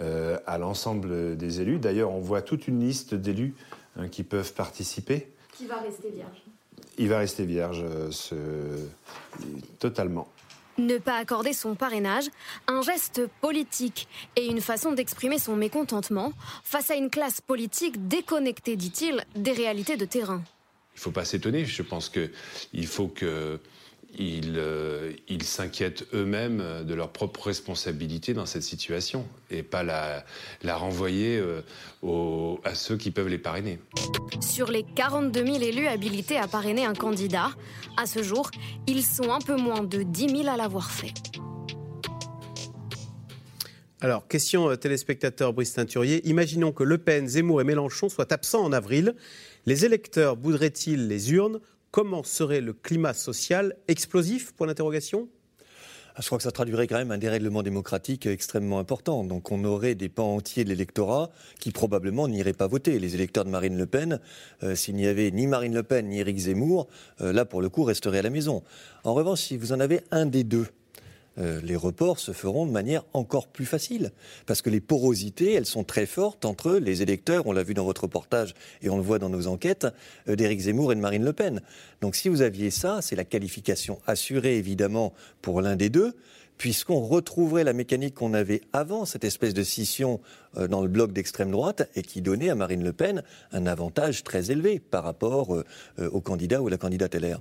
euh, 0.00 0.38
à 0.46 0.58
l'ensemble 0.58 1.36
des 1.36 1.60
élus. 1.60 1.78
D'ailleurs, 1.78 2.10
on 2.10 2.20
voit 2.20 2.40
toute 2.42 2.66
une 2.66 2.80
liste 2.80 3.14
d'élus 3.14 3.54
hein, 3.96 4.08
qui 4.08 4.22
peuvent 4.22 4.54
participer. 4.54 5.30
Qui 5.52 5.66
va 5.66 5.76
rester 5.76 6.10
vierge 6.10 6.42
Il 6.96 7.08
va 7.08 7.18
rester 7.18 7.44
vierge 7.44 7.84
euh, 8.32 8.86
totalement. 9.78 10.28
Ne 10.78 10.98
pas 10.98 11.16
accorder 11.16 11.52
son 11.52 11.74
parrainage, 11.74 12.30
un 12.68 12.82
geste 12.82 13.26
politique 13.40 14.08
et 14.36 14.46
une 14.46 14.60
façon 14.60 14.92
d'exprimer 14.92 15.38
son 15.38 15.56
mécontentement 15.56 16.32
face 16.62 16.90
à 16.90 16.94
une 16.94 17.10
classe 17.10 17.40
politique 17.40 18.06
déconnectée, 18.06 18.76
dit-il, 18.76 19.24
des 19.34 19.52
réalités 19.52 19.96
de 19.96 20.04
terrain. 20.04 20.40
Il 20.98 21.02
ne 21.02 21.04
faut 21.04 21.10
pas 21.12 21.24
s'étonner. 21.24 21.64
Je 21.64 21.82
pense 21.82 22.08
qu'il 22.08 22.86
faut 22.88 23.06
qu'ils 23.06 23.60
euh, 24.56 25.12
s'inquiètent 25.42 26.04
eux-mêmes 26.12 26.82
de 26.84 26.92
leur 26.92 27.10
propre 27.10 27.46
responsabilité 27.46 28.34
dans 28.34 28.46
cette 28.46 28.64
situation 28.64 29.24
et 29.48 29.62
pas 29.62 29.84
la, 29.84 30.24
renvoyer 30.74 31.38
euh, 31.38 32.56
à 32.64 32.74
ceux 32.74 32.96
qui 32.96 33.12
peuvent 33.12 33.28
les 33.28 33.38
parrainer. 33.38 33.78
Sur 34.40 34.72
les 34.72 34.82
42 34.96 35.46
000 35.46 35.58
élus 35.58 35.86
habilités 35.86 36.36
à 36.36 36.48
parrainer 36.48 36.84
un 36.84 36.94
candidat, 36.94 37.50
à 37.96 38.06
ce 38.06 38.24
jour, 38.24 38.50
ils 38.88 39.04
sont 39.04 39.30
un 39.30 39.40
peu 39.40 39.54
moins 39.54 39.84
de 39.84 40.02
10 40.02 40.30
000 40.30 40.48
à 40.48 40.56
l'avoir 40.56 40.90
fait. 40.90 41.14
Alors, 44.00 44.26
question 44.28 44.70
euh, 44.70 44.76
téléspectateur 44.76 45.52
Brice 45.52 45.74
Teinturier. 45.74 46.26
Imaginons 46.28 46.70
que 46.70 46.84
Le 46.84 46.98
Pen, 46.98 47.26
Zemmour 47.26 47.60
et 47.60 47.64
Mélenchon 47.64 48.08
soient 48.08 48.32
absents 48.32 48.64
en 48.64 48.72
avril. 48.72 49.14
Les 49.68 49.84
électeurs 49.84 50.38
boudraient-ils 50.38 51.08
les 51.08 51.30
urnes? 51.34 51.60
Comment 51.90 52.22
serait 52.22 52.62
le 52.62 52.72
climat 52.72 53.12
social 53.12 53.76
explosif? 53.86 54.52
Point 54.52 54.68
d'interrogation. 54.68 55.28
Ah, 56.14 56.20
je 56.22 56.26
crois 56.26 56.38
que 56.38 56.44
ça 56.44 56.52
traduirait 56.52 56.86
quand 56.86 56.96
même 56.96 57.10
un 57.10 57.18
dérèglement 57.18 57.62
démocratique 57.62 58.24
extrêmement 58.24 58.78
important. 58.78 59.24
Donc 59.24 59.52
on 59.52 59.62
aurait 59.64 59.94
des 59.94 60.08
pans 60.08 60.36
entiers 60.36 60.64
de 60.64 60.70
l'électorat 60.70 61.30
qui 61.60 61.70
probablement 61.70 62.28
n'iraient 62.28 62.54
pas 62.54 62.66
voter. 62.66 62.98
Les 62.98 63.14
électeurs 63.14 63.44
de 63.44 63.50
Marine 63.50 63.76
Le 63.76 63.84
Pen, 63.84 64.20
euh, 64.62 64.74
s'il 64.74 64.96
n'y 64.96 65.06
avait 65.06 65.30
ni 65.32 65.46
Marine 65.46 65.74
Le 65.74 65.82
Pen 65.82 66.08
ni 66.08 66.18
Éric 66.18 66.38
Zemmour, 66.38 66.88
euh, 67.20 67.34
là 67.34 67.44
pour 67.44 67.60
le 67.60 67.68
coup 67.68 67.82
resteraient 67.82 68.20
à 68.20 68.22
la 68.22 68.30
maison. 68.30 68.62
En 69.04 69.12
revanche, 69.12 69.40
si 69.40 69.58
vous 69.58 69.74
en 69.74 69.80
avez 69.80 70.00
un 70.10 70.24
des 70.24 70.44
deux 70.44 70.68
euh, 71.38 71.60
les 71.62 71.76
reports 71.76 72.18
se 72.18 72.32
feront 72.32 72.66
de 72.66 72.72
manière 72.72 73.04
encore 73.12 73.48
plus 73.48 73.66
facile. 73.66 74.12
Parce 74.46 74.62
que 74.62 74.70
les 74.70 74.80
porosités, 74.80 75.52
elles 75.52 75.66
sont 75.66 75.84
très 75.84 76.06
fortes 76.06 76.44
entre 76.44 76.72
les 76.74 77.02
électeurs, 77.02 77.46
on 77.46 77.52
l'a 77.52 77.62
vu 77.62 77.74
dans 77.74 77.84
votre 77.84 78.02
reportage 78.02 78.54
et 78.82 78.90
on 78.90 78.96
le 78.96 79.02
voit 79.02 79.18
dans 79.18 79.28
nos 79.28 79.46
enquêtes, 79.46 79.86
euh, 80.28 80.36
d'Éric 80.36 80.60
Zemmour 80.60 80.92
et 80.92 80.94
de 80.94 81.00
Marine 81.00 81.24
Le 81.24 81.32
Pen. 81.32 81.62
Donc 82.00 82.16
si 82.16 82.28
vous 82.28 82.42
aviez 82.42 82.70
ça, 82.70 83.00
c'est 83.02 83.16
la 83.16 83.24
qualification 83.24 84.00
assurée 84.06 84.56
évidemment 84.56 85.12
pour 85.42 85.60
l'un 85.60 85.76
des 85.76 85.90
deux 85.90 86.14
puisqu'on 86.56 86.98
retrouverait 86.98 87.62
la 87.62 87.72
mécanique 87.72 88.16
qu'on 88.16 88.34
avait 88.34 88.62
avant, 88.72 89.04
cette 89.04 89.22
espèce 89.22 89.54
de 89.54 89.62
scission 89.62 90.20
euh, 90.56 90.66
dans 90.66 90.82
le 90.82 90.88
bloc 90.88 91.12
d'extrême 91.12 91.52
droite, 91.52 91.88
et 91.94 92.02
qui 92.02 92.20
donnait 92.20 92.50
à 92.50 92.56
Marine 92.56 92.82
Le 92.82 92.92
Pen 92.92 93.22
un 93.52 93.66
avantage 93.66 94.24
très 94.24 94.50
élevé 94.50 94.80
par 94.80 95.04
rapport 95.04 95.56
au 96.00 96.20
candidat 96.20 96.60
ou 96.60 96.66
à 96.66 96.70
la 96.70 96.76
candidate 96.76 97.14
LR. 97.14 97.40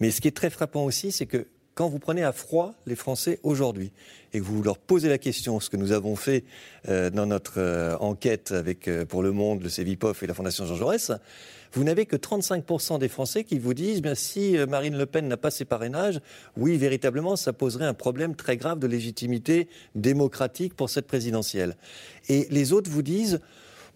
Mais 0.00 0.10
ce 0.10 0.20
qui 0.20 0.26
est 0.26 0.36
très 0.36 0.50
frappant 0.50 0.84
aussi, 0.84 1.12
c'est 1.12 1.26
que 1.26 1.46
quand 1.78 1.88
vous 1.88 2.00
prenez 2.00 2.24
à 2.24 2.32
froid 2.32 2.74
les 2.86 2.96
Français 2.96 3.38
aujourd'hui 3.44 3.92
et 4.32 4.40
que 4.40 4.44
vous 4.44 4.64
leur 4.64 4.78
posez 4.78 5.08
la 5.08 5.16
question, 5.16 5.60
ce 5.60 5.70
que 5.70 5.76
nous 5.76 5.92
avons 5.92 6.16
fait 6.16 6.42
euh, 6.88 7.08
dans 7.08 7.24
notre 7.24 7.60
euh, 7.60 7.96
enquête 7.98 8.50
avec 8.50 8.88
euh, 8.88 9.04
pour 9.04 9.22
Le 9.22 9.30
Monde, 9.30 9.62
le 9.62 9.68
CEVIPOF 9.68 10.24
et 10.24 10.26
la 10.26 10.34
Fondation 10.34 10.66
Jean 10.66 10.74
Jaurès, 10.74 11.12
vous 11.72 11.84
n'avez 11.84 12.04
que 12.04 12.16
35% 12.16 12.98
des 12.98 13.06
Français 13.06 13.44
qui 13.44 13.60
vous 13.60 13.74
disent 13.74 14.02
bien 14.02 14.16
si 14.16 14.56
Marine 14.68 14.98
Le 14.98 15.06
Pen 15.06 15.28
n'a 15.28 15.36
pas 15.36 15.52
ses 15.52 15.64
parrainages, 15.64 16.18
oui, 16.56 16.76
véritablement, 16.78 17.36
ça 17.36 17.52
poserait 17.52 17.86
un 17.86 17.94
problème 17.94 18.34
très 18.34 18.56
grave 18.56 18.80
de 18.80 18.88
légitimité 18.88 19.68
démocratique 19.94 20.74
pour 20.74 20.90
cette 20.90 21.06
présidentielle. 21.06 21.76
Et 22.28 22.48
les 22.50 22.72
autres 22.72 22.90
vous 22.90 23.02
disent 23.02 23.38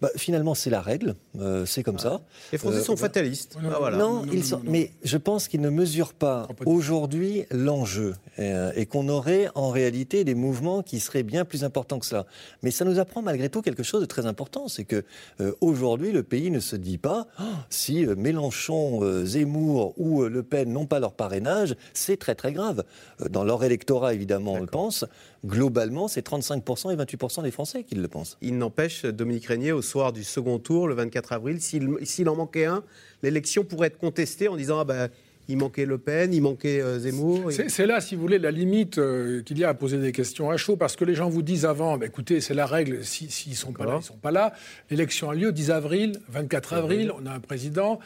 bah, 0.03 0.09
finalement, 0.17 0.53
c'est 0.53 0.69
la 0.69 0.81
règle, 0.81 1.15
euh, 1.39 1.65
c'est 1.65 1.81
comme 1.81 1.97
ça. 1.97 2.19
Les 2.51 2.57
Français 2.57 2.79
Euh, 2.79 2.83
sont 2.83 2.97
fatalistes. 2.97 3.55
Ah, 3.63 3.75
voilà. 3.79 3.95
Non, 3.95 4.25
ils 4.29 4.43
sont- 4.43 4.59
mais 4.65 4.91
je 5.05 5.15
pense 5.15 5.47
qu'ils 5.47 5.61
ne 5.61 5.69
mesurent 5.69 6.13
pas 6.13 6.45
aujourd'hui 6.65 7.45
l'enjeu 7.51 8.15
euh, 8.37 8.73
et 8.75 8.85
qu'on 8.85 9.07
aurait 9.07 9.47
en 9.55 9.69
réalité 9.69 10.25
des 10.25 10.35
mouvements 10.35 10.83
qui 10.83 10.99
seraient 10.99 11.23
bien 11.23 11.45
plus 11.45 11.63
importants 11.63 11.99
que 11.99 12.05
cela. 12.05 12.25
Mais 12.63 12.71
ça 12.71 12.83
nous 12.83 12.99
apprend 12.99 13.21
malgré 13.21 13.47
tout 13.47 13.61
quelque 13.61 13.83
chose 13.83 14.01
de 14.01 14.05
très 14.05 14.25
important, 14.25 14.67
c'est 14.67 14.83
que 14.83 15.05
euh, 15.39 15.53
aujourd'hui 15.61 16.11
le 16.11 16.23
pays 16.23 16.51
ne 16.51 16.59
se 16.59 16.75
dit 16.75 16.97
pas 16.97 17.25
Oh, 17.39 17.43
si 17.69 18.05
Mélenchon, 18.05 18.99
euh, 19.03 19.23
Zemmour 19.25 19.93
ou 19.97 20.23
euh, 20.23 20.27
Le 20.29 20.43
Pen 20.43 20.73
n'ont 20.73 20.85
pas 20.85 20.99
leur 20.99 21.13
parrainage, 21.13 21.75
c'est 21.93 22.17
très 22.17 22.35
très 22.35 22.51
grave. 22.51 22.83
Dans 23.29 23.45
leur 23.45 23.63
électorat 23.63 24.13
évidemment 24.13 24.55
on 24.55 24.59
le 24.59 24.65
pense. 24.67 25.05
Globalement, 25.45 26.07
c'est 26.07 26.25
35% 26.25 26.93
et 26.93 26.95
28% 26.95 27.43
des 27.43 27.51
Français 27.51 27.83
qui 27.83 27.95
le 27.95 28.07
pensent. 28.07 28.37
Il 28.41 28.57
n'empêche, 28.57 29.03
Dominique 29.05 29.45
Régnier, 29.45 29.73
au 29.73 29.81
soir 29.81 30.13
du 30.13 30.23
second 30.23 30.57
tour, 30.57 30.87
le 30.87 30.95
24 30.95 31.33
avril, 31.33 31.59
s'il 31.59 32.29
en 32.29 32.35
manquait 32.35 32.65
un, 32.65 32.83
l'élection 33.23 33.65
pourrait 33.65 33.87
être 33.87 33.97
contestée 33.97 34.47
en 34.47 34.55
disant 34.55 34.79
ah 34.79 34.85
ben, 34.85 35.09
il 35.49 35.57
manquait 35.57 35.85
Le 35.85 35.97
Pen, 35.97 36.33
il 36.33 36.41
manquait 36.41 36.79
euh, 36.81 36.99
Zemmour. 36.99 37.51
C'est 37.51 37.69
c'est 37.69 37.85
là, 37.85 37.99
si 37.99 38.15
vous 38.15 38.21
voulez, 38.21 38.39
la 38.39 38.51
limite 38.51 38.97
euh, 38.99 39.41
qu'il 39.43 39.57
y 39.59 39.65
a 39.65 39.69
à 39.69 39.73
poser 39.73 39.97
des 39.97 40.13
questions 40.13 40.49
à 40.49 40.55
chaud, 40.55 40.77
parce 40.77 40.95
que 40.95 41.03
les 41.03 41.15
gens 41.15 41.27
vous 41.29 41.41
disent 41.41 41.65
avant, 41.65 41.97
bah, 41.97 42.05
écoutez, 42.05 42.39
c'est 42.39 42.53
la 42.53 42.65
règle, 42.65 43.03
s'ils 43.03 43.27
ne 43.51 43.55
sont 43.55 43.73
pas 43.73 43.83
là, 43.85 43.91
ils 43.95 43.97
ne 43.97 44.01
sont 44.03 44.15
pas 44.15 44.31
là. 44.31 44.53
L'élection 44.89 45.29
a 45.29 45.35
lieu 45.35 45.51
10 45.51 45.71
avril, 45.71 46.21
24 46.29 46.71
avril, 46.73 47.11
on 47.21 47.25
a 47.25 47.31
un 47.33 47.41
président, 47.41 47.99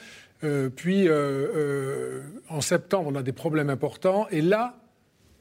euh, 0.43 0.69
puis 0.75 1.07
euh, 1.07 1.11
euh, 1.13 2.21
en 2.49 2.61
septembre, 2.61 3.11
on 3.13 3.15
a 3.15 3.21
des 3.21 3.31
problèmes 3.33 3.69
importants, 3.69 4.25
et 4.31 4.41
là, 4.41 4.75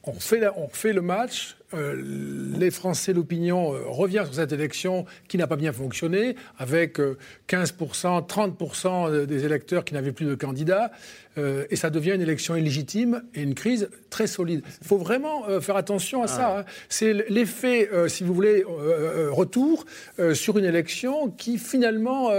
on 0.04 0.12
refait, 0.12 0.40
la- 0.40 0.58
on 0.58 0.66
refait 0.66 0.92
le 0.92 1.00
match. 1.00 1.55
Euh, 1.74 2.00
les 2.56 2.70
Français, 2.70 3.12
l'opinion 3.12 3.74
euh, 3.74 3.82
revient 3.86 4.22
sur 4.24 4.34
cette 4.34 4.52
élection 4.52 5.04
qui 5.26 5.36
n'a 5.36 5.46
pas 5.46 5.56
bien 5.56 5.72
fonctionné, 5.72 6.36
avec 6.58 7.00
euh, 7.00 7.18
15%, 7.48 8.26
30% 8.28 9.26
des 9.26 9.44
électeurs 9.44 9.84
qui 9.84 9.94
n'avaient 9.94 10.12
plus 10.12 10.26
de 10.26 10.34
candidats, 10.36 10.92
euh, 11.38 11.64
et 11.70 11.76
ça 11.76 11.90
devient 11.90 12.12
une 12.14 12.22
élection 12.22 12.56
illégitime 12.56 13.22
et 13.34 13.42
une 13.42 13.54
crise 13.54 13.88
très 14.10 14.26
solide. 14.26 14.62
Il 14.82 14.86
faut 14.86 14.98
vraiment 14.98 15.48
euh, 15.48 15.60
faire 15.60 15.76
attention 15.76 16.22
à 16.22 16.26
ça. 16.26 16.58
hein. 16.60 16.64
C'est 16.88 17.12
l'effet, 17.30 17.88
euh, 17.92 18.08
si 18.08 18.24
vous 18.24 18.32
voulez, 18.34 18.64
retour 19.30 19.84
sur 20.34 20.58
une 20.58 20.64
élection 20.64 21.30
qui 21.30 21.58
finalement, 21.58 22.30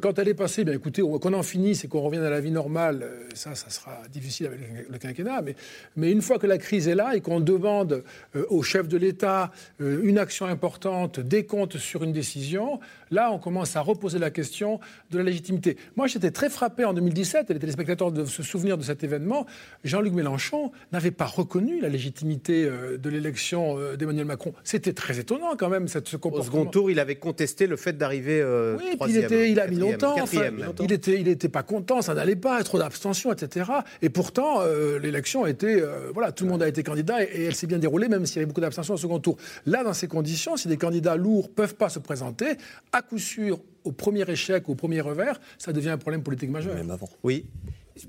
quand 0.00 0.18
elle 0.18 0.28
est 0.28 0.34
passée, 0.34 0.64
bien 0.64 0.74
écoutez, 0.74 1.02
on- 1.02 1.18
qu'on 1.18 1.32
en 1.34 1.42
finisse 1.42 1.84
et 1.84 1.88
qu'on 1.88 2.00
revienne 2.00 2.22
à 2.22 2.30
la 2.30 2.40
vie 2.40 2.50
normale, 2.50 3.06
ça, 3.34 3.54
ça 3.54 3.70
sera 3.70 3.98
difficile 4.12 4.46
avec 4.46 4.60
le- 4.60 4.92
le 4.92 4.98
quinquennat, 4.98 5.42
mais, 5.42 5.54
mais 5.96 6.10
une 6.10 6.22
fois 6.22 6.38
que 6.38 6.46
la 6.46 6.58
crise 6.58 6.88
est 6.88 6.94
là 6.94 7.14
et 7.14 7.20
qu'on 7.20 7.40
demande 7.40 8.02
au 8.48 8.62
chef 8.62 8.88
de 8.88 8.96
l'État 8.96 9.50
une 9.80 10.18
action 10.18 10.46
importante, 10.46 11.20
des 11.20 11.44
comptes 11.44 11.76
sur 11.78 12.02
une 12.04 12.12
décision, 12.12 12.80
là, 13.10 13.30
on 13.32 13.38
commence 13.38 13.76
à 13.76 13.80
reposer 13.80 14.18
la 14.18 14.30
question 14.30 14.80
de 15.10 15.18
la 15.18 15.24
légitimité. 15.24 15.76
Moi, 15.96 16.06
j'étais 16.06 16.30
très 16.30 16.48
frappé 16.50 16.84
en 16.84 16.94
2017, 16.94 17.50
et 17.50 17.54
les 17.54 17.60
téléspectateurs 17.60 18.12
doivent 18.12 18.29
se 18.30 18.42
souvenir 18.42 18.78
de 18.78 18.82
cet 18.82 19.04
événement, 19.04 19.46
Jean-Luc 19.84 20.14
Mélenchon 20.14 20.72
n'avait 20.92 21.10
pas 21.10 21.26
reconnu 21.26 21.80
la 21.80 21.88
légitimité 21.88 22.64
euh, 22.64 22.96
de 22.96 23.10
l'élection 23.10 23.78
euh, 23.78 23.96
d'Emmanuel 23.96 24.24
Macron. 24.24 24.54
C'était 24.64 24.92
très 24.92 25.18
étonnant 25.18 25.56
quand 25.58 25.68
même, 25.68 25.88
cette, 25.88 26.08
ce 26.08 26.16
Au 26.16 26.18
comportement. 26.18 26.60
second 26.60 26.70
tour, 26.70 26.90
il 26.90 26.98
avait 26.98 27.16
contesté 27.16 27.66
le 27.66 27.76
fait 27.76 27.96
d'arriver 27.96 28.40
euh, 28.40 28.76
Oui, 28.78 28.96
puis 29.00 29.12
il, 29.12 29.16
était, 29.18 29.50
il 29.50 29.60
a 29.60 29.66
mis 29.66 29.76
longtemps. 29.76 30.14
enfin, 30.20 30.50
il 30.82 30.92
était, 30.92 31.20
il 31.20 31.28
était 31.28 31.48
pas 31.48 31.62
content, 31.62 32.02
ça 32.02 32.14
n'allait 32.14 32.36
pas, 32.36 32.62
trop 32.64 32.78
d'abstention, 32.78 33.32
etc. 33.32 33.70
Et 34.02 34.08
pourtant, 34.08 34.60
euh, 34.60 34.98
l'élection 34.98 35.44
a 35.44 35.50
été, 35.50 35.80
euh, 35.80 36.10
voilà, 36.12 36.32
tout 36.32 36.44
le 36.44 36.50
monde 36.50 36.62
a 36.62 36.68
été 36.68 36.82
candidat 36.82 37.22
et, 37.22 37.26
et 37.26 37.44
elle 37.44 37.54
s'est 37.54 37.66
bien 37.66 37.78
déroulée, 37.78 38.08
même 38.08 38.26
s'il 38.26 38.36
y 38.36 38.38
avait 38.38 38.46
beaucoup 38.46 38.60
d'abstention 38.60 38.94
au 38.94 38.98
second 38.98 39.18
tour. 39.18 39.36
Là, 39.66 39.84
dans 39.84 39.94
ces 39.94 40.08
conditions, 40.08 40.56
si 40.56 40.68
des 40.68 40.76
candidats 40.76 41.16
lourds 41.16 41.50
peuvent 41.50 41.74
pas 41.74 41.88
se 41.88 41.98
présenter, 41.98 42.56
à 42.92 43.02
coup 43.02 43.18
sûr, 43.18 43.60
au 43.84 43.92
premier 43.92 44.28
échec, 44.30 44.68
au 44.68 44.74
premier 44.74 45.00
revers, 45.00 45.40
ça 45.58 45.72
devient 45.72 45.90
un 45.90 45.98
problème 45.98 46.22
politique 46.22 46.50
majeur. 46.50 46.74
Même 46.74 46.90
avant. 46.90 47.08
Oui. 47.22 47.46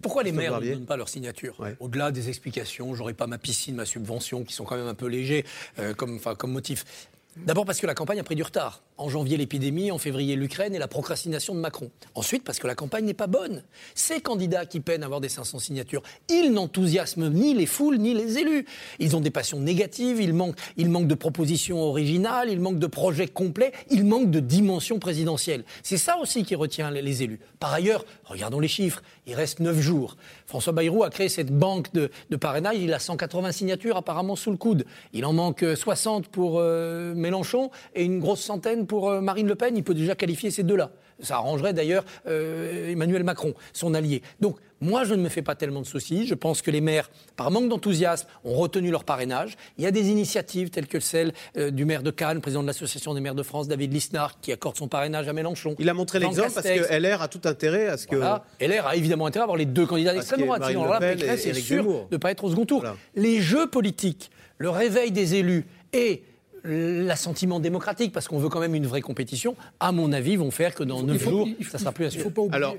Pourquoi 0.02 0.24
les 0.24 0.32
maires 0.32 0.60
ne 0.60 0.74
donnent 0.74 0.86
pas 0.86 0.98
leur 0.98 1.10
signature 1.10 1.56
Au-delà 1.80 2.12
des 2.12 2.30
explications, 2.30 2.96
j'aurais 2.96 3.14
pas 3.14 3.28
ma 3.28 3.38
piscine, 3.38 3.76
ma 3.76 3.86
subvention, 3.86 4.44
qui 4.44 4.54
sont 4.54 4.64
quand 4.64 4.78
même 4.78 4.88
un 4.88 4.94
peu 4.94 5.08
légers 5.08 5.46
euh, 5.80 5.94
comme 5.94 6.20
motif. 6.52 6.86
D'abord 7.38 7.66
parce 7.66 7.80
que 7.80 7.88
la 7.88 7.96
campagne 7.96 8.20
a 8.20 8.24
pris 8.24 8.36
du 8.36 8.44
retard. 8.44 8.82
En 8.98 9.10
janvier, 9.10 9.38
l'épidémie, 9.38 9.92
en 9.92 9.98
février, 9.98 10.36
l'Ukraine 10.36 10.76
et 10.76 10.80
la 10.80 10.88
procrastination 10.88 11.56
de 11.56 11.60
Macron. 11.60 11.90
Ensuite, 12.14 12.44
parce 12.44 12.60
que 12.60 12.68
la 12.68 12.76
campagne 12.76 13.06
n'est 13.06 13.14
pas 13.14 13.28
bonne. 13.28 13.64
Ces 13.96 14.22
candidats 14.22 14.66
qui 14.66 14.80
peinent 14.80 15.02
à 15.02 15.06
avoir 15.06 15.22
des 15.22 15.30
500 15.30 15.60
signatures, 15.60 16.04
ils 16.30 16.52
n'enthousiasment 16.52 17.30
ni 17.30 17.54
les 17.54 17.66
foules 17.66 17.98
ni 17.98 18.14
les 18.14 18.38
élus. 18.38 18.66
Ils 19.00 19.16
ont 19.16 19.22
des 19.22 19.32
passions 19.32 19.60
négatives, 19.60 20.22
ils 20.22 20.34
manquent, 20.34 20.58
ils 20.78 20.90
manquent 20.90 21.08
de 21.08 21.16
propositions 21.16 21.82
originales, 21.82 22.50
ils 22.50 22.60
manquent 22.60 22.80
de 22.80 22.88
projets 22.88 23.28
complets, 23.28 23.72
ils 23.90 24.06
manquent 24.06 24.30
de 24.30 24.40
dimension 24.40 25.00
présidentielle. 25.00 25.64
C'est 25.84 25.98
ça 25.98 26.18
aussi 26.18 26.44
qui 26.44 26.56
retient 26.56 26.92
les, 26.92 27.24
élus. 27.24 27.40
Par 27.60 27.74
ailleurs, 27.74 28.06
regardons 28.26 28.60
les 28.60 28.68
chiffres, 28.68 29.02
il 29.26 29.34
reste 29.34 29.60
9 29.60 29.80
jours. 29.80 30.18
François 30.46 30.74
Bayrou 30.74 31.04
a 31.04 31.10
créé 31.10 31.30
cette 31.30 31.52
banque 31.52 31.92
de, 31.94 32.10
parrainage, 32.38 32.78
il 32.78 32.94
a 32.94 33.00
180 33.00 33.52
signatures 33.52 33.98
apparemment 33.98 34.36
sous 34.36 34.52
le 34.52 34.58
coude. 34.58 34.86
Il 35.14 35.26
en 35.26 35.34
manque 35.34 35.64
euh, 35.64 35.76
60 35.76 36.28
pour 36.28 36.60
euh, 36.60 37.14
Mélenchon 37.16 37.72
et 37.96 38.04
une 38.04 38.20
grosse 38.20 38.42
centaine 38.42 38.81
pour 38.86 39.10
euh, 39.10 39.22
Marine 39.22 39.48
Le 39.48 39.56
Pen. 39.56 39.76
Il 39.76 39.84
peut 39.84 39.94
déjà 39.94 40.16
qualifier 40.16 40.52
ces 40.52 40.64
deux-là. 40.64 40.92
Ça 41.22 41.36
arrangerait 41.36 41.74
d'ailleurs 41.74 42.04
euh, 42.28 42.92
Emmanuel 42.92 43.24
Macron, 43.24 43.54
son 43.74 43.94
allié. 43.94 44.22
Donc, 44.40 44.58
moi, 44.82 45.04
je 45.04 45.14
ne 45.14 45.22
me 45.22 45.30
fais 45.30 45.44
pas 45.44 45.54
tellement 45.54 45.82
de 45.82 45.86
soucis. 45.86 46.26
Je 46.26 46.34
pense 46.34 46.64
que 46.64 46.72
les 46.72 46.82
maires, 46.82 47.12
par 47.36 47.52
manque 47.52 47.70
d'enthousiasme, 47.70 48.28
ont 48.44 48.56
retenu 48.56 48.90
leur 48.90 49.04
parrainage. 49.04 49.56
Il 49.78 49.84
y 49.84 49.88
a 49.88 49.92
des 49.92 50.10
initiatives 50.10 50.72
telles 50.72 50.88
que 50.88 51.00
celle 51.00 51.34
euh, 51.56 51.70
du 51.70 51.86
maire 51.86 52.02
de 52.02 52.10
Cannes, 52.10 52.42
président 52.42 52.64
de 52.64 52.68
l'Association 52.68 53.14
des 53.14 53.22
maires 53.22 53.36
de 53.36 53.44
France, 53.44 53.68
David 53.68 53.94
Lisnard, 53.94 54.40
qui 54.42 54.52
accorde 54.52 54.78
son 54.78 54.88
parrainage 54.88 55.28
à 55.28 55.34
Mélenchon. 55.34 55.76
Il 55.78 55.88
a 55.88 55.94
montré 55.94 56.18
l'exemple 56.18 56.52
parce 56.52 56.68
que 56.68 56.98
LR 56.98 57.22
a 57.22 57.28
tout 57.28 57.42
intérêt 57.48 57.88
à 57.88 57.98
ce 57.98 58.08
que. 58.08 58.16
Voilà. 58.16 58.44
LR 58.60 58.88
a 58.88 58.96
évidemment 58.96 59.28
intérêt 59.28 59.42
à 59.42 59.46
avoir 59.46 59.58
les 59.58 59.66
deux 59.66 59.86
candidats 59.86 60.14
d'extrême 60.14 60.42
droite. 60.42 60.64
Sinon, 60.68 60.86
là, 60.86 61.00
Pécresse 61.00 61.46
est 61.46 61.54
sûr 61.54 61.84
de 61.84 62.06
ne 62.12 62.18
pas 62.18 62.32
être 62.32 62.44
au 62.44 62.50
second 62.50 62.66
tour. 62.66 62.84
Les 63.16 63.40
jeux 63.40 63.68
politiques, 63.68 64.32
le 64.58 64.70
réveil 64.72 65.12
des 65.12 65.36
élus 65.36 65.66
et 65.94 66.24
l'assentiment 66.64 67.60
démocratique, 67.60 68.12
parce 68.12 68.28
qu'on 68.28 68.38
veut 68.40 68.50
quand 68.50 68.60
même 68.60 68.76
une 68.76 68.88
vraie 68.88 69.02
compétition, 69.02 69.56
à 69.80 69.92
mon 69.92 70.12
avis, 70.12 70.36
vont 70.36 70.52
faire 70.52 70.76
que 70.76 70.84
dans 70.84 71.02
9 71.04 71.18
faut- 71.22 71.30
jours, 71.30 71.48
il 71.60 71.66
faut- 71.66 71.72
ça 71.72 71.78
sera 71.80 71.92
plus 71.92 72.06
il 72.06 72.08
assuré. 72.08 72.24
faut 72.24 72.30
pas 72.30 72.42
oublier- 72.42 72.56
Alors, 72.56 72.76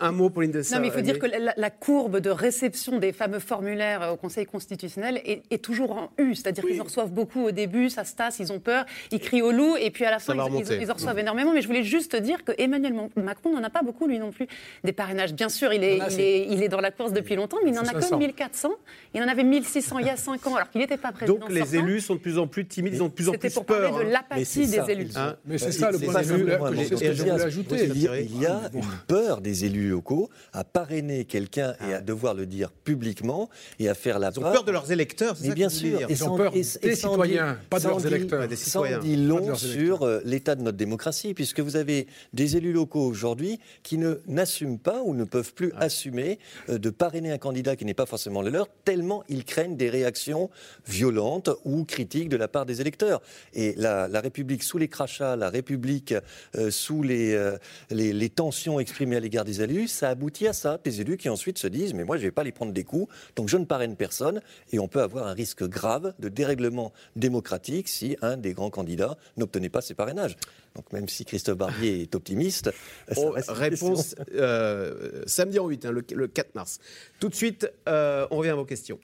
un 0.00 0.12
mot, 0.12 0.28
Pauline 0.30 0.50
de 0.50 0.58
Non, 0.72 0.80
mais 0.80 0.88
il 0.88 0.92
faut 0.92 1.00
dire 1.00 1.18
que 1.18 1.26
la, 1.26 1.54
la 1.56 1.70
courbe 1.70 2.18
de 2.20 2.30
réception 2.30 2.98
des 2.98 3.12
fameux 3.12 3.38
formulaires 3.38 4.02
euh, 4.02 4.10
au 4.12 4.16
Conseil 4.16 4.44
constitutionnel 4.46 5.20
est, 5.24 5.42
est 5.50 5.62
toujours 5.62 5.92
en 5.92 6.10
U. 6.18 6.34
C'est-à-dire 6.34 6.64
qu'ils 6.64 6.80
en 6.80 6.84
reçoivent 6.84 7.10
beaucoup 7.12 7.44
au 7.44 7.50
début, 7.50 7.88
ça 7.90 8.04
se 8.04 8.14
tasse, 8.14 8.38
ils 8.40 8.52
ont 8.52 8.58
peur, 8.60 8.84
ils 9.12 9.20
crient 9.20 9.42
au 9.42 9.52
loup, 9.52 9.76
et 9.76 9.90
puis 9.90 10.04
à 10.04 10.10
la 10.10 10.18
fin, 10.18 10.34
ils, 10.34 10.40
remonter. 10.40 10.76
ils- 10.76 10.82
ils 10.82 10.90
en 10.90 10.94
reçoivent 10.94 11.18
énormément. 11.18 11.52
Mais 11.52 11.62
je 11.62 11.66
voulais 11.68 11.84
juste 11.84 12.16
dire 12.16 12.44
que 12.44 12.52
Emmanuel 12.58 12.94
Macron 13.16 13.52
n'en 13.54 13.62
a 13.62 13.70
pas 13.70 13.82
beaucoup, 13.82 14.06
lui 14.06 14.18
non 14.18 14.32
plus, 14.32 14.46
des 14.84 14.92
parrainages. 14.92 15.32
Bien 15.34 15.48
sûr, 15.48 15.72
il 15.72 15.84
est, 15.84 15.98
Il 16.10 16.20
est, 16.20 16.46
il 16.50 16.62
est 16.62 16.68
dans 16.68 16.80
la 16.80 16.90
course 16.90 17.12
depuis 17.12 17.36
longtemps, 17.36 17.58
mais 17.64 17.70
il 17.70 17.74
n'en 17.74 17.82
a 17.82 17.92
que 17.92 18.00
500. 18.00 18.18
1400. 18.18 18.70
Il 19.14 19.22
en 19.22 19.28
avait 19.28 19.44
1600 19.44 19.98
il 20.00 20.06
y 20.06 20.10
a 20.10 20.16
5 20.16 20.46
ans, 20.46 20.54
alors 20.56 20.70
qu'il 20.70 20.80
n'était 20.80 20.96
pas 20.96 21.12
président. 21.12 21.38
Donc 21.38 21.50
les 21.50 21.60
sortant. 21.60 21.74
élus 21.86 22.00
sont 22.00 22.14
de 22.14 22.20
plus 22.20 22.38
en 22.38 22.46
plus 22.46 22.66
timides, 22.66 22.94
ils 22.94 23.02
ont 23.02 23.06
de 23.08 23.12
plus 23.12 23.28
en 23.28 23.32
C'était 23.32 23.48
plus 23.48 23.54
pour 23.54 23.64
peur. 23.66 23.90
parler 23.92 24.06
de 24.06 24.10
l'apathie 24.12 24.66
ça, 24.66 24.82
des 24.84 24.92
élus. 24.92 25.10
Hein 25.16 25.36
Mais 25.44 25.58
c'est 25.58 25.68
Euh, 25.68 25.70
ça 25.70 25.90
le 25.92 25.98
point 25.98 26.14
de 26.14 26.26
vue 26.26 26.44
que 26.44 27.12
je 27.14 27.22
voulais 27.22 27.30
ajouter. 27.42 27.84
Il 27.94 28.02
y 28.02 28.08
a, 28.08 28.20
il 28.20 28.40
y 28.40 28.46
a 28.46 28.60
une 28.74 28.82
peur 29.06 29.40
des 29.40 29.64
élus 29.64 29.67
locaux 29.70 30.28
à 30.52 30.64
parrainer 30.64 31.24
quelqu'un 31.24 31.74
et 31.88 31.94
à 31.94 32.00
devoir 32.00 32.34
le 32.34 32.46
dire 32.46 32.70
publiquement 32.70 33.48
et 33.78 33.88
à 33.88 33.94
faire 33.94 34.18
la 34.18 34.30
Ils 34.30 34.38
ont 34.38 34.42
part. 34.42 34.52
peur 34.52 34.64
de 34.64 34.72
leurs 34.72 34.90
électeurs, 34.92 35.36
c'est 35.36 35.42
Mais 35.44 35.48
ça 35.50 35.54
bien 35.54 35.68
sûr, 35.68 36.00
Ils 36.08 36.24
ont 36.24 36.36
peur 36.36 36.52
des 36.52 36.62
citoyens, 36.62 37.58
pas 37.70 37.78
de 37.80 37.88
leurs 37.88 38.06
électeurs. 38.06 38.48
sans 38.50 38.56
citoyens. 38.56 38.98
dit 38.98 39.16
long 39.16 39.54
sur 39.54 40.02
euh, 40.02 40.20
l'état 40.24 40.54
de 40.54 40.62
notre 40.62 40.76
démocratie, 40.76 41.34
puisque 41.34 41.60
vous 41.60 41.76
avez 41.76 42.06
des 42.32 42.56
élus 42.56 42.72
locaux 42.72 43.04
aujourd'hui 43.04 43.58
qui 43.82 43.98
ne 43.98 44.20
n'assument 44.26 44.78
pas 44.78 45.02
ou 45.04 45.14
ne 45.14 45.24
peuvent 45.24 45.52
plus 45.54 45.72
assumer 45.76 46.38
euh, 46.68 46.78
de 46.78 46.90
parrainer 46.90 47.30
un 47.32 47.38
candidat 47.38 47.76
qui 47.76 47.84
n'est 47.84 47.94
pas 47.94 48.06
forcément 48.06 48.42
le 48.42 48.50
leur, 48.50 48.68
tellement 48.84 49.24
ils 49.28 49.44
craignent 49.44 49.76
des 49.76 49.90
réactions 49.90 50.50
violentes 50.86 51.50
ou 51.64 51.84
critiques 51.84 52.28
de 52.28 52.36
la 52.36 52.48
part 52.48 52.66
des 52.66 52.80
électeurs. 52.80 53.20
Et 53.54 53.74
la, 53.76 54.08
la 54.08 54.20
République 54.20 54.62
sous 54.62 54.78
les 54.78 54.88
crachats, 54.88 55.36
la 55.36 55.50
République 55.50 56.14
euh, 56.56 56.70
sous 56.70 57.02
les, 57.02 57.34
euh, 57.34 57.56
les, 57.90 58.12
les 58.12 58.28
tensions 58.30 58.80
exprimées 58.80 59.16
à 59.16 59.20
l'égard 59.20 59.44
des 59.44 59.57
élus, 59.62 59.88
ça 59.88 60.10
aboutit 60.10 60.46
à 60.46 60.52
ça. 60.52 60.78
Des 60.84 61.00
élus 61.00 61.16
qui 61.16 61.28
ensuite 61.28 61.58
se 61.58 61.66
disent 61.66 61.94
mais 61.94 62.04
moi 62.04 62.16
je 62.16 62.22
ne 62.22 62.28
vais 62.28 62.32
pas 62.32 62.44
les 62.44 62.52
prendre 62.52 62.72
des 62.72 62.84
coups, 62.84 63.12
donc 63.36 63.48
je 63.48 63.56
ne 63.56 63.64
parraine 63.64 63.96
personne, 63.96 64.40
et 64.72 64.78
on 64.78 64.88
peut 64.88 65.02
avoir 65.02 65.26
un 65.26 65.32
risque 65.32 65.64
grave 65.64 66.14
de 66.18 66.28
dérèglement 66.28 66.92
démocratique 67.16 67.88
si 67.88 68.16
un 68.22 68.36
des 68.36 68.54
grands 68.54 68.70
candidats 68.70 69.16
n'obtenait 69.36 69.68
pas 69.68 69.80
ses 69.80 69.94
parrainages. 69.94 70.36
Donc 70.74 70.92
même 70.92 71.08
si 71.08 71.24
Christophe 71.24 71.58
Barbier 71.58 72.02
est 72.02 72.14
optimiste, 72.14 72.70
Oh, 73.16 73.34
une 73.36 73.54
réponse 73.54 74.14
euh, 74.34 75.22
samedi 75.26 75.58
en 75.58 75.66
8, 75.66 75.86
hein, 75.86 75.92
le, 75.92 76.04
le 76.14 76.28
4 76.28 76.54
mars. 76.54 76.78
Tout 77.20 77.28
de 77.28 77.34
suite, 77.34 77.70
euh, 77.88 78.26
on 78.30 78.36
revient 78.36 78.50
à 78.50 78.54
vos 78.54 78.64
questions. 78.64 78.98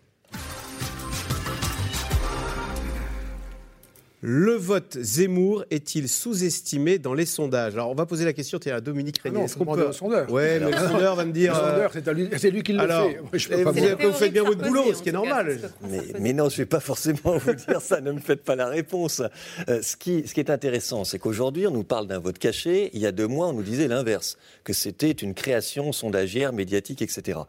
Le 4.27 4.53
vote 4.55 4.97
Zemmour 5.03 5.67
est-il 5.71 6.09
sous-estimé 6.09 6.99
dans 6.99 7.13
les 7.13 7.27
sondages? 7.27 7.75
Alors, 7.75 7.91
on 7.91 7.95
va 7.95 8.07
poser 8.07 8.25
la 8.25 8.33
question 8.33 8.59
à 8.73 8.81
Dominique 8.81 9.17
Ah 9.19 9.25
Régnier. 9.25 9.39
non, 9.41 9.45
Est-ce 9.45 9.57
qu'on 9.59 9.67
peut... 9.67 9.93
sondeur. 9.93 10.31
Ouais, 10.33 10.59
mais 10.61 10.71
le 10.71 10.79
sondeur 10.79 11.15
va 11.15 11.27
me 11.27 11.33
dire. 11.33 11.53
Le 11.53 11.59
sondeur, 11.59 11.91
c'est 11.93 12.15
lui- 12.15 12.29
c'est 12.39 12.51
lui 12.51 12.63
qui 12.63 12.73
le 12.73 12.81
alors, 12.81 13.07
fait. 13.11 13.21
Je 13.39 13.49
peux 13.51 13.63
pas 13.65 13.73
vous, 13.73 13.81
vous- 13.81 14.09
vous 14.09 14.13
faites 14.15 14.33
bien 14.33 14.43
votre 14.45 14.63
boulot, 14.67 14.95
ce 14.95 15.03
qui 15.03 15.11
est 15.11 15.13
normal. 15.13 15.59
Mais, 15.91 16.01
mais 16.21 16.33
non, 16.33 16.49
je 16.49 16.55
ne 16.55 16.59
vais 16.63 16.65
pas 16.67 16.81
forcément 16.81 17.37
vous 17.37 17.53
dire 17.53 17.83
ça, 17.83 18.01
ne 18.01 18.13
me 18.13 18.19
faites 18.21 18.43
pas 18.45 18.57
la 18.57 18.69
réponse. 18.69 19.21
Euh, 19.69 19.83
ce, 19.83 19.95
qui, 19.95 20.27
ce 20.27 20.33
qui 20.33 20.41
est 20.41 20.49
intéressant, 20.49 21.05
c'est 21.05 21.19
qu'aujourd'hui, 21.19 21.67
on 21.67 21.73
nous 21.73 21.85
parle 21.85 22.07
d'un 22.07 22.19
vote 22.19 22.39
caché. 22.39 22.89
Il 22.95 23.01
y 23.03 23.07
a 23.07 23.13
deux 23.13 23.27
mois, 23.29 23.49
on 23.49 23.53
nous 23.53 23.63
disait 23.63 23.89
l'inverse, 23.89 24.39
que 24.65 24.73
c'était 24.73 25.11
une 25.11 25.35
création 25.35 25.93
sondagière, 25.93 26.55
médiatique, 26.55 27.03
etc. 27.03 27.41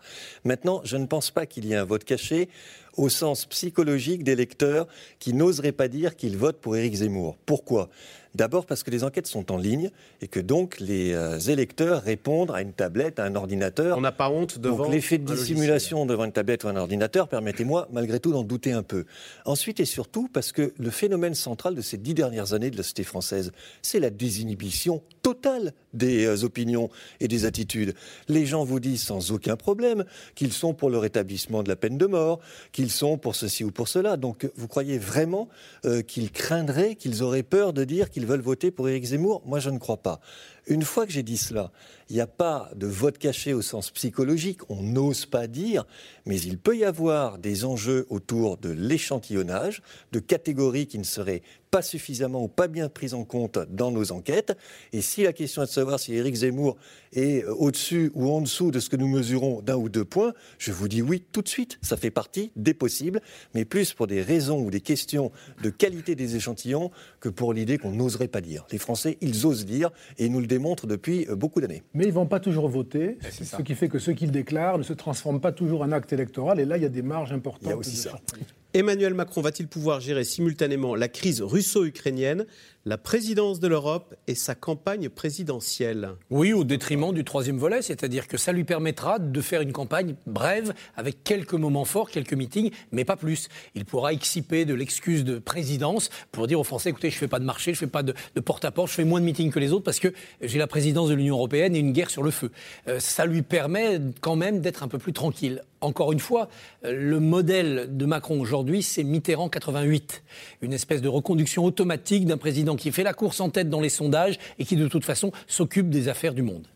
Maintenant, 0.44 0.82
je 0.84 0.98
ne 0.98 1.06
pense 1.06 1.32
pas 1.32 1.46
qu'il 1.46 1.64
y 1.68 1.72
ait 1.72 1.78
un 1.78 1.86
vote 1.86 2.04
caché 2.04 2.50
au 2.98 3.10
sens 3.10 3.46
psychologique 3.46 4.24
des 4.24 4.36
lecteurs 4.36 4.88
qui 5.20 5.34
n'oseraient 5.34 5.72
pas 5.72 5.88
dire 5.88 6.16
qu'ils 6.16 6.38
votent 6.38 6.60
pour 6.60 6.76
Éric 6.76 6.96
Zemmour. 6.96 7.38
Pourquoi? 7.46 7.90
D'abord 8.36 8.66
parce 8.66 8.84
que 8.84 8.92
les 8.92 9.06
enquêtes 9.06 9.28
sont 9.28 9.50
en 9.50 9.58
ligne 9.58 9.92
et 10.22 10.28
que 10.28 10.42
donc 10.42 10.82
les 10.82 11.14
euh, 11.14 11.40
électeurs 11.40 12.02
répondent 12.02 12.52
à 12.52 12.62
une 12.62 12.74
tablette, 12.74 13.18
à 13.18 13.24
un 13.24 13.34
ordinateur. 13.34 13.98
On 13.98 14.02
n'a 14.02 14.12
pas 14.12 14.30
honte 14.30 14.60
devant. 14.60 14.84
Donc 14.84 14.92
l'effet 14.92 15.18
de 15.18 15.24
logiciel. 15.24 15.56
dissimulation 15.56 16.06
devant 16.06 16.26
une 16.26 16.34
tablette 16.34 16.66
ou 16.66 16.68
un 16.68 16.76
ordinateur, 16.76 17.30
permettez-moi 17.30 17.88
malgré 17.94 18.20
tout 18.20 18.34
d'en 18.34 18.44
douter 18.44 18.74
un 18.74 18.84
peu. 18.84 19.06
Ensuite 19.46 19.80
et 19.80 19.86
surtout 19.86 20.28
parce 20.28 20.52
que 20.52 20.74
le 20.78 20.90
phénomène 20.90 21.34
central 21.34 21.76
de 21.76 21.82
ces 21.82 21.98
dix 21.98 22.14
dernières 22.14 22.52
années 22.52 22.72
de 22.72 22.76
la 22.76 22.84
société 22.84 23.04
française, 23.04 23.54
c'est 23.82 24.02
la 24.02 24.10
désinhibition 24.10 25.02
totale 25.22 25.74
des 25.96 26.26
euh, 26.26 26.44
opinions 26.44 26.90
et 27.20 27.28
des 27.28 27.46
attitudes. 27.46 27.96
Les 28.28 28.46
gens 28.46 28.64
vous 28.64 28.80
disent 28.80 29.04
sans 29.04 29.32
aucun 29.32 29.56
problème 29.56 30.06
qu'ils 30.36 30.54
sont 30.54 30.74
pour 30.74 30.90
le 30.90 30.98
rétablissement 30.98 31.64
de 31.64 31.70
la 31.70 31.76
peine 31.76 31.98
de 31.98 32.06
mort, 32.06 32.40
qu'ils 32.72 32.92
sont 32.92 33.18
pour 33.18 33.36
ceci 33.36 33.64
ou 33.64 33.72
pour 33.72 33.88
cela. 33.88 34.18
Donc 34.18 34.50
vous 34.56 34.68
croyez 34.68 34.98
vraiment 34.98 35.50
euh, 35.86 36.02
qu'ils 36.02 36.32
craindraient, 36.32 36.96
qu'ils 36.96 37.24
auraient 37.24 37.44
peur 37.44 37.74
de 37.74 37.84
dire 37.84 38.10
qu'ils 38.10 38.26
veulent 38.26 38.42
voter 38.42 38.72
pour 38.72 38.90
Éric 38.90 39.06
Zemmour? 39.06 39.42
Moi 39.46 39.60
je 39.60 39.70
ne 39.70 39.80
crois 39.80 39.98
pas. 39.98 40.20
Une 40.68 40.84
fois 40.84 41.06
que 41.06 41.12
j'ai 41.12 41.24
dit 41.24 41.38
cela, 41.38 41.72
il 42.10 42.16
n'y 42.16 42.22
a 42.22 42.28
pas 42.28 42.72
de 42.76 42.88
vote 42.88 43.18
caché 43.18 43.54
au 43.54 43.62
sens 43.62 43.92
psychologique, 43.92 44.60
on 44.70 44.82
n'ose 44.82 45.26
pas 45.26 45.48
dire, 45.48 45.86
mais 46.26 46.40
il 46.40 46.58
peut 46.58 46.76
y 46.76 46.84
avoir 46.84 47.38
des 47.38 47.66
enjeux 47.66 48.08
autour 48.10 48.58
de 48.58 48.70
l'échantillonnage, 48.70 49.82
de 50.12 50.20
catégories 50.20 50.88
qui 50.88 50.98
ne 50.98 51.04
seraient 51.04 51.44
pas 51.76 51.82
suffisamment 51.82 52.44
ou 52.44 52.48
pas 52.48 52.68
bien 52.68 52.88
prises 52.88 53.14
en 53.14 53.26
compte 53.26 53.60
dans 53.70 53.92
nos 53.92 54.12
enquêtes. 54.12 54.58
Et 54.94 55.02
si 55.02 55.24
la 55.24 55.34
question 55.34 55.62
est 55.62 55.66
de 55.66 55.72
savoir 55.72 56.00
si 56.00 56.14
Éric 56.14 56.36
Zemmour 56.36 56.78
est 57.12 57.44
euh, 57.44 57.54
au-dessus 57.54 58.12
ou 58.14 58.32
en 58.32 58.40
dessous 58.40 58.72
de 58.72 58.80
ce 58.80 58.90
que 58.90 58.96
nous 58.96 59.10
mesurons 59.10 59.62
d'un 59.62 59.76
ou 59.76 59.90
deux 59.90 60.06
points, 60.06 60.34
je 60.58 60.72
vous 60.72 60.88
dis 60.88 61.02
oui 61.02 61.22
tout 61.34 61.42
de 61.42 61.50
suite. 61.50 61.78
Ça 61.82 61.98
fait 61.98 62.12
partie 62.12 62.54
des 62.56 62.74
possibles, 62.74 63.20
mais 63.54 63.66
plus 63.66 63.94
pour 63.94 64.08
des 64.08 64.22
raisons 64.22 64.62
ou 64.62 64.72
des 64.72 64.80
questions 64.80 65.34
de 65.62 65.70
qualité 65.70 66.16
des 66.16 66.38
échantillons 66.38 66.92
que 67.20 67.28
pour 67.28 67.52
l'idée 67.52 67.78
qu'on 67.78 67.92
n'oserait 67.92 68.30
pas 68.30 68.42
dire. 68.42 68.66
Les 68.72 68.78
Français, 68.78 69.18
ils 69.20 69.46
osent 69.46 69.66
dire 69.66 69.92
et 70.18 70.30
nous 70.30 70.40
le 70.40 70.48
démontrent 70.58 70.88
depuis 70.88 71.28
euh, 71.30 71.36
beaucoup 71.36 71.62
d'années. 71.62 71.84
Mais 71.94 72.06
ils 72.06 72.10
ne 72.10 72.14
vont 72.14 72.26
pas 72.26 72.40
toujours 72.40 72.70
voter, 72.70 73.18
ce 73.30 73.62
qui 73.62 73.76
fait 73.76 73.90
que 73.90 74.00
ceux 74.00 74.14
qui 74.14 74.26
le 74.26 74.32
déclarent 74.32 74.78
ne 74.78 74.84
se 74.84 74.94
transforment 74.94 75.42
pas 75.42 75.52
toujours 75.52 75.82
en 75.82 75.92
acte 75.92 76.14
électoral. 76.14 76.60
Et 76.60 76.66
là, 76.66 76.78
il 76.78 76.84
y 76.84 76.86
a 76.86 76.90
des 76.90 77.02
marges 77.02 77.34
importantes. 77.34 77.64
Il 77.64 77.70
y 77.70 77.74
a 77.74 77.78
aussi 77.78 77.92
de 77.92 77.98
ça. 77.98 78.10
surprise. 78.12 78.46
Emmanuel 78.74 79.14
Macron 79.14 79.40
va-t-il 79.42 79.70
pouvoir 79.70 80.02
gérer 80.02 80.26
simultanément 80.26 80.96
la 80.96 81.08
crise 81.08 81.42
russo-ukrainienne, 81.42 82.46
la 82.88 83.00
présidence 83.00 83.60
de 83.60 83.68
l'Europe 83.68 84.14
et 84.28 84.36
sa 84.36 84.54
campagne 84.54 85.10
présidentielle 85.10 86.12
Oui, 86.30 86.54
au 86.54 86.64
détriment 86.64 87.12
du 87.14 87.24
troisième 87.24 87.58
volet, 87.58 87.82
c'est-à-dire 87.82 88.28
que 88.28 88.38
ça 88.38 88.52
lui 88.52 88.64
permettra 88.64 89.18
de 89.18 89.42
faire 89.42 89.62
une 89.62 89.72
campagne 89.72 90.14
brève 90.28 90.72
avec 90.96 91.24
quelques 91.24 91.56
moments 91.56 91.86
forts, 91.86 92.12
quelques 92.12 92.34
meetings, 92.34 92.70
mais 92.92 93.04
pas 93.04 93.16
plus. 93.16 93.50
Il 93.74 93.86
pourra 93.86 94.14
exciper 94.14 94.66
de 94.66 94.76
l'excuse 94.76 95.24
de 95.24 95.40
présidence 95.40 96.12
pour 96.32 96.46
dire 96.46 96.60
aux 96.60 96.64
Français 96.64 96.92
écoutez, 96.92 97.10
je 97.10 97.18
fais 97.18 97.28
pas 97.28 97.40
de 97.40 97.46
marché, 97.46 97.74
je 97.74 97.80
fais 97.80 97.88
pas 97.88 98.04
de, 98.04 98.14
de 98.36 98.40
porte-à-porte, 98.40 98.90
je 98.90 98.94
fais 98.94 99.04
moins 99.04 99.20
de 99.20 99.26
meetings 99.26 99.52
que 99.52 99.60
les 99.60 99.74
autres 99.74 99.84
parce 99.84 100.00
que 100.00 100.14
j'ai 100.42 100.60
la 100.60 100.68
présidence 100.68 101.10
de 101.10 101.16
l'Union 101.16 101.38
européenne 101.38 101.76
et 101.76 101.80
une 101.80 101.92
guerre 101.92 102.12
sur 102.12 102.22
le 102.22 102.30
feu. 102.30 102.52
Euh, 102.88 103.00
ça 103.00 103.26
lui 103.26 103.42
permet 103.42 104.00
quand 104.22 104.36
même 104.36 104.60
d'être 104.62 104.84
un 104.84 104.88
peu 104.88 105.00
plus 105.00 105.14
tranquille. 105.14 105.64
Encore 105.82 106.12
une 106.12 106.20
fois, 106.20 106.50
euh, 106.84 106.92
le 106.94 107.20
modèle 107.20 107.98
de 107.98 108.06
Macron 108.06 108.40
aujourd'hui, 108.40 108.84
c'est 108.84 109.04
Mitterrand 109.04 109.50
88, 109.50 110.24
une 110.62 110.74
espèce 110.74 111.02
de 111.02 111.08
reconduction 111.08 111.66
automatique 111.66 112.26
d'un 112.26 112.38
président 112.38 112.75
qui 112.76 112.92
fait 112.92 113.04
la 113.04 113.14
course 113.14 113.40
en 113.40 113.50
tête 113.50 113.70
dans 113.70 113.82
les 113.82 113.90
sondages 113.90 114.38
et 114.60 114.66
qui 114.66 114.76
de 114.76 114.88
toute 114.88 115.06
façon 115.06 115.32
s'occupe 115.48 115.90
des 115.90 116.08
affaires 116.08 116.34
du 116.34 116.42
monde. 116.42 116.68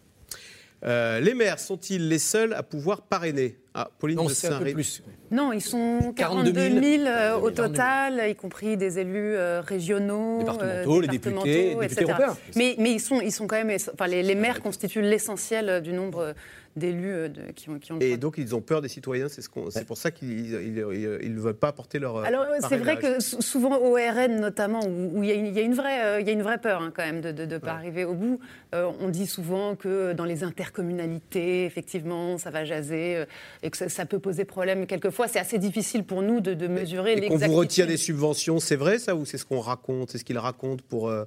Euh, 0.86 1.20
les 1.20 1.34
maires 1.34 1.60
sont-ils 1.60 2.08
les 2.08 2.20
seuls 2.20 2.54
à 2.54 2.64
pouvoir 2.64 3.02
parrainer? 3.02 3.58
Ah, 3.74 3.89
Pauline 4.00 4.16
Non, 4.18 4.26
de 4.26 4.30
c'est 4.30 4.47
un 4.47 4.52
peu 4.52 4.56
Saint-Ré- 4.60 4.74
plus. 4.74 5.04
Non, 5.30 5.52
ils 5.52 5.60
sont 5.62 6.14
42 6.16 6.54
42 6.54 6.82
000, 6.82 7.04
000, 7.04 7.08
euh, 7.08 7.36
au 7.36 7.52
42 7.52 7.56
000. 7.56 7.68
total, 7.68 8.30
y 8.30 8.36
compris 8.36 8.78
des 8.78 8.97
élus 8.97 9.36
euh, 9.36 9.60
régionaux, 9.62 10.39
Départementaux, 10.39 11.02
les 11.02 11.08
députés, 11.10 11.30
départementaux, 11.32 11.82
les 11.82 11.88
députés 11.89 12.04
etc. 12.12 12.28
Mais, 12.56 12.76
mais 12.80 12.91
ils, 12.93 13.00
sont, 13.02 13.20
ils 13.20 13.32
sont 13.34 13.45
quand 13.45 13.62
même. 13.64 13.78
Enfin, 13.93 14.08
les, 14.08 14.24
les 14.24 14.36
maires 14.36 14.62
constituent 14.62 15.02
l'essentiel 15.02 15.68
euh, 15.70 15.80
du 15.82 15.91
nombre 15.91 16.34
d'élus 16.80 17.12
euh, 17.14 17.28
de- 17.30 17.52
qui, 17.52 17.70
ont, 17.70 17.78
qui 17.78 17.92
ont 17.92 18.00
Et 18.00 18.18
donc 18.18 18.36
ils 18.40 18.56
ont 18.56 18.62
peur 18.62 18.82
des 18.82 18.88
citoyens, 18.88 19.28
c'est 19.30 19.42
ce 19.44 19.50
qu'on- 19.50 19.70
c'est 19.70 19.86
pour 19.86 19.98
ça 19.98 20.10
qu'ils 20.10 20.74
ne 20.74 21.40
veulent 21.40 21.54
pas 21.54 21.72
porter 21.72 22.00
leur. 22.00 22.18
euh, 22.18 22.24
Alors 22.24 22.46
c'est 22.68 22.78
vrai 22.78 22.98
que 22.98 23.20
sou- 23.20 23.42
souvent 23.42 23.78
au 23.78 23.94
RN 23.94 24.40
notamment, 24.40 24.80
où 24.86 25.20
où 25.20 25.24
il 25.24 25.30
y, 25.30 25.32
a 25.32 25.36
une- 25.36 25.46
il 25.48 25.54
y 25.54 25.60
a 25.60 25.62
une 25.62 25.76
vraie, 25.76 26.22
il 26.22 26.26
y 26.28 26.30
a 26.30 26.34
une 26.34 26.42
vraie 26.42 26.58
peur 26.58 26.82
hein, 26.82 26.92
quand 26.96 27.04
même 27.06 27.22
de 27.22 27.46
ne 27.46 27.58
pas 27.60 27.74
arriver 27.74 28.04
au 28.06 28.14
bout, 28.16 28.40
euh, 28.74 28.90
on 29.00 29.10
dit 29.10 29.28
souvent 29.28 29.76
que 29.76 30.14
dans 30.14 30.26
les 30.26 30.44
intercommunalités, 30.44 31.66
effectivement, 31.66 32.38
ça 32.38 32.50
va 32.52 32.66
jaser 32.66 33.26
et 33.64 33.70
que 33.70 33.78
ça, 33.78 33.90
ça 33.90 34.06
peut 34.06 34.20
poser 34.20 34.46
problème. 34.46 34.86
Quelquefois, 34.88 35.28
c'est 35.28 35.40
assez 35.40 35.58
difficile 35.58 36.04
pour 36.04 36.22
nous 36.22 36.40
de, 36.42 36.54
de 36.54 36.68
mesurer 36.68 37.12
Et 37.12 37.16
qu'on 37.16 37.22
l'exactitude. 37.22 37.52
vous 37.52 37.58
retire 37.60 37.88
des 37.88 37.98
subventions, 37.98 38.60
c'est 38.60 38.76
vrai 38.76 38.98
ça 39.00 39.16
ou 39.16 39.26
c'est 39.26 39.38
ce 39.38 39.46
qu'on 39.46 39.60
raconte, 39.60 40.12
c'est 40.12 40.18
ce 40.18 40.24
qu'ils 40.26 40.38
racontent 40.38 40.84
pour 40.90 41.10
euh, 41.10 41.26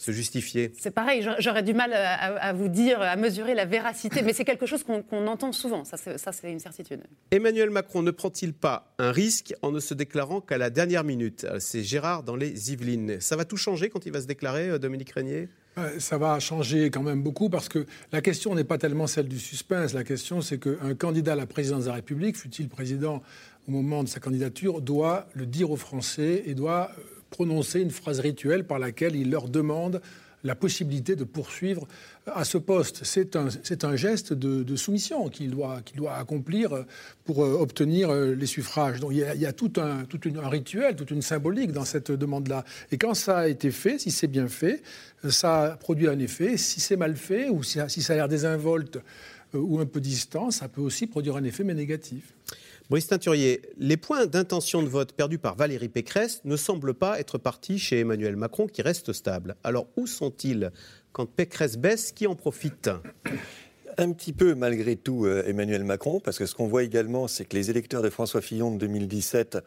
se 0.00 0.12
justifier 0.12 0.72
C'est 0.78 0.90
pareil, 0.92 1.20
j'a- 1.20 1.36
j'aurais 1.40 1.62
du 1.62 1.74
mal 1.74 1.92
à, 1.92 2.14
à- 2.36 2.52
vous 2.54 2.68
dire, 2.68 3.02
à 3.02 3.16
mesurer 3.16 3.54
la 3.54 3.66
véracité, 3.66 4.22
mais 4.22 4.32
c'est 4.32 4.46
quelque 4.46 4.64
chose 4.64 4.82
qu'on 4.82 5.26
entend 5.26 5.52
souvent, 5.52 5.84
ça 5.84 5.96
c'est 5.98 6.50
une 6.50 6.58
certitude. 6.58 7.02
Emmanuel 7.30 7.68
Macron 7.68 8.00
ne 8.02 8.10
prend-il 8.10 8.54
pas 8.54 8.94
un 8.98 9.12
risque 9.12 9.52
en 9.60 9.72
ne 9.72 9.78
se 9.80 9.92
déclarant 9.92 10.40
qu'à 10.40 10.56
la 10.56 10.70
dernière 10.70 11.04
minute? 11.04 11.44
Euh, 11.44 11.58
C'est 11.60 11.82
Gérard 11.82 12.22
dans 12.22 12.36
les 12.36 12.72
Yvelines. 12.72 13.20
Ça 13.20 13.36
va 13.36 13.44
tout 13.44 13.58
changer 13.58 13.90
quand 13.90 14.06
il 14.06 14.12
va 14.12 14.22
se 14.22 14.26
déclarer, 14.26 14.70
euh, 14.70 14.78
Dominique 14.78 15.10
Régnier? 15.10 15.48
Ça 15.98 16.18
va 16.18 16.40
changer 16.40 16.90
quand 16.90 17.02
même 17.02 17.22
beaucoup 17.22 17.48
parce 17.48 17.68
que 17.68 17.86
la 18.12 18.20
question 18.22 18.54
n'est 18.54 18.64
pas 18.64 18.76
tellement 18.78 19.06
celle 19.06 19.28
du 19.28 19.38
suspense. 19.38 19.92
La 19.94 20.02
question, 20.04 20.40
c'est 20.40 20.58
qu'un 20.58 20.94
candidat 20.94 21.32
à 21.32 21.36
la 21.36 21.46
présidence 21.46 21.84
de 21.84 21.88
la 21.88 21.94
République, 21.94 22.36
fut-il 22.36 22.68
président 22.68 23.22
au 23.68 23.70
moment 23.70 24.02
de 24.02 24.08
sa 24.08 24.18
candidature, 24.20 24.80
doit 24.80 25.28
le 25.34 25.46
dire 25.46 25.70
aux 25.70 25.76
Français 25.76 26.42
et 26.46 26.54
doit 26.54 26.90
euh, 26.98 27.02
prononcer 27.30 27.80
une 27.80 27.90
phrase 27.90 28.20
rituelle 28.20 28.64
par 28.64 28.78
laquelle 28.78 29.16
il 29.16 29.30
leur 29.30 29.48
demande 29.48 30.00
la 30.44 30.54
possibilité 30.54 31.16
de 31.16 31.24
poursuivre 31.24 31.86
à 32.26 32.44
ce 32.44 32.58
poste. 32.58 33.00
C'est 33.04 33.36
un, 33.36 33.48
un 33.82 33.96
geste 33.96 34.32
de, 34.32 34.76
soumission 34.76 35.28
qu'il 35.28 35.50
doit, 35.50 35.80
doit 35.94 36.14
accomplir 36.14 36.84
pour 37.24 37.44
euh, 37.44 37.58
obtenir 37.58 38.10
euh, 38.10 38.34
les 38.34 38.46
suffrages. 38.46 39.00
Donc 39.00 39.12
il 39.12 39.18
y 39.18 39.46
a, 39.46 39.52
tout, 39.52 39.72
un, 39.76 40.04
tout 40.04 40.20
un 40.42 40.48
rituel, 40.48 40.96
toute 40.96 41.10
une 41.10 41.22
symbolique 41.22 41.72
dans 41.72 41.84
cette 41.84 42.10
demande-là. 42.10 42.64
Et 42.90 42.98
quand 42.98 43.14
ça 43.14 43.38
a 43.38 43.48
été 43.48 43.70
fait, 43.70 43.98
si 43.98 44.10
c'est 44.10 44.28
bien 44.28 44.48
fait, 44.48 44.82
euh, 45.24 45.30
ça 45.30 45.76
produit 45.80 46.08
un 46.08 46.18
effet. 46.18 46.56
Si 46.56 46.80
c'est 46.80 46.96
mal 46.96 47.16
fait 47.16 47.48
ou 47.50 47.62
si, 47.62 47.78
ça 47.88 48.12
a 48.12 48.16
l'air 48.16 48.28
désinvolte 48.28 48.98
ou 49.52 49.80
un 49.80 49.86
peu 49.86 50.00
distant, 50.00 50.50
ça 50.52 50.68
peut 50.68 50.80
aussi 50.80 51.08
produire 51.08 51.36
un 51.36 51.42
effet, 51.42 51.64
mais 51.64 51.74
négatif. 51.74 52.32
Brice 52.90 53.06
Teinturier, 53.06 53.62
les 53.78 53.96
points 53.96 54.26
d'intention 54.26 54.82
de 54.82 54.88
vote 54.88 55.12
perdus 55.12 55.38
par 55.38 55.54
Valérie 55.54 55.88
Pécresse 55.88 56.40
ne 56.44 56.56
semblent 56.56 56.92
pas 56.92 57.20
être 57.20 57.38
partis 57.38 57.78
chez 57.78 58.00
Emmanuel 58.00 58.34
Macron 58.34 58.66
qui 58.66 58.82
reste 58.82 59.12
stable. 59.12 59.54
Alors 59.62 59.86
où 59.96 60.08
sont-ils 60.08 60.72
Quand 61.12 61.26
Pécresse 61.26 61.78
baisse, 61.78 62.10
qui 62.10 62.26
en 62.26 62.34
profite? 62.34 62.90
Un 63.96 64.10
petit 64.10 64.32
peu 64.32 64.56
malgré 64.56 64.96
tout 64.96 65.24
euh, 65.24 65.44
Emmanuel 65.46 65.84
Macron, 65.84 66.18
parce 66.18 66.36
que 66.36 66.46
ce 66.46 66.56
qu'on 66.56 66.66
voit 66.66 66.82
également, 66.82 67.28
c'est 67.28 67.44
que 67.44 67.56
les 67.56 67.70
électeurs 67.70 68.02
de 68.02 68.10
François 68.10 68.40
Fillon 68.40 68.72
de 68.72 68.78
2017 68.78 69.58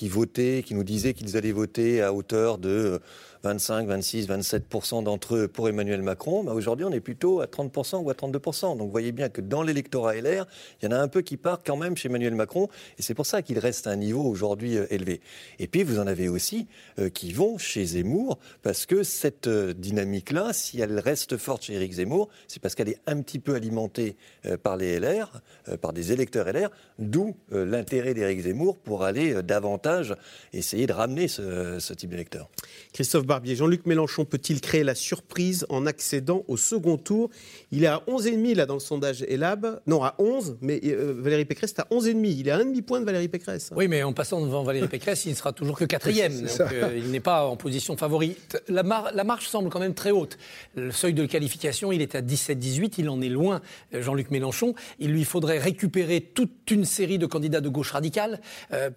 qui 0.00 0.08
votaient, 0.08 0.62
qui 0.64 0.74
nous 0.74 0.82
disaient 0.82 1.12
qu'ils 1.12 1.36
allaient 1.36 1.52
voter 1.52 2.00
à 2.00 2.14
hauteur 2.14 2.56
de 2.56 2.70
euh, 2.70 2.98
25, 3.42 3.86
26, 3.86 4.28
27% 4.28 5.04
d'entre 5.04 5.36
eux 5.36 5.48
pour 5.48 5.68
Emmanuel 5.68 6.02
Macron, 6.02 6.44
bah 6.44 6.52
aujourd'hui 6.52 6.84
on 6.84 6.92
est 6.92 7.00
plutôt 7.00 7.40
à 7.40 7.46
30% 7.46 8.02
ou 8.02 8.10
à 8.10 8.12
32%. 8.12 8.76
Donc 8.76 8.86
vous 8.86 8.90
voyez 8.90 9.12
bien 9.12 9.28
que 9.28 9.40
dans 9.40 9.62
l'électorat 9.62 10.14
LR, 10.14 10.46
il 10.80 10.84
y 10.84 10.88
en 10.88 10.92
a 10.92 10.98
un 10.98 11.08
peu 11.08 11.22
qui 11.22 11.36
part 11.36 11.60
quand 11.64 11.76
même 11.76 11.96
chez 11.96 12.08
Emmanuel 12.08 12.34
Macron, 12.34 12.68
et 12.98 13.02
c'est 13.02 13.14
pour 13.14 13.26
ça 13.26 13.40
qu'il 13.40 13.58
reste 13.58 13.86
à 13.86 13.90
un 13.90 13.96
niveau 13.96 14.22
aujourd'hui 14.22 14.76
euh, 14.76 14.86
élevé. 14.90 15.20
Et 15.58 15.68
puis 15.68 15.82
vous 15.84 15.98
en 15.98 16.06
avez 16.06 16.28
aussi 16.28 16.66
euh, 16.98 17.08
qui 17.08 17.32
vont 17.32 17.56
chez 17.56 17.84
Zemmour, 17.84 18.38
parce 18.62 18.84
que 18.84 19.02
cette 19.02 19.46
euh, 19.46 19.72
dynamique-là, 19.72 20.52
si 20.52 20.80
elle 20.80 20.98
reste 20.98 21.38
forte 21.38 21.64
chez 21.64 21.74
Éric 21.74 21.92
Zemmour, 21.92 22.28
c'est 22.46 22.60
parce 22.60 22.74
qu'elle 22.74 22.90
est 22.90 23.00
un 23.06 23.22
petit 23.22 23.38
peu 23.38 23.54
alimentée 23.54 24.16
par 24.62 24.76
les 24.76 24.98
LR, 24.98 25.40
par 25.80 25.92
des 25.92 26.12
électeurs 26.12 26.46
LR, 26.52 26.70
d'où 26.98 27.34
l'intérêt 27.50 28.14
d'Éric 28.14 28.40
Zemmour 28.40 28.78
pour 28.78 29.04
aller 29.04 29.34
euh, 29.34 29.42
davantage 29.90 30.16
essayer 30.52 30.86
de 30.86 30.92
ramener 30.92 31.28
ce, 31.28 31.78
ce 31.78 31.94
type 31.94 32.10
d'électeurs. 32.10 32.48
Christophe 32.92 33.26
Barbier. 33.26 33.56
Jean-Luc 33.56 33.86
Mélenchon 33.86 34.24
peut-il 34.24 34.60
créer 34.60 34.84
la 34.84 34.94
surprise 34.94 35.66
en 35.68 35.86
accédant 35.86 36.44
au 36.48 36.56
second 36.56 36.96
tour? 36.96 37.30
Il 37.70 37.84
est 37.84 37.88
à 37.88 38.02
11,5 38.08 38.54
là 38.56 38.66
dans 38.66 38.74
le 38.74 38.80
sondage 38.80 39.24
Elab. 39.28 39.80
Non, 39.86 40.02
à 40.04 40.14
11, 40.18 40.58
mais 40.60 40.80
euh, 40.84 41.14
Valérie 41.16 41.44
Pécresse 41.44 41.70
est 41.70 41.80
à 41.80 41.86
11,5. 41.90 42.26
Il 42.26 42.48
est 42.48 42.50
à 42.50 42.56
un 42.56 42.64
demi-point 42.64 43.00
de 43.00 43.04
Valérie 43.04 43.28
Pécresse. 43.28 43.70
Oui, 43.76 43.88
mais 43.88 44.02
en 44.02 44.12
passant 44.12 44.40
devant 44.40 44.62
Valérie 44.62 44.88
Pécresse, 44.88 45.24
il 45.26 45.30
ne 45.30 45.36
sera 45.36 45.52
toujours 45.52 45.78
que 45.78 45.84
quatrième. 45.84 46.40
donc 46.40 46.60
euh, 46.60 46.94
il 46.96 47.10
n'est 47.10 47.20
pas 47.20 47.46
en 47.46 47.56
position 47.56 47.96
favorite. 47.96 48.62
La, 48.68 48.82
la, 48.82 49.24
marche 49.24 49.48
semble 49.48 49.70
quand 49.70 49.80
même 49.80 49.94
très 49.94 50.10
haute. 50.10 50.38
Le 50.74 50.90
seuil 50.90 51.14
de 51.14 51.26
qualification, 51.26 51.92
il 51.92 52.02
est 52.02 52.14
à 52.14 52.22
17-18. 52.22 52.94
Il 52.98 53.08
en 53.08 53.20
est 53.20 53.28
loin, 53.28 53.60
euh, 53.94 54.02
Jean-Luc 54.02 54.30
Mélenchon. 54.30 54.74
Il 54.98 55.12
lui 55.12 55.24
faudrait 55.24 55.58
récupérer 55.58 56.20
toute 56.20 56.70
une 56.70 56.84
série 56.84 57.18
de 57.18 57.26
candidats 57.26 57.60
de 57.60 57.68
gauche 57.68 57.92
radicale. 57.92 58.40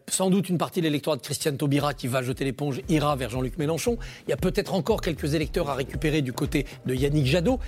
sans 0.08 0.30
doute 0.30 0.50
une 0.50 0.58
partie 0.58 0.82
de 0.82 0.82
l'électorat 0.84 1.17
de 1.17 1.21
Christiane 1.21 1.57
Taubira 1.57 1.93
qui 1.93 2.07
va 2.07 2.21
jeter 2.21 2.45
l'éponge 2.45 2.81
ira 2.89 3.15
vers 3.15 3.29
Jean-Luc 3.29 3.57
Mélenchon. 3.57 3.97
Il 4.27 4.29
y 4.29 4.34
a 4.34 4.38
peut-être 4.38 4.73
encore 4.73 5.01
quelques 5.01 5.34
électeurs 5.34 5.69
à 5.69 5.75
récupérer 5.75 6.21
du 6.21 6.34
côté 6.34 6.65
de 6.86 6.93
Yannick 6.93 7.25
Jadot. 7.25 7.59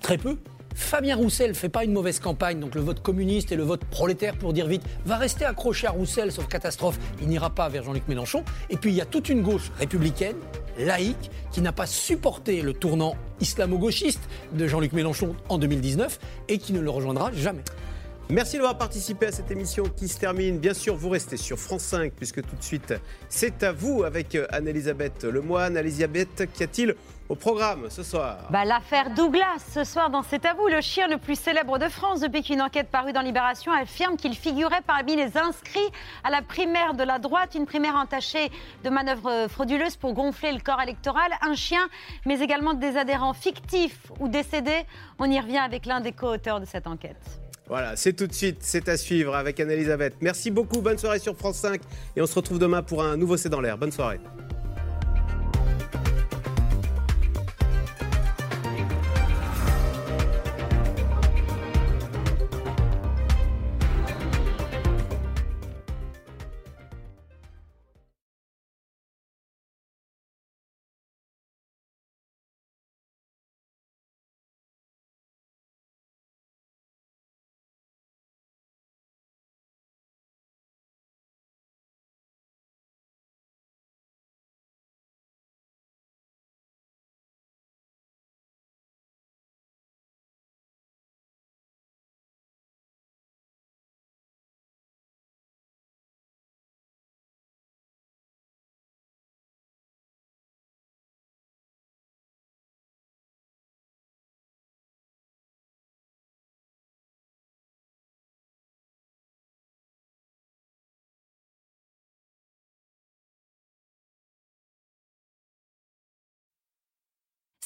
Très 0.00 0.18
peu. 0.18 0.36
Fabien 0.74 1.16
Roussel 1.16 1.54
fait 1.54 1.68
pas 1.68 1.84
une 1.84 1.92
mauvaise 1.92 2.20
campagne, 2.20 2.60
donc 2.60 2.74
le 2.74 2.80
vote 2.80 3.00
communiste 3.00 3.52
et 3.52 3.56
le 3.56 3.64
vote 3.64 3.84
prolétaire, 3.84 4.36
pour 4.36 4.52
dire 4.52 4.66
vite, 4.66 4.82
va 5.04 5.16
rester 5.16 5.44
accroché 5.44 5.86
à 5.86 5.90
Roussel, 5.90 6.32
sauf 6.32 6.46
catastrophe, 6.48 6.98
il 7.20 7.28
n'ira 7.28 7.50
pas 7.50 7.68
vers 7.68 7.82
Jean-Luc 7.82 8.06
Mélenchon. 8.08 8.44
Et 8.70 8.76
puis 8.76 8.90
il 8.90 8.96
y 8.96 9.00
a 9.00 9.04
toute 9.04 9.28
une 9.28 9.42
gauche 9.42 9.72
républicaine, 9.78 10.36
laïque, 10.78 11.30
qui 11.52 11.60
n'a 11.60 11.72
pas 11.72 11.86
supporté 11.86 12.62
le 12.62 12.72
tournant 12.72 13.16
islamo-gauchiste 13.40 14.22
de 14.52 14.66
Jean-Luc 14.66 14.92
Mélenchon 14.92 15.34
en 15.48 15.58
2019 15.58 16.18
et 16.48 16.58
qui 16.58 16.72
ne 16.72 16.80
le 16.80 16.90
rejoindra 16.90 17.32
jamais. 17.32 17.62
Merci 18.32 18.58
d'avoir 18.58 18.78
participé 18.78 19.26
à 19.26 19.32
cette 19.32 19.50
émission 19.50 19.82
qui 19.96 20.06
se 20.06 20.16
termine. 20.16 20.60
Bien 20.60 20.72
sûr, 20.72 20.94
vous 20.94 21.08
restez 21.08 21.36
sur 21.36 21.58
France 21.58 21.82
5 21.82 22.12
puisque 22.12 22.40
tout 22.46 22.54
de 22.54 22.62
suite, 22.62 22.94
c'est 23.28 23.64
à 23.64 23.72
vous 23.72 24.04
avec 24.04 24.38
Anne-Elisabeth 24.52 25.24
Lemoine. 25.24 25.76
Anne-Elisabeth, 25.76 26.48
qu'y 26.52 26.62
a-t-il 26.62 26.94
au 27.28 27.34
programme 27.34 27.90
ce 27.90 28.04
soir? 28.04 28.38
Bah, 28.50 28.64
L'affaire 28.64 29.10
Douglas, 29.10 29.58
ce 29.74 29.82
soir 29.82 30.10
dans 30.10 30.22
C'est 30.22 30.44
à 30.46 30.54
vous, 30.54 30.68
le 30.68 30.80
chien 30.80 31.08
le 31.08 31.18
plus 31.18 31.34
célèbre 31.34 31.80
de 31.80 31.88
France 31.88 32.20
depuis 32.20 32.44
qu'une 32.44 32.62
enquête 32.62 32.88
parue 32.88 33.12
dans 33.12 33.20
Libération 33.20 33.72
affirme 33.72 34.16
qu'il 34.16 34.36
figurait 34.36 34.82
parmi 34.86 35.16
les 35.16 35.36
inscrits 35.36 35.80
à 36.22 36.30
la 36.30 36.40
primaire 36.40 36.94
de 36.94 37.02
la 37.02 37.18
droite, 37.18 37.56
une 37.56 37.66
primaire 37.66 37.96
entachée 37.96 38.52
de 38.84 38.90
manœuvres 38.90 39.48
frauduleuses 39.48 39.96
pour 39.96 40.12
gonfler 40.12 40.52
le 40.52 40.60
corps 40.60 40.80
électoral, 40.80 41.32
un 41.42 41.56
chien, 41.56 41.88
mais 42.26 42.38
également 42.38 42.74
des 42.74 42.96
adhérents 42.96 43.34
fictifs 43.34 44.12
ou 44.20 44.28
décédés. 44.28 44.86
On 45.18 45.28
y 45.28 45.40
revient 45.40 45.58
avec 45.58 45.84
l'un 45.84 46.00
des 46.00 46.12
co-auteurs 46.12 46.60
de 46.60 46.64
cette 46.64 46.86
enquête. 46.86 47.40
Voilà, 47.70 47.94
c'est 47.94 48.14
tout 48.14 48.26
de 48.26 48.32
suite, 48.32 48.56
c'est 48.62 48.88
à 48.88 48.96
suivre 48.96 49.36
avec 49.36 49.60
Anne-Elisabeth. 49.60 50.14
Merci 50.20 50.50
beaucoup, 50.50 50.80
bonne 50.80 50.98
soirée 50.98 51.20
sur 51.20 51.36
France 51.36 51.58
5 51.58 51.80
et 52.16 52.20
on 52.20 52.26
se 52.26 52.34
retrouve 52.34 52.58
demain 52.58 52.82
pour 52.82 53.00
un 53.04 53.16
nouveau 53.16 53.36
C'est 53.36 53.48
dans 53.48 53.60
l'air. 53.60 53.78
Bonne 53.78 53.92
soirée. 53.92 54.18